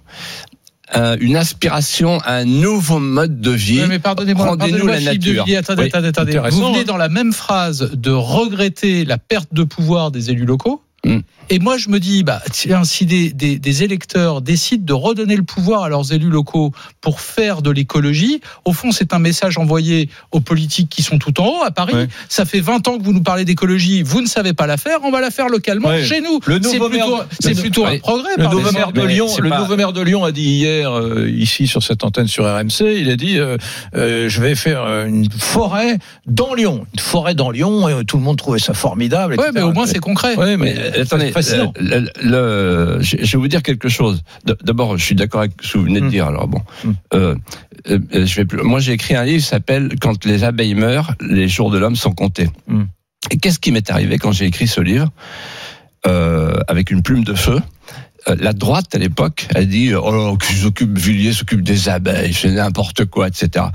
euh, 0.95 1.18
une 1.20 1.36
aspiration 1.36 2.20
à 2.22 2.36
un 2.36 2.45
nouveau 2.45 2.99
mode 2.99 3.41
de 3.41 3.51
vie. 3.51 3.82
Oui, 3.82 3.88
mais 3.89 3.99
pardonnez-moi, 3.99 4.47
Rendez-nous 4.47 4.88
la 4.88 4.97
Philippe 4.99 5.22
de 5.22 5.28
nature. 5.30 5.43
Villiers, 5.45 5.58
attendez, 5.58 5.82
Oui. 5.84 5.88
attendez, 5.89 6.08
attendez. 6.08 6.39
Vous 6.51 6.66
venez 6.68 6.80
hein. 6.80 6.84
dans 6.86 6.95
la 6.97 7.10
même 7.10 7.34
phrase 7.34 7.91
de 7.93 8.12
regretter 8.12 9.03
la 9.03 9.18
perte 9.18 9.49
de 9.53 9.64
pouvoir 9.64 10.12
des 10.12 10.32
élus 10.32 10.45
locaux. 10.45 10.82
Mm. 11.08 11.22
Et 11.49 11.60
moi, 11.60 11.78
je 11.78 11.88
me 11.88 12.01
dis, 12.01 12.24
bah, 12.24 12.41
tiens, 12.51 12.84
si 12.84 13.05
des, 13.05 13.32
des, 13.32 13.58
des 13.58 13.84
électeurs 13.84 14.41
décident 14.41 14.84
de 14.84 14.91
redonner 14.91 15.38
le 15.38 15.43
pouvoir 15.43 15.84
à 15.84 15.89
leurs 15.89 16.12
élus 16.12 16.30
locaux 16.30 16.74
pour 16.99 17.22
faire 17.22 17.62
de 17.62 17.72
l'écologie, 17.72 18.41
au 18.66 18.74
fond, 18.74 18.91
c'est 18.91 19.14
un 19.14 19.20
message 19.20 19.58
envoyé 19.58 20.10
aux 20.34 20.41
politiques 20.41 20.89
qui 20.89 21.03
sont 21.03 21.18
tout 21.18 21.39
en 21.39 21.45
haut 21.47 21.64
à 21.66 21.72
Paris. 21.72 21.93
Ouais. 21.93 22.08
Ça 22.28 22.43
fait 22.43 22.60
20 22.60 22.86
ans 22.89 22.97
que 22.97 23.03
vous 23.03 23.14
nous 23.14 23.24
parlez 23.24 23.45
d'écologie, 23.45 24.01
vous 24.03 24.20
ne 24.22 24.28
savez 24.28 24.51
pas 24.51 24.68
la 24.68 24.76
faire, 24.76 24.99
on 25.05 25.10
va 25.12 25.22
la 25.22 25.32
faire 25.32 25.47
localement 25.47 25.88
Ouais. 25.88 26.03
chez 26.03 26.20
nous. 26.20 26.41
Le 26.47 26.60
C'est 26.62 26.74
nouveau 26.74 26.89
plutôt, 26.89 27.16
maire- 27.16 27.28
c'est 27.39 27.53
le- 27.53 27.62
plutôt 27.62 27.86
un 27.86 27.91
Oui. 27.91 27.99
progrès. 27.99 28.32
Le 28.38 28.43
nouveau 28.49 28.72
maire 28.74 28.91
de 28.91 29.01
Lyon, 29.03 29.28
le 29.39 29.49
pas- 29.49 29.60
nouveau 29.62 29.78
maire 29.78 29.93
de 29.93 30.01
Lyon 30.01 30.26
a 30.26 30.34
dit 30.34 30.41
hier 30.43 30.91
euh, 30.91 31.30
ici 31.30 31.66
sur 31.66 31.82
cette 31.82 32.03
antenne 32.03 32.28
sur 32.28 32.43
RMC, 32.43 32.99
il 32.99 33.10
a 33.10 33.16
dit 33.16 33.38
euh, 33.39 33.55
euh, 33.95 34.28
je 34.28 34.41
vais 34.41 34.55
faire 34.55 34.84
une 35.05 35.30
forêt 35.32 35.97
dans 36.26 36.53
Lyon, 36.53 36.86
une 36.93 36.99
forêt 36.99 37.36
dans 37.36 37.51
Lyon 37.51 37.88
et 37.88 38.03
tout 38.03 38.18
le 38.18 38.24
monde 38.24 38.38
trouvait 38.38 38.60
ça 38.60 38.74
formidable. 38.74 39.36
Ouais, 39.36 39.45
etc. 39.45 39.51
mais 39.55 39.62
au 39.62 39.72
moins 39.72 39.86
c'est 39.88 39.99
concret. 39.99 40.36
Ouais, 40.36 40.58
mais, 40.58 40.74
Mais 40.74 40.78
euh, 40.78 40.97
attendez, 41.02 41.32
fascinant. 41.32 41.74
euh, 41.80 42.02
le- 42.22 42.30
le- 42.30 42.98
je 43.02 43.16
vais 43.18 43.38
vous 43.38 43.48
dire 43.48 43.62
quelque 43.64 43.89
chose. 43.89 44.22
D'abord, 44.64 44.98
je 44.98 45.04
suis 45.06 45.16
d'accord 45.16 45.41
avec 45.41 45.54
ce 45.62 45.74
que 45.74 45.78
vous 45.80 45.86
venez 45.86 46.02
de 46.02 46.06
Mm. 46.06 46.10
dire. 46.10 46.26
Alors 46.28 46.48
bon, 46.48 46.62
Mm. 46.84 46.91
euh, 47.14 47.36
euh, 47.89 48.00
je 48.26 48.36
vais 48.36 48.45
plus. 48.45 48.62
Moi, 48.64 48.80
j'ai 48.80 48.93
écrit 48.93 49.16
un 49.16 49.24
livre 49.26 49.41
qui 49.41 49.48
s'appelle 49.50 49.95
"Quand 50.02 50.26
les 50.26 50.43
abeilles 50.43 50.76
meurent, 50.76 51.14
les 51.22 51.48
jours 51.48 51.72
de 51.72 51.78
l'homme 51.78 51.95
sont 51.95 52.14
comptés". 52.14 52.50
Mm. 52.68 52.84
Et 53.32 53.38
qu'est-ce 53.38 53.60
qui 53.60 53.72
m'est 53.72 53.89
arrivé 53.91 54.18
quand 54.20 54.32
j'ai 54.32 54.45
écrit 54.45 54.68
ce 54.68 54.80
livre 54.82 55.10
euh, 56.06 56.54
avec 56.68 56.91
une 56.91 57.02
plume 57.02 57.24
de 57.24 57.34
feu 57.34 57.60
la 58.39 58.52
droite 58.52 58.93
à 58.93 58.98
l'époque 58.98 59.48
a 59.56 59.64
dit 59.64 59.93
oh 59.95 60.38
qui 60.38 60.54
s'occupe 60.54 60.98
Villiers 60.98 61.32
s'occupe 61.32 61.62
des 61.62 61.88
abeilles 61.88 62.34
c'est 62.34 62.52
n'importe 62.52 63.06
quoi 63.06 63.30
etc 63.30 63.68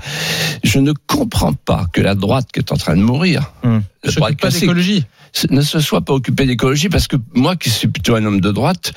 je 0.63 0.77
ne 0.77 0.93
comprends 1.07 1.53
pas 1.53 1.87
que 1.91 2.01
la 2.01 2.13
droite 2.13 2.49
qui 2.53 2.59
est 2.59 2.71
en 2.71 2.77
train 2.77 2.95
de 2.95 3.01
mourir 3.01 3.51
Hum. 3.63 3.81
la 4.03 4.11
droite 4.11 4.39
pas 4.39 4.49
d'écologie. 4.49 5.05
Ne 5.49 5.61
se 5.61 5.79
soit 5.79 6.01
pas 6.01 6.13
occupé 6.13 6.45
d'écologie 6.45 6.89
parce 6.89 7.07
que 7.07 7.17
moi 7.33 7.55
qui 7.55 7.69
suis 7.69 7.87
plutôt 7.87 8.15
un 8.15 8.25
homme 8.25 8.41
de 8.41 8.51
droite, 8.51 8.93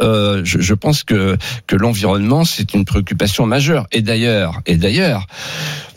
euh, 0.00 0.42
je, 0.44 0.60
je 0.60 0.74
pense 0.74 1.02
que 1.02 1.36
que 1.66 1.76
l'environnement 1.76 2.44
c'est 2.44 2.74
une 2.74 2.84
préoccupation 2.84 3.46
majeure. 3.46 3.86
Et 3.92 4.02
d'ailleurs, 4.02 4.60
et 4.66 4.76
d'ailleurs, 4.76 5.26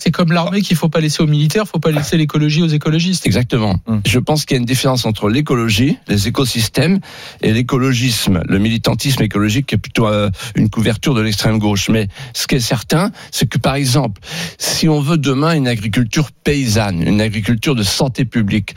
C'est 0.01 0.09
comme 0.09 0.31
l'armée 0.31 0.61
qu'il 0.61 0.75
faut 0.75 0.89
pas 0.89 0.99
laisser 0.99 1.21
aux 1.21 1.27
militaires, 1.27 1.67
faut 1.67 1.77
pas 1.77 1.91
laisser 1.91 2.17
l'écologie 2.17 2.63
aux 2.63 2.67
écologistes. 2.67 3.27
exactement. 3.27 3.75
Hum. 3.85 4.01
Je 4.03 4.17
pense 4.17 4.45
qu'il 4.45 4.55
y 4.55 4.57
a 4.57 4.61
une 4.61 4.65
différence 4.65 5.05
entre 5.05 5.29
l'écologie, 5.29 5.99
les 6.07 6.27
écosystèmes, 6.27 6.99
et 7.43 7.53
l'écologisme, 7.53 8.41
le 8.47 8.57
militantisme 8.57 9.21
écologique 9.21 9.67
qui 9.67 9.75
est 9.75 9.77
plutôt 9.77 10.07
euh, 10.07 10.31
une 10.55 10.71
couverture 10.71 11.13
de 11.13 11.21
l'extrême 11.21 11.59
gauche. 11.59 11.87
Mais 11.89 12.07
ce 12.33 12.47
qui 12.47 12.55
est 12.55 12.59
certain, 12.59 13.11
c'est 13.29 13.47
que 13.47 13.59
par 13.59 13.75
exemple, 13.75 14.19
si 14.57 14.89
on 14.89 15.01
veut 15.01 15.19
demain 15.19 15.53
une 15.53 15.67
agriculture 15.67 16.31
paysanne, 16.31 17.03
une 17.03 17.21
agriculture 17.21 17.75
de 17.75 17.83
santé 17.83 18.25
publique, 18.25 18.73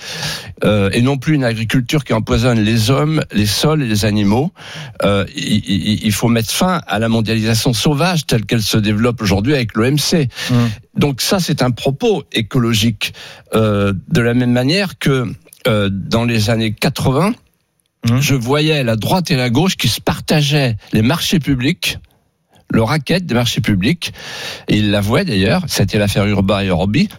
euh, 0.63 0.91
et 0.93 1.01
non 1.05 1.19
plus 1.19 1.35
une 1.35 1.45
agriculture 1.45 2.05
qui 2.05 2.13
empoisonne 2.13 2.61
les 2.61 2.91
hommes, 2.91 3.23
les 3.33 3.47
sols 3.47 3.83
et 3.83 3.87
les 3.87 4.05
animaux, 4.05 4.53
euh, 5.05 5.25
il, 5.37 6.13
faut 6.13 6.29
mettre 6.29 6.51
fin 6.51 6.81
à 6.87 6.99
la 6.99 7.09
mondialisation 7.09 7.73
sauvage 7.73 8.27
telle 8.27 8.45
qu'elle 8.45 8.63
se 8.63 8.79
développe 8.79 9.23
aujourd'hui 9.23 9.55
avec 9.55 9.75
l'OMC. 9.75 10.29
Hum. 10.51 10.71
Donc 10.97 11.21
ça, 11.21 11.39
c'est 11.39 11.63
un 11.63 11.71
propos 11.71 12.25
écologique. 12.33 13.15
Euh, 13.55 13.93
de 14.09 14.21
la 14.21 14.35
même 14.35 14.53
manière 14.53 14.99
que 14.99 15.33
euh, 15.67 15.89
dans 15.93 16.25
les 16.25 16.51
années 16.51 16.73
80, 16.73 17.35
Hum. 18.11 18.21
je 18.21 18.35
voyais 18.35 18.85
la 18.85 18.97
droite 18.97 19.31
et 19.31 19.37
la 19.37 19.49
gauche 19.49 19.77
qui 19.77 19.89
se 19.89 20.01
partageaient 20.01 20.77
les 20.93 21.01
marchés 21.01 21.39
publics, 21.39 21.99
le 22.75 22.83
racket 22.83 23.25
des 23.25 23.35
marchés 23.35 23.61
publics, 23.61 24.13
et 24.69 24.77
ils 24.77 24.91
l'avouaient 24.91 25.25
d'ailleurs, 25.25 25.63
c'était 25.69 25.99
l'affaire 25.99 26.27
Urba 26.27 26.65
et 26.65 26.71
Orbi. 26.71 27.09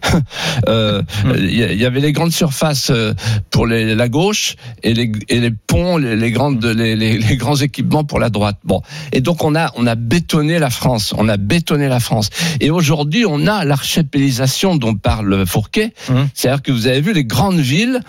Euh, 0.68 1.02
Il 1.26 1.54
y, 1.54 1.62
a- 1.62 1.72
il 1.72 1.78
y 1.78 1.84
avait 1.84 2.00
les 2.00 2.12
grandes 2.12 2.32
surfaces 2.32 2.90
euh, 2.90 3.12
pour 3.50 3.66
les- 3.66 3.94
la 3.94 4.08
gauche 4.08 4.56
et 4.82 4.94
les, 4.94 5.12
et 5.28 5.38
les 5.40 5.50
ponts, 5.50 5.96
les, 5.98 6.16
les 6.16 6.30
grandes, 6.30 6.64
les, 6.64 7.36
grands 7.36 7.56
équipements 7.56 8.04
pour 8.04 8.18
la 8.18 8.30
droite. 8.30 8.56
Bon, 8.64 8.80
et 9.12 9.20
donc 9.20 9.44
on 9.44 9.54
a 9.54 9.70
on 9.76 9.86
a 9.86 9.94
bétonné 9.94 10.58
la 10.58 10.70
France, 10.70 11.14
on 11.16 11.28
a 11.28 11.36
bétonné 11.36 11.88
la 11.88 12.00
France. 12.00 12.30
Et 12.60 12.70
aujourd'hui, 12.70 13.24
on 13.28 13.46
a 13.46 13.64
l'archipélisation 13.64 14.76
dont 14.76 14.94
parle 14.94 15.46
Fourquet, 15.46 15.92
Hum. 16.08 16.28
c'est-à-dire 16.34 16.62
que 16.62 16.72
vous 16.72 16.86
avez 16.86 17.00
vu 17.00 17.12
les 17.12 17.24
grandes 17.24 17.60
villes 17.60 18.00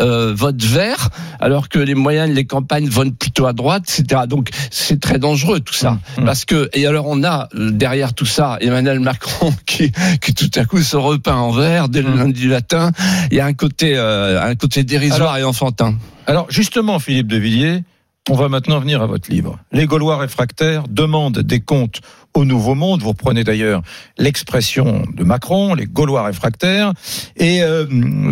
euh, 0.00 0.32
votent 0.34 0.62
vert, 0.64 1.08
alors 1.40 1.68
que 1.68 1.78
les 1.78 1.94
moyennes, 1.94 2.32
les 2.32 2.44
campagnes 2.46 2.88
votent 2.88 3.16
plutôt 3.16 3.46
à 3.46 3.52
droite, 3.52 3.84
etc. 3.88 4.22
Donc 4.28 4.50
c'est 4.70 5.00
très 5.00 5.18
dangereux 5.18 5.60
tout 5.60 5.74
ça, 5.74 5.98
Hum. 6.18 6.24
parce 6.24 6.44
que 6.44 6.68
et 6.74 6.86
alors 6.92 7.06
on 7.08 7.24
a 7.24 7.48
euh, 7.54 7.70
derrière 7.70 8.14
tout 8.14 8.26
ça 8.26 8.58
Emmanuel 8.60 9.00
Macron 9.00 9.52
qui 9.66 9.90
qui 10.20 10.34
tout 10.34 10.50
à 10.54 10.64
coup 10.64 10.80
se 10.82 10.96
repeint 10.96 11.36
en 11.36 11.50
vert 11.50 11.88
dès 11.88 12.02
le 12.02 12.08
Hum. 12.10 12.18
lundi 12.18 12.46
latin. 12.46 12.92
Il 13.30 13.36
y 13.36 13.40
a 13.40 13.46
un 13.46 13.52
côté 13.54 13.96
euh, 13.96 14.40
un 14.42 14.54
côté 14.54 14.84
dérisoire 14.84 15.32
Alors- 15.32 15.36
et 15.38 15.44
enfantin. 15.44 15.94
Alors 16.26 16.46
justement, 16.50 16.98
Philippe 17.00 17.26
de 17.26 17.36
Villiers, 17.36 17.82
on 18.30 18.34
va 18.36 18.48
maintenant 18.48 18.78
venir 18.78 19.02
à 19.02 19.06
votre 19.06 19.28
livre. 19.30 19.58
Les 19.72 19.86
Gaulois 19.86 20.16
réfractaires 20.18 20.84
demandent 20.88 21.40
des 21.40 21.58
comptes 21.60 22.00
au 22.34 22.44
Nouveau 22.44 22.74
Monde. 22.76 23.02
Vous 23.02 23.08
reprenez 23.08 23.42
d'ailleurs 23.42 23.82
l'expression 24.18 25.02
de 25.12 25.24
Macron, 25.24 25.74
les 25.74 25.86
Gaulois 25.86 26.22
réfractaires. 26.24 26.92
Et 27.36 27.62
euh, 27.62 27.86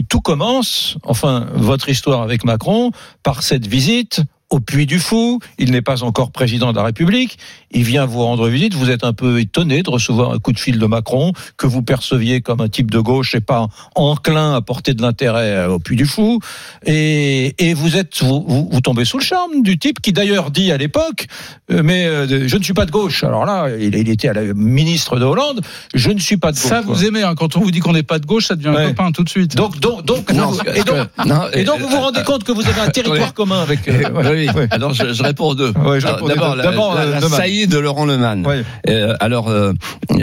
tout 0.09 0.21
commence, 0.21 0.97
enfin, 1.03 1.49
votre 1.55 1.89
histoire 1.89 2.23
avec 2.23 2.45
Macron, 2.45 2.93
par 3.25 3.43
cette 3.43 3.67
visite 3.67 4.23
au 4.51 4.61
Puy 4.61 4.87
du 4.87 4.99
Fou. 4.99 5.39
Il 5.59 5.71
n'est 5.71 5.83
pas 5.83 6.03
encore 6.03 6.31
président 6.31 6.73
de 6.73 6.77
la 6.77 6.85
République. 6.85 7.39
Il 7.71 7.85
vient 7.85 8.05
vous 8.07 8.21
rendre 8.23 8.49
visite. 8.49 8.75
Vous 8.75 8.91
êtes 8.91 9.05
un 9.05 9.13
peu 9.13 9.41
étonné 9.41 9.83
de 9.83 9.91
recevoir 9.91 10.33
un 10.33 10.39
coup 10.39 10.53
de 10.53 10.59
fil 10.59 10.79
de 10.79 10.87
Macron 10.87 11.33
que 11.57 11.67
vous 11.67 11.83
perceviez 11.83 12.41
comme 12.41 12.61
un 12.61 12.69
type 12.69 12.91
de 12.91 12.99
gauche 12.99 13.35
et 13.35 13.41
pas 13.41 13.69
enclin 13.95 14.55
à 14.55 14.61
porter 14.61 14.93
de 14.95 15.03
l'intérêt 15.03 15.51
euh, 15.53 15.69
au 15.71 15.79
Puy 15.79 15.97
du 15.97 16.07
Fou. 16.07 16.41
Et, 16.87 17.55
et 17.59 17.75
vous 17.75 17.97
êtes, 17.97 18.23
vous, 18.23 18.45
vous, 18.47 18.69
vous 18.71 18.81
tombez 18.81 19.05
sous 19.05 19.19
le 19.19 19.25
charme 19.25 19.63
du 19.63 19.79
type 19.79 20.01
qui 20.01 20.13
d'ailleurs 20.13 20.51
dit 20.51 20.73
à 20.73 20.77
l'époque, 20.77 21.27
euh, 21.71 21.83
mais 21.85 22.07
euh, 22.07 22.49
je 22.49 22.57
ne 22.57 22.63
suis 22.63 22.75
pas 22.75 22.87
de 22.87 22.91
gauche. 22.91 23.23
Alors 23.25 23.45
là, 23.45 23.69
il, 23.79 23.95
il 23.95 24.09
était 24.09 24.29
à 24.29 24.33
la 24.33 24.43
ministre 24.55 25.19
de 25.19 25.25
Hollande. 25.25 25.61
Je 25.95 26.11
ne 26.11 26.19
suis 26.19 26.37
pas 26.37 26.53
de 26.53 26.57
gauche. 26.57 26.67
Ça, 26.69 26.83
quoi. 26.83 26.95
vous 26.95 27.05
aimez. 27.05 27.23
hein. 27.23 27.35
Quand 27.37 27.57
on 27.57 27.61
vous 27.61 27.71
dit 27.71 27.81
qu'on 27.81 27.93
n'est 27.93 28.03
pas 28.03 28.19
de 28.19 28.27
gauche, 28.27 28.47
ça 28.47 28.57
devient 28.57 28.71
Ouais. 28.71 28.85
un 28.85 28.89
copain 28.89 29.11
tout 29.13 29.25
de 29.25 29.29
suite. 29.29 29.57
Donc, 29.57 29.79
donc, 29.81 30.05
donc, 30.05 30.31
Non, 30.33 30.47
vous- 30.51 30.59
parce 30.65 30.77
et 30.79 30.83
donc, 30.85 30.97
que- 30.97 31.29
non, 31.29 31.43
et 31.53 31.65
donc 31.65 31.81
vous 31.81 31.89
vous 31.89 32.01
rendez 32.01 32.21
euh, 32.21 32.25
compte 32.25 32.45
que 32.45 32.53
vous 32.53 32.67
avez 32.67 32.81
un 32.81 32.89
territoire 32.91 33.35
commun 33.35 33.61
avec. 33.63 33.87
euh, 33.89 34.11
ouais. 34.11 34.40
Oui, 34.55 34.63
alors 34.71 34.95
je, 34.95 35.13
je 35.13 35.23
réponds 35.23 35.49
aux 35.51 35.55
deux. 35.55 35.73
Ouais, 35.85 36.01
D'abord, 36.01 36.57
la, 36.57 36.65
la- 36.65 36.71
euh, 37.17 37.21
la 37.21 37.29
saillie 37.29 37.67
de 37.67 37.79
Laurent 37.79 38.07
Neumann. 38.07 38.47
Ouais. 38.47 38.63
Euh, 38.89 39.15
alors, 39.21 39.49
euh, 39.49 39.73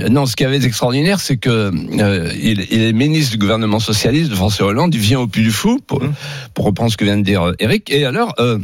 non, 0.10 0.26
ce 0.26 0.36
qui 0.36 0.46
avait 0.46 0.64
extraordinaire, 0.64 1.20
c'est 1.20 1.38
que 1.38 1.50
euh, 2.00 2.32
il, 2.42 2.66
il 2.72 2.82
est 2.82 2.94
ministre 2.94 3.32
du 3.32 3.38
gouvernement 3.38 3.80
socialiste 3.80 4.30
de 4.32 4.36
François 4.36 4.68
Hollande. 4.68 4.94
Il 4.96 5.02
vient 5.02 5.20
au 5.20 5.28
Puy 5.28 5.44
du 5.44 5.52
Fou 5.52 5.80
pour, 5.86 6.02
pour 6.54 6.66
reprendre 6.66 6.92
ce 6.92 6.98
que 6.98 7.06
vient 7.06 7.18
de 7.18 7.24
dire 7.24 7.44
euh, 7.44 7.54
Eric. 7.60 7.92
Et 7.92 8.06
alors. 8.06 8.34
Euh, 8.40 8.60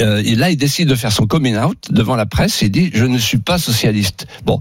euh, 0.00 0.20
et 0.24 0.34
là, 0.34 0.50
il 0.50 0.56
décide 0.56 0.88
de 0.88 0.96
faire 0.96 1.12
son 1.12 1.28
coming 1.28 1.56
out 1.56 1.78
devant 1.90 2.16
la 2.16 2.26
presse. 2.26 2.62
Il 2.62 2.70
dit 2.72 2.90
:«Je 2.94 3.04
ne 3.04 3.16
suis 3.16 3.38
pas 3.38 3.58
socialiste.» 3.58 4.26
Bon, 4.44 4.60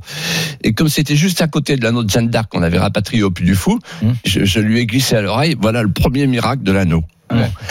et 0.63 0.73
comme 0.73 0.89
c'était 0.89 1.15
juste 1.15 1.41
à 1.41 1.47
côté 1.47 1.75
de 1.75 1.83
l'anneau 1.83 2.03
de 2.03 2.09
Jeanne 2.09 2.29
d'Arc 2.29 2.51
qu'on 2.51 2.61
avait 2.61 2.77
rapatrié 2.77 3.23
au 3.23 3.31
Puy 3.31 3.43
du 3.43 3.55
Fou, 3.55 3.79
Mmh. 4.03 4.07
je, 4.25 4.45
je 4.45 4.59
lui 4.59 4.79
ai 4.79 4.85
glissé 4.85 5.15
à 5.15 5.21
l'oreille. 5.21 5.55
Voilà 5.59 5.81
le 5.81 5.89
premier 5.91 6.27
miracle 6.27 6.61
de 6.61 6.71
l'anneau. 6.71 7.03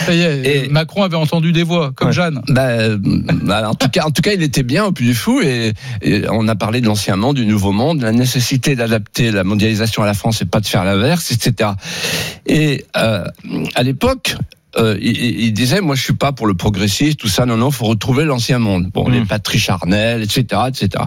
Ça 0.05 0.13
y 0.13 0.21
est, 0.21 0.65
Et- 0.65 0.69
Macron 0.69 1.03
avait 1.03 1.15
entendu 1.15 1.51
des 1.51 1.63
voix, 1.63 1.91
comme 1.95 2.07
Ouais. 2.09 2.13
Jeanne. 2.13 2.41
Bah, 2.47 2.67
euh, 2.67 2.97
bah, 3.01 3.69
en 3.69 3.73
tout 3.75 3.89
cas, 3.89 4.03
en 4.05 4.11
tout 4.11 4.21
cas, 4.21 4.33
il 4.33 4.43
était 4.43 4.63
bien 4.63 4.85
au 4.85 4.91
Puy 4.91 5.05
du 5.07 5.13
Fou 5.15 5.41
et, 5.41 5.73
et 6.01 6.23
on 6.29 6.47
a 6.47 6.55
parlé 6.55 6.79
de 6.81 6.85
l'ancien 6.85 7.15
monde, 7.15 7.35
du 7.37 7.45
nouveau 7.45 7.71
monde, 7.71 8.01
la 8.01 8.11
nécessité 8.11 8.75
d'adapter 8.75 9.31
la 9.31 9.43
mondialisation 9.43 10.03
à 10.03 10.05
la 10.05 10.13
France 10.13 10.41
et 10.41 10.45
pas 10.45 10.59
de 10.59 10.67
faire 10.67 10.83
l'inverse, 10.83 11.31
etc. 11.31 11.71
Et 12.45 12.85
euh, 12.95 13.25
à 13.75 13.83
l'époque. 13.83 14.35
euh, 14.77 14.95
il, 15.01 15.53
disait, 15.53 15.81
moi, 15.81 15.95
je 15.95 16.03
suis 16.03 16.13
pas 16.13 16.33
pour 16.33 16.45
le 16.45 16.53
progressisme, 16.53 17.15
tout 17.15 17.27
ça. 17.29 17.47
Non, 17.47 17.57
non, 17.57 17.71
faut 17.71 17.85
retrouver 17.85 18.25
l'ancien 18.25 18.59
monde. 18.59 18.91
Bon, 18.93 19.09
Mm. 19.09 19.13
les 19.13 19.21
Patrice 19.25 19.61
Charnel, 19.63 20.21
etc., 20.21 20.45
etc. 20.67 21.03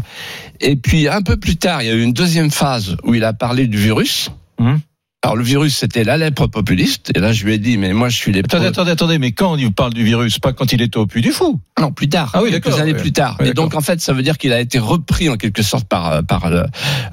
Et 0.60 0.74
puis 0.74 1.06
un 1.08 1.22
peu 1.22 1.36
plus 1.36 1.54
tard, 1.56 1.80
il 1.82 1.86
y 1.86 1.90
a 1.90 1.94
eu 1.94 2.02
une 2.02 2.12
deuxième 2.12 2.50
phase 2.50 2.96
où 3.04 3.14
il 3.14 3.22
a 3.22 3.32
parlé 3.32 3.68
du 3.68 3.78
virus. 3.78 4.30
Mm. 4.58 4.74
Alors 5.22 5.36
le 5.36 5.44
virus, 5.44 5.76
c'était 5.76 6.02
la 6.02 6.16
lèpre 6.16 6.46
populiste. 6.46 7.10
Et 7.14 7.20
là, 7.20 7.32
je 7.34 7.44
lui 7.44 7.52
ai 7.52 7.58
dit, 7.58 7.76
mais 7.76 7.92
moi, 7.92 8.08
je 8.08 8.16
suis 8.16 8.32
les. 8.32 8.40
Attendez, 8.40 8.64
attendez, 8.66 8.90
attendez, 8.92 9.18
mais 9.18 9.32
quand 9.32 9.52
on 9.52 9.56
vous 9.58 9.70
parle 9.70 9.92
du 9.92 10.02
virus, 10.02 10.38
pas 10.38 10.54
quand 10.54 10.72
il 10.72 10.80
était 10.80 10.96
au 10.96 11.06
Puy 11.06 11.20
du 11.20 11.30
Fou. 11.30 11.60
Non, 11.78 11.92
plus 11.92 12.08
tard. 12.08 12.30
Ah 12.32 12.42
oui, 12.42 12.50
quelques 12.50 12.64
d'accord, 12.64 12.80
années 12.80 12.94
ouais. 12.94 12.98
plus 13.00 13.12
tard. 13.12 13.36
Et 13.44 13.52
donc, 13.52 13.74
en 13.74 13.82
fait, 13.82 14.00
ça 14.00 14.14
veut 14.14 14.22
dire 14.22 14.38
qu'il 14.38 14.50
a 14.54 14.60
été 14.60 14.78
repris 14.78 15.28
en 15.28 15.36
quelque 15.36 15.62
sorte 15.62 15.86
par 15.86 16.24
par 16.24 16.46
euh, 16.46 16.62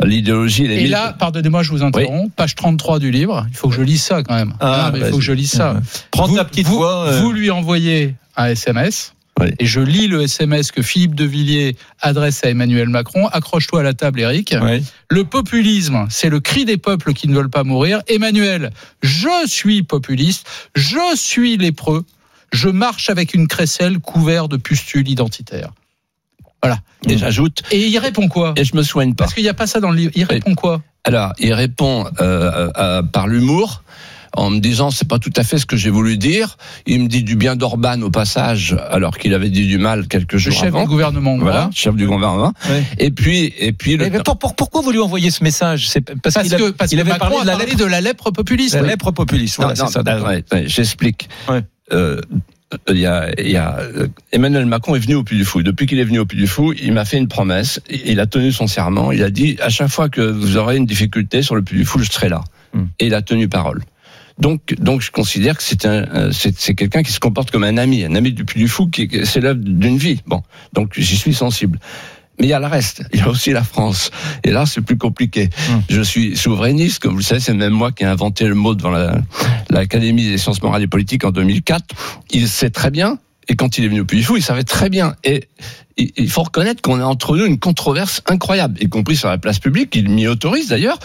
l'idéologie. 0.05 0.64
et 0.66 0.88
là, 0.88 1.14
pardonnez-moi, 1.20 1.64
je 1.64 1.72
vous 1.72 1.84
interromps. 1.84 2.32
Page 2.34 2.55
33 2.55 2.99
du 2.99 3.12
livre. 3.12 3.45
Il 3.49 3.58
faut 3.58 3.68
que 3.68 3.76
je 3.76 3.82
lise 3.82 4.01
ça 4.01 4.24
quand 4.24 4.36
même. 4.36 4.53
Ah, 4.62 4.86
Non, 4.93 4.97
mais 4.99 5.05
il 5.05 5.12
faut 5.12 5.18
que 5.18 5.24
je 5.24 5.34
lise 5.34 5.51
ça. 5.51 5.76
Prends 6.12 6.28
vous, 6.28 6.38
ta 6.38 6.45
petite 6.45 6.68
vous- 6.68 6.78
voix. 6.78 7.08
euh, 7.08 7.20
Vous 7.22 7.34
lui 7.34 7.51
envoyez 7.51 8.16
un 8.38 8.45
SMS. 8.45 9.16
Oui. 9.39 9.47
Et 9.59 9.65
je 9.65 9.79
lis 9.79 10.07
le 10.07 10.21
SMS 10.21 10.71
que 10.71 10.81
Philippe 10.81 11.15
de 11.15 11.25
Villiers 11.25 11.75
adresse 12.01 12.43
à 12.43 12.49
Emmanuel 12.49 12.89
Macron. 12.89 13.27
Accroche-toi 13.27 13.81
à 13.81 13.83
la 13.83 13.93
table, 13.93 14.19
Eric. 14.19 14.55
Le 15.09 15.23
populisme, 15.23 16.07
c'est 16.09 16.29
le 16.29 16.39
cri 16.39 16.65
des 16.65 16.77
peuples 16.77 17.13
qui 17.13 17.27
ne 17.27 17.35
veulent 17.35 17.49
pas 17.49 17.63
mourir. 17.63 18.01
Emmanuel, 18.07 18.71
je 19.01 19.47
suis 19.47 19.83
populiste, 19.83 20.47
je 20.75 21.15
suis 21.15 21.57
lépreux, 21.57 22.05
je 22.51 22.69
marche 22.69 23.09
avec 23.09 23.33
une 23.33 23.47
crécelle 23.47 23.99
couverte 23.99 24.49
de 24.51 24.57
pustules 24.57 25.07
identitaires. 25.07 25.71
Voilà. 26.63 26.79
Et 27.07 27.17
j'ajoute, 27.17 27.63
Et 27.71 27.88
il 27.88 27.97
répond 27.99 28.27
quoi 28.27 28.53
et 28.57 28.63
je 28.63 28.75
me 28.75 28.83
soigne 28.83 29.13
pas. 29.13 29.25
Parce 29.25 29.33
qu'il 29.35 29.43
n'y 29.43 29.49
a 29.49 29.53
pas 29.53 29.67
ça 29.67 29.79
dans 29.79 29.91
le 29.91 29.97
livre. 29.97 30.11
Il 30.15 30.23
répond 30.23 30.55
quoi 30.55 30.81
Alors, 31.03 31.33
il 31.39 31.53
répond 31.53 32.05
euh, 32.19 32.69
euh, 32.77 33.03
par 33.03 33.27
l'humour. 33.27 33.83
En 34.36 34.49
me 34.49 34.59
disant 34.59 34.91
c'est 34.91 35.07
pas 35.07 35.19
tout 35.19 35.32
à 35.36 35.43
fait 35.43 35.57
ce 35.57 35.65
que 35.65 35.78
j'ai 35.78 35.89
voulu 35.89 36.17
dire, 36.17 36.57
il 36.86 37.01
me 37.01 37.07
dit 37.07 37.23
du 37.23 37.36
bien 37.36 37.55
d'Orban 37.55 38.01
au 38.01 38.09
passage, 38.11 38.75
alors 38.89 39.17
qu'il 39.17 39.34
avait 39.34 39.49
dit 39.49 39.65
du 39.67 39.78
mal 39.78 40.07
quelques 40.07 40.34
Le 40.34 40.39
jours 40.39 40.53
chef 40.53 40.63
avant. 40.65 40.82
du 40.84 40.88
gouvernement. 40.88 41.38
Voilà, 41.38 41.69
chef 41.73 41.95
du 41.95 42.05
gouvernement. 42.07 42.53
Ouais. 42.69 42.84
Et 42.99 43.11
puis, 43.11 43.53
et 43.59 43.71
puis 43.71 43.97
le 43.97 44.05
Mais, 44.05 44.09
mais 44.11 44.23
pour- 44.23 44.38
pour- 44.38 44.55
pourquoi 44.55 44.82
vous 44.82 44.91
lui 44.91 44.99
envoyez 44.99 45.32
ce 45.32 45.43
message? 45.43 45.88
C'est 45.89 46.01
parce, 46.01 46.34
Parce 46.36 46.45
qu'il 46.45 46.55
a- 46.55 46.57
que, 46.57 46.69
parce 46.71 46.91
il 46.91 46.95
que 46.97 47.01
avait 47.01 47.11
Macron 47.11 47.28
parlé 47.30 47.38
a 47.38 47.41
de 47.43 47.47
la 47.47 47.57
parlé 47.65 47.75
de 47.75 47.86
la 47.86 48.01
lèpre 48.01 48.32
populiste. 48.32 48.75
la 48.75 48.82
lèpre 48.82 49.11
populiste. 49.11 49.55
Voilà, 49.57 49.73
Non, 49.73 49.84
non, 49.84 49.88
c'est 49.88 49.93
ça. 49.93 50.03
d'accord. 50.03 50.28
ouais, 50.28 50.43
ouais, 50.51 50.63
J'explique. 50.67 51.30
Ouais. 51.49 51.61
Euh, 51.93 52.21
il 52.89 52.97
y 52.97 53.05
a, 53.05 53.30
il 53.39 53.49
y 53.49 53.55
a, 53.55 53.78
euh, 53.80 54.07
Emmanuel 54.34 54.65
Macron 54.65 54.93
est 54.95 54.99
venu 54.99 55.15
au 55.15 55.23
Puy 55.23 55.38
du 55.38 55.45
Fou. 55.45 55.63
Depuis 55.63 55.86
qu'il 55.86 55.99
est 55.99 56.03
venu 56.03 56.19
au 56.19 56.25
Puy 56.25 56.38
du 56.38 56.47
Fou, 56.47 56.73
il 56.73 56.91
m'a 56.91 57.05
fait 57.05 57.17
une 57.17 57.30
promesse. 57.30 57.80
Il 57.89 58.19
a 58.19 58.25
tenu 58.25 58.51
son 58.51 58.67
serment. 58.67 59.13
Il 59.13 59.23
a 59.23 59.30
dit 59.30 59.55
à 59.61 59.69
chaque 59.69 59.88
fois 59.88 60.09
que 60.09 60.19
vous 60.19 60.57
aurez 60.57 60.75
une 60.75 60.86
difficulté 60.86 61.41
sur 61.41 61.55
le 61.55 61.61
Puy 61.61 61.78
du 61.78 61.86
Fou, 61.86 61.99
je 61.99 62.11
serai 62.11 62.28
là. 62.28 62.41
Hmm. 62.73 62.88
Et 62.99 63.05
il 63.07 63.13
a 63.13 63.21
tenu 63.21 63.47
parole. 63.47 63.84
Donc, 64.39 64.75
donc, 64.79 65.01
je 65.01 65.11
considère 65.11 65.57
que 65.57 65.63
c'est 65.63 65.85
un, 65.85 66.03
euh, 66.13 66.31
c'est, 66.31 66.75
quelqu'un 66.75 67.01
qui 67.01 67.11
se 67.11 67.19
comporte 67.19 67.49
comme 67.51 67.63
un 67.63 67.77
ami, 67.77 68.03
un 68.03 68.15
ami 68.15 68.31
du 68.31 68.45
Puy 68.45 68.59
du 68.61 68.67
Fou, 68.67 68.88
qui 68.88 69.07
l'œuvre 69.07 69.59
d'une 69.59 69.97
vie. 69.97 70.21
Bon, 70.27 70.43
donc 70.73 70.93
j'y 70.95 71.17
suis 71.17 71.33
sensible. 71.33 71.79
Mais 72.39 72.45
il 72.45 72.49
y 72.49 72.53
a 72.53 72.59
le 72.59 72.67
reste. 72.67 73.03
Il 73.13 73.19
y 73.19 73.23
a 73.23 73.29
aussi 73.29 73.51
la 73.51 73.63
France. 73.63 74.11
Et 74.43 74.51
là, 74.51 74.67
c'est 74.67 74.81
plus 74.81 74.97
compliqué. 74.97 75.49
Hum. 75.71 75.81
Je 75.89 76.01
suis 76.01 76.38
souverainiste, 76.38 76.99
comme 76.99 77.13
vous 77.13 77.17
le 77.17 77.23
savez, 77.23 77.39
c'est 77.41 77.53
même 77.55 77.73
moi 77.73 77.91
qui 77.91 78.03
ai 78.03 78.05
inventé 78.07 78.45
le 78.45 78.53
mot 78.53 78.75
devant 78.75 78.91
la- 78.91 79.19
l'Académie 79.71 80.23
des 80.29 80.38
sciences 80.38 80.61
morales 80.61 80.83
et 80.83 80.88
politiques 80.88 81.23
en 81.25 81.31
2004. 81.31 81.95
Il 82.29 82.47
sait 82.47 82.69
très 82.69 82.91
bien. 82.91 83.17
Et 83.49 83.55
quand 83.55 83.77
il 83.79 83.85
est 83.85 83.88
venu 83.88 84.01
au 84.01 84.05
Puy 84.05 84.17
du 84.19 84.23
Fou, 84.23 84.38
il 84.38 84.43
savait 84.43 84.65
très 84.65 84.89
bien. 84.89 85.15
Et 85.23 85.47
il 85.97 86.29
faut 86.29 86.43
reconnaître 86.43 86.81
qu'on 86.81 86.99
a 86.99 87.03
entre 87.03 87.35
nous 87.35 87.45
une 87.45 87.59
controverse 87.59 88.21
incroyable, 88.27 88.81
y 88.81 88.89
compris 88.89 89.15
sur 89.15 89.29
la 89.29 89.37
place 89.37 89.59
publique. 89.59 89.95
Il 89.95 90.09
m'y 90.09 90.27
autorise 90.27 90.69
d'ailleurs. 90.69 90.99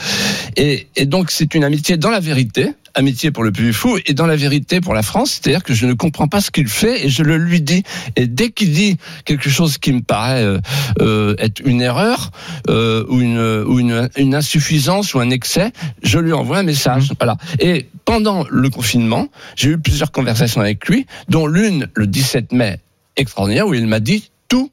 Et, 0.56 0.88
et 0.96 1.06
donc, 1.06 1.30
c'est 1.30 1.54
une 1.54 1.64
amitié 1.64 1.96
dans 1.96 2.10
la 2.10 2.20
vérité, 2.20 2.74
amitié 2.94 3.30
pour 3.30 3.42
le 3.42 3.50
du 3.50 3.72
Fou, 3.72 3.98
et 4.04 4.12
dans 4.12 4.26
la 4.26 4.36
vérité 4.36 4.80
pour 4.80 4.92
la 4.92 5.02
France. 5.02 5.40
C'est-à-dire 5.42 5.62
que 5.62 5.72
je 5.72 5.86
ne 5.86 5.94
comprends 5.94 6.28
pas 6.28 6.40
ce 6.40 6.50
qu'il 6.50 6.68
fait 6.68 7.06
et 7.06 7.08
je 7.08 7.22
le 7.22 7.38
lui 7.38 7.62
dis. 7.62 7.82
Et 8.16 8.26
dès 8.26 8.50
qu'il 8.50 8.72
dit 8.72 8.98
quelque 9.24 9.48
chose 9.48 9.78
qui 9.78 9.92
me 9.92 10.02
paraît 10.02 10.44
euh, 10.44 10.58
euh, 11.00 11.34
être 11.38 11.60
une 11.64 11.80
erreur 11.80 12.30
euh, 12.68 13.04
ou, 13.08 13.20
une, 13.20 13.64
ou 13.66 13.78
une, 13.78 14.10
une 14.16 14.34
insuffisance 14.34 15.14
ou 15.14 15.20
un 15.20 15.30
excès, 15.30 15.72
je 16.02 16.18
lui 16.18 16.32
envoie 16.32 16.58
un 16.58 16.64
message. 16.64 17.12
Voilà. 17.18 17.36
Et 17.60 17.88
pendant 18.04 18.44
le 18.50 18.68
confinement, 18.68 19.28
j'ai 19.56 19.70
eu 19.70 19.78
plusieurs 19.78 20.12
conversations 20.12 20.60
avec 20.60 20.86
lui, 20.86 21.06
dont 21.28 21.46
l'une 21.46 21.88
le 21.94 22.06
17 22.06 22.52
mai 22.52 22.78
extraordinaire 23.16 23.66
où 23.66 23.74
il 23.74 23.86
m'a 23.86 24.00
dit 24.00 24.30
tout, 24.48 24.70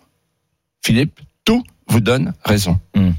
Philippe, 0.84 1.20
tout 1.46 1.64
vous 1.88 2.00
donne 2.00 2.34
raison. 2.44 2.80
Hmm. 2.96 3.12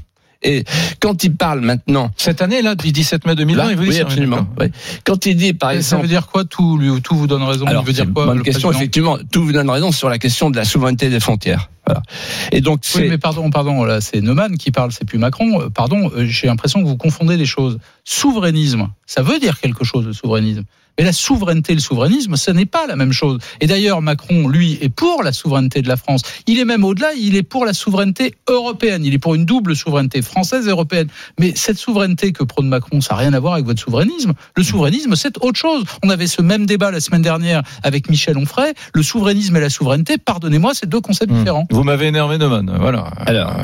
Et 0.43 0.63
quand 0.99 1.23
il 1.23 1.35
parle 1.35 1.61
maintenant, 1.61 2.09
Cette 2.17 2.41
année, 2.41 2.63
là, 2.63 2.73
du 2.73 2.91
17 2.91 3.27
mai 3.27 3.35
2020, 3.35 3.63
là, 3.63 3.71
il 3.71 3.77
vous 3.77 3.83
dit 3.83 3.89
oui 3.89 3.99
absolument. 3.99 4.47
oui. 4.59 4.67
Quand 5.05 5.25
il 5.27 5.35
dit 5.35 5.53
par 5.53 5.71
Et 5.71 5.75
ça 5.75 5.79
exemple 5.79 6.01
veut 6.03 6.07
dire 6.07 6.27
quoi 6.27 6.45
tout, 6.45 6.77
lui, 6.79 6.99
tout 7.01 7.15
vous 7.15 7.27
donne 7.27 7.43
raison 7.43 7.65
alors, 7.65 7.83
Il 7.83 7.87
veut 7.87 7.93
dire 7.93 8.11
quoi 8.11 8.25
bonne 8.25 8.41
question, 8.41 8.71
effectivement. 8.71 9.17
Tout 9.31 9.43
vous 9.43 9.51
donne 9.51 9.69
raison 9.69 9.91
sur 9.91 10.09
la 10.09 10.17
question 10.17 10.49
de 10.49 10.57
la 10.57 10.65
souveraineté 10.65 11.09
des 11.09 11.19
frontières. 11.19 11.69
Voilà. 11.91 12.03
Et 12.51 12.61
donc, 12.61 12.81
Oui, 12.95 13.07
mais 13.09 13.17
pardon, 13.17 13.49
pardon, 13.49 13.83
là 13.83 14.01
c'est 14.01 14.21
Neumann 14.21 14.57
qui 14.57 14.71
parle, 14.71 14.91
c'est 14.91 15.05
plus 15.05 15.17
Macron. 15.17 15.61
Euh, 15.61 15.69
Pardon, 15.69 16.11
euh, 16.15 16.25
j'ai 16.27 16.47
l'impression 16.47 16.81
que 16.81 16.87
vous 16.87 16.97
confondez 16.97 17.37
les 17.37 17.45
choses. 17.45 17.77
Souverainisme, 18.03 18.89
ça 19.05 19.21
veut 19.23 19.39
dire 19.39 19.59
quelque 19.59 19.83
chose 19.83 20.05
le 20.05 20.13
souverainisme. 20.13 20.63
Mais 20.99 21.05
la 21.05 21.13
souveraineté 21.13 21.71
et 21.71 21.75
le 21.75 21.81
souverainisme, 21.81 22.35
ce 22.35 22.51
n'est 22.51 22.65
pas 22.65 22.85
la 22.85 22.97
même 22.97 23.13
chose. 23.13 23.39
Et 23.61 23.65
d'ailleurs, 23.65 24.01
Macron, 24.01 24.49
lui, 24.49 24.77
est 24.81 24.89
pour 24.89 25.23
la 25.23 25.31
souveraineté 25.31 25.81
de 25.81 25.87
la 25.87 25.95
France. 25.95 26.21
Il 26.47 26.59
est 26.59 26.65
même 26.65 26.83
au-delà, 26.83 27.13
il 27.17 27.37
est 27.37 27.43
pour 27.43 27.65
la 27.65 27.71
souveraineté 27.73 28.35
européenne. 28.49 29.05
Il 29.05 29.13
est 29.13 29.17
pour 29.17 29.33
une 29.33 29.45
double 29.45 29.73
souveraineté 29.73 30.21
française 30.21 30.67
et 30.67 30.69
européenne. 30.69 31.07
Mais 31.39 31.53
cette 31.55 31.77
souveraineté 31.77 32.33
que 32.33 32.43
prône 32.43 32.67
Macron, 32.67 32.99
ça 32.99 33.13
n'a 33.13 33.21
rien 33.21 33.33
à 33.33 33.39
voir 33.39 33.53
avec 33.53 33.65
votre 33.65 33.81
souverainisme. 33.81 34.33
Le 34.57 34.63
souverainisme, 34.63 35.15
c'est 35.15 35.37
autre 35.41 35.57
chose. 35.57 35.85
On 36.03 36.09
avait 36.09 36.27
ce 36.27 36.41
même 36.41 36.65
débat 36.65 36.91
la 36.91 36.99
semaine 36.99 37.21
dernière 37.21 37.63
avec 37.83 38.09
Michel 38.09 38.37
Onfray. 38.37 38.73
Le 38.93 39.01
souverainisme 39.01 39.55
et 39.55 39.61
la 39.61 39.69
souveraineté, 39.69 40.17
pardonnez-moi, 40.17 40.73
c'est 40.73 40.89
deux 40.89 41.01
concepts 41.01 41.31
Hmm. 41.31 41.37
différents. 41.39 41.67
Vous 41.71 41.80
m'avez 41.83 42.07
énervé, 42.07 42.37
Neumann. 42.37 42.75
Voilà. 42.79 43.05
Alors, 43.25 43.55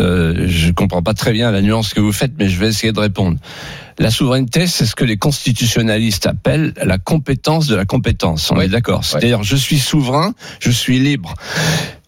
euh, 0.00 0.46
je 0.48 0.70
comprends 0.72 1.02
pas 1.02 1.14
très 1.14 1.32
bien 1.32 1.50
la 1.50 1.60
nuance 1.62 1.92
que 1.94 2.00
vous 2.00 2.12
faites, 2.12 2.32
mais 2.38 2.48
je 2.48 2.58
vais 2.58 2.68
essayer 2.68 2.92
de 2.92 3.00
répondre. 3.00 3.38
La 3.98 4.12
souveraineté, 4.12 4.68
c'est 4.68 4.86
ce 4.86 4.94
que 4.94 5.04
les 5.04 5.16
constitutionnalistes 5.16 6.26
appellent 6.26 6.72
la 6.84 6.98
compétence 6.98 7.66
de 7.66 7.74
la 7.74 7.84
compétence. 7.84 8.50
On 8.52 8.56
Ouais. 8.56 8.66
est 8.66 8.68
d'accord. 8.68 9.04
C'est-à-dire, 9.04 9.42
je 9.42 9.56
suis 9.56 9.78
souverain, 9.80 10.34
je 10.60 10.70
suis 10.70 11.00
libre. 11.00 11.34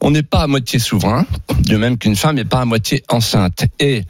On 0.01 0.13
n'est 0.13 0.23
pas 0.23 0.43
à 0.43 0.47
moitié 0.47 0.79
souverain, 0.79 1.27
de 1.59 1.77
même 1.77 1.99
qu'une 1.99 2.15
femme 2.15 2.37
n'est 2.37 2.45
pas 2.45 2.61
à 2.61 2.65
moitié 2.65 3.03
enceinte. 3.09 3.65
Et 3.81 4.05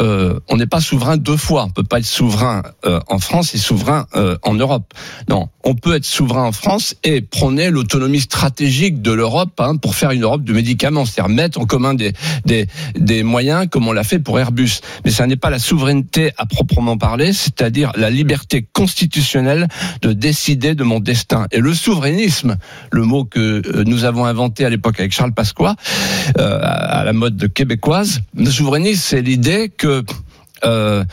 euh, 0.00 0.40
on 0.48 0.56
n'est 0.56 0.66
pas 0.66 0.80
souverain 0.80 1.16
deux 1.16 1.36
fois. 1.36 1.64
On 1.64 1.70
peut 1.70 1.84
pas 1.84 1.98
être 1.98 2.04
souverain 2.04 2.62
euh, 2.84 3.00
en 3.08 3.18
France 3.18 3.54
et 3.54 3.58
souverain 3.58 4.06
euh, 4.16 4.36
en 4.42 4.54
Europe. 4.54 4.92
Non, 5.28 5.48
on 5.62 5.74
peut 5.74 5.94
être 5.94 6.04
souverain 6.04 6.44
en 6.44 6.52
France 6.52 6.96
et 7.04 7.20
prôner 7.20 7.70
l'autonomie 7.70 8.20
stratégique 8.20 9.02
de 9.02 9.12
l'Europe 9.12 9.52
hein, 9.58 9.76
pour 9.76 9.94
faire 9.94 10.10
une 10.10 10.22
Europe 10.22 10.42
de 10.42 10.52
médicaments, 10.52 11.04
c'est-à-dire 11.04 11.34
mettre 11.34 11.60
en 11.60 11.66
commun 11.66 11.94
des, 11.94 12.12
des, 12.44 12.66
des 12.98 13.22
moyens 13.22 13.68
comme 13.70 13.86
on 13.86 13.92
l'a 13.92 14.02
fait 14.02 14.18
pour 14.18 14.38
Airbus. 14.38 14.80
Mais 15.04 15.12
ça 15.12 15.26
n'est 15.26 15.36
pas 15.36 15.50
la 15.50 15.60
souveraineté 15.60 16.32
à 16.38 16.46
proprement 16.46 16.98
parler, 16.98 17.32
c'est-à-dire 17.32 17.92
la 17.94 18.10
liberté 18.10 18.66
constitutionnelle 18.72 19.68
de 20.02 20.12
décider 20.12 20.74
de 20.74 20.82
mon 20.82 20.98
destin. 20.98 21.46
Et 21.52 21.60
le 21.60 21.72
souverainisme, 21.72 22.56
le 22.90 23.02
mot 23.04 23.24
que 23.24 23.62
euh, 23.64 23.84
nous 23.86 24.04
avons 24.04 24.24
inventé 24.24 24.64
à 24.64 24.70
l'époque 24.70 24.98
avec 24.98 25.12
Charles 25.12 25.32
Pasqua, 25.32 25.76
euh, 26.38 26.58
à 26.62 27.04
la 27.04 27.12
mode 27.12 27.52
québécoise, 27.52 28.22
le 28.36 28.50
souverainisme, 28.50 29.00
c'est 29.00 29.22
l'idée 29.22 29.68
que 29.68 29.83
euh, 29.84 30.02
euh, 30.64 31.04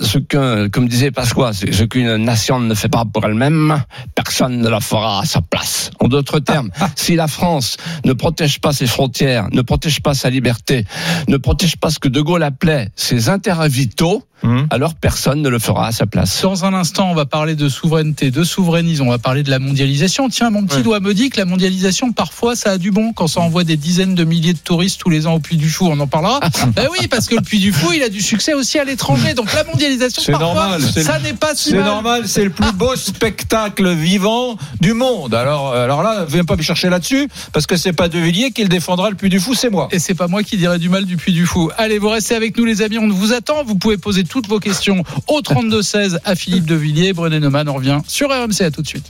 ce 0.00 0.18
que, 0.18 0.68
comme 0.68 0.88
disait 0.88 1.10
Pasqua, 1.10 1.52
ce 1.52 1.84
qu'une 1.84 2.16
nation 2.16 2.60
ne 2.60 2.74
fait 2.74 2.88
pas 2.88 3.04
pour 3.04 3.24
elle-même, 3.24 3.82
personne 4.14 4.58
ne 4.58 4.68
la 4.68 4.80
fera 4.80 5.20
à 5.20 5.24
sa 5.24 5.40
place. 5.40 5.90
En 6.00 6.08
d'autres 6.08 6.38
termes, 6.40 6.70
si 6.96 7.16
la 7.16 7.28
France 7.28 7.76
ne 8.04 8.12
protège 8.12 8.60
pas 8.60 8.72
ses 8.72 8.86
frontières, 8.86 9.48
ne 9.52 9.62
protège 9.62 10.00
pas 10.00 10.14
sa 10.14 10.30
liberté, 10.30 10.84
ne 11.28 11.36
protège 11.36 11.76
pas 11.76 11.90
ce 11.90 11.98
que 11.98 12.08
De 12.08 12.20
Gaulle 12.20 12.42
appelait 12.42 12.88
ses 12.96 13.28
intérêts 13.28 13.68
vitaux, 13.68 14.24
Hum. 14.42 14.66
alors 14.70 14.94
personne 14.94 15.42
ne 15.42 15.50
le 15.50 15.58
fera 15.58 15.88
à 15.88 15.92
sa 15.92 16.06
place. 16.06 16.40
Dans 16.40 16.64
un 16.64 16.72
instant, 16.72 17.10
on 17.10 17.14
va 17.14 17.26
parler 17.26 17.56
de 17.56 17.68
souveraineté, 17.68 18.30
de 18.30 18.42
souverainisme, 18.42 19.06
on 19.06 19.10
va 19.10 19.18
parler 19.18 19.42
de 19.42 19.50
la 19.50 19.58
mondialisation. 19.58 20.30
Tiens, 20.30 20.48
mon 20.48 20.64
petit 20.64 20.76
Ouais. 20.78 20.82
doigt 20.82 21.00
me 21.00 21.12
dit 21.12 21.28
que 21.28 21.36
la 21.36 21.44
mondialisation, 21.44 22.12
parfois, 22.12 22.56
ça 22.56 22.70
a 22.70 22.78
du 22.78 22.90
bon 22.90 23.12
quand 23.12 23.26
ça 23.26 23.40
envoie 23.42 23.64
des 23.64 23.76
dizaines 23.76 24.14
de 24.14 24.24
milliers 24.24 24.54
de 24.54 24.58
touristes 24.58 24.98
tous 24.98 25.10
les 25.10 25.26
ans 25.26 25.34
au 25.34 25.40
Puy 25.40 25.58
du 25.58 25.68
Fou. 25.68 25.88
On 25.92 26.00
en 26.00 26.06
parlera. 26.06 26.40
ben 26.74 26.88
oui, 26.90 27.06
parce 27.08 27.26
que 27.28 27.34
le 27.34 27.42
Puy 27.42 27.58
du 27.58 27.70
Fou, 27.70 27.92
il 27.92 28.02
a 28.02 28.08
du 28.08 28.22
succès 28.22 28.54
aussi 28.54 28.78
à 28.78 28.84
l'étranger. 28.84 28.99
Donc 29.36 29.52
la 29.52 29.64
mondialisation, 29.64 30.22
C'est 30.24 30.32
parfois, 30.32 30.54
normal, 30.54 30.82
ça 30.82 31.18
n'est 31.18 31.32
pas 31.32 31.54
si 31.54 31.70
C'est 31.70 31.76
mal. 31.76 31.84
normal, 31.84 32.22
c'est 32.26 32.44
le 32.44 32.50
plus 32.50 32.72
beau 32.72 32.94
spectacle 32.96 33.92
vivant 33.94 34.56
du 34.80 34.92
monde. 34.94 35.34
Alors, 35.34 35.72
euh, 35.72 35.84
alors 35.84 36.02
là, 36.02 36.24
viens 36.28 36.44
pas 36.44 36.56
me 36.56 36.62
chercher 36.62 36.90
là-dessus, 36.90 37.28
parce 37.52 37.66
que 37.66 37.76
c'est 37.76 37.92
pas 37.92 38.08
De 38.08 38.18
Villiers 38.18 38.50
qui 38.52 38.62
le 38.62 38.68
défendra 38.68 39.10
le 39.10 39.16
plus 39.16 39.28
du 39.28 39.40
fou, 39.40 39.54
c'est 39.54 39.70
moi. 39.70 39.88
Et 39.90 39.98
c'est 39.98 40.14
pas 40.14 40.28
moi 40.28 40.42
qui 40.42 40.56
dirais 40.56 40.78
du 40.78 40.88
mal 40.88 41.04
du 41.04 41.16
Puy 41.16 41.32
du 41.32 41.46
Fou. 41.46 41.70
Allez, 41.78 41.98
vous 41.98 42.08
restez 42.08 42.34
avec 42.34 42.56
nous, 42.56 42.64
les 42.64 42.82
amis. 42.82 42.98
On 42.98 43.08
vous 43.08 43.32
attend. 43.32 43.64
Vous 43.64 43.74
pouvez 43.74 43.96
poser 43.96 44.24
toutes 44.24 44.48
vos 44.48 44.58
questions 44.60 45.02
au 45.28 45.40
32-16 45.40 46.18
à 46.24 46.34
Philippe 46.34 46.66
de 46.66 46.74
Villiers. 46.74 47.12
Brené 47.12 47.40
Neumann, 47.40 47.68
on 47.68 47.74
revient 47.74 47.98
sur 48.06 48.28
RMC. 48.28 48.62
À 48.62 48.70
tout 48.70 48.82
de 48.82 48.86
suite. 48.88 49.06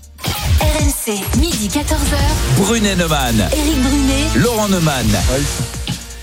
RMC, 0.61 1.19
midi 1.39 1.69
14h. 1.69 2.59
Brunet 2.59 2.95
Neumann, 2.97 3.49
Éric 3.53 3.83
Brunet, 3.83 4.27
Laurent 4.37 4.69
Neumann. 4.69 5.07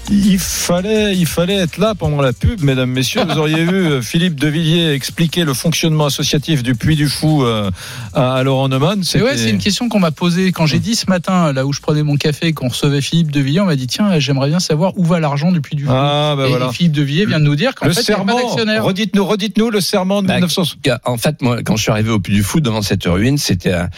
Il 0.10 0.39
fallait, 0.39 1.16
il 1.18 1.26
fallait 1.26 1.55
être 1.55 1.78
là 1.78 1.93
pendant 1.93 2.22
la 2.22 2.32
pub, 2.32 2.62
mesdames, 2.62 2.89
messieurs. 2.89 3.24
Vous 3.28 3.38
auriez 3.38 3.66
vu 3.66 3.76
euh, 3.76 4.01
Philippe 4.01 4.39
Devilliers 4.39 4.93
expliquer 4.93 5.43
le 5.43 5.53
fonctionnement 5.53 6.05
associatif 6.05 6.64
du 6.64 6.76
Puy 6.76 6.95
du 6.95 7.10
Fou 7.10 7.43
euh, 7.43 7.70
à, 8.14 8.36
à 8.36 8.43
Laurent 8.43 8.70
Neumann. 8.70 9.03
C'est 9.03 9.22
ouais, 9.22 9.36
c'est 9.36 9.49
une 9.49 9.58
question 9.58 9.89
qu'on 9.89 9.99
m'a 9.99 10.12
posée 10.12 10.53
quand 10.53 10.66
j'ai 10.66 10.80
dit 10.80 10.95
ce 10.95 11.10
matin, 11.10 11.51
là 11.51 11.66
où 11.66 11.74
je 11.74 11.82
prenais 11.82 12.03
mon 12.03 12.16
café, 12.16 12.53
qu'on 12.53 12.70
recevait 12.70 13.01
Philippe 13.01 13.32
Devilliers, 13.32 13.60
on 13.60 13.66
m'a 13.66 13.76
dit 13.76 13.88
tiens, 13.88 14.18
j'aimerais 14.20 14.47
bien 14.47 14.60
savoir 14.62 14.97
où 14.97 15.03
va 15.03 15.20
l'argent 15.20 15.51
du 15.51 15.60
Puy 15.60 15.76
du 15.76 15.84
Fou. 15.84 15.91
Ah, 15.93 16.36
bah 16.38 16.45
et, 16.47 16.49
voilà. 16.49 16.72
Philippe 16.72 16.93
Devilliers 16.93 17.26
vient 17.26 17.39
de 17.39 17.45
nous 17.45 17.58
dire 17.58 17.76
qu'en 17.76 17.88
Le 17.88 17.91
fait, 17.93 18.01
il 18.01 18.10
y 18.10 18.14
a 18.14 18.18
pas 18.18 18.24
serment, 18.26 18.41
d'actionnaire. 18.41 18.84
redites-nous, 18.86 19.26
redites-nous 19.26 19.70
le 19.72 19.82
serment 19.82 20.22
de 20.22 20.28
Bah, 20.28 20.36
1960. 20.36 21.01
En 21.03 21.18
fait, 21.18 21.41
moi, 21.41 21.64
quand 21.64 21.76
je 21.76 21.82
suis 21.82 21.91
arrivé 21.91 22.12
au 22.12 22.20
Puy 22.20 22.34
du 22.34 22.43
Fou 22.43 22.62
devant 22.62 22.82
cette 22.82 23.03
ruine, 23.03 23.38
c'était 23.38 23.74
un, 23.74 23.89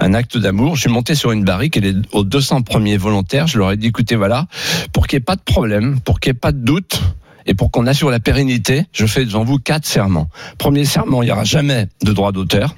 un 0.00 0.14
acte 0.14 0.38
d'amour. 0.38 0.76
Je 0.76 0.82
suis 0.82 0.90
monté 0.90 1.14
sur 1.14 1.30
une 1.32 1.44
barrique 1.44 1.76
et 1.76 1.80
les, 1.80 1.94
aux 2.12 2.24
200 2.24 2.62
premiers 2.62 2.96
volontaires, 2.96 3.46
je 3.46 3.58
leur 3.58 3.70
ai 3.70 3.76
dit 3.76 3.88
écoutez, 3.88 4.16
voilà, 4.16 4.46
pour 4.94 5.06
qu'il 5.06 5.18
n'y 5.18 5.22
ait 5.22 5.24
pas 5.24 5.36
de 5.36 5.40
problème, 5.42 5.57
pour 6.04 6.20
qu'il 6.20 6.32
n'y 6.32 6.36
ait 6.36 6.40
pas 6.40 6.52
de 6.52 6.58
doute. 6.58 7.00
Et 7.46 7.54
pour 7.54 7.70
qu'on 7.70 7.86
assure 7.86 8.10
la 8.10 8.20
pérennité, 8.20 8.84
je 8.92 9.06
fais 9.06 9.24
devant 9.24 9.42
vous 9.42 9.58
quatre 9.58 9.86
serments. 9.86 10.28
Premier 10.58 10.84
serment, 10.84 11.22
il 11.22 11.26
n'y 11.26 11.32
aura 11.32 11.44
jamais 11.44 11.88
de 12.02 12.12
droit 12.12 12.30
d'auteur 12.30 12.76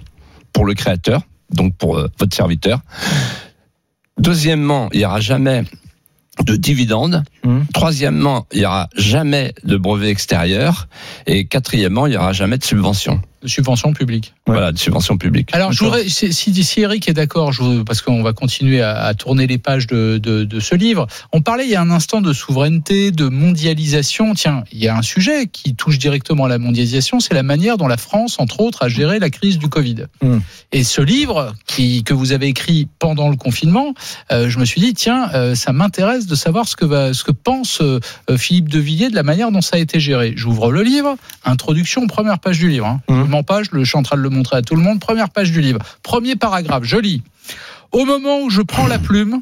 pour 0.52 0.64
le 0.64 0.74
créateur, 0.74 1.22
donc 1.52 1.74
pour 1.76 1.98
euh, 1.98 2.06
votre 2.18 2.36
serviteur. 2.36 2.80
Deuxièmement, 4.18 4.88
il 4.92 4.98
n'y 4.98 5.04
aura 5.04 5.20
jamais 5.20 5.64
de 6.44 6.56
dividendes. 6.56 7.24
Mmh. 7.44 7.60
Troisièmement, 7.74 8.46
il 8.52 8.60
n'y 8.60 8.66
aura 8.66 8.88
jamais 8.96 9.54
de 9.64 9.76
brevet 9.76 10.10
extérieur. 10.10 10.88
Et 11.26 11.46
quatrièmement, 11.46 12.06
il 12.06 12.10
n'y 12.10 12.16
aura 12.16 12.32
jamais 12.32 12.58
de 12.58 12.64
subvention. 12.64 13.20
De 13.42 13.48
subvention 13.48 13.92
publique. 13.92 14.34
Voilà, 14.46 14.70
de 14.72 14.78
subvention 14.78 15.16
publique. 15.16 15.48
Alors, 15.52 15.72
je 15.72 15.78
D'accord. 15.78 15.98
voudrais, 15.98 16.08
si, 16.08 16.80
Eric 16.80 17.08
est 17.08 17.14
d'accord, 17.14 17.52
parce 17.86 18.02
qu'on 18.02 18.22
va 18.22 18.32
continuer 18.32 18.82
à, 18.82 19.04
à 19.04 19.14
tourner 19.14 19.46
les 19.46 19.58
pages 19.58 19.86
de, 19.86 20.18
de, 20.18 20.44
de 20.44 20.60
ce 20.60 20.74
livre. 20.74 21.06
On 21.32 21.40
parlait 21.40 21.64
il 21.64 21.70
y 21.70 21.74
a 21.74 21.80
un 21.80 21.90
instant 21.90 22.20
de 22.20 22.32
souveraineté, 22.32 23.10
de 23.10 23.28
mondialisation. 23.28 24.34
Tiens, 24.34 24.64
il 24.72 24.78
y 24.78 24.88
a 24.88 24.96
un 24.96 25.02
sujet 25.02 25.46
qui 25.46 25.74
touche 25.74 25.98
directement 25.98 26.44
à 26.44 26.48
la 26.48 26.58
mondialisation, 26.58 27.20
c'est 27.20 27.34
la 27.34 27.42
manière 27.42 27.76
dont 27.76 27.88
la 27.88 27.96
France, 27.96 28.36
entre 28.38 28.60
autres, 28.60 28.82
a 28.82 28.88
géré 28.88 29.18
la 29.18 29.30
crise 29.30 29.58
du 29.58 29.68
Covid. 29.68 30.06
Mm. 30.22 30.38
Et 30.72 30.84
ce 30.84 31.00
livre 31.00 31.54
qui, 31.66 32.04
que 32.04 32.14
vous 32.14 32.32
avez 32.32 32.48
écrit 32.48 32.88
pendant 32.98 33.28
le 33.28 33.36
confinement, 33.36 33.94
euh, 34.32 34.50
je 34.50 34.58
me 34.58 34.64
suis 34.64 34.80
dit, 34.80 34.94
tiens, 34.94 35.30
euh, 35.34 35.54
ça 35.54 35.72
m'intéresse 35.72 36.26
de 36.26 36.34
savoir 36.34 36.68
ce 36.68 36.76
que, 36.76 36.84
va, 36.84 37.14
ce 37.14 37.24
que 37.24 37.32
pense 37.32 37.80
euh, 37.80 38.00
Philippe 38.36 38.68
Devilliers 38.68 39.10
de 39.10 39.14
la 39.14 39.22
manière 39.22 39.50
dont 39.50 39.60
ça 39.60 39.76
a 39.76 39.78
été 39.78 40.00
géré. 40.00 40.34
J'ouvre 40.36 40.70
le 40.70 40.82
livre, 40.82 41.16
introduction, 41.44 42.06
première 42.06 42.38
page 42.38 42.58
du 42.58 42.68
livre. 42.68 42.86
Hein. 42.86 43.00
Mhm. 43.08 43.29
Le- 43.72 43.84
je 43.84 43.88
suis 43.88 43.98
en 43.98 44.02
train 44.02 44.16
de 44.16 44.22
le 44.22 44.30
montrer 44.30 44.56
à 44.56 44.62
tout 44.62 44.76
le 44.76 44.82
monde. 44.82 45.00
Première 45.00 45.30
page 45.30 45.50
du 45.50 45.60
livre. 45.60 45.80
Premier 46.02 46.36
paragraphe, 46.36 46.84
je 46.84 46.96
lis. 46.96 47.22
Au 47.92 48.04
moment 48.04 48.40
où 48.42 48.50
je 48.50 48.62
prends 48.62 48.86
la 48.86 48.98
plume, 48.98 49.40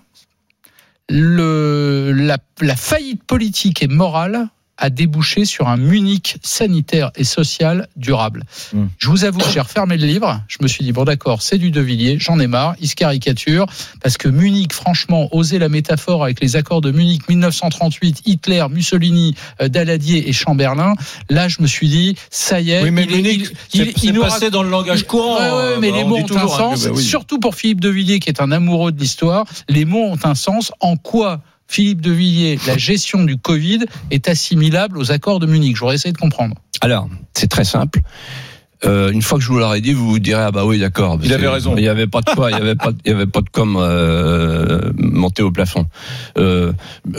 le, 1.08 2.12
la, 2.14 2.38
la 2.60 2.76
faillite 2.76 3.22
politique 3.24 3.82
et 3.82 3.88
morale 3.88 4.48
a 4.78 4.90
débouché 4.90 5.44
sur 5.44 5.68
un 5.68 5.76
Munich 5.76 6.36
sanitaire 6.42 7.10
et 7.16 7.24
social 7.24 7.88
durable. 7.96 8.44
Mm. 8.72 8.84
Je 8.98 9.08
vous 9.08 9.24
avoue 9.24 9.40
que 9.40 9.50
j'ai 9.52 9.60
refermé 9.60 9.96
le 9.96 10.06
livre. 10.06 10.40
Je 10.48 10.58
me 10.62 10.68
suis 10.68 10.84
dit, 10.84 10.92
bon 10.92 11.04
d'accord, 11.04 11.42
c'est 11.42 11.58
du 11.58 11.70
De 11.70 11.80
Villiers, 11.80 12.16
j'en 12.20 12.38
ai 12.38 12.46
marre, 12.46 12.74
il 12.80 12.88
se 12.88 12.94
caricature, 12.94 13.66
parce 14.02 14.16
que 14.16 14.28
Munich, 14.28 14.72
franchement, 14.72 15.28
oser 15.34 15.58
la 15.58 15.68
métaphore 15.68 16.22
avec 16.24 16.40
les 16.40 16.56
accords 16.56 16.80
de 16.80 16.90
Munich 16.92 17.28
1938, 17.28 18.22
Hitler, 18.24 18.64
Mussolini, 18.70 19.34
euh, 19.60 19.68
Daladier 19.68 20.28
et 20.28 20.32
Chamberlain, 20.32 20.94
là 21.28 21.48
je 21.48 21.60
me 21.60 21.66
suis 21.66 21.88
dit, 21.88 22.14
ça 22.30 22.60
y 22.60 22.70
est, 22.70 22.82
Oui, 22.82 22.90
mais 22.90 23.04
il 23.04 23.12
est- 23.12 23.16
Munich, 23.16 23.50
il- 23.74 23.92
c'est 23.96 24.12
nous 24.12 24.22
passé 24.22 24.46
rac- 24.46 24.50
dans 24.50 24.62
le 24.62 24.70
langage 24.70 25.04
courant. 25.06 25.36
Ouais, 25.38 25.50
ouais, 25.74 25.78
mais 25.80 25.90
euh, 25.90 25.96
les 25.96 26.04
mots 26.04 26.16
ont 26.18 26.22
toujours, 26.24 26.60
un 26.60 26.72
hein, 26.72 26.76
sens, 26.76 26.84
bah 26.84 26.90
oui. 26.94 27.02
surtout 27.02 27.38
pour 27.40 27.54
Philippe 27.54 27.80
de 27.80 27.88
Villiers 27.88 28.20
qui 28.20 28.28
est 28.28 28.40
un 28.40 28.52
amoureux 28.52 28.92
de 28.92 29.00
l'histoire. 29.00 29.44
Les 29.68 29.84
mots 29.84 30.04
ont 30.12 30.18
un 30.24 30.34
sens. 30.34 30.72
En 30.80 30.96
quoi 30.96 31.40
Philippe 31.68 32.00
de 32.00 32.10
Villiers, 32.10 32.58
la 32.66 32.78
gestion 32.78 33.24
du 33.24 33.36
Covid 33.36 33.80
est 34.10 34.28
assimilable 34.28 34.98
aux 34.98 35.12
accords 35.12 35.38
de 35.38 35.46
Munich 35.46 35.76
Je 35.76 35.80
voudrais 35.80 35.96
essayer 35.96 36.12
de 36.12 36.18
comprendre. 36.18 36.54
Alors, 36.80 37.08
c'est 37.34 37.48
très 37.48 37.64
simple. 37.64 38.00
Euh, 38.84 39.10
une 39.10 39.22
fois 39.22 39.38
que 39.38 39.44
je 39.44 39.48
vous 39.48 39.58
l'aurais 39.58 39.80
dit, 39.80 39.92
vous 39.92 40.08
vous 40.08 40.18
direz 40.20 40.40
ah 40.40 40.50
bah 40.52 40.64
oui 40.64 40.78
d'accord. 40.78 41.18
Il 41.24 41.32
avait 41.32 41.48
raison. 41.48 41.74
Il 41.76 41.82
y 41.82 41.88
avait 41.88 42.06
pas 42.06 42.20
de 42.20 42.30
quoi, 42.30 42.52
il 42.52 42.56
y 42.56 42.60
avait 42.60 42.76
pas, 42.76 42.92
il 43.04 43.10
y 43.10 43.12
avait 43.14 43.26
pas 43.26 43.40
de 43.40 43.48
com 43.50 43.76
euh, 43.76 44.92
monté 44.96 45.42
au 45.42 45.50
plafond. 45.50 45.86
Euh, 46.38 46.72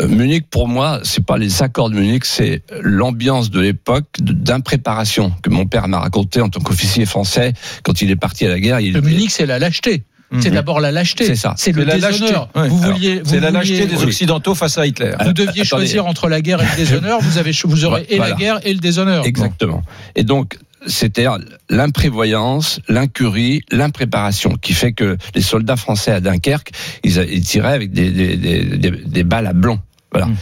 Munich 0.08 0.46
pour 0.50 0.70
moi, 0.70 1.02
c'est 1.04 1.26
pas 1.26 1.38
les 1.38 1.62
accords 1.62 1.90
de 1.90 1.96
Munich, 1.96 2.24
c'est 2.24 2.64
l'ambiance 2.82 3.52
de 3.52 3.60
l'époque 3.60 4.06
d'impréparation 4.22 5.34
que 5.44 5.50
mon 5.50 5.66
père 5.66 5.90
m'a 5.90 6.00
raconté 6.00 6.40
en 6.40 6.48
tant 6.48 6.62
qu'officier 6.62 7.06
français 7.06 7.52
quand 7.84 8.02
il 8.02 8.10
est 8.10 8.16
parti 8.16 8.46
à 8.46 8.50
la 8.50 8.60
guerre. 8.62 8.80
Il 8.80 8.94
Le 8.94 9.00
était- 9.00 9.10
Munich, 9.10 9.30
c'est 9.32 9.46
la 9.46 9.60
lâcheté. 9.60 10.04
C'est 10.40 10.50
Mhm. 10.50 10.56
d'abord 10.56 10.80
la 10.80 10.92
lâcheté. 10.92 11.26
C'est 11.26 11.36
ça. 11.36 11.54
C'est 11.58 11.72
le 11.72 11.84
la 11.84 11.98
lâcheté. 11.98 12.22
déshonneur. 12.22 12.50
Ouais. 12.56 12.68
Vous 12.68 12.78
vouliez, 12.78 13.20
vous 13.22 13.30
C'est 13.32 13.40
la 13.40 13.48
vouliez- 13.52 13.60
lâcheté 13.78 13.86
des 13.88 13.96
oui. 13.98 14.04
Occidentaux 14.06 14.54
face 14.56 14.78
à 14.78 14.86
Hitler. 14.86 15.12
Vous 15.24 15.34
deviez 15.34 15.50
Attendez. 15.50 15.66
choisir 15.66 16.06
entre 16.06 16.30
la 16.30 16.42
guerre 16.42 16.62
et 16.62 16.66
le 16.66 16.76
déshonneur. 16.86 17.20
Vous 17.22 17.38
avez, 17.40 17.52
vous 17.64 17.86
aurez 17.86 18.06
et 18.10 18.18
Voilà. 18.18 18.34
la 18.34 18.40
guerre 18.40 18.60
et 18.64 18.74
le 18.74 18.80
déshonneur. 18.80 19.26
Exactement. 19.26 19.82
Et 20.16 20.24
donc, 20.24 20.58
c'était 20.88 21.26
l'imprévoyance, 21.70 22.80
l'incurie, 22.88 23.62
l'impréparation 23.72 24.56
qui 24.62 24.74
fait 24.74 24.92
que 24.94 25.18
les 25.36 25.42
soldats 25.42 25.76
français 25.76 26.12
à 26.12 26.20
Dunkerque, 26.20 26.72
ils, 27.04 27.18
ils 27.32 27.44
tiraient 27.44 27.74
avec 27.74 27.92
des, 27.92 28.12
des, 28.12 28.36
des, 28.38 28.64
des- 28.78 28.92
des 28.92 29.24
balles 29.24 29.48
à 29.48 29.54
blanc. 29.54 29.80
Voilà. 30.12 30.28
Mm. 30.28 30.36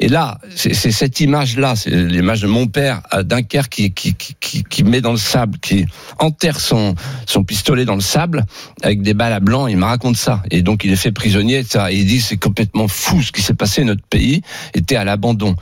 Et 0.00 0.08
là, 0.08 0.38
c'est 0.54 0.72
cette 0.74 1.20
image-là, 1.20 1.76
c'est 1.76 1.90
l'image 1.90 2.40
de 2.40 2.46
mon 2.46 2.66
père 2.66 3.02
à 3.10 3.22
Dunkerque 3.22 3.70
qui, 3.70 3.92
qui, 3.92 4.14
qui, 4.14 4.34
qui, 4.40 4.64
qui 4.64 4.84
met 4.84 5.00
dans 5.00 5.12
le 5.12 5.18
sable, 5.18 5.58
qui 5.58 5.86
enterre 6.18 6.58
son, 6.58 6.94
son 7.26 7.44
pistolet 7.44 7.84
dans 7.84 7.96
le 7.96 8.00
sable 8.00 8.46
avec 8.82 9.02
des 9.02 9.14
balles 9.14 9.32
à 9.32 9.40
blanc. 9.40 9.66
Il 9.66 9.76
me 9.76 9.84
raconte 9.84 10.16
ça. 10.16 10.42
Et 10.50 10.62
donc, 10.62 10.84
il 10.84 10.92
est 10.92 10.96
fait 10.96 11.12
prisonnier. 11.12 11.62
Ça. 11.64 11.92
Et 11.92 11.96
il 11.96 12.06
dit 12.06 12.20
c'est 12.20 12.38
complètement 12.38 12.88
fou 12.88 13.22
ce 13.22 13.32
qui 13.32 13.42
s'est 13.42 13.54
passé. 13.54 13.84
Notre 13.84 14.04
pays 14.04 14.42
était 14.74 14.96
à 14.96 15.04
l'abandon. 15.04 15.54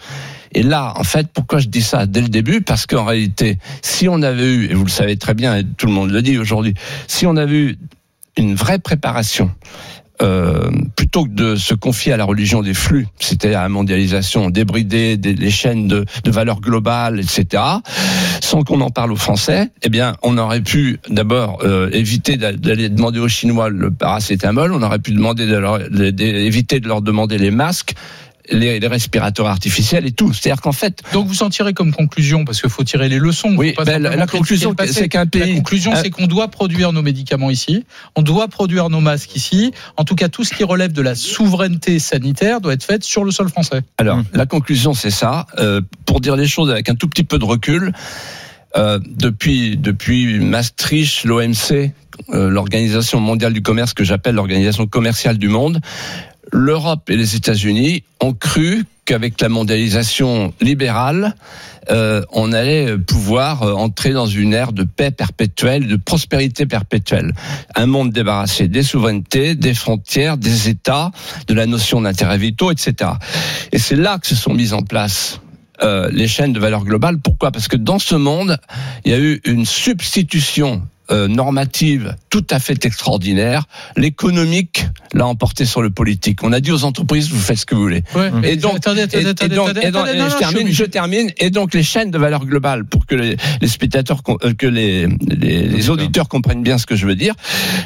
Et 0.52 0.62
là, 0.62 0.94
en 0.96 1.04
fait, 1.04 1.28
pourquoi 1.32 1.58
je 1.58 1.68
dis 1.68 1.82
ça 1.82 2.06
dès 2.06 2.20
le 2.22 2.28
début? 2.28 2.62
Parce 2.62 2.86
qu'en 2.86 3.04
réalité, 3.04 3.58
si 3.82 4.08
on 4.08 4.22
avait 4.22 4.50
eu, 4.50 4.70
et 4.70 4.74
vous 4.74 4.84
le 4.84 4.90
savez 4.90 5.16
très 5.16 5.34
bien, 5.34 5.56
et 5.56 5.64
tout 5.64 5.86
le 5.86 5.92
monde 5.92 6.10
le 6.10 6.22
dit 6.22 6.38
aujourd'hui, 6.38 6.74
si 7.06 7.26
on 7.26 7.36
avait 7.36 7.58
eu 7.58 7.78
une 8.36 8.54
vraie 8.54 8.78
préparation, 8.78 9.50
euh, 10.22 10.70
plutôt 10.96 11.24
que 11.24 11.30
de 11.30 11.56
se 11.56 11.74
confier 11.74 12.12
à 12.12 12.16
la 12.16 12.24
religion 12.24 12.62
des 12.62 12.74
flux, 12.74 13.06
c'était 13.18 13.54
à 13.54 13.62
la 13.62 13.68
mondialisation, 13.68 14.50
débrider 14.50 15.16
des, 15.16 15.34
les 15.34 15.50
chaînes 15.50 15.88
de, 15.88 16.04
de 16.24 16.30
valeur 16.30 16.60
globale, 16.60 17.20
etc., 17.20 17.62
sans 18.40 18.62
qu'on 18.62 18.80
en 18.80 18.90
parle 18.90 19.12
aux 19.12 19.16
Français, 19.16 19.70
eh 19.82 19.88
bien, 19.88 20.16
on 20.22 20.38
aurait 20.38 20.60
pu 20.62 20.98
d'abord 21.08 21.58
euh, 21.62 21.88
éviter 21.92 22.36
d'a- 22.36 22.52
d'aller 22.52 22.88
demander 22.88 23.18
aux 23.20 23.28
Chinois 23.28 23.68
le 23.68 23.90
paracétamol, 23.90 24.72
on 24.72 24.82
aurait 24.82 24.98
pu 24.98 25.12
demander 25.12 25.46
de 25.46 25.56
leur, 25.56 25.78
éviter 26.20 26.80
de 26.80 26.88
leur 26.88 27.02
demander 27.02 27.38
les 27.38 27.50
masques, 27.50 27.94
les, 28.50 28.80
les 28.80 28.86
respirateurs 28.86 29.46
artificiels 29.46 30.06
et 30.06 30.12
tout. 30.12 30.32
C'est-à-dire 30.32 30.60
qu'en 30.62 30.72
fait, 30.72 31.02
Donc 31.12 31.26
vous 31.26 31.42
en 31.42 31.50
tirez 31.50 31.72
comme 31.74 31.92
conclusion, 31.92 32.44
parce 32.44 32.60
qu'il 32.60 32.70
faut 32.70 32.84
tirer 32.84 33.08
les 33.08 33.18
leçons. 33.18 33.54
Oui, 33.56 33.70
faut 33.70 33.84
pas 33.84 33.92
ben, 33.92 34.02
la- 34.02 34.16
la 34.16 34.26
conclusion, 34.26 34.74
c'est 34.86 35.08
qu'un 35.08 35.20
La 35.20 35.26
pays- 35.26 35.54
conclusion, 35.56 35.92
euh, 35.92 36.00
c'est 36.02 36.10
qu'on 36.10 36.26
doit 36.26 36.48
produire 36.48 36.92
nos 36.92 37.02
médicaments 37.02 37.50
ici, 37.50 37.84
on 38.16 38.22
doit 38.22 38.48
produire 38.48 38.90
nos 38.90 39.00
masques 39.00 39.36
ici. 39.36 39.72
En 39.96 40.04
tout 40.04 40.14
cas, 40.14 40.28
tout 40.28 40.44
ce 40.44 40.54
qui 40.54 40.64
relève 40.64 40.92
de 40.92 41.02
la 41.02 41.14
souveraineté 41.14 41.98
sanitaire 41.98 42.60
doit 42.60 42.72
être 42.72 42.84
fait 42.84 43.02
sur 43.04 43.24
le 43.24 43.30
sol 43.30 43.48
français. 43.48 43.82
Alors, 43.98 44.22
la 44.32 44.46
conclusion, 44.46 44.94
c'est 44.94 45.10
ça. 45.10 45.46
Euh, 45.58 45.80
pour 46.06 46.20
dire 46.20 46.36
les 46.36 46.46
choses 46.46 46.70
avec 46.70 46.88
un 46.88 46.94
tout 46.94 47.08
petit 47.08 47.24
peu 47.24 47.38
de 47.38 47.44
recul, 47.44 47.92
euh, 48.76 48.98
depuis, 49.16 49.76
depuis 49.76 50.38
Maastricht, 50.40 51.24
l'OMC, 51.24 51.92
euh, 52.30 52.50
l'Organisation 52.50 53.18
mondiale 53.20 53.52
du 53.52 53.62
commerce, 53.62 53.94
que 53.94 54.04
j'appelle 54.04 54.34
l'Organisation 54.34 54.86
commerciale 54.86 55.38
du 55.38 55.48
monde, 55.48 55.80
l'Europe 56.52 57.10
et 57.10 57.16
les 57.16 57.36
États-Unis 57.36 58.04
ont 58.20 58.32
cru 58.32 58.84
qu'avec 59.04 59.40
la 59.40 59.48
mondialisation 59.48 60.52
libérale, 60.60 61.34
euh, 61.90 62.22
on 62.32 62.52
allait 62.52 62.98
pouvoir 62.98 63.62
euh, 63.62 63.72
entrer 63.72 64.12
dans 64.12 64.26
une 64.26 64.52
ère 64.52 64.72
de 64.72 64.82
paix 64.82 65.10
perpétuelle, 65.10 65.86
de 65.86 65.96
prospérité 65.96 66.66
perpétuelle. 66.66 67.32
Un 67.74 67.86
monde 67.86 68.12
débarrassé 68.12 68.68
des 68.68 68.82
souverainetés, 68.82 69.54
des 69.54 69.72
frontières, 69.72 70.36
des 70.36 70.68
États, 70.68 71.10
de 71.46 71.54
la 71.54 71.64
notion 71.64 72.02
d'intérêt 72.02 72.36
vitaux, 72.36 72.70
etc. 72.70 73.12
Et 73.72 73.78
c'est 73.78 73.96
là 73.96 74.18
que 74.18 74.26
se 74.26 74.36
sont 74.36 74.52
mises 74.52 74.74
en 74.74 74.82
place 74.82 75.40
euh, 75.82 76.10
les 76.12 76.28
chaînes 76.28 76.52
de 76.52 76.60
valeur 76.60 76.84
globale. 76.84 77.18
Pourquoi? 77.18 77.50
Parce 77.50 77.68
que 77.68 77.76
dans 77.76 77.98
ce 77.98 78.16
monde, 78.16 78.58
il 79.04 79.12
y 79.12 79.14
a 79.14 79.18
eu 79.18 79.40
une 79.44 79.64
substitution 79.64 80.82
euh, 81.10 81.28
normative 81.28 82.14
tout 82.30 82.44
à 82.50 82.58
fait 82.58 82.84
extraordinaire. 82.84 83.64
L'économique 83.96 84.86
l'a 85.12 85.26
emporté 85.26 85.64
sur 85.64 85.82
le 85.82 85.90
politique. 85.90 86.42
On 86.42 86.52
a 86.52 86.60
dit 86.60 86.72
aux 86.72 86.84
entreprises, 86.84 87.28
vous 87.30 87.38
faites 87.38 87.58
ce 87.58 87.66
que 87.66 87.74
vous 87.74 87.82
voulez. 87.82 88.02
Ouais, 88.14 88.30
mais 88.30 88.52
Et 88.52 88.56
donc, 88.56 88.76
attendez, 88.76 89.02
attendez, 89.02 89.80
attendez, 89.86 90.18
je 90.30 90.36
termine, 90.38 90.72
je- 90.72 90.84
termine. 90.84 91.30
Et 91.38 91.50
donc 91.50 91.74
les 91.74 91.82
chaînes 91.82 92.10
de 92.10 92.18
valeur 92.18 92.44
globale, 92.46 92.84
pour 92.84 93.06
que 93.06 93.14
les, 93.14 93.36
les 93.60 93.68
spectateurs, 93.68 94.22
euh, 94.44 94.54
que 94.54 94.66
les, 94.66 95.06
les, 95.28 95.62
les 95.66 95.90
auditeurs 95.90 96.28
comprennent 96.28 96.62
bien 96.62 96.78
ce 96.78 96.86
que 96.86 96.96
je 96.96 97.06
veux 97.06 97.16
dire. 97.16 97.34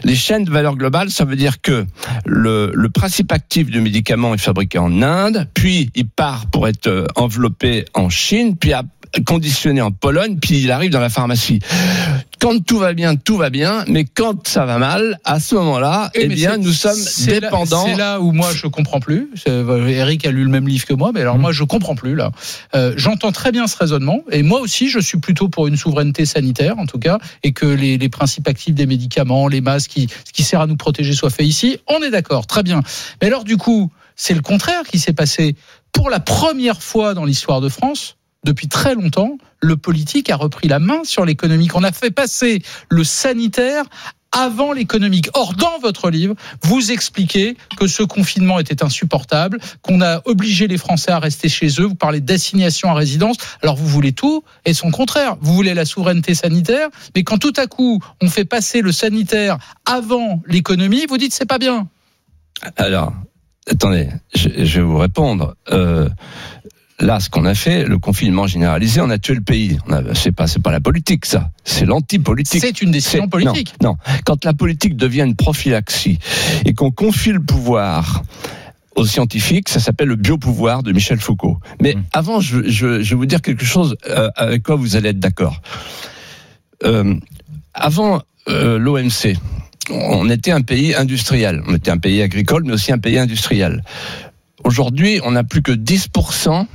Les 0.04 0.14
chaînes 0.16 0.44
de 0.44 0.50
valeur 0.50 0.76
globale, 0.76 1.10
ça 1.10 1.24
veut 1.24 1.36
dire 1.36 1.60
que 1.60 1.86
le, 2.26 2.70
le 2.74 2.88
principe 2.90 3.32
actif 3.32 3.66
du 3.70 3.80
médicament 3.80 4.34
est 4.34 4.38
fabriqué 4.38 4.78
en 4.78 5.02
Inde, 5.02 5.48
puis 5.54 5.90
il 5.94 6.08
part 6.08 6.46
pour 6.46 6.68
être 6.68 6.86
euh, 6.86 7.06
enveloppé 7.16 7.84
en 7.94 8.08
Chine, 8.08 8.56
puis 8.56 8.72
ap- 8.72 8.86
conditionné 9.26 9.80
en 9.80 9.90
Pologne, 9.90 10.38
puis 10.40 10.60
il 10.60 10.70
arrive 10.70 10.90
dans 10.90 11.00
la 11.00 11.10
pharmacie. 11.10 11.60
Quand 12.40 12.58
tout 12.64 12.78
va 12.78 12.92
bien, 12.92 13.14
tout 13.14 13.36
va 13.36 13.50
bien, 13.50 13.84
mais 13.86 14.04
quand 14.04 14.48
ça 14.48 14.64
va 14.64 14.78
mal, 14.78 15.18
à 15.24 15.38
ce 15.38 15.54
moment-là, 15.54 16.10
Eh, 16.14 16.22
eh 16.24 16.28
bien, 16.28 16.56
nous 16.56 16.72
sommes 16.72 16.98
dépendants. 17.26 17.84
C'est 17.86 17.94
là 17.94 18.20
où 18.20 18.32
moi 18.32 18.50
je 18.52 18.66
comprends 18.66 19.00
plus. 19.00 19.28
Eric 19.46 20.26
a 20.26 20.30
lu 20.30 20.42
le 20.42 20.50
même 20.50 20.66
livre 20.66 20.86
que 20.86 20.94
moi, 20.94 21.12
mais 21.14 21.20
alors 21.20 21.38
moi 21.38 21.52
je 21.52 21.62
comprends 21.62 21.94
plus 21.94 22.16
là. 22.16 22.32
Euh, 22.74 22.94
J'entends 22.96 23.32
très 23.32 23.52
bien 23.52 23.66
ce 23.66 23.76
raisonnement, 23.76 24.20
et 24.30 24.42
moi 24.42 24.60
aussi 24.60 24.88
je 24.88 24.98
suis 24.98 25.18
plutôt 25.18 25.48
pour 25.48 25.66
une 25.66 25.76
souveraineté 25.76 26.26
sanitaire 26.26 26.78
en 26.78 26.86
tout 26.86 26.98
cas, 26.98 27.18
et 27.42 27.52
que 27.52 27.66
les, 27.66 27.98
les 27.98 28.08
principes 28.08 28.48
actifs 28.48 28.74
des 28.74 28.86
médicaments, 28.86 29.46
les 29.46 29.60
masques, 29.60 29.90
qui, 29.90 30.08
ce 30.26 30.32
qui 30.32 30.42
sert 30.42 30.60
à 30.60 30.66
nous 30.66 30.76
protéger 30.76 31.12
soit 31.12 31.30
fait 31.30 31.44
ici. 31.44 31.78
On 31.86 32.02
est 32.02 32.10
d'accord, 32.10 32.46
très 32.46 32.62
bien. 32.62 32.80
Mais 33.20 33.28
alors 33.28 33.44
du 33.44 33.56
coup, 33.56 33.92
c'est 34.16 34.34
le 34.34 34.42
contraire 34.42 34.82
qui 34.90 34.98
s'est 34.98 35.12
passé. 35.12 35.54
Pour 35.92 36.10
la 36.10 36.20
première 36.20 36.82
fois 36.82 37.14
dans 37.14 37.24
l'histoire 37.24 37.60
de 37.60 37.68
France, 37.68 38.16
depuis 38.44 38.68
très 38.68 38.94
longtemps, 38.94 39.38
le 39.60 39.76
politique 39.76 40.30
a 40.30 40.36
repris 40.36 40.68
la 40.68 40.78
main 40.78 41.04
sur 41.04 41.24
l'économique. 41.24 41.76
On 41.76 41.84
a 41.84 41.92
fait 41.92 42.10
passer 42.10 42.62
le 42.88 43.04
sanitaire 43.04 43.84
avant 44.32 44.72
l'économique. 44.72 45.28
Or, 45.34 45.54
dans 45.54 45.78
votre 45.78 46.10
livre, 46.10 46.34
vous 46.62 46.90
expliquez 46.90 47.56
que 47.76 47.86
ce 47.86 48.02
confinement 48.02 48.58
était 48.58 48.82
insupportable, 48.82 49.58
qu'on 49.82 50.00
a 50.00 50.22
obligé 50.24 50.66
les 50.66 50.78
Français 50.78 51.12
à 51.12 51.18
rester 51.18 51.48
chez 51.48 51.68
eux. 51.78 51.84
Vous 51.84 51.94
parlez 51.94 52.20
d'assignation 52.20 52.90
à 52.90 52.94
résidence. 52.94 53.36
Alors, 53.62 53.76
vous 53.76 53.86
voulez 53.86 54.12
tout 54.12 54.42
et 54.64 54.72
son 54.72 54.90
contraire. 54.90 55.36
Vous 55.40 55.54
voulez 55.54 55.74
la 55.74 55.84
souveraineté 55.84 56.34
sanitaire, 56.34 56.88
mais 57.14 57.22
quand 57.24 57.38
tout 57.38 57.52
à 57.56 57.66
coup, 57.66 58.02
on 58.22 58.28
fait 58.28 58.46
passer 58.46 58.80
le 58.80 58.90
sanitaire 58.90 59.58
avant 59.84 60.42
l'économie, 60.46 61.04
vous 61.08 61.18
dites 61.18 61.34
c'est 61.34 61.46
pas 61.46 61.58
bien. 61.58 61.88
Alors, 62.76 63.12
attendez, 63.70 64.08
je, 64.34 64.48
vais 64.48 64.80
vous 64.80 64.98
répondre. 64.98 65.56
Euh, 65.70 66.08
là, 67.02 67.20
ce 67.20 67.28
qu'on 67.28 67.44
a 67.44 67.54
fait, 67.54 67.84
le 67.84 67.98
confinement 67.98 68.46
généralisé, 68.46 69.00
on 69.00 69.10
a 69.10 69.18
tué 69.18 69.34
le 69.34 69.42
pays. 69.42 69.78
C'est 70.14 70.32
pas, 70.32 70.46
c'est 70.46 70.62
pas 70.62 70.72
la 70.72 70.80
politique, 70.80 71.26
ça. 71.26 71.50
C'est 71.64 71.84
l'anti-politique. 71.84 72.62
C'est 72.62 72.80
une 72.80 72.90
décision 72.90 73.28
politique. 73.28 73.74
Non, 73.82 73.90
non. 73.90 73.96
Quand 74.24 74.44
la 74.44 74.54
politique 74.54 74.96
devient 74.96 75.22
une 75.22 75.36
prophylaxie 75.36 76.18
et 76.64 76.74
qu'on 76.74 76.90
confie 76.90 77.32
le 77.32 77.40
pouvoir 77.42 78.22
aux 78.94 79.06
scientifiques, 79.06 79.68
ça 79.68 79.80
s'appelle 79.80 80.08
le 80.08 80.16
biopouvoir 80.16 80.82
de 80.82 80.92
Michel 80.92 81.18
Foucault. 81.18 81.58
Mais 81.80 81.96
avant, 82.12 82.40
je, 82.40 82.68
je, 82.68 83.02
je 83.02 83.10
vais 83.10 83.16
vous 83.16 83.26
dire 83.26 83.42
quelque 83.42 83.64
chose 83.64 83.96
euh, 84.08 84.30
avec 84.36 84.62
quoi 84.62 84.76
vous 84.76 84.96
allez 84.96 85.10
être 85.10 85.18
d'accord. 85.18 85.60
Euh, 86.84 87.14
avant 87.74 88.22
euh, 88.48 88.78
l'OMC, 88.78 89.36
on 89.90 90.28
était 90.30 90.52
un 90.52 90.62
pays 90.62 90.94
industriel. 90.94 91.62
On 91.66 91.74
était 91.74 91.90
un 91.90 91.98
pays 91.98 92.22
agricole, 92.22 92.64
mais 92.64 92.74
aussi 92.74 92.92
un 92.92 92.98
pays 92.98 93.18
industriel. 93.18 93.82
Aujourd'hui, 94.64 95.20
on 95.24 95.32
n'a 95.32 95.42
plus 95.42 95.62
que 95.62 95.72
10% 95.72 96.66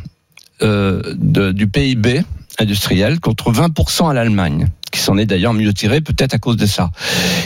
euh, 0.62 1.02
de- 1.18 1.52
du 1.52 1.68
PIB 1.68 2.24
industriel 2.60 3.20
contre 3.20 3.52
20% 3.52 4.10
à 4.10 4.14
l'Allemagne, 4.14 4.68
qui 4.92 5.00
s'en 5.00 5.18
est 5.18 5.26
d'ailleurs 5.28 5.54
mieux 5.54 5.74
tiré, 5.74 6.02
peut-être 6.02 6.34
à 6.34 6.40
cause 6.40 6.58
de 6.58 6.66
ça. 6.66 6.90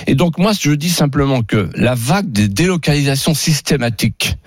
Et 0.08 0.16
donc 0.16 0.38
moi, 0.38 0.54
je 0.60 0.72
dis 0.72 0.90
simplement 0.90 1.42
que 1.44 1.70
la 1.76 1.96
vague 1.96 2.32
des 2.32 2.48
délocalisations 2.48 3.34
systématiques, 3.34 4.38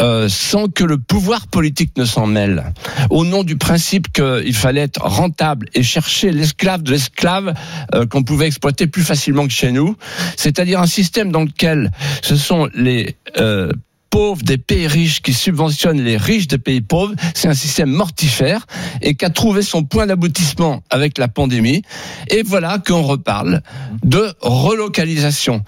euh, 0.00 0.30
sans 0.30 0.68
que 0.68 0.84
le 0.84 0.96
pouvoir 0.96 1.46
politique 1.48 1.92
ne 1.98 2.06
s'en 2.06 2.26
mêle, 2.26 2.72
au 3.10 3.26
nom 3.26 3.42
du 3.44 3.56
principe 3.56 4.10
qu'il 4.10 4.54
fallait 4.54 4.80
être 4.82 5.02
rentable 5.02 5.66
et 5.74 5.82
chercher 5.82 6.30
l'esclave 6.32 6.82
de 6.82 6.92
l'esclave 6.92 7.52
euh, 7.94 8.06
qu'on 8.06 8.22
pouvait 8.22 8.46
exploiter 8.46 8.86
plus 8.86 9.02
facilement 9.02 9.46
que 9.46 9.52
chez 9.52 9.72
nous, 9.72 9.96
c'est-à-dire 10.38 10.80
un 10.80 10.86
système 10.86 11.30
dans 11.30 11.42
lequel 11.42 11.90
ce 12.22 12.36
sont 12.36 12.70
les 12.74 13.16
euh, 13.38 13.70
pauvres 14.10 14.42
des 14.42 14.58
pays 14.58 14.86
riches 14.88 15.22
qui 15.22 15.32
subventionnent 15.32 16.02
les 16.02 16.16
riches 16.16 16.48
des 16.48 16.58
pays 16.58 16.80
pauvres, 16.80 17.14
c'est 17.34 17.48
un 17.48 17.54
système 17.54 17.90
mortifère 17.90 18.66
et 19.02 19.14
qui 19.14 19.24
a 19.24 19.30
trouvé 19.30 19.62
son 19.62 19.84
point 19.84 20.06
d'aboutissement 20.06 20.82
avec 20.90 21.16
la 21.16 21.28
pandémie. 21.28 21.82
Et 22.28 22.42
voilà 22.42 22.78
qu'on 22.84 23.02
reparle 23.02 23.62
de 24.04 24.32
relocalisation. 24.40 25.62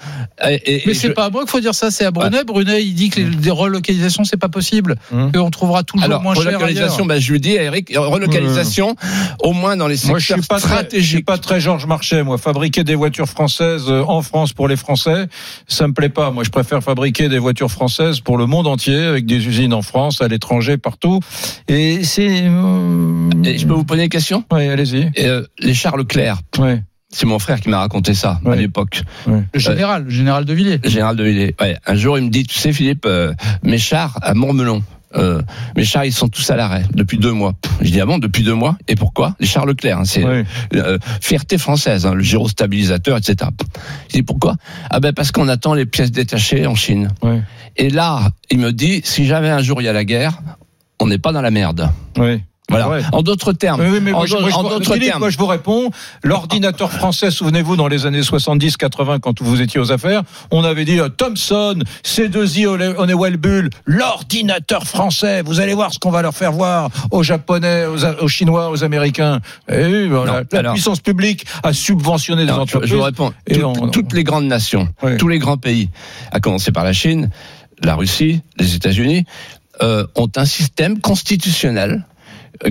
Et- 0.49 0.55
et- 0.79 0.83
Mais 0.87 0.95
c'est 0.95 1.09
je- 1.09 1.13
pas 1.13 1.27
à 1.27 1.31
moi 1.31 1.43
qu'il 1.43 1.51
faut 1.51 1.61
dire 1.61 1.75
ça, 1.75 1.91
c'est 1.91 2.05
à 2.05 2.11
Brunet. 2.11 2.45
Brunet, 2.45 2.83
il 2.85 2.95
dit 2.95 3.11
que 3.11 3.21
les, 3.21 3.27
les 3.31 3.51
relocalisations, 3.51 4.25
c'est 4.25 4.37
pas 4.37 4.49
possible, 4.49 4.97
Hum. 5.13 5.31
qu'on 5.33 5.51
trouvera 5.51 5.83
toujours 5.85 6.05
Alors, 6.05 6.23
moins 6.23 6.35
cher 6.35 6.45
relocalisation, 6.47 7.07
bah, 7.07 7.21
je 7.21 7.33
lui 7.33 7.41
dis, 7.41 7.53
Eric, 7.53 7.93
relocalisation, 7.97 8.97
au 9.41 9.53
moins 9.53 9.77
dans 9.77 9.87
les 9.87 9.97
secteurs 9.97 10.13
Moi, 10.13 10.19
je 10.19 10.33
suis 10.33 10.35
pas 10.43 10.59
très, 10.59 10.59
je 10.59 10.61
suis 10.61 10.69
stratégiques. 10.69 11.27
pas 11.27 11.39
très 11.39 11.61
Georges 11.61 11.87
Marchais. 11.87 12.23
Moi, 12.25 12.39
fabriquer 12.39 12.83
des 12.85 12.95
voitures 12.97 13.29
françaises 13.29 13.85
euh, 13.89 14.03
en 14.07 14.23
France 14.23 14.53
pour 14.53 14.67
les 14.69 14.77
Français, 14.77 15.27
ça 15.69 15.87
me 15.87 15.93
plaît 15.93 16.09
pas. 16.09 16.31
Moi, 16.31 16.43
je 16.45 16.51
préfère 16.51 16.83
fabriquer 16.83 17.29
des 17.29 17.39
voitures 17.39 17.71
françaises 17.71 18.21
pour 18.21 18.32
le 18.37 18.47
monde 18.47 18.67
entier, 18.67 18.97
avec 18.99 19.27
des 19.27 19.47
usines 19.47 19.73
en 19.75 19.83
France, 19.83 20.21
à 20.23 20.29
l'étranger, 20.29 20.79
partout. 20.79 21.21
Et 21.69 22.05
c'est. 22.05 22.43
euh, 22.45 23.31
Et 23.45 23.59
je 23.59 23.67
peux 23.67 23.75
vous 23.75 23.85
poser 23.85 24.05
une 24.05 24.09
question? 24.09 24.45
Oui, 24.53 24.69
allez-y. 24.69 25.11
Euh, 25.21 25.45
Les 25.59 25.75
Charles 25.75 26.01
Leclerc, 26.01 26.39
Ouais. 26.59 26.83
c'est 27.11 27.27
mon 27.27 27.39
frère 27.39 27.61
qui 27.61 27.69
m'a 27.69 27.79
raconté 27.79 28.15
ça 28.15 28.41
à 28.45 28.49
Ouais. 28.51 28.57
l'époque. 28.57 29.03
Le 29.27 29.43
général, 29.61 30.05
le 30.05 30.11
général 30.11 30.45
de 30.45 30.53
Villiers. 30.55 30.81
Le 30.83 30.89
général 30.91 31.17
de 31.17 31.25
Villiers. 31.25 31.55
Ouais. 31.61 31.77
Un 31.87 31.95
jour, 31.95 32.19
il 32.19 32.25
me 32.25 32.31
dit, 32.31 32.45
tu 32.45 32.59
sais, 32.59 32.73
Philippe, 32.73 33.05
euh, 33.07 33.33
mes 33.63 33.79
chars 33.79 34.19
à 34.23 34.35
Montmelon, 34.35 34.83
euh, 35.17 35.43
mes 35.77 35.85
chars, 35.85 36.05
ils 36.05 36.13
sont 36.13 36.29
tous 36.29 36.49
à 36.51 36.57
l'arrêt 36.57 36.85
depuis 36.95 37.19
deux 37.19 37.33
mois. 37.33 37.55
Je 37.81 37.91
dis, 37.91 38.01
ah 38.01 38.07
bon, 38.07 38.19
depuis 38.19 38.43
deux 38.43 38.55
mois 38.55 38.77
Et 38.89 38.95
pourquoi 38.97 39.35
Les 39.41 39.47
chars 39.47 39.67
Leclerc, 39.67 39.99
hein, 39.99 40.05
c'est 40.05 40.25
Ouais. 40.25 40.45
euh, 40.75 40.99
fierté 41.21 41.59
française, 41.59 42.07
hein, 42.07 42.15
le 42.15 42.23
gyrostabilisateur, 42.23 43.17
etc. 43.19 43.51
Je 44.09 44.15
dis, 44.15 44.23
pourquoi 44.23 44.57
Ah 44.91 45.01
ben 45.01 45.13
parce 45.13 45.33
qu'on 45.33 45.49
attend 45.49 45.75
les 45.75 45.87
pièces 45.87 46.13
détachées 46.13 46.67
en 46.67 46.75
Chine. 46.75 47.09
Et 47.77 47.91
là, 47.91 48.31
il 48.51 48.59
me 48.59 48.73
dit, 48.73 49.01
si 49.05 49.27
jamais 49.27 49.49
un 49.51 49.63
jour 49.63 49.81
il 49.81 49.85
y 49.85 49.89
a 49.89 49.93
la 49.93 50.05
guerre, 50.05 50.39
on 51.01 51.07
n'est 51.07 51.19
pas 51.19 51.33
dans 51.33 51.41
la 51.43 51.51
merde. 51.51 51.91
Oui. 52.17 52.43
Voilà. 52.73 52.89
Ouais. 52.89 53.03
En 53.13 53.23
d'autres 53.23 53.53
termes. 53.53 53.81
Oui, 53.81 54.01
mais 54.03 54.13
en 54.13 54.19
moi, 54.19 54.27
je- 54.27 54.35
d'au- 54.35 54.41
moi, 54.41 54.51
je- 54.51 54.55
en 54.57 54.63
moi, 54.63 54.71
d'autres 54.73 54.93
Philippe, 54.93 55.09
termes. 55.11 55.21
moi, 55.21 55.31
je 55.31 55.39
vous 55.39 55.47
réponds. 55.47 55.91
L'ordinateur 56.25 56.91
français, 56.93 57.31
souvenez-vous, 57.31 57.77
dans 57.77 57.89
les 57.89 58.07
années 58.07 58.23
70-80, 58.23 59.19
quand 59.21 59.41
vous 59.43 59.61
étiez 59.61 59.79
aux 59.81 59.93
affaires, 59.93 60.23
on 60.51 60.65
avait 60.65 60.85
dit 60.85 60.99
euh, 61.01 61.09
Thomson, 61.09 61.79
C2I, 62.05 62.67
Honeywell 62.67 63.37
Bull, 63.37 63.71
l'ordinateur 63.87 64.85
français. 64.87 65.43
Vous 65.43 65.61
allez 65.61 65.75
voir 65.75 65.93
ce 65.93 65.99
qu'on 65.99 66.11
va 66.11 66.23
leur 66.23 66.35
faire 66.35 66.53
voir 66.53 66.91
aux 67.11 67.23
Japonais, 67.23 67.87
aux, 67.87 68.29
Chinois, 68.29 68.71
aux 68.71 68.85
Américains. 68.85 69.41
Et 69.71 69.85
oui, 69.85 70.09
voilà, 70.09 70.33
Non, 70.41 70.47
la 70.53 70.59
alors- 70.59 70.73
puissance 70.75 71.01
publique 71.01 71.47
a 71.63 71.73
subventionné 71.73 72.45
des 72.47 72.53
Non, 72.53 72.61
entreprises. 72.61 72.91
je 72.91 72.97
vous 72.97 73.03
réponds. 73.03 73.33
Et 73.47 73.55
Toutes, 73.55 73.65
on- 73.65 73.89
toutes 73.89 74.13
les 74.13 74.25
grandes 74.25 74.47
nations, 74.47 74.89
Oui. 75.03 75.17
tous 75.19 75.29
les 75.29 75.39
grands 75.39 75.57
pays, 75.57 75.91
à 76.33 76.41
commencer 76.41 76.73
par 76.73 76.85
la 76.85 76.93
Chine, 76.93 77.31
la 77.83 77.95
Russie, 77.95 78.43
les 78.59 78.75
États-Unis, 78.75 79.25
euh, 79.83 80.07
ont 80.15 80.31
un 80.37 80.45
système 80.45 81.01
constitutionnel 81.01 82.05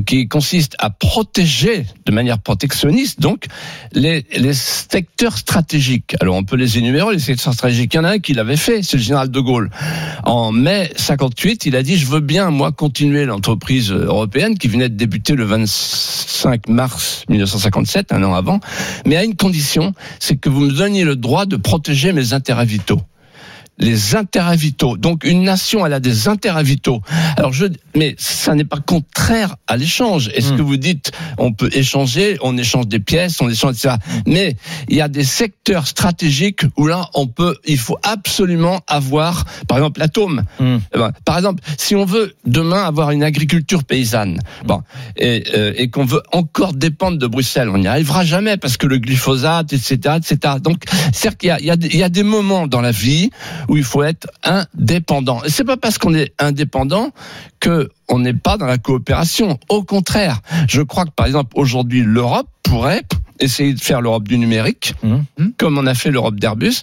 qui 0.06 0.28
consiste 0.28 0.76
à 0.80 0.90
protéger 0.90 1.86
de 2.06 2.12
manière 2.12 2.40
protectionniste 2.40 3.20
donc 3.20 3.46
les, 3.94 4.26
les 4.38 4.54
secteurs 4.54 5.38
stratégiques. 5.38 6.16
Alors 6.22 6.36
on 6.36 6.44
peut 6.44 6.56
les 6.56 6.78
énumérer 6.78 7.14
les 7.14 7.20
secteurs 7.20 7.54
stratégiques. 7.54 7.94
Il 7.94 7.98
y 7.98 8.00
en 8.00 8.04
a 8.04 8.12
un 8.12 8.20
qui 8.20 8.34
l'avait 8.34 8.58
fait, 8.58 8.84
c'est 8.84 8.98
le 8.98 9.04
général 9.04 9.30
de 9.30 9.40
Gaulle. 9.40 9.70
En 10.24 10.52
mai 10.52 10.92
58, 10.96 11.66
il 11.66 11.76
a 11.76 11.84
dit 11.84 11.98
je 11.98 12.06
veux 12.06 12.20
bien 12.20 12.50
moi 12.52 12.72
continuer 12.72 13.26
l'entreprise 13.26 13.92
européenne 13.92 14.58
qui 14.58 14.68
venait 14.68 14.90
de 14.90 14.96
débuter 14.96 15.36
le 15.36 15.46
25 15.46 16.70
mars 16.70 17.26
1957, 17.30 18.14
un 18.14 18.24
an 18.24 18.34
avant, 18.34 18.60
mais 19.06 19.18
à 19.18 19.24
une 19.24 19.36
condition, 19.36 19.94
c'est 20.20 20.38
que 20.38 20.50
vous 20.50 20.62
me 20.62 20.72
donniez 20.72 21.04
le 21.04 21.16
droit 21.16 21.46
de 21.46 21.56
protéger 21.56 22.14
mes 22.14 22.34
intérêts 22.34 22.66
vitaux 22.66 23.02
les 23.82 24.16
intérêts 24.16 24.56
vitaux. 24.56 24.96
Donc 24.96 25.24
une 25.26 25.44
nation, 25.44 25.86
elle 25.86 25.94
a 25.94 26.00
des 26.00 26.28
intérêts 26.30 26.64
vitaux. 26.64 27.02
Alors 27.38 27.52
je, 27.52 27.66
mais 27.96 28.16
ça 28.18 28.56
n'est 28.56 28.64
pas 28.64 28.80
contraire 28.80 29.56
à 29.68 29.76
l'échange. 29.76 30.30
Est-ce 30.34 30.54
Mm. 30.54 30.58
que 30.58 30.62
vous 30.62 30.78
dites, 30.78 31.12
on 31.38 31.52
peut 31.52 31.70
échanger, 31.74 32.38
on 32.42 32.58
échange 32.58 32.88
des 32.88 33.00
pièces, 33.00 33.42
on 33.42 33.50
échange 33.50 33.74
etc. 33.76 33.96
Mais 34.28 34.56
il 34.88 34.96
y 34.96 35.02
a 35.02 35.08
des 35.08 35.24
secteurs 35.24 35.88
stratégiques 35.88 36.62
où 36.78 36.86
là, 36.88 37.10
on 37.14 37.28
peut, 37.28 37.58
il 37.66 37.78
faut 37.78 37.98
absolument 38.04 38.82
avoir, 38.88 39.46
par 39.68 39.78
exemple, 39.78 40.00
l'atome. 40.00 40.44
Mm. 40.60 40.78
Eh 40.94 40.98
ben, 40.98 41.12
Par 41.26 41.38
exemple, 41.38 41.64
si 41.78 41.96
on 41.96 42.06
veut 42.06 42.36
demain 42.46 42.84
avoir 42.84 43.12
une 43.12 43.24
agriculture 43.24 43.84
paysanne, 43.84 44.40
bon, 44.66 44.82
et, 45.18 45.44
euh, 45.56 45.74
et 45.76 45.90
qu'on 45.90 46.06
veut 46.06 46.22
encore 46.32 46.74
dépendre 46.74 47.18
de 47.18 47.28
Bruxelles, 47.28 47.70
on 47.70 47.80
n'y 47.80 47.88
arrivera 47.88 48.24
jamais 48.26 48.58
parce 48.58 48.78
que 48.78 48.86
le 48.88 48.98
glyphosate, 49.00 49.74
etc., 49.74 50.18
etc. 50.18 50.56
Donc, 50.62 50.84
c'est-à-dire 51.14 51.38
qu'il 51.38 51.48
y 51.48 51.52
a, 51.52 51.60
il 51.60 51.66
y, 51.66 51.72
a, 51.72 51.76
des- 51.78 51.88
il 51.88 51.98
y 51.98 52.04
a 52.04 52.10
des 52.10 52.24
moments 52.24 52.68
dans 52.68 52.82
la 52.82 52.92
vie 52.92 53.30
où 53.72 53.78
il 53.78 53.86
faut 53.86 54.04
être 54.04 54.28
indépendant. 54.44 55.42
Et 55.46 55.50
c'est 55.50 55.64
pas 55.64 55.78
parce 55.78 55.98
qu'on 55.98 56.14
est 56.14 56.34
indépendant 56.40 57.12
que 57.62 57.88
on 58.10 58.20
n'est 58.20 58.34
pas 58.34 58.58
dans 58.58 58.66
la 58.66 58.78
coopération. 58.78 59.58
Au 59.70 59.82
contraire, 59.84 60.42
je 60.68 60.82
crois 60.82 61.06
que 61.06 61.12
par 61.12 61.26
exemple 61.26 61.54
aujourd'hui 61.56 62.04
l'Europe 62.04 62.48
pourrait 62.64 63.04
essayer 63.40 63.74
de 63.74 63.80
faire 63.80 64.02
l'Europe 64.02 64.28
du 64.28 64.38
numérique, 64.38 64.94
Mhm. 65.04 65.54
comme 65.58 65.78
on 65.78 65.88
a 65.88 65.94
fait 65.96 66.12
l'Europe 66.12 66.36
d'Airbus, 66.40 66.82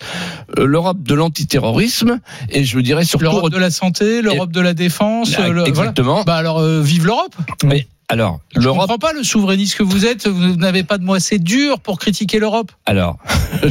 euh, 0.59 0.65
l'Europe 0.67 1.03
de 1.03 1.15
l'antiterrorisme, 1.15 2.21
et 2.49 2.65
je 2.65 2.75
vous 2.75 2.83
dirais 2.83 3.05
surtout 3.05 3.25
L'Europe 3.27 3.51
de 3.53 3.59
la 3.59 3.71
santé, 3.71 4.23
l'Europe 4.23 4.51
de 4.51 4.61
la 4.61 4.73
défense. 4.75 5.35
Ah, 5.37 5.43
le- 5.49 5.53
voilà. 5.55 5.69
exactement. 5.69 6.25
Bah 6.25 6.37
alors, 6.37 6.59
euh, 6.59 6.81
vive 6.81 7.05
l'Europe 7.07 7.35
Alors, 8.11 8.41
Je 8.57 8.61
l'Europe. 8.61 8.81
comprends 8.89 8.99
pas 8.99 9.13
le 9.13 9.23
souverainiste 9.23 9.77
que 9.77 9.83
vous 9.83 10.07
êtes. 10.07 10.27
Vous 10.27 10.57
n'avez 10.57 10.83
pas 10.83 10.97
de 10.97 11.05
mots 11.05 11.13
assez 11.13 11.39
durs 11.39 11.79
pour 11.79 11.99
critiquer 11.99 12.39
l'Europe. 12.39 12.73
Alors, 12.87 13.19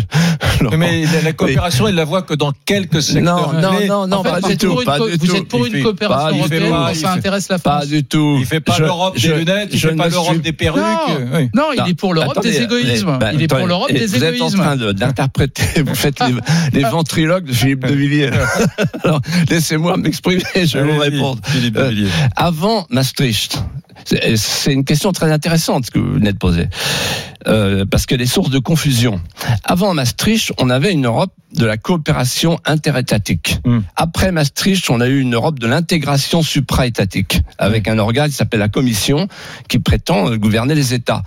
Mais 0.78 1.06
la, 1.06 1.22
la 1.24 1.34
coopération, 1.34 1.88
il 1.88 1.96
la 1.96 2.06
voit 2.06 2.22
que 2.22 2.36
dans 2.36 2.52
quelques 2.66 3.02
secteurs. 3.02 3.54
Non, 3.54 3.60
non, 3.60 3.80
non, 3.88 4.08
non, 4.08 4.18
En 4.18 4.24
fait, 4.24 4.30
pas 4.30 4.40
vous 4.42 4.48
du 4.48 4.54
êtes 4.54 4.60
tout, 4.60 4.68
pour 4.70 4.82
une, 4.82 4.86
pas 4.86 4.98
co- 5.00 5.10
vous 5.10 5.18
tout. 5.28 5.36
êtes 5.36 5.48
pour 5.48 5.60
Il 5.62 5.68
une 5.68 5.74
fait- 5.74 5.82
coopération 5.84 6.30
pas, 6.30 6.32
il 6.46 6.50
fait 6.50 6.56
européenne 6.60 6.72
pas, 6.72 6.94
ça 6.94 7.00
fait- 7.14 7.18
intéresse 7.18 7.50
la 7.50 7.58
France. 7.58 7.80
Pas 7.80 7.86
du 7.88 8.04
tout. 8.04 8.38
Il 8.40 8.46
fait 8.46 8.60
pas 8.60 8.74
Je- 8.78 8.84
l'Europe 8.84 9.14
je- 9.18 9.28
des 9.32 9.38
lunettes, 9.40 9.70
il 9.72 9.80
fait 9.80 9.96
pas 9.96 10.06
ne 10.06 10.12
l'Europe 10.12 10.34
suis- 10.34 10.42
des 10.42 10.54
perruques. 10.54 10.84
Non. 10.84 11.16
oui. 11.34 11.50
Non, 11.56 11.64
il 11.74 11.80
Non. 11.80 11.86
est 11.88 11.94
pour 11.96 12.14
l'Europe 12.14 12.32
Attendez, 12.34 12.52
des 12.52 12.62
égoïsmes. 12.62 13.12
mais- 13.14 13.18
bah, 13.18 13.34
il 13.34 13.42
est 13.42 13.48
pour 13.48 13.66
l'Europe 13.66 13.92
des 13.92 14.06
Vous 14.06 14.24
êtes 14.24 14.34
en 14.34 14.36
égoïsmes. 14.36 14.58
train 14.60 14.76
de- 14.76 14.92
d'interpréter, 14.92 15.82
vous 15.82 15.96
faites 15.96 16.20
les, 16.20 16.80
les 16.80 16.88
ventriloques 16.88 17.46
de 17.46 17.54
Philippe 17.54 17.86
de 17.88 17.94
Villiers. 17.96 18.30
Alors, 19.04 19.22
laissez-moi 19.50 19.98
m'exprimer, 19.98 20.44
je 20.56 20.78
vais 20.78 20.84
vous 20.94 21.00
répondre. 21.00 21.42
Philippe 21.44 21.74
de 21.74 21.80
Euh, 21.80 21.90
Villiers. 21.90 22.10
Avant 22.36 22.86
Maastricht, 22.92 23.64
c'est 24.06 24.74
une 24.74 24.86
question 24.86 25.12
très 25.12 25.32
intéressante 25.32 25.86
ce 25.86 25.92
que 25.92 26.00
vous 26.00 26.14
venez 26.14 26.32
de 26.32 26.38
poser, 26.38 26.68
euh, 27.48 27.86
parce 27.86 28.06
que 28.06 28.16
les 28.16 28.26
sources 28.26 28.50
de 28.50 28.60
confusion. 28.60 29.22
Avant 29.64 29.94
Maastricht, 29.94 30.52
on 30.58 30.70
avait 30.70 30.94
une 30.94 31.06
Europe 31.06 31.32
de 31.54 31.66
la 31.66 31.78
coopération 31.78 32.60
interétatique. 32.66 33.60
Hmm. 33.66 33.80
Après 33.96 34.32
Maastricht, 34.32 34.90
on 34.90 35.02
a 35.02 35.08
eu 35.08 35.20
une 35.20 35.36
Europe 35.36 35.60
de 35.60 35.68
l'intégration 35.68 36.42
supra-étatique, 36.42 37.42
avec 37.58 37.88
un 37.88 37.98
organe 38.00 38.30
qui 38.30 38.36
s'appelle 38.36 38.60
la 38.60 38.70
Commission, 38.70 39.28
qui 39.68 39.80
prétend 39.80 40.32
euh, 40.32 40.38
gouverner 40.38 40.76
les 40.76 40.94
États. 40.94 41.24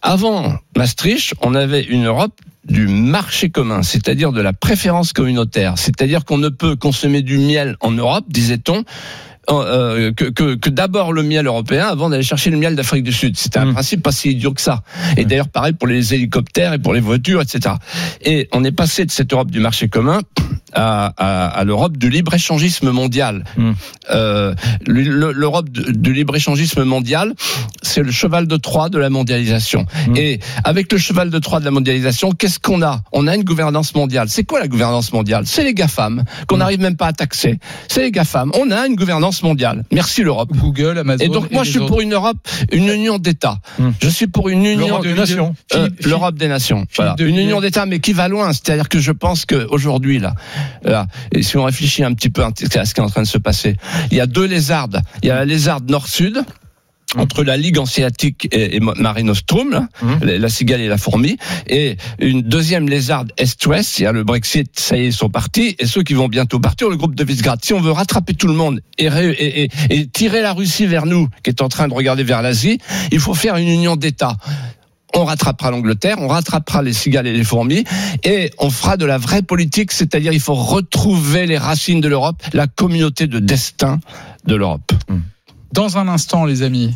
Avant 0.00 0.54
Maastricht, 0.76 1.34
on 1.42 1.54
avait 1.54 1.82
une 1.82 2.06
Europe 2.06 2.34
du 2.64 2.86
marché 2.86 3.50
commun, 3.50 3.82
c'est-à-dire 3.82 4.32
de 4.32 4.40
la 4.40 4.52
préférence 4.52 5.12
communautaire, 5.12 5.74
c'est-à-dire 5.76 6.24
qu'on 6.24 6.38
ne 6.38 6.48
peut 6.48 6.76
consommer 6.76 7.22
du 7.22 7.38
miel 7.38 7.76
en 7.80 7.90
Europe, 7.90 8.24
disait-on, 8.28 8.84
euh, 9.50 10.12
que, 10.12 10.26
que, 10.26 10.54
que 10.54 10.70
d'abord 10.70 11.12
le 11.12 11.22
miel 11.22 11.46
européen 11.46 11.86
avant 11.88 12.08
d'aller 12.10 12.22
chercher 12.22 12.50
le 12.50 12.56
miel 12.56 12.76
d'Afrique 12.76 13.02
du 13.02 13.12
Sud. 13.12 13.36
C'était 13.36 13.58
un 13.58 13.66
Mm. 13.66 13.72
principe 13.74 14.02
pas 14.02 14.12
si 14.12 14.30
idiot 14.30 14.52
que 14.52 14.60
ça. 14.60 14.82
Et 15.16 15.24
d'ailleurs, 15.24 15.48
pareil 15.48 15.72
pour 15.72 15.88
les 15.88 16.14
hélicoptères 16.14 16.72
et 16.72 16.78
pour 16.78 16.94
les 16.94 17.00
voitures, 17.00 17.40
etc. 17.40 17.74
Et 18.22 18.48
on 18.52 18.62
est 18.64 18.72
passé 18.72 19.04
de 19.04 19.10
cette 19.10 19.32
Europe 19.32 19.50
du 19.50 19.60
marché 19.60 19.88
commun 19.88 20.20
à, 20.74 21.12
à, 21.16 21.46
à 21.48 21.64
l'Europe 21.64 21.96
du 21.96 22.08
libre-échangisme 22.10 22.90
mondial. 22.90 23.44
Mm. 23.56 23.72
Euh, 24.10 24.54
le- 24.86 25.32
L'Europe 25.32 25.68
du, 25.70 26.12
libre-échangisme 26.12 26.84
mondial, 26.84 27.34
c'est 27.82 28.02
le 28.02 28.10
cheval 28.12 28.46
de 28.46 28.56
Troie 28.56 28.88
de 28.90 28.98
la 28.98 29.10
mondialisation. 29.10 29.86
Mm. 30.08 30.16
Et 30.16 30.40
avec 30.64 30.92
le 30.92 30.98
cheval 30.98 31.30
de 31.30 31.38
Troie 31.38 31.60
de 31.60 31.64
la 31.64 31.70
mondialisation, 31.70 32.32
qu'est-ce 32.32 32.58
qu'on 32.60 32.82
a? 32.82 33.00
On 33.12 33.26
a 33.26 33.34
une 33.34 33.44
gouvernance 33.44 33.94
mondiale. 33.94 34.28
C'est 34.28 34.44
quoi 34.44 34.60
la 34.60 34.68
gouvernance 34.68 35.12
mondiale? 35.12 35.44
C'est 35.46 35.64
les 35.64 35.74
GAFAM, 35.74 36.24
qu'on 36.46 36.58
n'arrive 36.58 36.80
même 36.80 36.96
pas 36.96 37.06
à 37.08 37.12
taxer. 37.12 37.58
C'est 37.88 38.02
les 38.02 38.10
GAFAM. 38.10 38.50
On 38.58 38.70
a 38.70 38.86
une 38.86 38.94
gouvernance 38.96 39.31
mondiale. 39.42 39.84
Merci 39.92 40.22
l'Europe. 40.22 40.50
Google, 40.54 40.98
Amazon. 40.98 41.24
Et 41.24 41.28
donc 41.28 41.50
moi, 41.50 41.62
les 41.62 41.66
je 41.66 41.70
suis 41.70 41.78
autres. 41.80 41.88
pour 41.88 42.00
une 42.00 42.12
Europe, 42.12 42.36
une 42.72 42.88
union 42.88 43.18
d'États. 43.18 43.58
Hmm. 43.78 43.90
Je 44.00 44.08
suis 44.08 44.26
pour 44.26 44.48
une 44.48 44.64
union 44.66 44.86
L'Europe 44.88 45.04
des 45.04 45.14
nations. 45.14 45.54
euh, 45.74 45.88
l'Europe 46.04 46.34
des 46.36 46.48
nations. 46.48 46.86
Voilà. 46.96 47.14
de 47.14 47.24
Une 47.26 47.38
union 47.38 47.60
d'États, 47.60 47.86
mais 47.86 48.00
qui 48.00 48.12
va 48.12 48.28
loin. 48.28 48.52
C'est-à-dire 48.52 48.88
que 48.88 48.98
je 48.98 49.12
pense 49.12 49.46
qu'aujourd'hui, 49.46 50.18
là, 50.18 50.34
là, 50.82 51.06
et 51.32 51.42
si 51.42 51.56
on 51.56 51.64
réfléchit 51.64 52.04
un 52.04 52.12
petit 52.14 52.30
peu 52.30 52.42
à 52.44 52.50
ce 52.54 52.92
qui 52.94 53.00
est 53.00 53.04
en 53.04 53.08
train 53.08 53.22
de 53.22 53.26
se 53.26 53.38
passer, 53.38 53.76
il 54.10 54.16
y 54.16 54.20
a 54.20 54.26
deux 54.26 54.44
lézardes. 54.46 55.00
Il 55.22 55.28
y 55.28 55.30
a 55.30 55.36
la 55.36 55.44
lézarde 55.44 55.88
nord-sud, 55.90 56.42
entre 57.16 57.44
la 57.44 57.56
Ligue 57.56 57.78
hanséatique 57.78 58.48
et, 58.52 58.76
et 58.76 58.80
Mare 58.80 59.22
Nostrum, 59.22 59.88
Mhm. 60.02 60.18
la, 60.22 60.38
la 60.38 60.48
cigale 60.48 60.80
et 60.80 60.88
la 60.88 60.98
fourmi, 60.98 61.36
et 61.66 61.96
une 62.18 62.42
deuxième 62.42 62.88
lézarde 62.88 63.32
est-ouest, 63.36 63.98
il 63.98 64.02
y 64.02 64.06
a 64.06 64.12
le 64.12 64.24
Brexit, 64.24 64.78
ça 64.78 64.96
y 64.96 65.02
est, 65.02 65.06
ils 65.06 65.12
sont 65.12 65.28
partis, 65.30 65.76
et 65.78 65.86
ceux 65.86 66.02
qui 66.02 66.14
vont 66.14 66.28
bientôt 66.28 66.58
partir, 66.60 66.88
le 66.88 66.96
groupe 66.96 67.14
de 67.14 67.24
Visegrad. 67.24 67.58
Si 67.64 67.72
on 67.72 67.80
veut 67.80 67.92
rattraper 67.92 68.34
tout 68.34 68.48
le 68.48 68.54
monde 68.54 68.80
et, 68.98 69.68
tirer 70.12 70.42
la 70.42 70.52
Russie 70.52 70.86
vers 70.86 71.06
nous, 71.06 71.28
qui 71.42 71.50
est 71.50 71.62
en 71.62 71.68
train 71.68 71.88
de 71.88 71.94
regarder 71.94 72.22
vers 72.22 72.42
l'Asie, 72.42 72.78
il 73.10 73.20
faut 73.20 73.34
faire 73.34 73.56
une 73.56 73.68
union 73.68 73.96
d'États 73.96 74.36
on 75.14 75.26
rattrapera 75.26 75.70
l'Angleterre, 75.70 76.16
on 76.20 76.28
rattrapera 76.28 76.82
les 76.82 76.94
cigales 76.94 77.26
et 77.26 77.34
les 77.34 77.44
fourmis, 77.44 77.84
et 78.24 78.50
on 78.58 78.70
fera 78.70 78.96
de 78.96 79.04
la 79.04 79.18
vraie 79.18 79.42
politique, 79.42 79.92
c'est-à-dire 79.92 80.32
il 80.32 80.40
faut 80.40 80.54
retrouver 80.54 81.44
les 81.46 81.58
racines 81.58 82.00
de 82.00 82.08
l'Europe, 82.08 82.42
la 82.54 82.66
communauté 82.66 83.26
de 83.26 83.38
destin 83.38 84.00
de 84.46 84.54
l'Europe. 84.54 84.90
Dans 85.72 85.96
un 85.98 86.08
instant, 86.08 86.44
les 86.44 86.62
amis. 86.62 86.94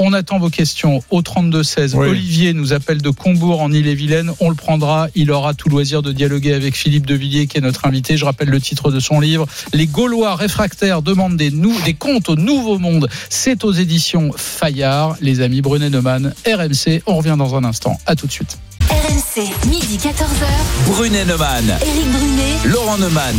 On 0.00 0.12
attend 0.12 0.38
vos 0.38 0.48
questions 0.50 1.02
au 1.10 1.22
32-16. 1.22 1.96
Oui. 1.96 2.08
Olivier 2.08 2.52
nous 2.52 2.72
appelle 2.72 3.02
de 3.02 3.10
Combourg 3.10 3.60
en 3.60 3.72
Ille-et-Vilaine. 3.72 4.30
On 4.38 4.48
le 4.48 4.54
prendra. 4.54 5.08
Il 5.16 5.32
aura 5.32 5.54
tout 5.54 5.68
loisir 5.68 6.02
de 6.02 6.12
dialoguer 6.12 6.54
avec 6.54 6.76
Philippe 6.76 7.04
de 7.04 7.14
Villiers, 7.16 7.48
qui 7.48 7.58
est 7.58 7.60
notre 7.60 7.84
invité. 7.84 8.16
Je 8.16 8.24
rappelle 8.24 8.48
le 8.48 8.60
titre 8.60 8.92
de 8.92 9.00
son 9.00 9.18
livre. 9.18 9.46
Les 9.72 9.86
Gaulois 9.88 10.36
réfractaires 10.36 11.02
demandent 11.02 11.36
des, 11.36 11.50
nou- 11.50 11.74
des 11.84 11.94
comptes 11.94 12.28
au 12.28 12.36
Nouveau 12.36 12.78
Monde. 12.78 13.08
C'est 13.28 13.64
aux 13.64 13.72
éditions 13.72 14.30
Fayard. 14.36 15.16
Les 15.20 15.40
amis 15.40 15.62
Brunet 15.62 15.90
Neumann, 15.90 16.32
RMC. 16.46 17.02
On 17.06 17.16
revient 17.16 17.34
dans 17.36 17.56
un 17.56 17.64
instant. 17.64 17.98
À 18.06 18.14
tout 18.14 18.28
de 18.28 18.32
suite. 18.32 18.56
RMC, 18.90 19.42
midi 19.68 19.98
14h. 19.98 20.86
Brunet 20.86 21.24
Neumann, 21.24 21.64
Éric 21.82 22.10
Brunet. 22.12 22.54
Laurent 22.72 22.98
Neumann. 22.98 23.34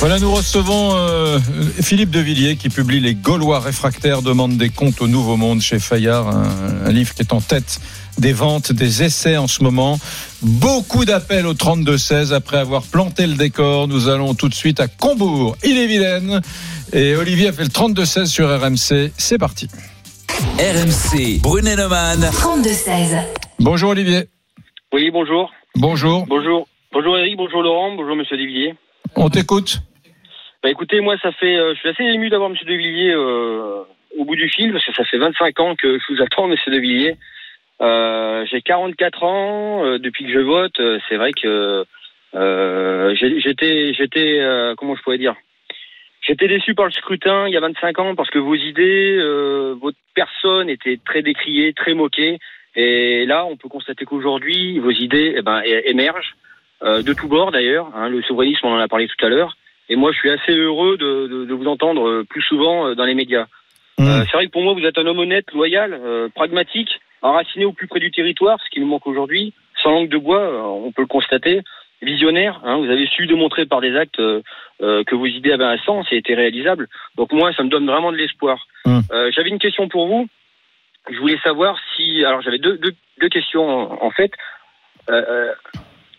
Voilà, 0.00 0.20
nous 0.20 0.32
recevons 0.32 0.94
euh, 0.94 1.40
Philippe 1.82 2.10
de 2.10 2.20
Villiers 2.20 2.56
qui 2.56 2.68
publie 2.68 3.00
Les 3.00 3.14
Gaulois 3.14 3.58
réfractaires 3.58 4.22
demandent 4.22 4.56
des 4.56 4.70
comptes 4.70 5.00
au 5.02 5.08
Nouveau 5.08 5.36
Monde 5.36 5.60
chez 5.60 5.80
Fayard, 5.80 6.28
un, 6.28 6.86
un 6.86 6.92
livre 6.92 7.14
qui 7.14 7.22
est 7.22 7.32
en 7.32 7.40
tête 7.40 7.80
des 8.16 8.32
ventes, 8.32 8.72
des 8.72 9.02
essais 9.02 9.36
en 9.36 9.48
ce 9.48 9.62
moment. 9.62 9.98
Beaucoup 10.40 11.04
d'appels 11.04 11.46
au 11.46 11.54
32-16 11.54 12.32
après 12.32 12.58
avoir 12.58 12.82
planté 12.82 13.26
le 13.26 13.34
décor. 13.34 13.88
Nous 13.88 14.08
allons 14.08 14.34
tout 14.34 14.48
de 14.48 14.54
suite 14.54 14.78
à 14.78 14.86
Combourg, 14.86 15.56
Ille-et-Vilaine. 15.64 16.42
Et 16.92 17.16
Olivier 17.16 17.48
a 17.48 17.52
fait 17.52 17.64
le 17.64 17.68
32-16 17.68 18.26
sur 18.26 18.48
RMC. 18.48 19.10
C'est 19.16 19.38
parti. 19.38 19.68
RMC, 20.58 21.40
Brunet 21.42 21.74
Neumann. 21.74 22.20
32-16. 22.20 23.20
Bonjour 23.58 23.90
Olivier. 23.90 24.28
Oui, 24.92 25.10
bonjour. 25.12 25.50
Bonjour. 25.74 26.24
Bonjour. 26.28 26.68
Bonjour 26.92 27.18
Eric, 27.18 27.36
bonjour 27.36 27.62
Laurent, 27.62 27.96
bonjour 27.96 28.16
Monsieur 28.16 28.36
Devilliers. 28.36 28.74
On 29.16 29.28
t'écoute. 29.28 29.80
Bah 30.62 30.70
écoutez, 30.70 31.00
moi 31.00 31.16
ça 31.18 31.30
fait, 31.32 31.56
euh, 31.56 31.74
je 31.74 31.78
suis 31.78 31.88
assez 31.88 32.02
ému 32.02 32.30
d'avoir 32.30 32.50
Monsieur 32.50 32.66
Devilliers 32.66 33.12
euh, 33.12 33.82
au 34.18 34.24
bout 34.24 34.34
du 34.34 34.48
fil 34.48 34.72
parce 34.72 34.84
que 34.84 34.92
ça 34.92 35.04
fait 35.04 35.18
25 35.18 35.60
ans 35.60 35.76
que 35.76 35.98
je 35.98 36.12
vous 36.12 36.20
attends, 36.20 36.48
Monsieur 36.48 36.72
Devilliers. 36.72 37.16
Euh, 37.80 38.44
j'ai 38.50 38.60
44 38.60 39.22
ans 39.22 39.84
euh, 39.84 39.98
depuis 39.98 40.24
que 40.24 40.32
je 40.32 40.40
vote. 40.40 40.80
euh, 40.80 40.98
c'est 41.08 41.16
vrai 41.16 41.30
que 41.32 41.84
euh, 42.34 43.14
j'étais, 43.14 43.94
j'étais, 43.94 44.40
comment 44.76 44.96
je 44.96 45.02
pourrais 45.02 45.18
dire, 45.18 45.36
j'étais 46.22 46.48
déçu 46.48 46.74
par 46.74 46.86
le 46.86 46.90
scrutin 46.92 47.46
il 47.46 47.54
y 47.54 47.56
a 47.56 47.60
25 47.60 47.98
ans 48.00 48.14
parce 48.16 48.30
que 48.30 48.40
vos 48.40 48.56
idées, 48.56 49.16
votre 49.80 49.96
personne 50.14 50.68
était 50.68 50.98
très 51.04 51.22
décriée, 51.22 51.72
très 51.72 51.94
moquée. 51.94 52.38
Et 52.74 53.24
là, 53.26 53.46
on 53.46 53.56
peut 53.56 53.68
constater 53.68 54.04
qu'aujourd'hui, 54.04 54.78
vos 54.80 54.90
idées 54.90 55.34
eh 55.38 55.42
ben, 55.42 55.62
émergent 55.84 56.34
de 56.82 57.12
tous 57.12 57.28
bords 57.28 57.50
d'ailleurs. 57.52 57.90
hein. 57.94 58.08
le 58.08 58.20
souverainisme, 58.22 58.66
on 58.66 58.74
en 58.74 58.78
a 58.78 58.88
parlé 58.88 59.08
tout 59.08 59.24
à 59.24 59.28
l'heure. 59.28 59.56
Et 59.88 59.96
moi, 59.96 60.12
je 60.12 60.18
suis 60.18 60.30
assez 60.30 60.52
heureux 60.52 60.96
de, 60.98 61.26
de- 61.28 61.44
de 61.46 61.54
vous 61.54 61.66
entendre 61.66 62.06
euh, 62.08 62.24
plus 62.28 62.42
souvent 62.42 62.88
euh, 62.88 62.94
dans 62.94 63.04
les 63.04 63.14
médias. 63.14 63.46
Mmh. 63.98 64.06
Euh, 64.06 64.24
c'est 64.24 64.36
vrai 64.36 64.46
que 64.46 64.52
pour 64.52 64.62
moi, 64.62 64.74
vous 64.74 64.84
êtes 64.84 64.98
un 64.98 65.06
homme 65.06 65.18
honnête, 65.18 65.50
loyal, 65.52 65.92
euh, 65.92 66.28
pragmatique, 66.34 67.00
enraciné 67.22 67.64
au 67.64 67.72
plus 67.72 67.86
près 67.88 68.00
du 68.00 68.10
territoire, 68.10 68.58
ce 68.64 68.70
qui 68.70 68.80
nous 68.80 68.86
manque 68.86 69.06
aujourd'hui. 69.06 69.54
Sans 69.82 69.90
langue 69.90 70.08
de 70.08 70.18
bois, 70.18 70.40
euh, 70.40 70.60
on 70.60 70.92
peut 70.92 71.02
le 71.02 71.08
constater. 71.08 71.62
Visionnaire, 72.00 72.60
hein, 72.64 72.76
vous 72.76 72.90
avez 72.90 73.06
su 73.08 73.26
démontrer 73.26 73.66
par 73.66 73.80
des 73.80 73.96
actes 73.96 74.20
euh, 74.20 74.42
que 74.78 75.16
vos 75.16 75.26
idées 75.26 75.50
avaient 75.50 75.64
un 75.64 75.78
sens 75.78 76.06
et 76.12 76.16
étaient 76.16 76.36
réalisables. 76.36 76.86
Donc 77.16 77.32
moi, 77.32 77.52
ça 77.54 77.64
me 77.64 77.70
donne 77.70 77.86
vraiment 77.86 78.12
de 78.12 78.16
l'espoir. 78.16 78.68
Mmh. 78.84 79.00
Euh, 79.10 79.30
j'avais 79.34 79.48
une 79.48 79.58
question 79.58 79.88
pour 79.88 80.06
vous. 80.06 80.28
Je 81.10 81.18
voulais 81.18 81.38
savoir 81.42 81.76
si... 81.96 82.24
Alors 82.24 82.40
j'avais 82.42 82.58
deux, 82.58 82.78
deux, 82.78 82.94
deux 83.20 83.28
questions 83.28 83.66
en, 83.68 84.04
en 84.06 84.10
fait. 84.12 84.30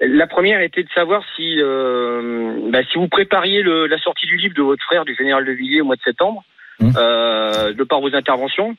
La 0.02 0.28
première 0.28 0.62
était 0.62 0.84
de 0.84 0.90
savoir 0.96 1.24
si, 1.36 1.56
euh, 1.58 2.70
bah, 2.72 2.80
si 2.90 2.98
vous 2.98 3.08
prépariez 3.10 3.62
le, 3.62 3.88
la 3.88 3.98
sortie 4.00 4.28
du 4.28 4.38
livre 4.38 4.56
de 4.56 4.62
votre 4.62 4.84
frère, 4.84 5.04
du 5.04 5.14
général 5.16 5.46
de 5.46 5.52
Villiers, 5.52 5.82
au 5.82 5.86
mois 5.86 5.96
de 5.96 6.02
septembre, 6.02 6.44
Mmh. 6.82 6.94
euh, 6.96 7.74
de 7.74 7.84
par 7.84 8.00
vos 8.00 8.16
interventions. 8.16 8.78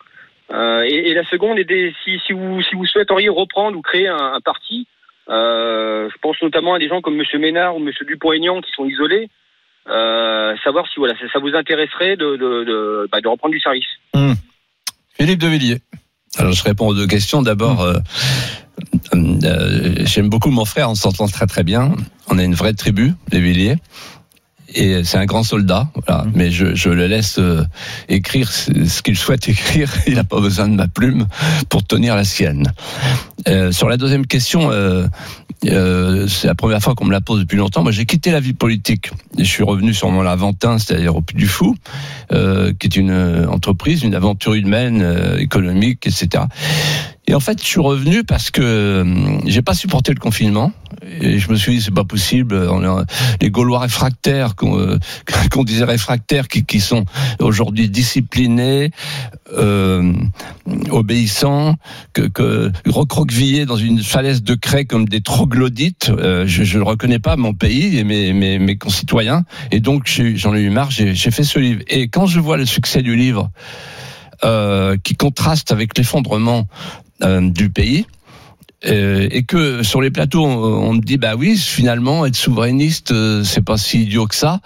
Euh, 0.54 0.82
et, 0.88 1.10
et 1.10 1.14
la 1.14 1.22
seconde 1.24 1.58
était 1.58 1.92
si, 2.02 2.18
si, 2.26 2.32
vous, 2.32 2.62
si 2.62 2.74
vous 2.74 2.86
souhaiteriez 2.86 3.28
reprendre 3.28 3.76
ou 3.76 3.82
créer 3.82 4.08
un, 4.08 4.16
un 4.16 4.40
parti. 4.40 4.86
Je 5.28 6.18
pense 6.22 6.40
notamment 6.40 6.72
à 6.72 6.78
des 6.78 6.88
gens 6.88 7.02
comme 7.02 7.16
Monsieur 7.16 7.38
Ménard 7.38 7.76
ou 7.76 7.78
Monsieur 7.78 8.06
Dupont-Aignan 8.06 8.62
qui 8.62 8.70
sont 8.72 8.86
isolés. 8.86 9.28
Savoir 10.64 10.88
si 10.88 10.94
voilà, 10.96 11.14
ça, 11.18 11.28
ça 11.30 11.38
vous 11.40 11.54
intéresserait 11.54 12.16
de, 12.16 12.36
de, 12.36 12.64
de, 12.64 13.08
bah, 13.12 13.20
de 13.20 13.28
reprendre 13.28 13.52
du 13.52 13.60
service. 13.60 13.84
Mmh. 14.14 14.32
Philippe 15.18 15.40
de 15.40 15.48
Villiers. 15.48 15.80
Alors 16.38 16.52
je 16.52 16.62
réponds 16.62 16.88
aux 16.88 16.94
deux 16.94 17.06
questions. 17.06 17.42
D'abord, 17.42 17.80
euh, 17.82 17.98
euh, 19.14 19.94
j'aime 20.04 20.28
beaucoup 20.28 20.50
mon 20.50 20.64
frère, 20.64 20.90
on 20.90 20.94
s'entend 20.94 21.26
très 21.26 21.46
très 21.46 21.64
bien. 21.64 21.94
On 22.28 22.38
a 22.38 22.44
une 22.44 22.54
vraie 22.54 22.74
tribu, 22.74 23.14
les 23.32 23.40
Villiers. 23.40 23.76
Et 24.74 25.04
c'est 25.04 25.18
un 25.18 25.26
grand 25.26 25.42
soldat, 25.42 25.88
voilà. 25.94 26.24
Mais 26.34 26.50
je, 26.50 26.74
je 26.74 26.90
le 26.90 27.06
laisse 27.06 27.38
euh, 27.38 27.64
écrire 28.08 28.50
ce 28.50 29.02
qu'il 29.02 29.16
souhaite 29.16 29.48
écrire. 29.48 29.92
Il 30.06 30.14
n'a 30.14 30.24
pas 30.24 30.40
besoin 30.40 30.68
de 30.68 30.74
ma 30.74 30.88
plume 30.88 31.26
pour 31.68 31.84
tenir 31.84 32.16
la 32.16 32.24
sienne. 32.24 32.72
Euh, 33.48 33.72
sur 33.72 33.88
la 33.88 33.96
deuxième 33.96 34.26
question, 34.26 34.70
euh, 34.70 35.06
euh, 35.66 36.26
c'est 36.26 36.46
la 36.46 36.54
première 36.54 36.80
fois 36.80 36.94
qu'on 36.94 37.04
me 37.04 37.12
la 37.12 37.20
pose 37.20 37.40
depuis 37.40 37.56
longtemps. 37.56 37.82
Moi, 37.82 37.92
j'ai 37.92 38.06
quitté 38.06 38.30
la 38.30 38.40
vie 38.40 38.54
politique. 38.54 39.10
Et 39.38 39.44
je 39.44 39.48
suis 39.50 39.62
revenu 39.62 39.92
sur 39.92 40.10
mon 40.10 40.22
Laventin, 40.22 40.78
c'est-à-dire 40.78 41.16
au 41.16 41.22
Puy 41.22 41.36
du 41.36 41.46
Fou, 41.46 41.76
euh, 42.32 42.72
qui 42.78 42.86
est 42.86 42.96
une 42.96 43.46
entreprise, 43.48 44.02
une 44.02 44.14
aventure 44.14 44.54
humaine, 44.54 45.02
euh, 45.02 45.38
économique, 45.38 46.06
etc. 46.06 46.44
Et 47.30 47.34
en 47.34 47.38
fait, 47.38 47.62
je 47.62 47.64
suis 47.64 47.78
revenu 47.78 48.24
parce 48.24 48.50
que 48.50 48.60
euh, 48.60 49.38
j'ai 49.46 49.62
pas 49.62 49.74
supporté 49.74 50.12
le 50.12 50.18
confinement. 50.18 50.72
Et 51.20 51.38
je 51.38 51.48
me 51.48 51.54
suis 51.54 51.76
dit, 51.76 51.80
c'est 51.80 51.94
pas 51.94 52.02
possible. 52.02 52.68
Les 53.40 53.50
Gaulois 53.50 53.78
réfractaires, 53.78 54.56
qu'on 54.56 54.76
euh, 54.80 54.98
qu'on 55.52 55.62
disait 55.62 55.84
réfractaires, 55.84 56.48
qui, 56.48 56.64
qui 56.64 56.80
sont 56.80 57.04
aujourd'hui 57.38 57.88
disciplinés, 57.88 58.90
euh, 59.56 60.12
obéissants, 60.90 61.76
que, 62.14 62.22
que 62.22 62.72
recroquevillés 62.86 63.64
dans 63.64 63.76
une 63.76 64.02
falaise 64.02 64.42
de 64.42 64.56
craie 64.56 64.84
comme 64.84 65.08
des 65.08 65.20
troglodytes. 65.20 66.10
Je 66.46 66.78
ne 66.78 66.82
reconnais 66.82 67.20
pas 67.20 67.36
mon 67.36 67.54
pays 67.54 67.96
et 67.96 68.02
mes, 68.02 68.32
mes, 68.32 68.76
concitoyens. 68.76 69.44
Et 69.70 69.78
donc, 69.78 70.10
j'en 70.34 70.52
ai 70.56 70.62
eu 70.62 70.70
marre, 70.70 70.90
j'ai 70.90 71.14
fait 71.14 71.44
ce 71.44 71.60
livre. 71.60 71.82
Et 71.86 72.08
quand 72.08 72.26
je 72.26 72.40
vois 72.40 72.56
le 72.56 72.66
succès 72.66 73.02
du 73.02 73.14
livre, 73.14 73.52
qui 75.04 75.14
contraste 75.14 75.70
avec 75.70 75.96
l'effondrement 75.96 76.66
du 77.22 77.70
pays, 77.70 78.06
euh, 78.86 79.28
et 79.30 79.42
que 79.42 79.82
sur 79.82 80.00
les 80.00 80.10
plateaux 80.10 80.44
on, 80.44 80.88
on 80.88 80.92
me 80.94 81.00
dit 81.00 81.18
bah 81.18 81.34
oui 81.36 81.56
finalement 81.56 82.24
être 82.24 82.34
souverainiste 82.36 83.12
euh, 83.12 83.44
c'est 83.44 83.62
pas 83.64 83.76
si 83.76 84.02
idiot 84.04 84.26
que 84.26 84.34
ça 84.34 84.60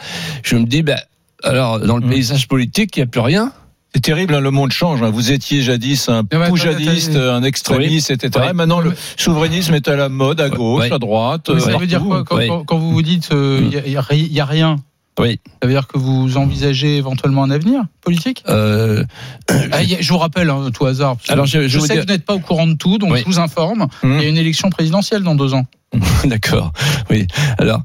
je 0.45 0.55
me 0.55 0.65
dis 0.67 0.83
bah 0.85 1.01
alors 1.43 1.81
dans 1.81 1.97
le 1.97 2.07
paysage 2.09 2.47
politique 2.47 2.97
il 2.97 3.01
y 3.01 3.03
a 3.03 3.07
plus 3.07 3.21
rien 3.21 3.53
C'est 3.95 4.01
terrible, 4.03 4.35
hein, 4.35 4.41
le 4.41 4.51
monde 4.51 4.73
change. 4.73 5.03
hein. 5.03 5.11
Vous 5.11 5.31
étiez 5.33 5.63
jadis 5.63 6.09
un 6.09 6.21
attends, 6.31 6.49
poujadiste, 6.49 7.15
un 7.17 7.43
extrémiste, 7.45 8.11
Oui. 8.11 8.15
etc. 8.17 8.31
Oui. 8.45 8.51
Et 8.51 8.53
maintenant, 8.53 8.81
le 8.81 8.93
souverainisme 9.17 9.73
est 9.75 9.87
à 9.87 9.95
la 9.95 10.09
mode, 10.09 10.41
à 10.41 10.49
gauche, 10.49 10.87
Oui. 10.89 10.93
à 10.93 10.99
droite. 10.99 11.47
Mais 11.49 11.57
euh, 11.57 11.61
ça 11.61 11.77
veut 11.79 11.87
dire 11.87 12.03
quoi 12.03 12.25
quand, 12.25 12.79
vous 12.79 12.91
vous 12.93 13.03
dites 13.03 13.29
il 13.33 13.69
n'y 13.69 13.77
a, 13.77 13.87
y- 14.15 14.33
y 14.33 14.41
a 14.41 14.45
rien 14.47 14.77
oui 15.21 15.41
Ça 15.63 15.67
veut 15.69 15.73
dire 15.73 15.87
que 15.87 15.97
vous 15.99 16.37
envisagez 16.37 16.97
éventuellement 16.97 17.45
un 17.45 17.51
avenir 17.51 17.83
politique 18.01 18.43
euh, 18.49 19.05
Ah, 19.49 19.77
a- 19.79 19.83
Je 20.01 20.09
vous 20.13 20.19
rappelle, 20.19 20.51
hein, 20.51 20.71
tout 20.73 20.87
hasard, 20.87 21.17
Alors, 21.29 21.47
je- 21.47 21.63
je 21.63 21.69
je, 21.69 21.79
sais 21.81 21.95
que 21.97 22.01
vous 22.01 22.07
n'êtes 22.07 22.25
pas 22.25 22.35
au 22.35 22.41
courant 22.41 22.67
de 22.67 22.75
tout, 22.75 22.99
donc 22.99 23.13
Oui. 23.13 23.21
je 23.21 23.25
vous 23.27 23.39
informe. 23.39 23.83
Hum. 24.03 24.17
Il 24.19 24.23
y 24.23 24.27
a 24.27 24.29
une 24.29 24.37
élection 24.39 24.71
présidentielle 24.71 25.23
dans 25.23 25.35
deux 25.35 25.55
ans. 25.55 25.65
D'accord. 26.25 26.73
Oui. 27.11 27.27
Alors, 27.59 27.83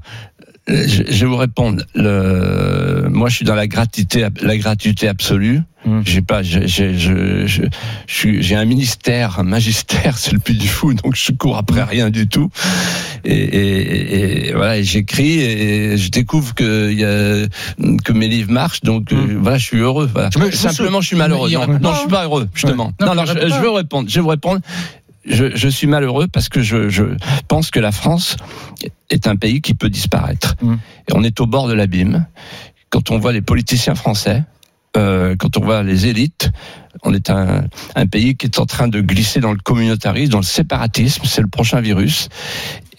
je, 0.70 1.04
je 1.10 1.20
vais 1.20 1.26
vous 1.26 1.38
répondre. 1.38 1.84
Le, 1.96 3.08
moi, 3.10 3.30
je 3.30 3.36
suis 3.38 3.46
dans 3.46 3.56
la 3.56 3.68
gratuité, 3.68 4.26
la 4.42 4.58
gratuité 4.58 5.08
absolue. 5.08 5.62
Mm. 5.86 6.02
J'ai 6.06 6.22
pas, 6.22 6.44
j'ai, 6.44 6.68
j'ai, 6.68 6.94
je, 6.98 7.46
je, 7.48 7.64
je 8.08 8.14
suis- 8.14 8.44
j'ai 8.44 8.56
un 8.56 8.66
ministère, 8.66 9.40
un 9.40 9.44
magistère, 9.44 10.18
c'est 10.18 10.34
le 10.34 10.40
plus 10.40 10.54
du 10.56 10.68
fou, 10.68 10.94
donc 10.94 11.16
je 11.16 11.32
cours 11.32 11.58
après 11.58 11.84
rien 11.84 12.10
du 12.10 12.28
tout. 12.28 12.50
Et, 13.24 13.34
et, 13.34 14.50
et 14.50 14.54
voilà, 14.54 14.78
et 14.78 14.84
j'écris 14.84 15.40
et 15.42 15.98
je 15.98 16.10
découvre 16.12 16.54
que 16.54 16.92
y 16.92 17.04
a, 17.06 17.48
que 18.04 18.12
mes 18.12 18.28
livres 18.28 18.52
marchent, 18.52 18.82
donc 18.82 19.12
euh, 19.14 19.38
voilà, 19.42 19.58
je 19.58 19.66
suis 19.66 19.78
heureux. 19.78 20.10
Voilà. 20.12 20.30
Je 20.34 20.40
me- 20.40 20.46
je 20.46 20.50
me 20.52 20.56
Simplement, 20.56 21.00
je 21.02 21.08
suis 21.08 21.16
malheureux. 21.16 21.50
Non, 21.50 21.68
non, 21.80 21.94
je 21.94 22.00
suis 22.00 22.10
pas 22.10 22.24
heureux, 22.26 22.50
justement. 22.54 22.92
Non, 23.02 23.16
Non, 23.16 23.26
je, 23.26 23.34
je 23.34 23.62
veux 23.62 23.70
répondre. 23.72 24.10
Je 24.10 24.16
vais 24.16 24.22
vous 24.22 24.28
répondre. 24.28 24.60
Je, 25.26 25.56
je 25.56 25.68
suis 25.68 25.88
malheureux 25.88 26.28
parce 26.28 26.50
que 26.50 26.62
je, 26.62 26.90
je 26.90 27.04
pense 27.48 27.72
que 27.72 27.80
la 27.80 27.92
France 27.92 28.38
est 29.10 29.28
un 29.28 29.36
pays 29.36 29.62
qui 29.62 29.74
peut 29.74 29.90
disparaître. 29.90 30.56
Mm. 30.62 30.76
Et 31.08 31.14
on 31.14 31.24
est 31.24 31.40
au 31.40 31.46
bord 31.46 31.68
de 31.68 31.74
l'abîme. 31.74 32.26
Quand 32.90 33.12
on 33.12 33.20
voit 33.20 33.32
les 33.32 33.42
politiciens 33.42 33.96
français, 33.96 34.44
euh, 34.98 35.36
quand 35.38 35.58
on 35.58 35.62
voit 35.62 35.84
les 35.84 36.08
élites, 36.08 36.50
on 37.04 37.14
est 37.14 37.30
un, 37.30 37.66
un 37.96 38.08
pays 38.08 38.36
qui 38.36 38.48
est 38.48 38.60
en 38.60 38.66
train 38.66 38.88
de 38.88 39.02
glisser 39.02 39.40
dans 39.40 39.52
le 39.52 39.60
communautarisme, 39.60 40.32
dans 40.32 40.40
le 40.40 40.44
séparatisme, 40.44 41.24
c'est 41.26 41.42
le 41.42 41.48
prochain 41.48 41.82
virus. 41.82 42.30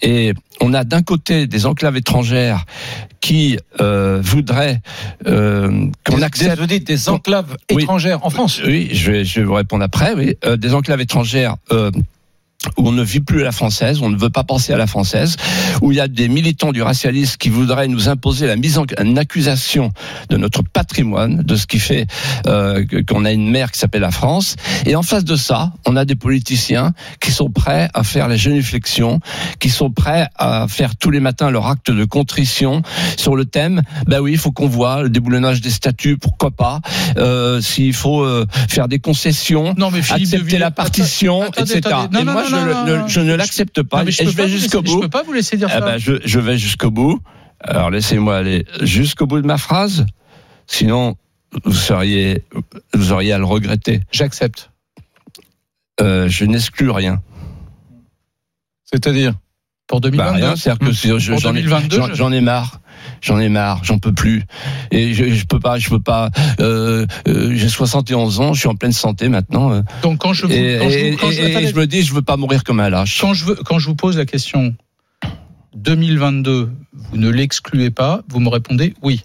Et 0.01 0.33
on 0.59 0.73
a 0.73 0.83
d'un 0.83 1.01
côté 1.03 1.47
des 1.47 1.65
enclaves 1.65 1.95
étrangères 1.97 2.65
qui 3.19 3.57
euh, 3.79 4.19
voudraient 4.23 4.81
euh, 5.27 5.87
qu'on 6.05 6.21
accepte 6.21 6.59
Vous 6.59 6.65
dites 6.65 6.87
des 6.87 7.07
enclaves 7.09 7.55
Oui. 7.71 7.83
étrangères 7.83 8.25
en 8.25 8.29
France. 8.31 8.61
oui, 8.65 8.89
je 8.93 9.11
vais, 9.11 9.25
je 9.25 9.39
vais 9.41 9.45
vous 9.45 9.53
répondre 9.53 9.83
après. 9.83 10.13
Oui, 10.15 10.35
Euh, 10.45 10.57
des 10.57 10.73
enclaves 10.73 11.01
étrangères. 11.01 11.55
Où 12.77 12.87
on 12.87 12.91
ne 12.91 13.03
vit 13.03 13.19
plus 13.19 13.41
à 13.41 13.45
la 13.45 13.51
française, 13.51 14.01
on 14.01 14.09
ne 14.09 14.17
veut 14.17 14.29
pas 14.29 14.43
penser 14.43 14.71
à 14.73 14.77
la 14.77 14.87
française, 14.87 15.35
où 15.81 15.91
il 15.91 15.97
y 15.97 16.01
a 16.01 16.07
des 16.07 16.29
militants 16.29 16.71
du 16.71 16.81
racialisme 16.81 17.37
qui 17.37 17.49
voudraient 17.49 17.87
nous 17.87 18.09
imposer 18.09 18.47
la 18.47 18.55
mise 18.55 18.77
en 18.77 18.85
en 18.99 19.15
accusation 19.15 19.91
de 20.29 20.37
notre 20.37 20.63
patrimoine, 20.63 21.43
de 21.43 21.55
ce 21.55 21.65
qui 21.67 21.79
fait 21.79 22.07
euh, 22.47 22.83
qu'on 23.07 23.25
a 23.25 23.31
une 23.31 23.49
mère 23.49 23.71
qui 23.71 23.79
s'appelle 23.79 24.01
la 24.01 24.11
France. 24.11 24.55
Et 24.85 24.95
en 24.95 25.03
face 25.03 25.23
de 25.23 25.35
ça, 25.35 25.71
on 25.85 25.95
a 25.95 26.05
des 26.05 26.15
politiciens 26.15 26.93
qui 27.19 27.31
sont 27.31 27.49
prêts 27.49 27.89
à 27.93 28.03
faire 28.03 28.27
la 28.27 28.35
génuflexion, 28.35 29.19
qui 29.59 29.69
sont 29.69 29.91
prêts 29.91 30.27
à 30.35 30.67
faire 30.67 30.95
tous 30.95 31.11
les 31.11 31.19
matins 31.19 31.49
leur 31.49 31.67
acte 31.67 31.91
de 31.91 32.05
contrition 32.05 32.81
sur 33.17 33.35
le 33.35 33.45
thème. 33.45 33.81
Ben 34.07 34.19
oui, 34.19 34.33
il 34.33 34.37
faut 34.37 34.51
qu'on 34.51 34.67
voit 34.67 35.03
le 35.03 35.09
déboulonnage 35.09 35.61
des 35.61 35.69
statuts, 35.69 36.17
pourquoi 36.17 36.51
pas. 36.51 36.81
Euh, 37.17 37.61
S'il 37.61 37.93
faut 37.93 38.23
euh, 38.23 38.45
faire 38.67 38.87
des 38.87 38.99
concessions, 38.99 39.73
Non, 39.77 39.91
mais 39.91 40.01
Philippe 40.01 40.33
accepter 40.33 40.57
la 40.57 40.71
partition, 40.71 41.43
Attendez, 41.43 41.77
etc. 41.77 41.95
attendez. 41.95 42.13
Non, 42.13 42.21
et 42.21 42.25
non, 42.25 42.31
moi, 42.33 42.49
non, 42.49 42.50
je, 42.51 42.55
non, 42.55 42.65
le- 42.65 42.73
non, 42.73 42.85
le- 42.85 42.97
non. 42.99 43.07
je 43.07 43.19
ne 43.21 43.33
l'accepte 43.35 43.81
pas. 43.83 43.99
Non, 43.99 44.03
mais 44.05 44.11
et 44.11 44.25
je 44.25 44.35
vais 44.35 44.47
jusqu'au 44.47 44.81
bout. 44.81 44.91
Je 44.93 44.99
peux 44.99 45.09
pas 45.09 45.23
vous 45.23 45.33
laisser 45.33 45.57
dire 45.57 45.67
Ah 45.71 45.79
ça. 45.79 45.85
ben, 45.85 45.97
je, 45.97 46.13
je 46.23 46.39
vais 46.39 46.57
jusqu'au 46.57 46.91
bout. 46.91 47.19
Alors 47.59 47.89
laissez-moi 47.91 48.37
aller 48.37 48.65
jusqu'au 48.81 49.25
bout 49.27 49.41
de 49.41 49.47
ma 49.47 49.57
phrase. 49.57 50.05
Sinon, 50.67 51.15
vous 51.65 51.73
seriez, 51.73 52.43
vous 52.93 53.11
auriez 53.11 53.33
à 53.33 53.37
le 53.37 53.45
regretter. 53.45 54.01
J'accepte. 54.11 54.71
Euh, 55.99 56.27
je 56.29 56.45
n'exclus 56.45 56.89
rien. 56.89 57.21
C'est-à-dire? 58.85 59.33
Pour 59.91 60.01
Bah, 60.01 60.09
2022. 60.09 60.45
rien, 60.45 60.55
c'est-à-dire 60.55 60.87
que 60.87 60.93
si 60.93 61.07
je- 61.19 61.31
Pour 61.31 61.39
j'en 61.39 61.51
ai, 61.51 61.61
2022, 61.61 61.97
j'en- 61.97 62.07
je- 62.07 62.13
j'en 62.15 62.31
ai 62.31 62.41
marre. 62.41 62.79
J'en 63.21 63.39
ai 63.39 63.49
marre, 63.49 63.83
j'en 63.83 63.99
peux 63.99 64.13
plus. 64.13 64.43
Et 64.91 65.13
je, 65.13 65.31
je 65.33 65.45
peux 65.45 65.59
pas, 65.59 65.77
je 65.79 65.89
peux 65.89 65.99
pas. 65.99 66.29
Euh, 66.59 67.05
euh, 67.27 67.53
J'ai 67.55 67.67
71 67.69 68.39
ans, 68.39 68.53
je 68.53 68.59
suis 68.61 68.69
en 68.69 68.75
pleine 68.75 68.91
santé 68.93 69.27
maintenant. 69.29 69.71
euh, 69.71 69.81
Donc 70.01 70.19
quand 70.19 70.33
je 70.33 70.45
vous, 70.47 70.53
et, 70.53 70.77
quand 70.79 70.89
je, 70.89 70.97
et- 70.97 71.11
vous- 71.11 71.17
quand 71.17 71.31
je- 71.31 71.39
et- 71.41 71.43
et 71.43 71.51
attendez. 71.51 71.67
je 71.67 71.75
me 71.75 71.87
dis, 71.87 72.01
je 72.03 72.13
veux 72.13 72.21
pas 72.21 72.37
mourir 72.37 72.63
comme 72.63 72.79
un 72.79 72.89
lâche. 72.89 73.19
quand 73.21 73.33
je 73.33 73.45
veux, 73.45 73.55
quand 73.55 73.79
je 73.79 73.87
vous 73.87 73.95
pose 73.95 74.17
la 74.17 74.25
question 74.25 74.73
2022, 75.75 76.69
vous 76.93 77.17
ne 77.17 77.29
l'excluez 77.29 77.89
pas, 77.91 78.21
vous 78.29 78.39
me 78.39 78.49
répondez 78.49 78.93
oui. 79.01 79.21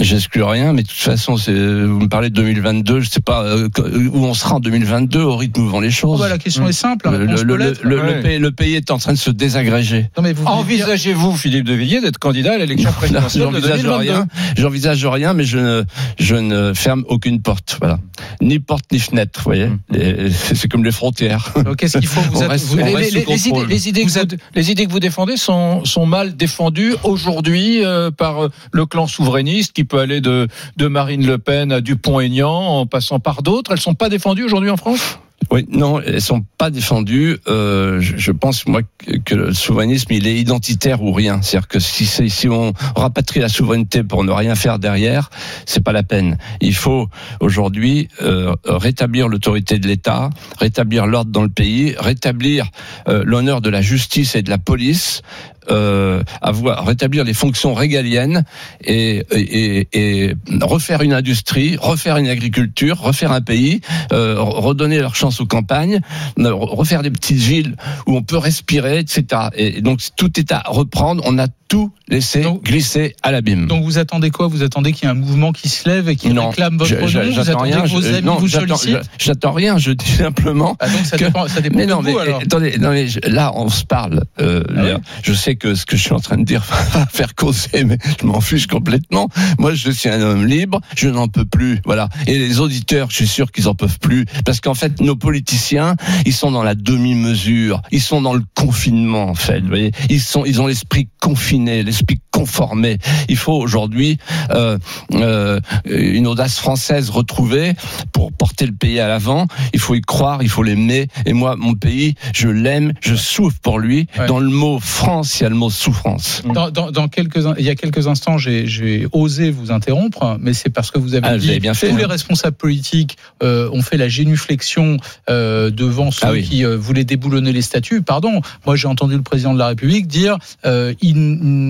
J'exclus 0.00 0.42
rien, 0.42 0.72
mais 0.72 0.82
de 0.82 0.88
toute 0.88 0.96
façon, 0.98 1.36
c'est, 1.36 1.52
vous 1.52 2.00
me 2.00 2.08
parlez 2.08 2.28
de 2.28 2.34
2022, 2.34 2.98
je 3.00 3.08
sais 3.10 3.20
pas 3.20 3.44
euh, 3.44 3.68
où 4.12 4.24
on 4.24 4.34
sera 4.34 4.56
en 4.56 4.60
2022 4.60 5.20
au 5.22 5.36
rythme 5.36 5.60
où 5.60 5.68
vont 5.68 5.78
les 5.78 5.86
Oh, 5.88 5.90
choses. 5.92 6.18
bah, 6.20 6.28
la 6.28 6.38
question 6.38 6.66
est 6.66 6.72
simple. 6.72 7.08
la 7.08 7.16
le, 7.16 8.00
Ouais. 8.02 8.20
pays, 8.20 8.38
le 8.40 8.50
pays 8.50 8.74
est 8.74 8.90
en 8.90 8.98
train 8.98 9.12
de 9.12 9.18
se 9.18 9.30
désagréger. 9.30 10.10
Non, 10.16 10.24
mais 10.24 10.32
vous 10.32 10.42
venez 10.42 10.50
de 10.64 10.66
dire- 10.74 10.84
Envisagez-vous, 10.86 11.36
Philippe 11.36 11.64
de 11.64 11.74
Villiers, 11.74 12.00
d'être 12.00 12.18
candidat 12.18 12.54
à 12.54 12.58
l'élection 12.58 12.90
présidentielle 12.90 13.44
de 13.44 13.50
J'envisage 13.52 13.82
2022 13.82 14.10
rien, 14.12 14.26
j'envisage 14.56 15.06
rien, 15.06 15.32
mais 15.32 15.44
je 15.44 15.58
ne, 15.58 15.84
je 16.18 16.34
ne 16.34 16.74
ferme 16.74 17.04
aucune 17.08 17.40
porte. 17.40 17.76
Voilà, 17.80 18.00
ni 18.40 18.58
porte 18.58 18.86
ni 18.90 18.98
fenêtre. 18.98 19.38
Vous 19.38 19.44
voyez, 19.44 19.68
Les- 19.90 20.28
c'est 20.32 20.68
comme 20.68 20.84
les 20.84 20.90
frontières. 20.90 21.52
Alors, 21.54 21.76
Qu'est-ce 21.76 21.98
qu'il 21.98 22.08
faut 22.08 22.20
vous, 22.32 22.38
On 22.40 22.42
êtes- 22.42 22.48
reste- 22.50 22.66
vous- 22.66 22.80
on 22.80 22.84
les, 22.84 22.94
reste 22.96 23.12
les- 23.14 23.22
sous 23.22 23.30
les 23.30 23.48
idées, 23.48 23.66
les 23.68 23.88
idées 23.88 24.04
que 24.04 24.10
Vous 24.10 24.20
vous, 24.28 24.36
les 24.56 24.70
idées 24.72 24.86
que 24.86 24.90
vous 24.92 24.98
défendez 25.00 25.36
sont, 25.36 25.84
sont 25.84 26.04
mal 26.04 26.34
défendues 26.36 26.94
aujourd'hui 27.04 27.84
euh, 27.84 28.10
par 28.10 28.46
euh, 28.46 28.48
le 28.72 28.86
clan 28.86 29.06
souverainiste 29.06 29.72
qui 29.72 29.83
peut 29.84 29.98
aller 29.98 30.20
de, 30.20 30.48
Marine 30.80 31.26
Le 31.26 31.38
Pen 31.38 31.72
à 31.72 31.80
Dupont-Aignan 31.80 32.50
en 32.50 32.86
passant 32.86 33.20
par 33.20 33.42
d'autres. 33.42 33.72
Elles 33.72 33.80
sont 33.80 33.94
pas 33.94 34.08
défendues 34.08 34.44
aujourd'hui 34.44 34.70
en 34.70 34.76
France? 34.76 35.18
Oui, 35.50 35.66
non, 35.68 36.00
elles 36.00 36.22
sont 36.22 36.44
pas 36.58 36.70
défendues. 36.70 37.36
Euh, 37.48 38.00
je, 38.00 38.32
pense 38.32 38.66
moi 38.66 38.80
que, 39.24 39.34
le 39.34 39.52
souverainisme 39.52 40.12
il 40.12 40.26
est 40.26 40.38
identitaire 40.38 41.02
ou 41.02 41.12
rien. 41.12 41.42
C'est-à-dire 41.42 41.68
que 41.68 41.78
si 41.78 42.48
on 42.48 42.72
rapatrie 42.96 43.40
la 43.40 43.48
souveraineté 43.48 44.02
pour 44.02 44.24
ne 44.24 44.32
rien 44.32 44.54
faire 44.54 44.78
derrière, 44.78 45.30
c'est 45.66 45.82
pas 45.82 45.92
la 45.92 46.02
peine. 46.02 46.38
Il 46.60 46.74
faut 46.74 47.08
aujourd'hui 47.40 48.08
euh, 48.22 48.54
rétablir 48.64 49.28
l'autorité 49.28 49.78
de 49.78 49.86
l'État, 49.86 50.30
rétablir 50.58 51.06
l'ordre 51.06 51.30
dans 51.30 51.42
le 51.42 51.48
pays, 51.48 51.94
rétablir 51.98 52.70
euh, 53.08 53.22
l'honneur 53.24 53.60
de 53.60 53.70
la 53.70 53.82
justice 53.82 54.36
et 54.36 54.42
de 54.42 54.50
la 54.50 54.58
police. 54.58 55.22
Euh, 55.70 56.22
avoir 56.42 56.84
rétablir 56.86 57.24
les 57.24 57.32
fonctions 57.32 57.72
régaliennes 57.72 58.44
et, 58.84 59.24
et, 59.32 59.88
et 59.92 60.34
refaire 60.60 61.00
une 61.02 61.14
industrie, 61.14 61.76
refaire 61.80 62.16
une 62.18 62.28
agriculture, 62.28 62.98
refaire 63.00 63.32
un 63.32 63.40
pays, 63.40 63.80
euh, 64.12 64.36
redonner 64.38 64.98
leur 64.98 65.14
chance 65.16 65.40
aux 65.40 65.46
campagnes, 65.46 66.00
euh, 66.38 66.52
refaire 66.52 67.02
des 67.02 67.10
petites 67.10 67.38
villes 67.38 67.76
où 68.06 68.14
on 68.16 68.22
peut 68.22 68.36
respirer, 68.36 68.98
etc. 68.98 69.24
Et 69.54 69.80
donc 69.80 70.00
tout 70.16 70.38
est 70.38 70.52
à 70.52 70.62
reprendre. 70.66 71.22
On 71.26 71.38
a 71.38 71.46
tout 71.66 71.90
laissé 72.08 72.42
Donc- 72.42 72.62
glisser 72.64 73.16
à 73.22 73.32
l'abîme. 73.32 73.66
Donc 73.66 73.84
vous 73.84 73.96
attendez 73.98 74.30
quoi? 74.30 74.48
Vous 74.48 74.62
attendez 74.62 74.92
qu'il 74.92 75.04
y 75.04 75.06
ait 75.08 75.10
un 75.12 75.18
mouvement 75.18 75.50
qui 75.52 75.70
se 75.70 75.88
lève 75.88 76.10
et 76.10 76.14
qui 76.16 76.28
Non, 76.28 76.50
réclame 76.50 76.76
votre 76.76 76.94
nom 76.94 77.06
je- 77.06 77.18
Vous 77.20 77.38
attendez 77.50 77.72
rien. 77.72 77.82
que 77.82 77.88
vos 77.88 78.04
amis 78.06 78.22
non, 78.22 78.34
vous 78.36 78.48
sollicitent? 78.48 78.98
J'attends 79.18 79.52
rien. 79.52 79.78
Je 79.78 79.92
dis 79.92 80.10
simplement. 80.10 80.76
Ah, 80.78 80.88
donc 80.88 81.06
ça 81.06 81.16
que- 81.16 81.24
dépend, 81.24 81.48
ça 81.48 81.62
dépend 81.62 81.78
Mais 81.78 81.86
de 81.86 81.90
non, 81.90 82.02
vous 82.02 82.14
mais 82.14 82.20
alors. 82.20 82.40
attendez, 82.42 82.76
non, 82.78 82.90
mais 82.90 83.08
je- 83.08 83.20
là 83.26 83.52
on 83.54 83.70
se 83.70 83.84
parle. 83.84 84.24
Euh, 84.40 84.62
Ah 84.76 84.80
oui 84.84 84.90
Je 85.22 85.32
sais 85.32 85.53
sais 85.54 85.56
que 85.56 85.74
ce 85.74 85.86
que 85.86 85.96
je 85.96 86.02
suis 86.02 86.12
en 86.12 86.20
train 86.20 86.36
de 86.36 86.44
dire 86.44 86.62
va 86.92 87.06
faire 87.06 87.34
causer, 87.34 87.84
mais 87.84 87.98
je 88.20 88.26
m'en 88.26 88.40
fiche 88.40 88.66
complètement. 88.66 89.28
Moi, 89.58 89.74
je 89.74 89.90
suis 89.90 90.08
un 90.08 90.20
homme 90.20 90.46
libre, 90.46 90.80
je 90.96 91.08
n'en 91.08 91.28
peux 91.28 91.44
plus. 91.44 91.80
Voilà. 91.84 92.08
Et 92.26 92.38
les 92.38 92.60
auditeurs, 92.60 93.10
je 93.10 93.16
suis 93.16 93.28
sûr 93.28 93.52
qu'ils 93.52 93.68
en 93.68 93.74
peuvent 93.74 93.98
plus, 93.98 94.24
parce 94.44 94.60
qu'en 94.60 94.74
fait, 94.74 95.00
nos 95.00 95.16
politiciens, 95.16 95.96
ils 96.26 96.32
sont 96.32 96.50
dans 96.50 96.62
la 96.62 96.74
demi-mesure, 96.74 97.82
ils 97.90 98.00
sont 98.00 98.22
dans 98.22 98.34
le 98.34 98.42
confinement, 98.54 99.28
en 99.28 99.34
fait. 99.34 99.60
Vous 99.60 99.68
voyez, 99.68 99.92
ils 100.10 100.20
sont, 100.20 100.44
ils 100.44 100.60
ont 100.60 100.66
l'esprit 100.66 101.08
confiné, 101.20 101.82
l'esprit 101.82 102.20
conformé. 102.30 102.98
Il 103.28 103.36
faut 103.36 103.54
aujourd'hui 103.54 104.18
euh, 104.50 104.78
euh, 105.12 105.60
une 105.86 106.26
audace 106.26 106.58
française 106.58 107.10
retrouvée 107.10 107.74
pour 108.12 108.32
porter 108.32 108.66
le 108.66 108.72
pays 108.72 109.00
à 109.00 109.08
l'avant. 109.08 109.46
Il 109.72 109.80
faut 109.80 109.94
y 109.94 110.00
croire, 110.00 110.42
il 110.42 110.48
faut 110.48 110.62
l'aimer. 110.62 111.06
Et 111.26 111.32
moi, 111.32 111.56
mon 111.56 111.74
pays, 111.74 112.14
je 112.34 112.48
l'aime, 112.48 112.92
je 113.00 113.14
souffre 113.14 113.58
pour 113.62 113.78
lui. 113.78 114.08
Ouais. 114.18 114.26
Dans 114.26 114.40
le 114.40 114.50
mot 114.50 114.78
France, 114.80 115.43
il 115.44 115.48
y 115.48 115.48
a 115.48 115.50
le 115.50 115.56
mot 115.56 115.68
souffrance. 115.68 116.40
Dans, 116.54 116.70
dans- 116.70 116.90
dans 116.90 117.08
quelques, 117.08 117.38
il 117.58 117.64
y 117.64 117.68
a 117.68 117.74
quelques 117.74 118.06
instants, 118.06 118.38
j'ai 118.38 119.06
osé 119.12 119.50
vous 119.50 119.70
interrompre, 119.72 120.38
mais 120.40 120.54
c'est 120.54 120.70
parce 120.70 120.90
que 120.90 120.98
vous 120.98 121.14
avez 121.14 121.26
Ah, 121.28 121.36
dit 121.36 121.60
bien 121.60 121.74
fait, 121.74 121.88
tous 121.90 121.94
hein. 121.94 121.98
les 121.98 122.04
responsables 122.06 122.56
politiques 122.56 123.18
euh, 123.42 123.68
ont 123.72 123.82
fait 123.82 123.98
la 123.98 124.08
génuflexion 124.08 124.96
euh, 125.28 125.68
devant 125.70 126.10
ceux 126.10 126.26
Ah 126.26 126.32
oui. 126.32 126.42
qui 126.44 126.64
euh, 126.64 126.78
voulaient 126.78 127.04
déboulonner 127.04 127.52
les 127.52 127.60
statuts. 127.60 128.00
Pardon, 128.00 128.40
moi 128.64 128.74
j'ai 128.76 128.88
entendu 128.88 129.16
le 129.16 129.22
président 129.22 129.52
de 129.52 129.58
la 129.58 129.66
République 129.68 130.06
dire 130.06 130.38
euh, 130.64 130.94
il 131.02 131.14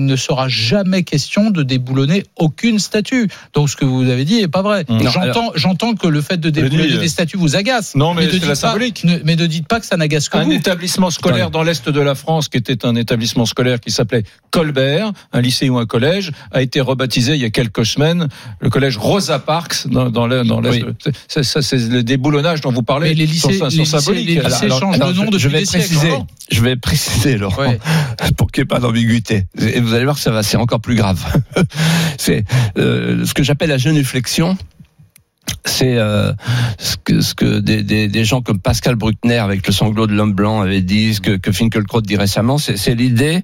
ne 0.05 0.15
sera 0.15 0.47
jamais 0.47 1.03
question 1.03 1.49
de 1.51 1.61
déboulonner 1.63 2.23
aucune 2.37 2.79
statue. 2.79 3.27
Donc 3.53 3.69
ce 3.69 3.75
que 3.75 3.83
vous 3.83 4.09
avez 4.09 4.23
dit 4.23 4.39
est 4.39 4.47
pas 4.47 4.61
vrai. 4.61 4.85
Non, 4.87 4.99
J'entends, 5.55 5.95
que 5.95 6.07
le 6.07 6.21
fait 6.21 6.37
de 6.37 6.49
déboulonner 6.49 6.87
dit, 6.93 6.97
des 6.97 7.07
statues 7.09 7.37
vous 7.37 7.55
agace. 7.57 7.95
Non, 7.95 8.13
mais 8.13 8.23
c'est 8.25 8.31
dites 8.31 8.41
la 8.43 8.47
pas- 8.49 8.55
symbolique. 8.55 9.03
ne- 9.03 9.19
mais 9.25 9.35
ne 9.35 9.45
dites 9.45 9.67
pas 9.67 9.79
que 9.81 9.85
ça 9.85 9.97
n'agace 9.97 10.29
que 10.29 10.37
un 10.37 10.43
vous. 10.45 10.51
établissement 10.53 11.09
scolaire 11.09 11.51
dans 11.51 11.63
l'est 11.63 11.89
de 11.89 11.99
la 11.99 12.15
France, 12.15 12.47
qui 12.47 12.57
était 12.57 12.85
un 12.85 12.95
établissement 12.95 13.45
scolaire 13.45 13.64
qui 13.79 13.91
s'appelait 13.91 14.23
Colbert, 14.51 15.11
un 15.33 15.41
lycée 15.41 15.69
ou 15.69 15.77
un 15.77 15.85
collège, 15.85 16.31
a 16.51 16.61
été 16.61 16.79
rebaptisé 16.81 17.33
il 17.35 17.41
y 17.41 17.45
a 17.45 17.49
quelques 17.49 17.85
semaines 17.85 18.27
le 18.59 18.69
collège 18.69 18.97
Rosa 18.97 19.39
Parks 19.39 19.87
dans, 19.87 20.09
dans 20.09 20.27
l'est. 20.27 20.43
Oui. 20.45 20.83
Ça, 21.27 21.61
c'est 21.61 21.77
le 21.89 22.03
déboulonnage 22.03 22.61
dont 22.61 22.71
vous 22.71 22.83
parlez. 22.83 23.09
Mais 23.09 23.15
les 23.15 23.25
lycées- 23.27 23.57
sont, 23.57 23.69
sont 23.69 23.77
les 23.77 23.83
lycées- 23.83 23.99
symboliques. 23.99 24.27
les 24.27 24.35
lycées 24.41 24.65
Alors, 24.65 24.79
changent 24.79 24.99
de 24.99 25.03
nom 25.13 25.25
je- 25.25 25.29
depuis 25.31 25.39
je 25.39 25.47
vais 25.49 25.59
des 25.59 25.65
préciser, 25.65 26.13
je 26.51 26.61
vais 26.61 26.75
préciser, 26.75 27.37
Laurent, 27.37 27.61
Ouais. 27.67 27.79
pour 28.37 28.51
qu'il 28.51 28.61
n'y 28.61 28.65
ait 28.65 28.67
pas 28.67 28.79
d'ambiguïté. 28.79 29.45
Et 29.59 29.79
vous 29.81 29.93
allez 29.93 30.05
voir 30.05 30.15
que 30.15 30.21
ça 30.21 30.31
va, 30.31 30.43
c'est 30.43 30.57
encore 30.57 30.79
plus 30.79 30.95
grave. 30.95 31.19
c'est 32.17 32.45
euh, 32.77 33.25
ce 33.25 33.33
que 33.33 33.43
j'appelle 33.43 33.69
la 33.69 33.77
genuflexion. 33.77 34.57
C'est 35.65 35.97
euh, 35.97 36.31
ce 36.77 36.95
que, 37.03 37.21
ce 37.21 37.33
que 37.33 37.59
des, 37.59 37.83
des, 37.83 38.07
des 38.07 38.23
gens 38.23 38.41
comme 38.41 38.59
Pascal 38.59 38.95
Bruckner 38.95 39.37
avec 39.37 39.65
le 39.65 39.73
sanglot 39.73 40.07
de 40.07 40.13
l'homme 40.13 40.33
blanc 40.33 40.61
avaient 40.61 40.81
dit, 40.81 41.15
ce 41.15 41.21
que, 41.21 41.37
que 41.37 41.51
Finkielkraut 41.51 42.01
dit 42.01 42.17
récemment, 42.17 42.57
c'est 42.57 42.95
l'idée 42.95 43.41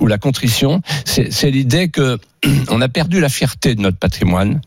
ou 0.00 0.06
la 0.06 0.18
contrition, 0.18 0.80
c'est 1.04 1.32
c'est 1.32 1.50
l'idée 1.50 1.88
que 1.88 2.18
on 2.70 2.80
a 2.80 2.88
perdu 2.88 3.20
la 3.20 3.28
fierté 3.28 3.74
de 3.74 3.80
notre 3.80 3.98
patrimoine, 3.98 4.60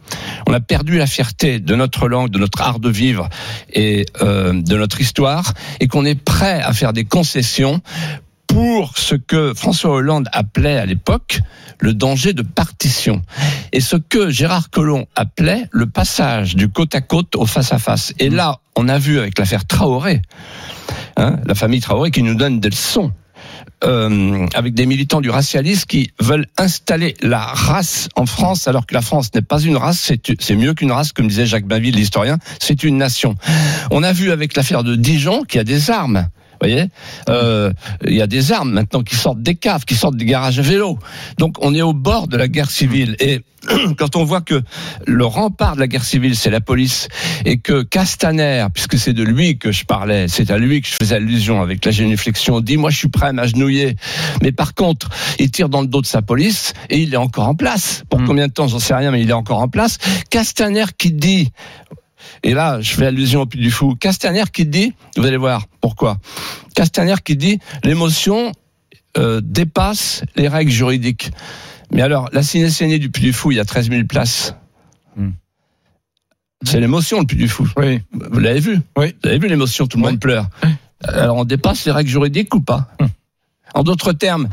on 0.47 0.53
a 0.53 0.59
perdu 0.59 0.97
la 0.97 1.07
fierté 1.07 1.59
de 1.59 1.75
notre 1.75 2.07
langue, 2.07 2.29
de 2.29 2.37
notre 2.37 2.61
art 2.61 2.79
de 2.79 2.89
vivre 2.89 3.29
et 3.73 4.05
euh, 4.21 4.53
de 4.53 4.77
notre 4.77 5.01
histoire, 5.01 5.53
et 5.79 5.87
qu'on 5.87 6.05
est 6.05 6.19
prêt 6.19 6.61
à 6.61 6.73
faire 6.73 6.93
des 6.93 7.05
concessions 7.05 7.81
pour 8.55 8.97
ce 8.97 9.15
que 9.15 9.53
François 9.53 9.91
Hollande 9.91 10.29
appelait 10.31 10.77
à 10.77 10.85
l'époque 10.85 11.41
le 11.81 11.93
danger 11.93 12.31
de 12.31 12.41
partition 12.41 13.21
et 13.73 13.81
ce 13.81 13.97
que 13.97 14.29
Gérard 14.29 14.69
Collomb 14.69 15.07
appelait 15.17 15.67
le 15.73 15.87
passage 15.87 16.55
du 16.55 16.69
côte 16.69 16.95
à 16.95 17.01
côte 17.01 17.35
au 17.35 17.45
face 17.45 17.73
à 17.73 17.79
face. 17.79 18.13
Et 18.17 18.29
là, 18.29 18.59
on 18.77 18.87
a 18.87 18.97
vu 18.97 19.19
avec 19.19 19.37
l'affaire 19.39 19.65
Traoré, 19.65 20.21
hein, 21.17 21.35
la 21.45 21.53
famille 21.53 21.81
Traoré 21.81 22.11
qui 22.11 22.23
nous 22.23 22.35
donne 22.35 22.61
des 22.61 22.69
leçons. 22.69 23.11
euh, 23.83 24.47
avec 24.53 24.73
des 24.73 24.85
militants 24.85 25.19
du 25.19 25.29
racialisme 25.29 25.85
qui 25.85 26.11
veulent 26.21 26.47
installer 26.57 27.13
la 27.21 27.39
race 27.41 28.07
en 28.15 28.25
France, 28.25 28.69
alors 28.69 28.85
que 28.85 28.93
la 28.93 29.01
France 29.01 29.31
n'est 29.35 29.41
pas 29.41 29.59
une 29.59 29.75
race, 29.75 30.13
c'est 30.39 30.55
mieux 30.55 30.73
qu'une 30.73 30.93
race, 30.93 31.11
comme 31.11 31.27
disait 31.27 31.45
Jacques 31.45 31.67
Bainville, 31.67 31.95
l'historien, 31.95 32.37
c'est 32.61 32.83
une 32.85 32.97
nation. 32.97 33.35
On 33.91 34.01
a 34.01 34.13
vu 34.13 34.31
avec 34.31 34.55
l'affaire 34.55 34.85
de 34.85 34.95
Dijon 34.95 35.43
qu'il 35.43 35.57
y 35.57 35.61
a 35.61 35.65
des 35.65 35.91
armes. 35.91 36.29
Vous 36.65 36.71
voyez, 36.71 36.89
euh, 37.29 37.71
il 38.07 38.15
y 38.15 38.21
a 38.21 38.27
des 38.27 38.51
armes 38.51 38.71
maintenant 38.71 39.03
qui 39.03 39.15
sortent 39.15 39.41
des 39.41 39.53
caves, 39.53 39.85
qui 39.85 39.93
sortent 39.93 40.17
des 40.17 40.25
garages 40.25 40.57
à 40.57 40.63
vélo. 40.63 40.97
Donc 41.37 41.57
on 41.61 41.75
est 41.75 41.83
au 41.83 41.93
bord 41.93 42.27
de 42.27 42.37
la 42.37 42.47
guerre 42.47 42.71
civile. 42.71 43.15
Et 43.19 43.41
quand 43.97 44.15
on 44.15 44.23
voit 44.23 44.41
que 44.41 44.61
le 45.05 45.25
rempart 45.25 45.75
de 45.75 45.81
la 45.81 45.87
guerre 45.87 46.03
civile, 46.03 46.35
c'est 46.35 46.49
la 46.49 46.61
police, 46.61 47.07
et 47.45 47.57
que 47.57 47.83
Castaner, 47.83 48.65
puisque 48.73 48.97
c'est 48.97 49.13
de 49.13 49.23
lui 49.23 49.59
que 49.59 49.71
je 49.71 49.85
parlais, 49.85 50.27
c'est 50.27 50.49
à 50.49 50.57
lui 50.57 50.81
que 50.81 50.87
je 50.87 50.93
faisais 50.93 51.15
allusion 51.15 51.61
avec 51.61 51.85
la 51.85 51.91
génuflexion, 51.91 52.61
dit 52.61 52.77
moi 52.77 52.89
je 52.89 52.97
suis 52.97 53.09
prêt 53.09 53.27
à 53.27 53.33
m'agenouiller. 53.33 53.95
Mais 54.41 54.51
par 54.51 54.73
contre, 54.73 55.09
il 55.37 55.51
tire 55.51 55.69
dans 55.69 55.81
le 55.81 55.87
dos 55.87 56.01
de 56.01 56.07
sa 56.07 56.23
police 56.23 56.73
et 56.89 56.97
il 56.97 57.13
est 57.13 57.17
encore 57.17 57.47
en 57.47 57.55
place. 57.55 58.03
Pour 58.09 58.23
combien 58.23 58.47
de 58.47 58.53
temps, 58.53 58.67
j'en 58.67 58.79
sais 58.79 58.95
rien, 58.95 59.11
mais 59.11 59.21
il 59.21 59.29
est 59.29 59.33
encore 59.33 59.61
en 59.61 59.67
place. 59.67 59.99
Castaner 60.31 60.85
qui 60.97 61.11
dit 61.11 61.51
et 62.43 62.53
là, 62.53 62.81
je 62.81 62.93
fais 62.93 63.07
allusion 63.07 63.41
au 63.41 63.45
Puy 63.45 63.59
du 63.59 63.71
Fou. 63.71 63.95
Castaner 63.95 64.43
qui 64.51 64.65
dit, 64.65 64.93
vous 65.17 65.25
allez 65.25 65.37
voir 65.37 65.65
pourquoi. 65.81 66.17
Castaner 66.75 67.15
qui 67.23 67.35
dit, 67.35 67.59
l'émotion 67.83 68.51
euh, 69.17 69.41
dépasse 69.43 70.23
les 70.35 70.47
règles 70.47 70.71
juridiques. 70.71 71.31
Mais 71.91 72.01
alors, 72.01 72.29
la 72.33 72.43
ciné 72.43 72.99
du 72.99 73.09
Puy 73.09 73.23
du 73.23 73.33
Fou, 73.33 73.51
il 73.51 73.57
y 73.57 73.59
a 73.59 73.65
13 73.65 73.89
000 73.89 74.03
places. 74.05 74.55
Hmm. 75.15 75.31
C'est 76.63 76.79
l'émotion, 76.79 77.19
le 77.19 77.25
Puy 77.25 77.37
du 77.37 77.47
Fou. 77.47 77.67
Oui. 77.77 78.01
Vous 78.11 78.39
l'avez 78.39 78.59
vu 78.59 78.79
Oui. 78.97 79.15
Vous 79.23 79.29
avez 79.29 79.39
vu 79.39 79.47
l'émotion, 79.47 79.87
tout 79.87 79.97
le 79.97 80.03
monde 80.03 80.19
pleure. 80.19 80.49
Alors, 81.03 81.37
on 81.37 81.45
dépasse 81.45 81.85
les 81.85 81.91
règles 81.91 82.09
juridiques 82.09 82.53
ou 82.55 82.61
pas 82.61 82.89
Hmm. 82.99 83.07
En 83.73 83.83
d'autres 83.83 84.13
termes, 84.13 84.47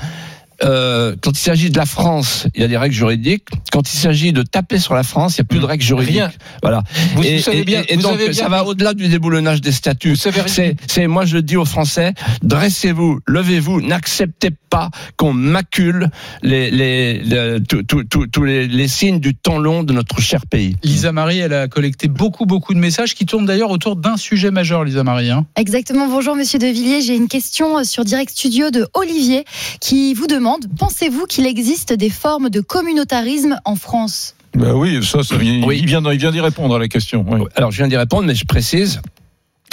euh, 0.65 1.15
quand 1.21 1.33
il 1.33 1.41
s'agit 1.43 1.71
de 1.71 1.77
la 1.79 1.87
France, 1.87 2.47
il 2.55 2.61
y 2.61 2.65
a 2.65 2.69
des 2.69 2.77
règles 2.77 2.95
juridiques. 2.95 3.47
Quand 3.73 3.93
il 3.93 3.97
s'agit 3.97 4.33
de 4.33 4.43
taper 4.43 4.79
sur 4.79 4.95
la 4.95 5.03
France, 5.03 5.37
il 5.37 5.41
n'y 5.41 5.45
a 5.45 5.49
plus 5.49 5.59
de 5.61 5.65
règles 5.67 5.83
juridiques. 5.85 6.15
Rien. 6.17 6.33
Voilà. 6.63 6.83
Vous- 7.15 7.23
et, 7.25 7.37
vous 7.37 7.43
savez 7.43 7.65
bien- 7.65 7.83
et 7.89 7.97
vous 7.97 8.03
donc, 8.03 8.15
avez 8.15 8.29
bien 8.31 8.43
ça 8.43 8.49
va 8.49 8.65
au-delà 8.65 8.95
du 8.95 9.09
déboulonnage 9.09 9.61
des 9.61 9.73
statuts. 9.73 10.11
Vous 10.11 10.17
savez- 10.17 10.43
C'est, 10.47 10.77
c'est, 10.87 11.07
moi, 11.07 11.25
je 11.25 11.35
le 11.37 11.43
dis 11.43 11.57
aux 11.57 11.65
Français, 11.65 12.13
dressez-vous, 12.43 13.21
levez-vous, 13.27 13.81
n'acceptez 13.81 14.51
pas 14.71 14.91
qu'on 15.17 15.33
macule 15.33 16.09
les, 16.43 16.71
les, 16.71 17.19
les- 17.21 17.59
tous- 17.63 18.43
les, 18.45 18.67
les 18.67 18.89
signes 18.89 19.21
du 19.21 19.35
temps 19.35 19.59
long 19.59 19.83
de 19.83 19.93
notre 19.93 20.21
cher 20.21 20.47
pays. 20.47 20.77
Lisa 20.83 21.13
Marie, 21.13 21.39
elle 21.39 21.53
a 21.55 21.69
collecté 21.69 22.09
beaucoup, 22.09 22.47
beaucoup 22.47 22.75
de 22.75 22.79
messages 22.79 23.15
qui 23.15 23.27
tournent 23.27 23.47
d'ailleurs 23.47 23.71
autour 23.71 23.97
d'un 23.97 24.17
sujet 24.17 24.51
majeur, 24.51 24.85
Lisa 24.85 25.05
Marie. 25.05 25.31
hein. 25.31 25.47
Exactement. 25.57 26.09
Bonjour, 26.09 26.37
monsieur 26.37 26.59
De 26.59 26.67
Villiers. 26.67 27.01
J'ai 27.03 27.17
une 27.17 27.29
question 27.29 27.83
sur 27.85 28.05
Direct 28.05 28.31
Studio 28.31 28.71
de 28.71 28.87
Olivier 28.95 29.45
qui 29.81 30.15
vous 30.15 30.27
demande 30.27 30.52
Pensez-vous 30.79 31.27
qu'il 31.27 31.47
existe 31.47 31.93
des 31.93 32.11
formes 32.11 32.51
de 32.51 32.61
communautarisme 32.61 33.59
en 33.65 33.77
France? 33.77 34.35
Ben 34.55 34.75
oui, 34.75 35.03
ça, 35.05 35.23
ça 35.23 35.37
vient- 35.37 35.63
Oui. 35.67 35.79
il 35.81 35.87
vient, 35.87 36.03
il 36.13 36.19
vient 36.19 36.31
d'y 36.31 36.41
répondre 36.41 36.75
à 36.75 36.79
la 36.79 36.89
question. 36.89 37.25
oui. 37.29 37.41
Alors, 37.55 37.71
je 37.71 37.79
viens 37.79 37.89
d'y 37.89 37.97
répondre, 37.97 38.27
mais 38.27 38.35
je 38.35 38.45
précise. 38.45 39.01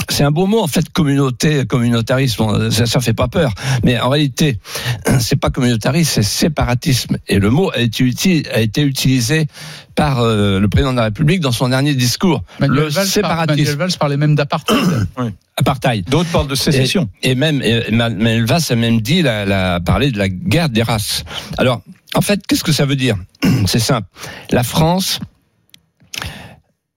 C'est 0.09 0.23
un 0.23 0.31
beau 0.31 0.47
mot 0.47 0.59
en 0.61 0.67
fait, 0.67 0.89
communauté, 0.89 1.65
communautarisme. 1.65 2.43
Bon, 2.43 2.71
Ça, 2.71 2.85
ça 2.85 2.99
fait 2.99 3.13
pas 3.13 3.27
peur, 3.27 3.53
mais 3.83 3.99
en 3.99 4.09
réalité, 4.09 4.59
c'est 5.19 5.35
pas 5.35 5.49
communautarisme, 5.49 6.11
c'est 6.15 6.23
séparatisme. 6.23 7.17
Et 7.27 7.39
le 7.39 7.49
mot 7.49 7.71
a 7.71 7.79
été, 7.79 8.03
uti- 8.03 8.47
a 8.51 8.59
été 8.59 8.81
utilisé 8.81 9.47
par 9.95 10.19
euh, 10.19 10.59
le 10.59 10.67
président 10.67 10.91
de 10.91 10.97
la 10.97 11.03
République 11.03 11.41
dans 11.41 11.51
son 11.51 11.69
dernier 11.69 11.93
discours. 11.93 12.43
Manuel, 12.59 12.75
le 12.77 12.89
Valls 12.89 12.93
par- 12.93 13.05
séparatisme, 13.05 13.61
Manuel 13.61 13.77
Valls 13.77 13.97
parlait 13.99 14.17
même 14.17 14.35
d'apartheid. 14.35 14.77
apartheid. 15.57 16.05
D'autres 16.09 16.29
parlent 16.31 16.47
de 16.47 16.55
sécession. 16.55 17.09
Et 17.21 17.35
même, 17.35 17.61
et 17.61 17.91
Manuel 17.91 18.45
Valls 18.45 18.61
a 18.69 18.75
même 18.75 19.01
dit, 19.01 19.21
la, 19.21 19.45
la, 19.45 19.79
parlé 19.79 20.09
de 20.11 20.17
la 20.17 20.29
guerre 20.29 20.69
des 20.69 20.83
races. 20.83 21.23
Alors, 21.57 21.81
en 22.15 22.21
fait, 22.21 22.45
qu'est-ce 22.47 22.63
que 22.63 22.71
ça 22.71 22.85
veut 22.85 22.95
dire 22.95 23.15
C'est 23.67 23.79
simple. 23.79 24.07
La 24.51 24.63
France, 24.63 25.19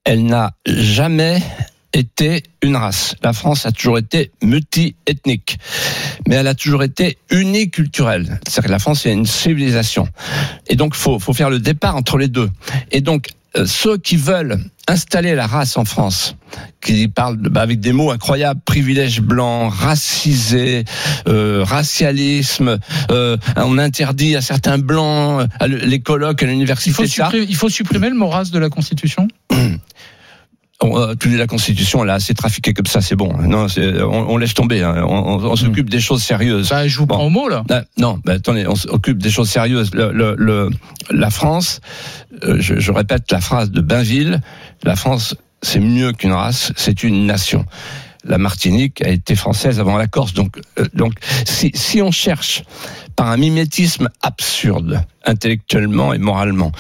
elle 0.05 0.24
n'a 0.24 0.52
jamais 0.66 1.43
été 1.93 2.43
une 2.62 2.77
race. 2.77 3.14
La 3.23 3.32
France 3.32 3.66
a 3.66 3.73
toujours 3.73 3.98
été 3.98 4.31
multi-ethnique, 4.43 5.59
mais 6.27 6.36
elle 6.36 6.47
a 6.47 6.55
toujours 6.55 6.82
été 6.82 7.19
uniculturelle. 7.31 8.40
C'est-à-dire 8.47 8.69
que 8.69 8.73
la 8.73 8.78
France 8.78 9.06
est 9.06 9.12
une 9.12 9.27
civilisation. 9.27 10.09
Et 10.69 10.77
donc, 10.77 10.94
faut, 10.94 11.19
faut 11.19 11.32
faire 11.32 11.51
le 11.51 11.59
départ 11.59 11.97
entre 11.97 12.19
les 12.19 12.28
deux. 12.28 12.51
Et 12.90 13.01
donc, 13.01 13.28
euh, 13.56 13.66
ceux 13.66 13.98
qui 13.98 14.16
veulent 14.16 14.59
installer 14.89 15.35
la 15.35 15.47
race 15.47 15.77
en 15.77 15.85
France, 15.85 16.36
qui 16.81 17.06
parlent 17.09 17.36
bah, 17.36 17.60
avec 17.60 17.81
des 17.81 17.93
mots 17.93 18.10
incroyables, 18.10 18.60
privilège 18.64 19.20
blanc, 19.20 19.69
racisé, 19.69 20.85
euh, 21.28 21.62
racialisme, 21.62 22.78
euh, 23.10 23.36
on 23.56 23.77
interdit 23.77 24.36
à 24.36 24.40
certains 24.40 24.78
blancs 24.78 25.47
à 25.60 25.69
les 25.69 26.01
colloques 26.01 26.43
à 26.43 26.47
Il 26.47 26.52
l'université. 26.52 27.06
supprimer, 27.06 27.47
il 27.47 27.56
faut 27.56 27.69
supprimer 27.69 28.09
le 28.09 28.16
mot 28.16 28.28
race 28.28 28.51
de 28.51 28.59
la 28.59 28.70
Constitution? 28.70 29.28
On, 30.82 30.98
euh, 30.98 31.14
tu 31.18 31.28
dis 31.28 31.36
la 31.36 31.46
Constitution, 31.46 32.02
a 32.02 32.12
assez 32.14 32.34
trafiqué 32.34 32.72
comme 32.74 32.86
ça, 32.86 33.00
c'est 33.00 33.14
bon. 33.16 33.32
Non, 33.38 33.68
c'est- 33.68 34.02
on, 34.02 34.30
on 34.30 34.36
laisse 34.36 34.54
tomber. 34.54 34.82
hein. 34.82 35.04
On, 35.06 35.14
on- 35.36 35.44
on 35.44 35.56
s'occupe 35.56 35.88
des 35.88 36.00
choses 36.00 36.22
sérieuses. 36.22 36.70
bah, 36.70 36.88
Je 36.88 36.98
vous 36.98 37.06
Bon. 37.06 37.14
prends 37.14 37.26
au 37.26 37.30
mot, 37.30 37.48
là. 37.48 37.62
Ah, 37.70 37.82
non, 37.98 38.18
bah, 38.24 38.32
attendez, 38.34 38.66
on 38.66 38.74
s'occupe 38.74 39.18
des 39.22 39.30
choses 39.30 39.48
sérieuses. 39.48 39.94
Le, 39.94 40.10
le- 40.12 40.34
le- 40.36 40.70
la 41.10 41.30
France, 41.30 41.80
euh, 42.44 42.56
je, 42.59 42.78
je 42.80 42.92
répète 42.92 43.30
la 43.30 43.40
phrase 43.40 43.70
de 43.70 43.80
Bainville, 43.80 44.40
la 44.82 44.96
France, 44.96 45.36
c'est 45.62 45.78
mieux 45.80 46.12
qu'une 46.12 46.32
race, 46.32 46.72
c'est 46.76 47.02
une 47.04 47.26
nation. 47.26 47.64
la 48.24 48.38
Martinique 48.38 49.02
a 49.04 49.09
été 49.09 49.34
française 49.34 49.80
avant 49.80 49.96
la 49.96 50.06
Corse. 50.06 50.32
Donc, 50.32 50.60
euh, 50.78 50.86
donc 50.94 51.14
si, 51.44 51.72
si 51.74 52.00
on 52.02 52.12
cherche 52.12 52.62
par 53.16 53.26
un 53.28 53.36
mimétisme 53.36 54.09
absurde, 54.22 55.04
intellectuellement 55.24 56.12
et 56.14 56.18
moralement, 56.18 56.70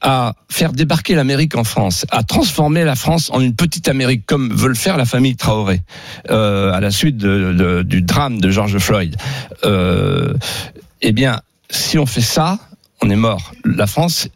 à 0.00 0.34
faire 0.48 0.72
débarquer 0.72 1.14
l'Amérique 1.14 1.56
en 1.56 1.64
France, 1.64 2.06
à 2.10 2.22
transformer 2.22 2.84
la 2.84 2.94
France 2.94 3.30
en 3.32 3.40
une 3.40 3.54
petite 3.54 3.88
Amérique, 3.88 4.24
comme 4.26 4.52
veut 4.54 4.68
le 4.68 4.74
faire 4.74 4.96
la 4.96 5.04
famille 5.04 5.36
Traoré, 5.36 5.82
euh, 6.30 6.72
à 6.72 6.80
la 6.80 6.90
suite 6.90 7.16
de- 7.16 7.52
de- 7.52 7.82
du 7.82 8.02
drame 8.02 8.40
de 8.40 8.50
George 8.50 8.78
Floyd. 8.78 9.16
Euh, 9.64 10.34
eh 11.02 11.12
bien, 11.12 11.40
si 11.70 11.98
on 11.98 12.06
fait 12.06 12.20
ça, 12.20 12.58
on 13.02 13.10
est 13.10 13.16
mort. 13.16 13.52
La 13.64 13.86
France 13.86 14.28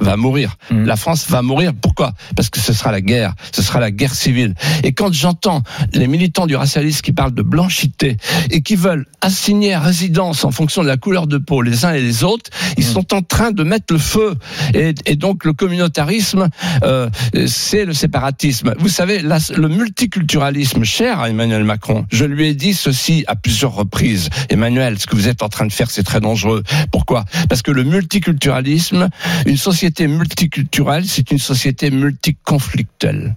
va 0.00 0.16
mourir. 0.16 0.56
La 0.70 0.96
France 0.96 1.26
va 1.28 1.42
mourir. 1.42 1.72
Pourquoi? 1.80 2.12
Parce 2.36 2.50
que 2.50 2.60
ce 2.60 2.72
sera 2.72 2.92
la 2.92 3.00
guerre. 3.00 3.34
Ce 3.52 3.62
sera 3.62 3.80
la 3.80 3.90
guerre 3.90 4.14
civile. 4.14 4.54
Et 4.84 4.92
quand 4.92 5.12
j'entends 5.12 5.62
les 5.92 6.06
militants 6.06 6.46
du 6.46 6.56
racialisme 6.56 7.00
qui 7.00 7.12
parlent 7.12 7.34
de 7.34 7.42
blanchité 7.42 8.16
et 8.50 8.62
qui 8.62 8.76
veulent 8.76 9.06
assigner 9.20 9.74
à 9.74 9.80
résidence 9.80 10.44
en 10.44 10.50
fonction 10.50 10.82
de 10.82 10.88
la 10.88 10.96
couleur 10.96 11.26
de 11.26 11.38
peau 11.38 11.62
les 11.62 11.84
uns 11.84 11.92
et 11.92 12.00
les 12.00 12.24
autres, 12.24 12.50
ils 12.76 12.84
sont 12.84 13.12
en 13.12 13.22
train 13.22 13.50
de 13.50 13.64
mettre 13.64 13.92
le 13.92 13.98
feu. 13.98 14.34
Et, 14.74 14.94
et 15.06 15.16
donc 15.16 15.44
le 15.44 15.52
communautarisme, 15.52 16.48
euh, 16.84 17.10
c'est 17.46 17.84
le 17.84 17.92
séparatisme. 17.92 18.74
Vous 18.78 18.88
savez, 18.88 19.20
le 19.20 19.68
multiculturalisme 19.68 20.84
cher 20.84 21.20
à 21.20 21.30
Emmanuel 21.30 21.64
Macron, 21.64 22.06
je 22.10 22.24
lui 22.24 22.48
ai 22.48 22.54
dit 22.54 22.74
ceci 22.74 23.24
à 23.26 23.36
plusieurs 23.36 23.74
reprises. 23.74 24.30
Emmanuel, 24.48 24.98
ce 24.98 25.06
que 25.06 25.16
vous 25.16 25.28
êtes 25.28 25.42
en 25.42 25.48
train 25.48 25.66
de 25.66 25.72
faire, 25.72 25.90
c'est 25.90 26.04
très 26.04 26.20
dangereux. 26.20 26.62
Pourquoi? 26.92 27.24
Parce 27.48 27.62
que 27.62 27.70
le 27.70 27.84
multiculturalisme, 27.84 29.08
une 29.46 29.56
société 29.56 29.87
multiculturelle, 30.06 31.04
c'est 31.06 31.30
une 31.30 31.38
société 31.38 31.90
multiconflictuelle. 31.90 33.34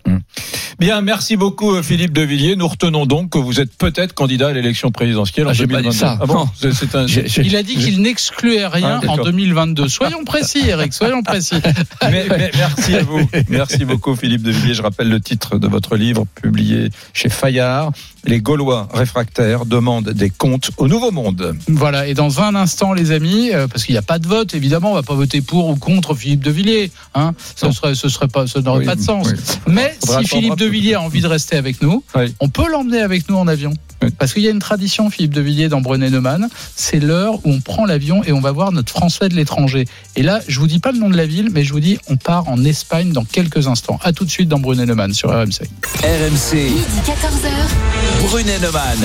Bien, 0.80 1.02
merci 1.02 1.38
beaucoup 1.38 1.76
euh, 1.76 1.84
Philippe 1.84 2.14
de 2.14 2.22
Villiers. 2.22 2.56
Nous 2.56 2.68
retenons 2.68 3.06
donc 3.06 3.32
que 3.32 3.38
vous 3.38 3.60
êtes 3.60 3.76
peut-être 3.78 4.14
candidat 4.14 4.48
à 4.50 4.54
l'élection 4.54 4.92
présidentielle 4.92 5.48
en 5.48 5.52
Ah, 5.52 5.54
j'ai 5.54 5.68
pas 5.68 5.82
2022. 5.82 5.92
dit 5.92 5.98
ça. 5.98 6.18
Ah 6.22 6.26
bon 6.26 6.48
un- 6.96 7.08
j'ai- 7.08 7.42
Il 7.44 7.56
a 7.56 7.64
dit 7.64 7.76
qu'il 7.76 8.02
n'excluait 8.02 8.66
rien 8.68 9.00
Ah, 9.04 9.08
en 9.08 9.16
d'accord. 9.18 9.26
2022. 9.26 9.88
Soyons 9.90 10.24
précis, 10.24 10.62
Eric, 10.68 10.94
soyons 10.94 11.22
précis. 11.24 11.56
Mais- 12.02 12.26
mais 12.30 12.52
merci 12.58 12.96
à 12.96 13.04
vous. 13.04 13.20
Merci 13.50 13.86
beaucoup 13.86 14.16
Philippe 14.16 14.42
de 14.44 14.52
Villiers. 14.52 14.74
Je 14.74 14.82
rappelle 14.82 15.10
le 15.10 15.20
titre 15.22 15.58
de 15.58 15.68
votre 15.68 15.96
livre 15.98 16.26
publié 16.42 16.90
chez 17.14 17.30
Fayard. 17.30 17.92
Les 18.26 18.40
Gaulois 18.40 18.88
réfractaires 18.94 19.66
demandent 19.66 20.10
des 20.12 20.30
comptes 20.30 20.72
au 20.78 20.88
Nouveau 20.88 21.12
Monde. 21.12 21.56
Voilà, 21.68 22.08
et 22.08 22.14
dans 22.14 22.40
un 22.42 22.54
instant, 22.56 22.94
les 22.94 23.12
amis, 23.12 23.52
euh, 23.52 23.68
parce 23.68 23.84
qu'il 23.84 23.94
n'y 23.94 24.00
a 24.00 24.04
pas 24.04 24.20
de 24.20 24.28
vote, 24.28 24.54
évidemment, 24.54 24.92
on 24.92 24.96
va 24.96 25.02
pas 25.04 25.16
voter 25.16 25.42
pour 25.42 25.70
ou 25.70 25.76
contre 25.76 26.14
Philippe 26.14 26.41
de 26.44 26.52
Villiers, 26.52 26.92
hein. 27.16 27.34
Ce 27.56 27.72
serait, 27.72 27.96
ce 27.96 28.10
serait 28.10 28.28
pas, 28.28 28.48
ça 28.48 28.62
n'aurait 28.62 28.80
Oui, 28.80 28.86
pas 28.86 28.96
de 28.96 29.02
sens. 29.02 29.28
oui. 29.28 29.34
Mais 29.68 29.96
Faudra 30.06 30.22
si 30.22 30.28
Philippe 30.28 30.56
de. 30.58 30.66
Villiers 30.66 30.96
a 30.96 31.02
envie 31.02 31.22
de 31.22 31.28
rester 31.28 31.56
avec 31.58 31.82
nous, 31.82 32.04
Oui. 32.16 32.34
on 32.40 32.50
peut 32.50 32.70
l'emmener 32.72 33.02
avec 33.02 33.30
nous 33.30 33.36
en 33.38 33.48
avion. 33.48 33.74
Oui. 34.04 34.10
Parce 34.18 34.34
qu'il 34.34 34.42
y 34.44 34.48
a 34.48 34.52
une 34.52 34.60
tradition, 34.60 35.10
Philippe 35.10 35.34
de 35.34 35.42
Villiers, 35.42 35.70
dans 35.70 35.82
Brené-Neumann, 35.82 36.50
c'est 36.76 37.00
l'heure 37.00 37.36
où 37.46 37.52
on 37.52 37.62
prend 37.62 37.86
l'avion 37.86 38.24
et 38.24 38.32
on 38.32 38.42
va 38.42 38.52
voir 38.52 38.72
notre 38.72 38.92
Français 38.92 39.30
de 39.30 39.36
l'étranger. 39.36 39.86
Et 40.16 40.24
là, 40.24 40.40
je 40.48 40.60
vous 40.60 40.68
dis 40.68 40.80
pas 40.80 40.92
le 40.92 40.98
nom 40.98 41.10
de 41.10 41.18
la 41.18 41.26
ville, 41.28 41.50
mais 41.52 41.64
je 41.64 41.72
vous 41.72 41.80
dis, 41.80 42.00
on 42.08 42.18
part 42.18 42.48
en 42.50 42.64
Espagne 42.64 43.12
dans 43.12 43.24
quelques 43.26 43.68
instants. 43.68 44.00
À 44.04 44.12
tout 44.12 44.26
de 44.26 44.32
suite 44.32 44.50
dans 44.50 44.60
Brené-Neumann 44.60 45.14
sur 45.14 45.30
RMC. 45.30 45.62
RMC, 46.04 46.54
Midi 46.56 47.02
14h. 47.06 48.28
Brunet-Neumann. 48.28 48.98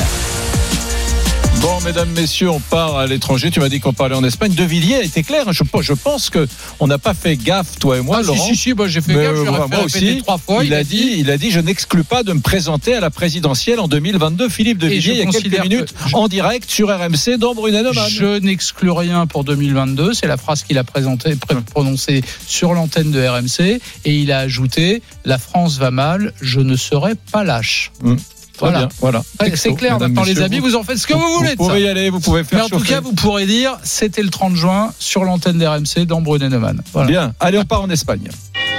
Bon, 1.66 1.80
mesdames, 1.80 2.10
messieurs, 2.10 2.48
on 2.48 2.60
part 2.60 2.96
à 2.96 3.06
l'étranger. 3.08 3.50
Tu 3.50 3.58
m'as 3.58 3.68
dit 3.68 3.80
qu'on 3.80 3.92
parlait 3.92 4.14
en 4.14 4.22
Espagne. 4.22 4.52
De 4.54 4.62
Villiers 4.62 4.94
a 4.94 5.02
été 5.02 5.24
clair. 5.24 5.52
Je, 5.52 5.64
je 5.80 5.92
pense 5.94 6.30
que 6.30 6.46
on 6.78 6.86
n'a 6.86 6.96
pas 6.98 7.12
fait 7.12 7.36
gaffe, 7.36 7.76
toi 7.80 7.96
et 7.98 8.02
moi, 8.02 8.18
Ah, 8.20 8.22
Laurent. 8.22 8.46
si, 8.46 8.54
si, 8.54 8.72
moi 8.72 8.86
j'ai 8.86 9.00
fait 9.00 9.14
Mais, 9.14 9.24
gaffe, 9.24 9.32
euh, 9.34 9.44
fait 9.44 9.50
moi 9.50 9.84
aussi, 9.84 10.18
trois 10.18 10.38
fois. 10.38 10.64
il, 10.64 10.72
a 10.72 10.84
dit, 10.84 11.16
il 11.18 11.28
a 11.28 11.36
dit, 11.36 11.50
je 11.50 11.58
n'exclus 11.58 12.04
pas 12.04 12.22
de 12.22 12.32
me 12.32 12.38
présenter 12.38 12.94
à 12.94 13.00
la 13.00 13.10
présidentielle 13.10 13.80
en 13.80 13.88
2022. 13.88 14.48
Philippe 14.48 14.78
de 14.78 14.86
Villiers, 14.86 15.10
il 15.14 15.18
y 15.18 15.22
a 15.22 15.26
quelques 15.26 15.56
que- 15.56 15.62
minutes, 15.62 15.92
en 16.12 16.28
direct 16.28 16.70
sur 16.70 16.88
RMC 16.88 17.36
dans 17.36 17.52
Brunet-Neumann. 17.56 18.08
Je 18.10 18.38
n'exclus 18.38 18.92
rien 18.92 19.26
pour 19.26 19.42
2022. 19.42 20.14
C'est 20.14 20.28
la 20.28 20.36
phrase 20.36 20.62
qu'il 20.62 20.78
a 20.78 20.84
présentée, 20.84 21.34
pr- 21.34 21.62
prononcée 21.64 22.22
sur 22.46 22.74
l'antenne 22.74 23.10
de 23.10 23.26
RMC. 23.26 23.80
Et 24.04 24.14
il 24.16 24.30
a 24.30 24.38
ajouté 24.38 25.02
La 25.24 25.38
France 25.38 25.78
va 25.78 25.90
mal, 25.90 26.32
je 26.40 26.60
ne 26.60 26.76
serai 26.76 27.14
pas 27.32 27.42
lâche. 27.42 27.90
Hum. 28.04 28.16
Très 28.56 28.66
Voilà. 28.70 28.78
bien, 28.78 28.88
voilà. 29.00 29.18
Ouais, 29.40 29.50
Texto, 29.50 29.70
C'est 29.70 29.76
clair, 29.76 29.98
maintenant 29.98 30.22
les 30.24 30.40
amis, 30.40 30.58
vous 30.60 30.76
en 30.76 30.82
faites 30.82 30.98
ce 30.98 31.06
que 31.06 31.14
vous, 31.14 31.38
voulez. 31.38 31.54
Vous 31.58 31.64
ça. 31.64 31.70
pouvez 31.70 31.82
y 31.82 31.88
aller, 31.88 32.10
vous 32.10 32.20
pouvez 32.20 32.42
faire 32.44 32.58
Mais 32.58 32.64
en 32.64 32.78
tout 32.78 32.84
cas, 32.84 33.00
vous 33.00 33.12
pourrez 33.12 33.46
dire 33.46 33.76
c'était 33.82 34.22
le 34.22 34.30
30 34.30 34.54
juin 34.56 34.92
sur 34.98 35.24
l'antenne 35.24 35.58
d'RMC 35.58 36.06
dans 36.06 36.20
Brunet-Neumann. 36.20 36.80
Voilà. 36.92 37.08
Bien, 37.08 37.32
allez, 37.40 37.58
on 37.58 37.64
part 37.64 37.82
en 37.82 37.90
Espagne. 37.90 38.28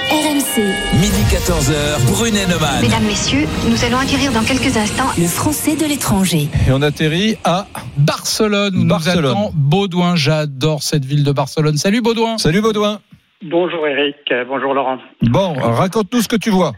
RMC. 0.10 0.64
Midi 0.94 1.22
14h, 1.30 2.06
Brunet-Neumann. 2.12 2.82
Mesdames, 2.82 3.04
Messieurs, 3.04 3.46
nous 3.70 3.84
allons 3.84 3.98
acquérir 3.98 4.32
dans 4.32 4.44
quelques 4.44 4.76
instants 4.78 5.10
Le 5.18 5.28
français 5.28 5.76
de 5.76 5.86
l'étranger. 5.86 6.48
Et 6.68 6.72
on 6.72 6.82
atterrit 6.82 7.38
à 7.44 7.68
Barcelone, 7.98 8.76
où 8.78 8.86
Barcelone. 8.86 9.22
nous 9.24 9.30
attend 9.30 9.52
Baudouin. 9.54 10.16
J'adore 10.16 10.82
cette 10.82 11.06
ville 11.06 11.24
de 11.24 11.32
Barcelone. 11.32 11.78
Salut 11.78 12.02
Baudouin. 12.02 12.38
Salut 12.38 12.62
Baudouin. 12.62 13.00
Bonjour 13.44 13.86
Eric, 13.86 14.16
bonjour 14.50 14.74
Laurent. 14.74 14.98
Bon, 15.22 15.54
raconte-nous 15.54 16.22
ce 16.24 16.28
que 16.28 16.38
tu 16.38 16.50
vois. 16.50 16.74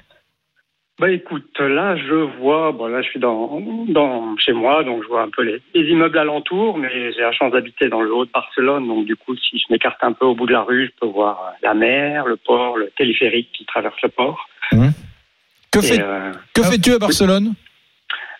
Bah 0.99 1.09
écoute, 1.09 1.57
là 1.59 1.95
je 1.95 2.13
vois, 2.41 2.73
bon 2.73 2.87
là 2.87 3.01
je 3.01 3.07
suis 3.09 3.19
dans, 3.21 3.61
dans 3.87 4.35
chez 4.37 4.51
moi, 4.51 4.83
donc 4.83 5.01
je 5.03 5.07
vois 5.07 5.21
un 5.21 5.29
peu 5.29 5.43
les, 5.43 5.61
les 5.73 5.89
immeubles 5.89 6.17
alentours, 6.17 6.77
mais 6.77 6.89
j'ai 7.13 7.21
la 7.21 7.31
chance 7.31 7.53
d'habiter 7.53 7.87
dans 7.87 8.01
le 8.01 8.13
haut 8.13 8.25
de 8.25 8.31
Barcelone, 8.31 8.85
donc 8.85 9.05
du 9.05 9.15
coup 9.15 9.33
si 9.37 9.57
je 9.59 9.63
m'écarte 9.71 9.97
un 10.03 10.11
peu 10.11 10.25
au 10.25 10.35
bout 10.35 10.45
de 10.45 10.51
la 10.51 10.61
rue, 10.61 10.87
je 10.93 10.99
peux 10.99 11.07
voir 11.11 11.39
euh, 11.41 11.51
la 11.63 11.73
mer, 11.73 12.25
le 12.25 12.35
port, 12.35 12.75
le 12.77 12.91
téléphérique 12.97 13.49
qui 13.53 13.63
traverse 13.65 13.95
le 14.03 14.09
port. 14.09 14.45
Que, 15.71 15.79
Et, 15.79 15.81
fais- 15.83 16.01
euh, 16.01 16.31
que 16.53 16.63
fais-tu 16.63 16.91
à 16.91 16.99
Barcelone? 16.99 17.53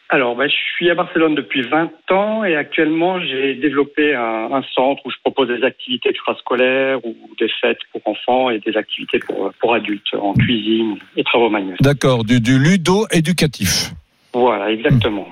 Alors 0.09 0.35
bah, 0.35 0.47
je 0.47 0.55
suis 0.75 0.89
à 0.89 0.95
Barcelone 0.95 1.35
depuis 1.35 1.61
20 1.61 1.91
ans 2.11 2.43
et 2.43 2.55
actuellement 2.55 3.19
j'ai 3.21 3.53
développé 3.55 4.15
un, 4.15 4.49
un 4.51 4.63
centre 4.73 5.05
où 5.05 5.11
je 5.11 5.17
propose 5.23 5.47
des 5.47 5.63
activités 5.63 6.09
extrascolaires 6.09 7.03
ou 7.05 7.15
des 7.39 7.49
fêtes 7.61 7.79
pour 7.91 8.01
enfants 8.05 8.49
et 8.49 8.59
des 8.59 8.75
activités 8.75 9.19
pour, 9.19 9.51
pour 9.59 9.73
adultes 9.73 10.13
en 10.19 10.33
cuisine 10.33 10.97
et 11.15 11.23
travaux 11.23 11.49
manuels. 11.49 11.77
D'accord, 11.81 12.23
du, 12.23 12.41
du 12.41 12.57
ludo-éducatif. 12.57 13.91
Voilà, 14.33 14.71
exactement. 14.71 15.27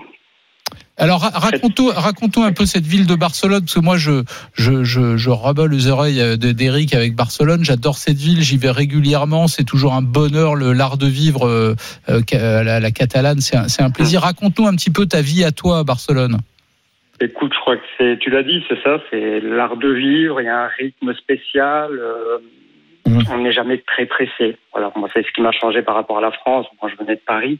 Alors 0.99 1.21
ra- 1.21 1.29
raconte-nous 1.29 1.89
raconte 1.89 2.37
un 2.39 2.51
peu 2.53 2.65
cette 2.65 2.85
ville 2.85 3.05
de 3.05 3.13
Barcelone 3.15 3.59
parce 3.61 3.75
que 3.75 3.79
moi 3.79 3.97
je 3.97 4.23
je 4.55 4.83
je, 4.83 5.15
je 5.15 5.29
rabats 5.29 5.67
les 5.67 5.87
oreilles 5.89 6.19
euh, 6.19 6.37
de- 6.37 6.51
d'Eric 6.51 6.95
avec 6.95 7.15
Barcelone. 7.15 7.63
J'adore 7.63 7.97
cette 7.97 8.17
ville, 8.17 8.41
j'y 8.41 8.57
vais 8.57 8.71
régulièrement. 8.71 9.47
C'est 9.47 9.63
toujours 9.63 9.93
un 9.93 10.01
bonheur 10.01 10.55
l'art 10.55 10.97
de 10.97 11.05
vivre 11.05 11.47
euh, 11.47 11.75
euh, 12.09 12.21
la, 12.63 12.79
la 12.79 12.91
catalane. 12.91 13.41
C'est 13.41 13.57
un, 13.57 13.67
un 13.85 13.91
plaisir. 13.91 14.21
Raconte-nous 14.21 14.65
un 14.67 14.75
petit 14.75 14.89
peu 14.91 15.05
ta 15.05 15.21
vie 15.21 15.43
à 15.43 15.51
toi 15.51 15.79
à 15.79 15.83
Barcelone. 15.83 16.37
Écoute, 17.19 17.51
je 17.53 17.59
crois 17.61 17.77
que 17.77 17.83
c'est, 17.97 18.17
tu 18.19 18.29
l'as 18.29 18.43
dit, 18.43 18.63
c'est 18.69 18.79
ça, 18.83 18.97
c'est 19.09 19.39
l'art 19.41 19.77
de 19.77 19.89
vivre. 19.91 20.39
Il 20.41 20.45
y 20.45 20.49
a 20.49 20.63
un 20.65 20.69
rythme 20.79 21.13
spécial. 21.15 21.89
euh, 21.91 22.37
On 23.31 23.37
n'est 23.39 23.53
jamais 23.53 23.83
très 23.87 24.05
pressé. 24.05 24.57
Voilà, 24.73 24.91
moi 24.95 25.09
c'est 25.13 25.23
ce 25.25 25.31
qui 25.33 25.41
m'a 25.41 25.51
changé 25.51 25.81
par 25.81 25.95
rapport 25.95 26.17
à 26.19 26.21
la 26.21 26.31
France. 26.31 26.65
Moi, 26.81 26.91
je 26.91 26.97
venais 27.03 27.15
de 27.15 27.21
Paris, 27.25 27.57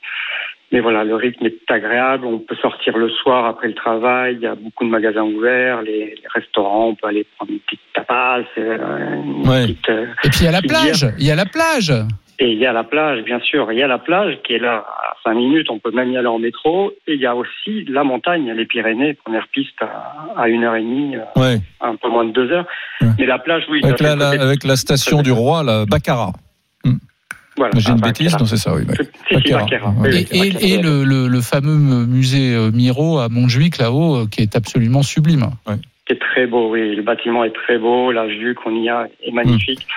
mais 0.72 0.80
voilà, 0.82 1.04
le 1.04 1.16
rythme 1.16 1.46
est 1.46 1.72
agréable. 1.72 2.26
On 2.26 2.40
peut 2.40 2.56
sortir 2.62 2.98
le 2.98 3.10
soir 3.10 3.46
après 3.46 3.68
le 3.68 3.74
travail. 3.74 4.36
Il 4.36 4.42
y 4.42 4.48
a 4.48 4.56
beaucoup 4.56 4.84
de 4.86 4.90
magasins 4.90 5.24
ouverts, 5.24 5.82
les, 5.82 6.16
les 6.16 6.28
restaurants. 6.34 6.90
On 6.90 6.96
peut 6.96 7.08
aller 7.08 7.26
prendre 7.38 7.52
une 7.52 7.60
petite 7.60 7.80
tapas, 7.94 8.40
euh, 8.58 9.14
une 9.24 9.48
Ouais. 9.48 9.64
petite, 9.64 9.90
euh, 9.90 10.06
Et 10.26 10.30
puis 10.30 10.40
il 10.42 10.46
y 10.46 10.48
a 10.48 10.52
la 10.52 10.62
plage. 10.62 11.02
bière. 11.02 11.14
Il 11.20 11.26
y 11.26 11.32
a 11.32 11.36
la 11.36 11.46
plage. 11.46 11.94
Et 12.40 12.52
il 12.52 12.60
y 12.60 12.68
a 12.68 12.74
la 12.74 12.84
plage, 12.84 13.24
bien 13.24 13.40
sûr. 13.40 13.72
Il 13.72 13.80
y 13.80 13.82
a 13.84 13.88
la 13.88 13.98
plage 13.98 14.38
qui 14.44 14.54
est 14.54 14.60
là 14.60 14.86
à 14.86 15.16
5 15.24 15.34
minutes. 15.34 15.72
On 15.72 15.80
peut 15.80 15.90
même 15.90 16.12
y 16.12 16.18
aller 16.18 16.28
en 16.28 16.38
métro. 16.38 16.92
Et 17.08 17.14
il 17.16 17.20
y 17.20 17.26
a 17.26 17.36
aussi 17.36 17.84
la 17.90 18.04
montagne, 18.04 18.52
les 18.52 18.66
Pyrénées, 18.66 19.16
première 19.16 19.48
piste 19.48 19.82
à, 19.82 20.40
à 20.40 20.48
une 20.48 20.64
heure 20.64 20.76
et 20.76 20.82
demie, 20.84 21.16
euh, 21.16 21.22
Ouais. 21.42 21.58
un 21.82 21.96
peu 21.96 22.10
moins 22.10 22.26
de 22.26 22.32
deux 22.32 22.52
heures. 22.52 22.68
Mais 23.18 23.26
la 23.26 23.40
plage, 23.40 23.64
oui. 23.72 23.82
Avec 23.84 24.00
la, 24.02 24.16
la- 24.16 24.30
avec 24.42 24.64
la 24.66 24.76
station 24.76 25.24
du 25.24 25.32
roi, 25.32 25.64
la 25.64 25.86
Baccarat. 25.88 26.34
Voilà, 27.58 27.74
J'ai 27.80 27.90
une 27.90 28.00
bêtise, 28.00 28.38
non, 28.40 28.46
c'est 28.46 28.58
ça, 28.58 28.74
oui. 28.76 28.84
Ouais. 28.88 28.96
Et, 29.32 29.52
Baccarat. 29.52 29.94
et, 30.06 30.74
et 30.74 30.82
le, 30.82 31.04
le, 31.04 31.28
le 31.28 31.42
fameux 31.42 32.06
musée 32.06 32.54
euh, 32.54 32.72
Miro 32.72 33.18
à 33.18 33.30
Montjuic 33.30 33.80
là-haut 33.80 34.16
euh, 34.16 34.26
qui 34.30 34.42
est 34.42 34.56
absolument 34.56 35.02
sublime. 35.02 35.50
Qui 36.06 36.14
est 36.14 36.20
très 36.20 36.46
beau, 36.46 36.72
oui. 36.72 36.96
Le 36.96 37.02
bâtiment 37.02 37.44
est 37.44 37.54
très 37.54 37.80
beau. 37.80 38.12
La 38.12 38.28
vue 38.28 38.54
qu'on 38.56 38.76
y 38.82 38.90
a 38.90 39.08
est 39.24 39.32
magnifique. 39.32 39.88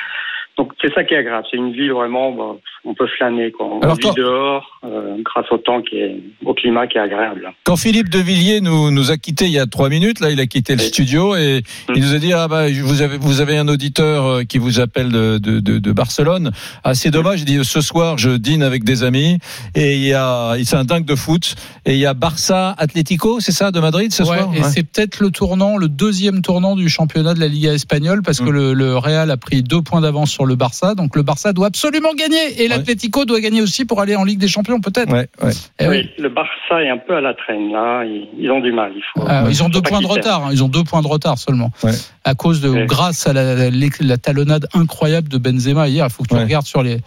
Donc, 0.61 0.73
c'est 0.83 0.93
ça 0.93 1.05
qui 1.05 1.15
est 1.15 1.17
agréable. 1.17 1.47
C'est 1.51 1.57
une 1.57 1.73
ville 1.73 1.91
vraiment, 1.93 2.33
bah, 2.33 2.57
on 2.85 2.93
peut 2.93 3.07
flâner, 3.17 3.51
quoi. 3.51 3.65
On 3.67 3.81
Alors, 3.81 3.95
vit 3.97 4.03
quand- 4.03 4.15
dehors, 4.15 4.79
euh, 4.85 5.17
grâce 5.25 5.47
au 5.51 5.57
temps 5.57 5.81
qui 5.81 5.97
est, 5.97 6.17
au 6.45 6.53
climat 6.53 6.87
qui 6.87 6.99
est 6.99 7.01
agréable. 7.01 7.51
Quand 7.65 7.77
Philippe 7.77 8.11
de 8.11 8.19
Villiers 8.19 8.61
nous, 8.61 8.91
nous 8.91 9.11
a 9.11 9.17
quittés 9.17 9.47
il 9.47 9.53
y 9.53 9.59
a 9.59 9.65
trois 9.65 9.89
minutes, 9.89 10.21
là, 10.21 10.31
il 10.31 10.39
a 10.39 10.45
quitté 10.47 10.75
le 10.75 10.81
studio 10.81 11.35
et 11.35 11.63
il 11.95 12.03
nous 12.03 12.15
a 12.15 12.19
dit 12.19 12.35
ah 12.35 12.47
bah 12.47 12.67
vous 12.71 13.01
avez 13.01 13.17
vous 13.17 13.41
avez 13.41 13.57
un 13.57 13.69
auditeur 13.69 14.27
euh, 14.27 14.43
qui 14.45 14.59
vous 14.59 14.81
appelle 14.81 15.11
de, 15.11 15.39
de, 15.39 15.61
de, 15.61 15.79
de 15.79 15.93
Barcelone. 15.93 16.51
Ah 16.85 16.95
c'est 16.95 17.11
dommage. 17.11 17.41
Il 17.41 17.47
dit 17.47 17.65
ce 17.65 17.81
soir 17.81 18.19
je 18.19 18.31
dîne 18.31 18.63
avec 18.63 18.85
des 18.85 19.03
amis 19.03 19.39
et 19.75 19.95
il 19.97 20.03
y 20.07 20.13
a 20.13 20.57
c'est 20.63 20.77
un 20.77 20.85
dingue 20.85 21.07
de 21.07 21.15
foot 21.15 21.55
et 21.87 21.93
il 21.93 21.99
y 21.99 22.07
a 22.07 22.13
Barça 22.15 22.75
Atlético, 22.79 23.41
c'est 23.41 23.53
ça 23.53 23.71
de 23.71 23.81
Madrid 23.81 24.13
ce 24.13 24.23
Ouais, 24.25 24.29
soir? 24.39 24.51
et 24.55 24.61
Ouais. 24.61 24.69
c'est 24.69 24.83
peut-être 24.91 25.21
le 25.21 25.31
tournant, 25.31 25.77
le 25.79 25.89
deuxième 25.89 26.43
tournant 26.43 26.77
du 26.77 26.89
championnat 26.91 27.33
de 27.35 27.41
la 27.41 27.49
Liga 27.49 27.73
espagnole, 27.73 28.21
parce 28.23 28.41
Mm. 28.41 28.45
que 28.47 28.51
le, 28.51 28.73
le 28.75 28.97
Real 28.97 29.31
a 29.31 29.37
pris 29.37 29.63
deux 29.63 29.83
points 29.83 30.01
d'avance 30.01 30.31
sur 30.31 30.47
le 30.47 30.50
Barça, 30.55 30.95
donc 30.95 31.17
le 31.17 31.23
Barça 31.23 31.53
doit 31.53 31.67
absolument 31.69 32.15
gagner. 32.15 32.63
Et 32.63 32.69
la 32.69 32.77
l'Atlético 32.79 33.25
doit 33.25 33.41
gagner 33.41 33.61
aussi 33.63 33.85
pour 33.85 34.01
aller 34.01 34.17
en 34.17 34.25
Ligue 34.25 34.39
des 34.39 34.49
Champions, 34.49 34.81
peut-être. 34.81 35.13
Ouais, 35.13 35.29
ouais. 35.43 35.53
Eh 35.79 35.89
oui. 35.89 35.97
Oui, 35.99 36.11
le 36.23 36.29
Barça 36.29 36.83
est 36.83 36.89
un 36.89 36.99
peu 36.99 37.17
à 37.17 37.21
la 37.21 37.35
traîne 37.35 37.73
là. 37.73 38.05
Ils, 38.05 38.29
ils 38.39 38.51
ont 38.51 38.61
du 38.61 38.73
mal. 38.73 38.93
Il 38.97 39.03
faut, 39.15 39.27
Ah, 39.29 39.45
ils 39.49 39.63
ont 39.63 39.69
deux 39.69 39.83
points 39.83 40.01
de 40.01 40.07
retard. 40.07 40.47
hein. 40.47 40.51
Ils 40.53 40.63
ont 40.65 40.69
deux 40.69 40.85
points 40.85 41.03
de 41.03 41.07
retard 41.09 41.39
seulement. 41.39 41.71
Ouais. 41.83 41.93
À 42.25 42.35
cause 42.35 42.61
de, 42.61 42.69
Ouais. 42.71 42.87
grâce 42.87 43.27
à 43.27 43.33
la, 43.33 43.55
la- 43.55 43.71
la 44.01 44.17
talonnade 44.19 44.67
incroyable 44.75 45.29
de 45.29 45.39
Benzema 45.39 45.89
hier. 45.89 46.07
Il 46.09 46.13
faut 46.13 46.23
que 46.23 46.29
tu 46.29 46.35
Ouais. 46.35 46.43
regardes 46.43 46.67
sur 46.67 46.83
les. 46.83 46.99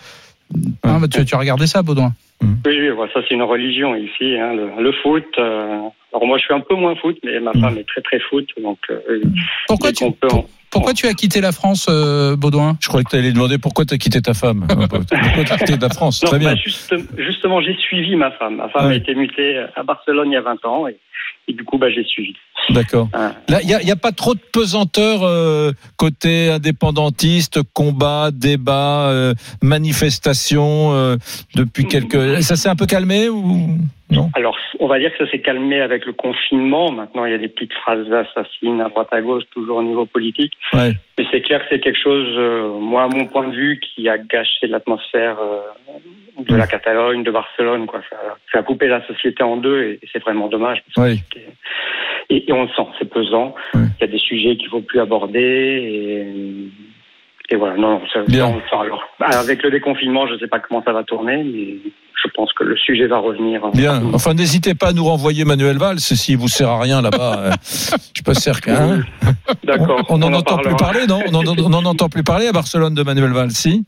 Hein, 0.84 0.99
bah, 0.99 1.07
tu, 1.11 1.24
tu 1.26 1.36
as 1.36 1.40
regardé 1.40 1.68
ça, 1.68 1.82
Baudouin 1.82 2.11
Oui, 2.41 2.49
oui, 2.65 2.90
voilà, 2.90 3.11
ça 3.14 3.22
c'est 3.28 3.34
une 3.36 3.41
religion 3.44 3.95
ici, 3.95 4.38
hein, 4.38 4.53
le, 4.53 4.70
le 4.82 4.91
foot. 5.02 5.26
euh, 5.40 5.80
alors 6.14 6.28
moi 6.28 6.38
je 6.38 6.44
suis 6.44 6.53
un 6.53 6.60
peu 6.60 6.76
moins 6.76 6.95
foot, 6.95 7.18
mais 7.24 7.40
ma 7.40 7.53
femme 7.53 7.78
est 7.78 7.88
très 7.88 8.02
très 8.02 8.20
foot, 8.20 8.48
donc 8.61 8.78
euh, 8.91 8.99
Pourquoi 9.68 9.91
tu, 9.91 10.03
qu'on 10.03 10.11
peut 10.11 10.28
en- 10.32 10.45
pourquoi 10.70 10.94
tu 10.94 11.06
as 11.07 11.14
quitté 11.14 11.40
la 11.41 11.52
France, 11.52 11.86
euh, 11.90 12.36
Baudouin 12.36 12.78
Je 12.82 12.88
croyais 12.88 13.03
que 13.03 13.10
tu 13.11 13.15
allais 13.15 13.32
demander 13.32 13.57
pourquoi 13.60 13.86
tu 13.86 13.94
as 13.94 13.98
quitté 13.99 14.22
ta 14.22 14.34
femme. 14.34 14.65
pourquoi 14.68 15.44
tu 15.45 15.53
as 15.53 15.57
quitté 15.57 15.78
la 15.78 15.90
France? 15.90 16.24
Non, 16.24 16.30
Très 16.30 16.40
bien. 16.40 16.53
bah, 16.53 16.56
juste- 16.64 16.95
justement, 17.18 17.61
j'ai 17.61 17.76
suivi 17.78 18.15
ma 18.15 18.32
femme. 18.32 18.56
Ma 18.56 18.70
femme 18.70 18.88
Ouais. 18.88 18.94
a 18.94 18.95
été 18.95 19.14
mutée 19.14 19.64
à 19.76 19.84
Barcelone 19.84 20.30
il 20.32 20.34
y 20.34 20.38
a 20.38 20.41
20 20.41 20.65
ans 20.65 20.88
et, 20.88 20.98
et 21.48 21.53
du 21.53 21.64
coup, 21.64 21.78
bah, 21.78 21.88
j'ai 21.90 22.03
suivi. 22.03 22.34
D'accord. 22.70 23.10
Ah. 23.14 23.34
Là, 23.49 23.61
il 23.61 23.68
n'y 23.68 23.91
a, 23.91 23.94
a 23.94 23.98
pas 23.98 24.11
trop 24.11 24.34
de 24.34 24.40
pesanteur 24.40 25.24
euh, 25.24 25.72
côté 25.98 26.49
indépendantiste, 26.49 27.60
combat, 27.74 28.32
débat, 28.32 29.10
euh, 29.10 29.34
manifestation 29.61 30.94
euh, 30.94 31.18
depuis 31.56 31.88
quelques. 31.88 32.41
Ça 32.41 32.56
s'est 32.56 32.70
un 32.70 32.76
peu 32.76 32.86
calmé 32.86 33.30
ou? 33.30 33.78
Non 34.12 34.30
Alors, 34.36 34.58
on 34.80 34.88
va 34.88 35.00
dire 35.00 35.12
que 35.16 35.26
ça 35.26 35.32
s'est 35.32 35.40
calmé 35.42 35.80
avec 35.82 36.06
le 36.06 36.14
confinement. 36.14 36.92
Maintenant, 36.92 37.26
il 37.26 37.32
y 37.32 37.36
a 37.36 37.38
des 37.38 37.48
petites 37.48 37.74
phrases 37.74 38.12
assassines 38.12 38.82
à 38.82 38.90
droite 38.90 39.08
à 39.12 39.22
gauche, 39.22 39.44
toujours 39.52 39.78
au 39.78 39.84
niveau 39.84 40.06
politique. 40.06 40.54
Ouais. 40.74 40.92
Mais 41.18 41.26
c'est 41.32 41.42
clair 41.42 41.62
que 41.62 41.66
c'est 41.72 41.80
quelque 41.80 42.00
chose, 42.00 42.28
euh, 42.38 42.78
moi, 42.80 43.04
à 43.04 43.08
mon 43.08 43.26
point 43.26 43.48
de 43.48 43.56
vue, 43.56 43.80
qui 43.80 44.08
a 44.10 44.18
gâché 44.18 44.68
l'atmosphère 44.68 45.38
euh, 45.40 45.62
de 46.44 46.56
la 46.56 46.68
Catalogne, 46.68 47.24
de 47.24 47.32
Barcelone. 47.32 47.86
Quoi. 47.88 48.02
Ça, 48.10 48.18
ça 48.52 48.60
a 48.60 48.64
coupé 48.64 48.88
la 48.88 49.06
société 49.08 49.42
en 49.44 49.58
deux 49.58 49.82
et, 49.84 50.00
et 50.04 50.08
c'est 50.12 50.20
vraiment 50.22 50.48
dommage. 50.48 50.84
parce 50.94 51.08
que 51.08 51.14
Oui. 51.14 51.22
c'était- 51.34 51.48
et, 52.30 52.50
et 52.50 52.54
on 52.54 52.64
le 52.64 52.70
sent, 52.70 52.88
c'est 53.00 53.10
pesant. 53.10 53.54
Il 53.74 53.82
y 54.02 54.04
a 54.04 54.08
des 54.08 54.18
sujets 54.18 54.56
qu'il 54.58 54.70
faut 54.70 54.82
plus 54.82 55.00
aborder. 55.00 55.40
Et, 55.40 56.70
et 57.49 57.56
voilà, 57.56 57.76
non, 57.76 57.99
non, 57.99 58.02
ça, 58.14 58.22
Bien. 58.28 58.56
Alors, 58.72 59.03
bah, 59.20 59.28
avec 59.40 59.61
le 59.64 59.72
déconfinement, 59.72 60.28
je 60.28 60.34
ne 60.34 60.40
sais 60.40 60.48
pas 60.48 60.60
comment 60.60 60.82
ça 60.84 60.94
va 60.94 61.03
tourner, 61.03 61.44
mais 61.44 61.76
je 62.24 62.30
pense 62.36 62.53
que 62.53 62.64
le 62.64 62.78
sujet 62.78 63.06
va 63.07 63.18
revenir. 63.18 63.61
Bien. 63.74 64.02
Enfin, 64.14 64.34
n'hésitez 64.34 64.74
pas 64.76 64.88
à 64.90 64.94
nous 64.94 65.03
renvoyer 65.03 65.44
Manuel 65.44 65.78
Valls 65.78 65.99
s'il 65.99 66.38
vous 66.38 66.48
sert 66.48 66.70
à 66.70 66.80
rien 66.80 67.02
là-bas. 67.02 67.40
euh, 67.40 67.52
je 67.61 67.98
suis 68.15 68.24
pas 68.26 68.34
certain. 68.34 69.02
D'accord. 69.64 70.03
On 70.10 70.18
n'en 70.20 70.28
en 70.28 70.36
entend 70.36 70.57
plus 70.57 70.76
parler, 70.76 71.06
non 71.07 71.20
On 71.34 71.70
n'en- 71.70 71.86
entend 71.86 72.07
plus 72.10 72.24
parler 72.24 72.48
à 72.48 72.52
Barcelone 72.53 72.94
de 72.95 73.03
Manuel 73.03 73.32
Valls, 73.34 73.52
si 73.52 73.86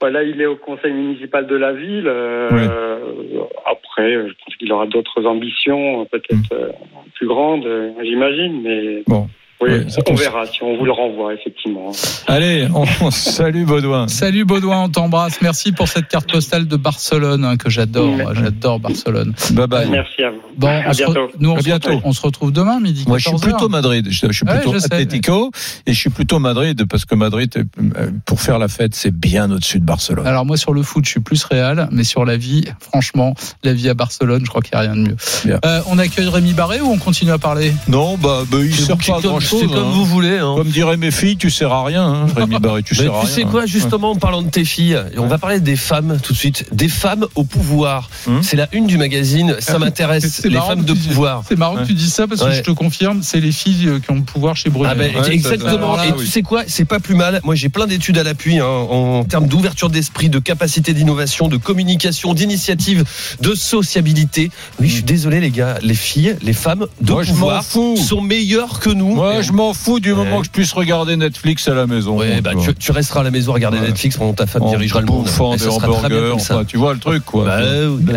Voilà, 0.00 0.22
il 0.22 0.40
est 0.40 0.46
au 0.46 0.56
conseil 0.56 0.92
municipal 0.92 1.46
de 1.48 1.56
la 1.56 1.72
ville. 1.72 2.06
euh, 2.06 2.48
Oui. 2.52 3.40
Après, 3.66 4.12
je 4.12 4.32
pense 4.44 4.56
qu'il 4.56 4.72
aura 4.72 4.86
d'autres 4.86 5.24
ambitions, 5.26 6.04
peut-être 6.06 6.52
euh, 6.52 6.68
plus 7.14 7.26
grandes, 7.26 7.66
euh, 7.66 7.90
j'imagine. 8.04 8.62
Mais 8.62 9.02
Bon. 9.08 9.28
Oui, 9.64 9.78
Oui, 9.84 9.90
ça 9.90 10.00
on 10.08 10.14
verra 10.14 10.46
si 10.46 10.62
on 10.62 10.76
vous 10.76 10.84
le 10.84 10.92
renvoie, 10.92 11.34
effectivement. 11.34 11.90
Allez, 12.26 12.68
on, 12.74 12.84
on 13.00 13.10
salue 13.10 13.64
Baudouin. 13.64 14.08
Salut 14.08 14.44
Baudouin, 14.44 14.84
on 14.84 14.88
t'embrasse. 14.88 15.40
Merci 15.42 15.72
pour 15.72 15.88
cette 15.88 16.08
carte 16.08 16.30
postale 16.30 16.66
de 16.66 16.76
Barcelone 16.76 17.44
hein, 17.44 17.56
que 17.56 17.70
j'adore. 17.70 18.34
J'adore 18.34 18.80
Barcelone. 18.80 19.34
Bye 19.52 19.66
bye. 19.66 19.88
Merci 19.90 20.22
à 20.22 20.30
vous. 20.30 20.40
Bon, 20.56 20.68
à 20.68 20.82
on 20.88 20.92
se, 20.92 21.02
re- 21.02 21.06
bientôt. 21.12 21.30
nous, 21.40 21.50
on 21.50 21.56
À 21.56 21.58
se 21.60 21.64
bientôt. 21.64 21.88
retrouve- 21.88 22.02
on 22.06 22.12
se 22.12 22.22
retrouve 22.22 22.52
demain 22.52 22.80
midi. 22.80 23.04
Moi, 23.06 23.18
je 23.18 23.24
suis 23.28 23.32
14 23.32 23.42
plutôt. 23.52 23.68
Madrid. 23.68 24.06
Je, 24.10 24.26
je 24.28 24.32
suis 24.32 24.46
Ouais, 24.46 24.54
plutôt 24.56 24.74
je 24.74 24.78
sais, 24.78 24.86
Atlético 24.86 25.50
et 25.86 25.92
je 25.92 25.98
suis 25.98 26.10
plutôt 26.10 26.38
Madrid 26.38 26.84
parce 26.88 27.04
que 27.04 27.14
Madrid, 27.14 27.50
euh, 27.56 28.10
pour 28.26 28.40
faire 28.40 28.58
la 28.58 28.68
fête, 28.68 28.94
c'est 28.94 29.14
bien 29.14 29.50
au-dessus 29.50 29.80
de 29.80 29.84
Barcelone. 29.84 30.26
Alors 30.26 30.44
moi 30.46 30.56
sur 30.56 30.72
le 30.74 30.82
foot, 30.82 31.04
je 31.04 31.10
suis 31.10 31.20
plus 31.20 31.42
réel, 31.44 31.88
mais 31.90 32.04
sur 32.04 32.24
la 32.24 32.36
vie, 32.36 32.64
franchement, 32.80 33.34
la 33.62 33.72
vie 33.72 33.88
à 33.88 33.94
Barcelone, 33.94 34.42
je 34.44 34.48
crois 34.50 34.62
qu'il 34.62 34.78
n'y 34.78 34.84
a 34.86 34.90
rien 34.92 34.96
de 34.96 35.08
mieux. 35.08 35.16
Euh, 35.64 35.80
on 35.88 35.98
accueille 35.98 36.28
Rémi 36.28 36.52
Barré 36.52 36.80
ou 36.80 36.90
on 36.90 36.98
continue 36.98 37.30
à 37.32 37.38
parler? 37.38 37.72
Non, 37.88 38.16
bah, 38.16 38.42
bah 38.50 38.58
il 38.60 38.74
sert 38.74 38.96
C'est 39.00 39.12
pas 39.12 39.20
chose. 39.60 39.68
C'est 39.70 39.74
comme 39.74 39.90
vous 39.90 40.04
voulez. 40.04 40.38
hein. 40.38 40.54
Comme 40.56 40.68
diraient 40.68 40.96
mes 40.96 41.10
filles, 41.10 41.36
tu 41.36 41.50
sers 41.50 41.72
à 41.72 41.84
rien, 41.84 42.04
hein, 42.06 42.26
Rémi 42.36 42.58
Barré, 42.58 42.82
tu 42.82 42.94
Mais 42.94 43.04
sers 43.04 43.14
à 43.14 43.20
tu 43.20 43.26
rien. 43.26 43.34
sais 43.34 43.42
quoi, 43.44 43.66
justement, 43.66 44.10
en 44.12 44.16
parlant 44.16 44.42
de 44.42 44.50
tes 44.50 44.64
filles, 44.64 44.98
on 45.16 45.26
va 45.26 45.38
parler 45.38 45.60
des 45.60 45.76
femmes 45.76 46.18
tout 46.22 46.32
de 46.32 46.38
suite. 46.38 46.66
Des 46.72 46.88
femmes 46.88 47.26
au 47.34 47.44
pouvoir. 47.44 48.08
Hum. 48.26 48.42
C'est 48.42 48.56
la 48.56 48.68
une 48.72 48.86
du 48.86 48.98
magazine. 48.98 49.56
Ça 49.60 49.78
m'intéresse. 49.78 50.42
Les 50.44 50.58
femmes 50.58 50.84
de 50.84 50.92
tu 50.92 50.98
dis- 50.98 51.08
pouvoir. 51.08 51.42
C'est 51.48 51.58
marrant 51.58 51.76
que 51.76 51.84
tu 51.86 51.94
dises 51.94 52.12
ça 52.12 52.26
parce 52.26 52.42
que 52.42 52.52
je 52.52 52.60
te 52.62 52.70
confirme, 52.70 53.22
c'est 53.22 53.40
les 53.40 53.52
filles 53.52 53.86
euh, 53.88 53.98
qui 54.00 54.10
ont 54.10 54.16
le 54.16 54.22
pouvoir 54.22 54.56
chez 54.56 54.70
Brunet. 54.70 54.90
Ah 54.92 54.94
ben, 54.94 55.12
exactement. 55.30 56.02
Et 56.02 56.12
tu 56.16 56.26
sais 56.26 56.42
quoi, 56.42 56.62
c'est 56.66 56.84
pas 56.84 57.00
plus 57.00 57.14
mal. 57.14 57.40
Moi, 57.44 57.54
j'ai 57.54 57.68
plein 57.68 57.86
d'études 57.86 58.18
à 58.18 58.22
l'appui 58.22 58.58
hein, 58.58 58.64
en 58.66 59.24
termes 59.24 59.46
d'ouverture 59.46 59.90
d'esprit, 59.90 60.28
de 60.28 60.38
capacité 60.38 60.92
d'innovation, 60.94 61.48
de 61.48 61.56
communication, 61.56 62.34
d'initiative, 62.34 63.04
de 63.40 63.54
sociabilité. 63.54 64.50
Oui, 64.80 64.88
je 64.88 64.94
suis 64.94 65.02
désolé, 65.02 65.40
les 65.40 65.50
gars, 65.50 65.78
les 65.82 65.94
filles, 65.94 66.36
les 66.42 66.52
femmes 66.52 66.86
de 67.00 67.12
Moi, 67.12 67.24
pouvoir 67.24 67.64
sont 67.64 68.20
meilleures 68.22 68.80
que 68.80 68.90
nous. 68.90 69.14
Moi, 69.14 69.42
je 69.44 69.52
m'en 69.52 69.72
fous 69.74 70.00
du 70.00 70.12
moment 70.14 70.40
que 70.40 70.46
je 70.46 70.50
puisse 70.50 70.72
regarder 70.72 71.16
Netflix 71.16 71.68
à 71.68 71.74
la 71.74 71.86
maison. 71.86 72.16
Ouais, 72.18 72.40
bah, 72.40 72.50
tu, 72.60 72.74
tu 72.74 72.92
resteras 72.92 73.20
à 73.20 73.22
la 73.24 73.30
maison 73.30 73.52
à 73.52 73.54
regarder 73.54 73.78
Ouais. 73.78 73.86
Netflix 73.88 74.16
pendant 74.16 74.32
que 74.32 74.38
ta 74.38 74.46
femme 74.46 74.62
En 74.62 74.70
dirigera 74.70 75.00
le 75.00 75.06
monde. 75.06 75.24
bouffant 75.24 75.54
des 75.56 75.66
hamburgers, 75.68 76.32
enfin, 76.34 76.64
tu 76.64 76.76
vois 76.76 76.94
le 76.94 77.00
truc, 77.00 77.24
quoi. 77.24 77.44
Bah, 77.44 77.56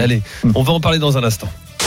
allez, 0.01 0.21
on 0.55 0.63
va 0.63 0.73
en 0.73 0.79
parler 0.79 0.99
dans 0.99 1.17
un 1.17 1.23
instant. 1.23 1.49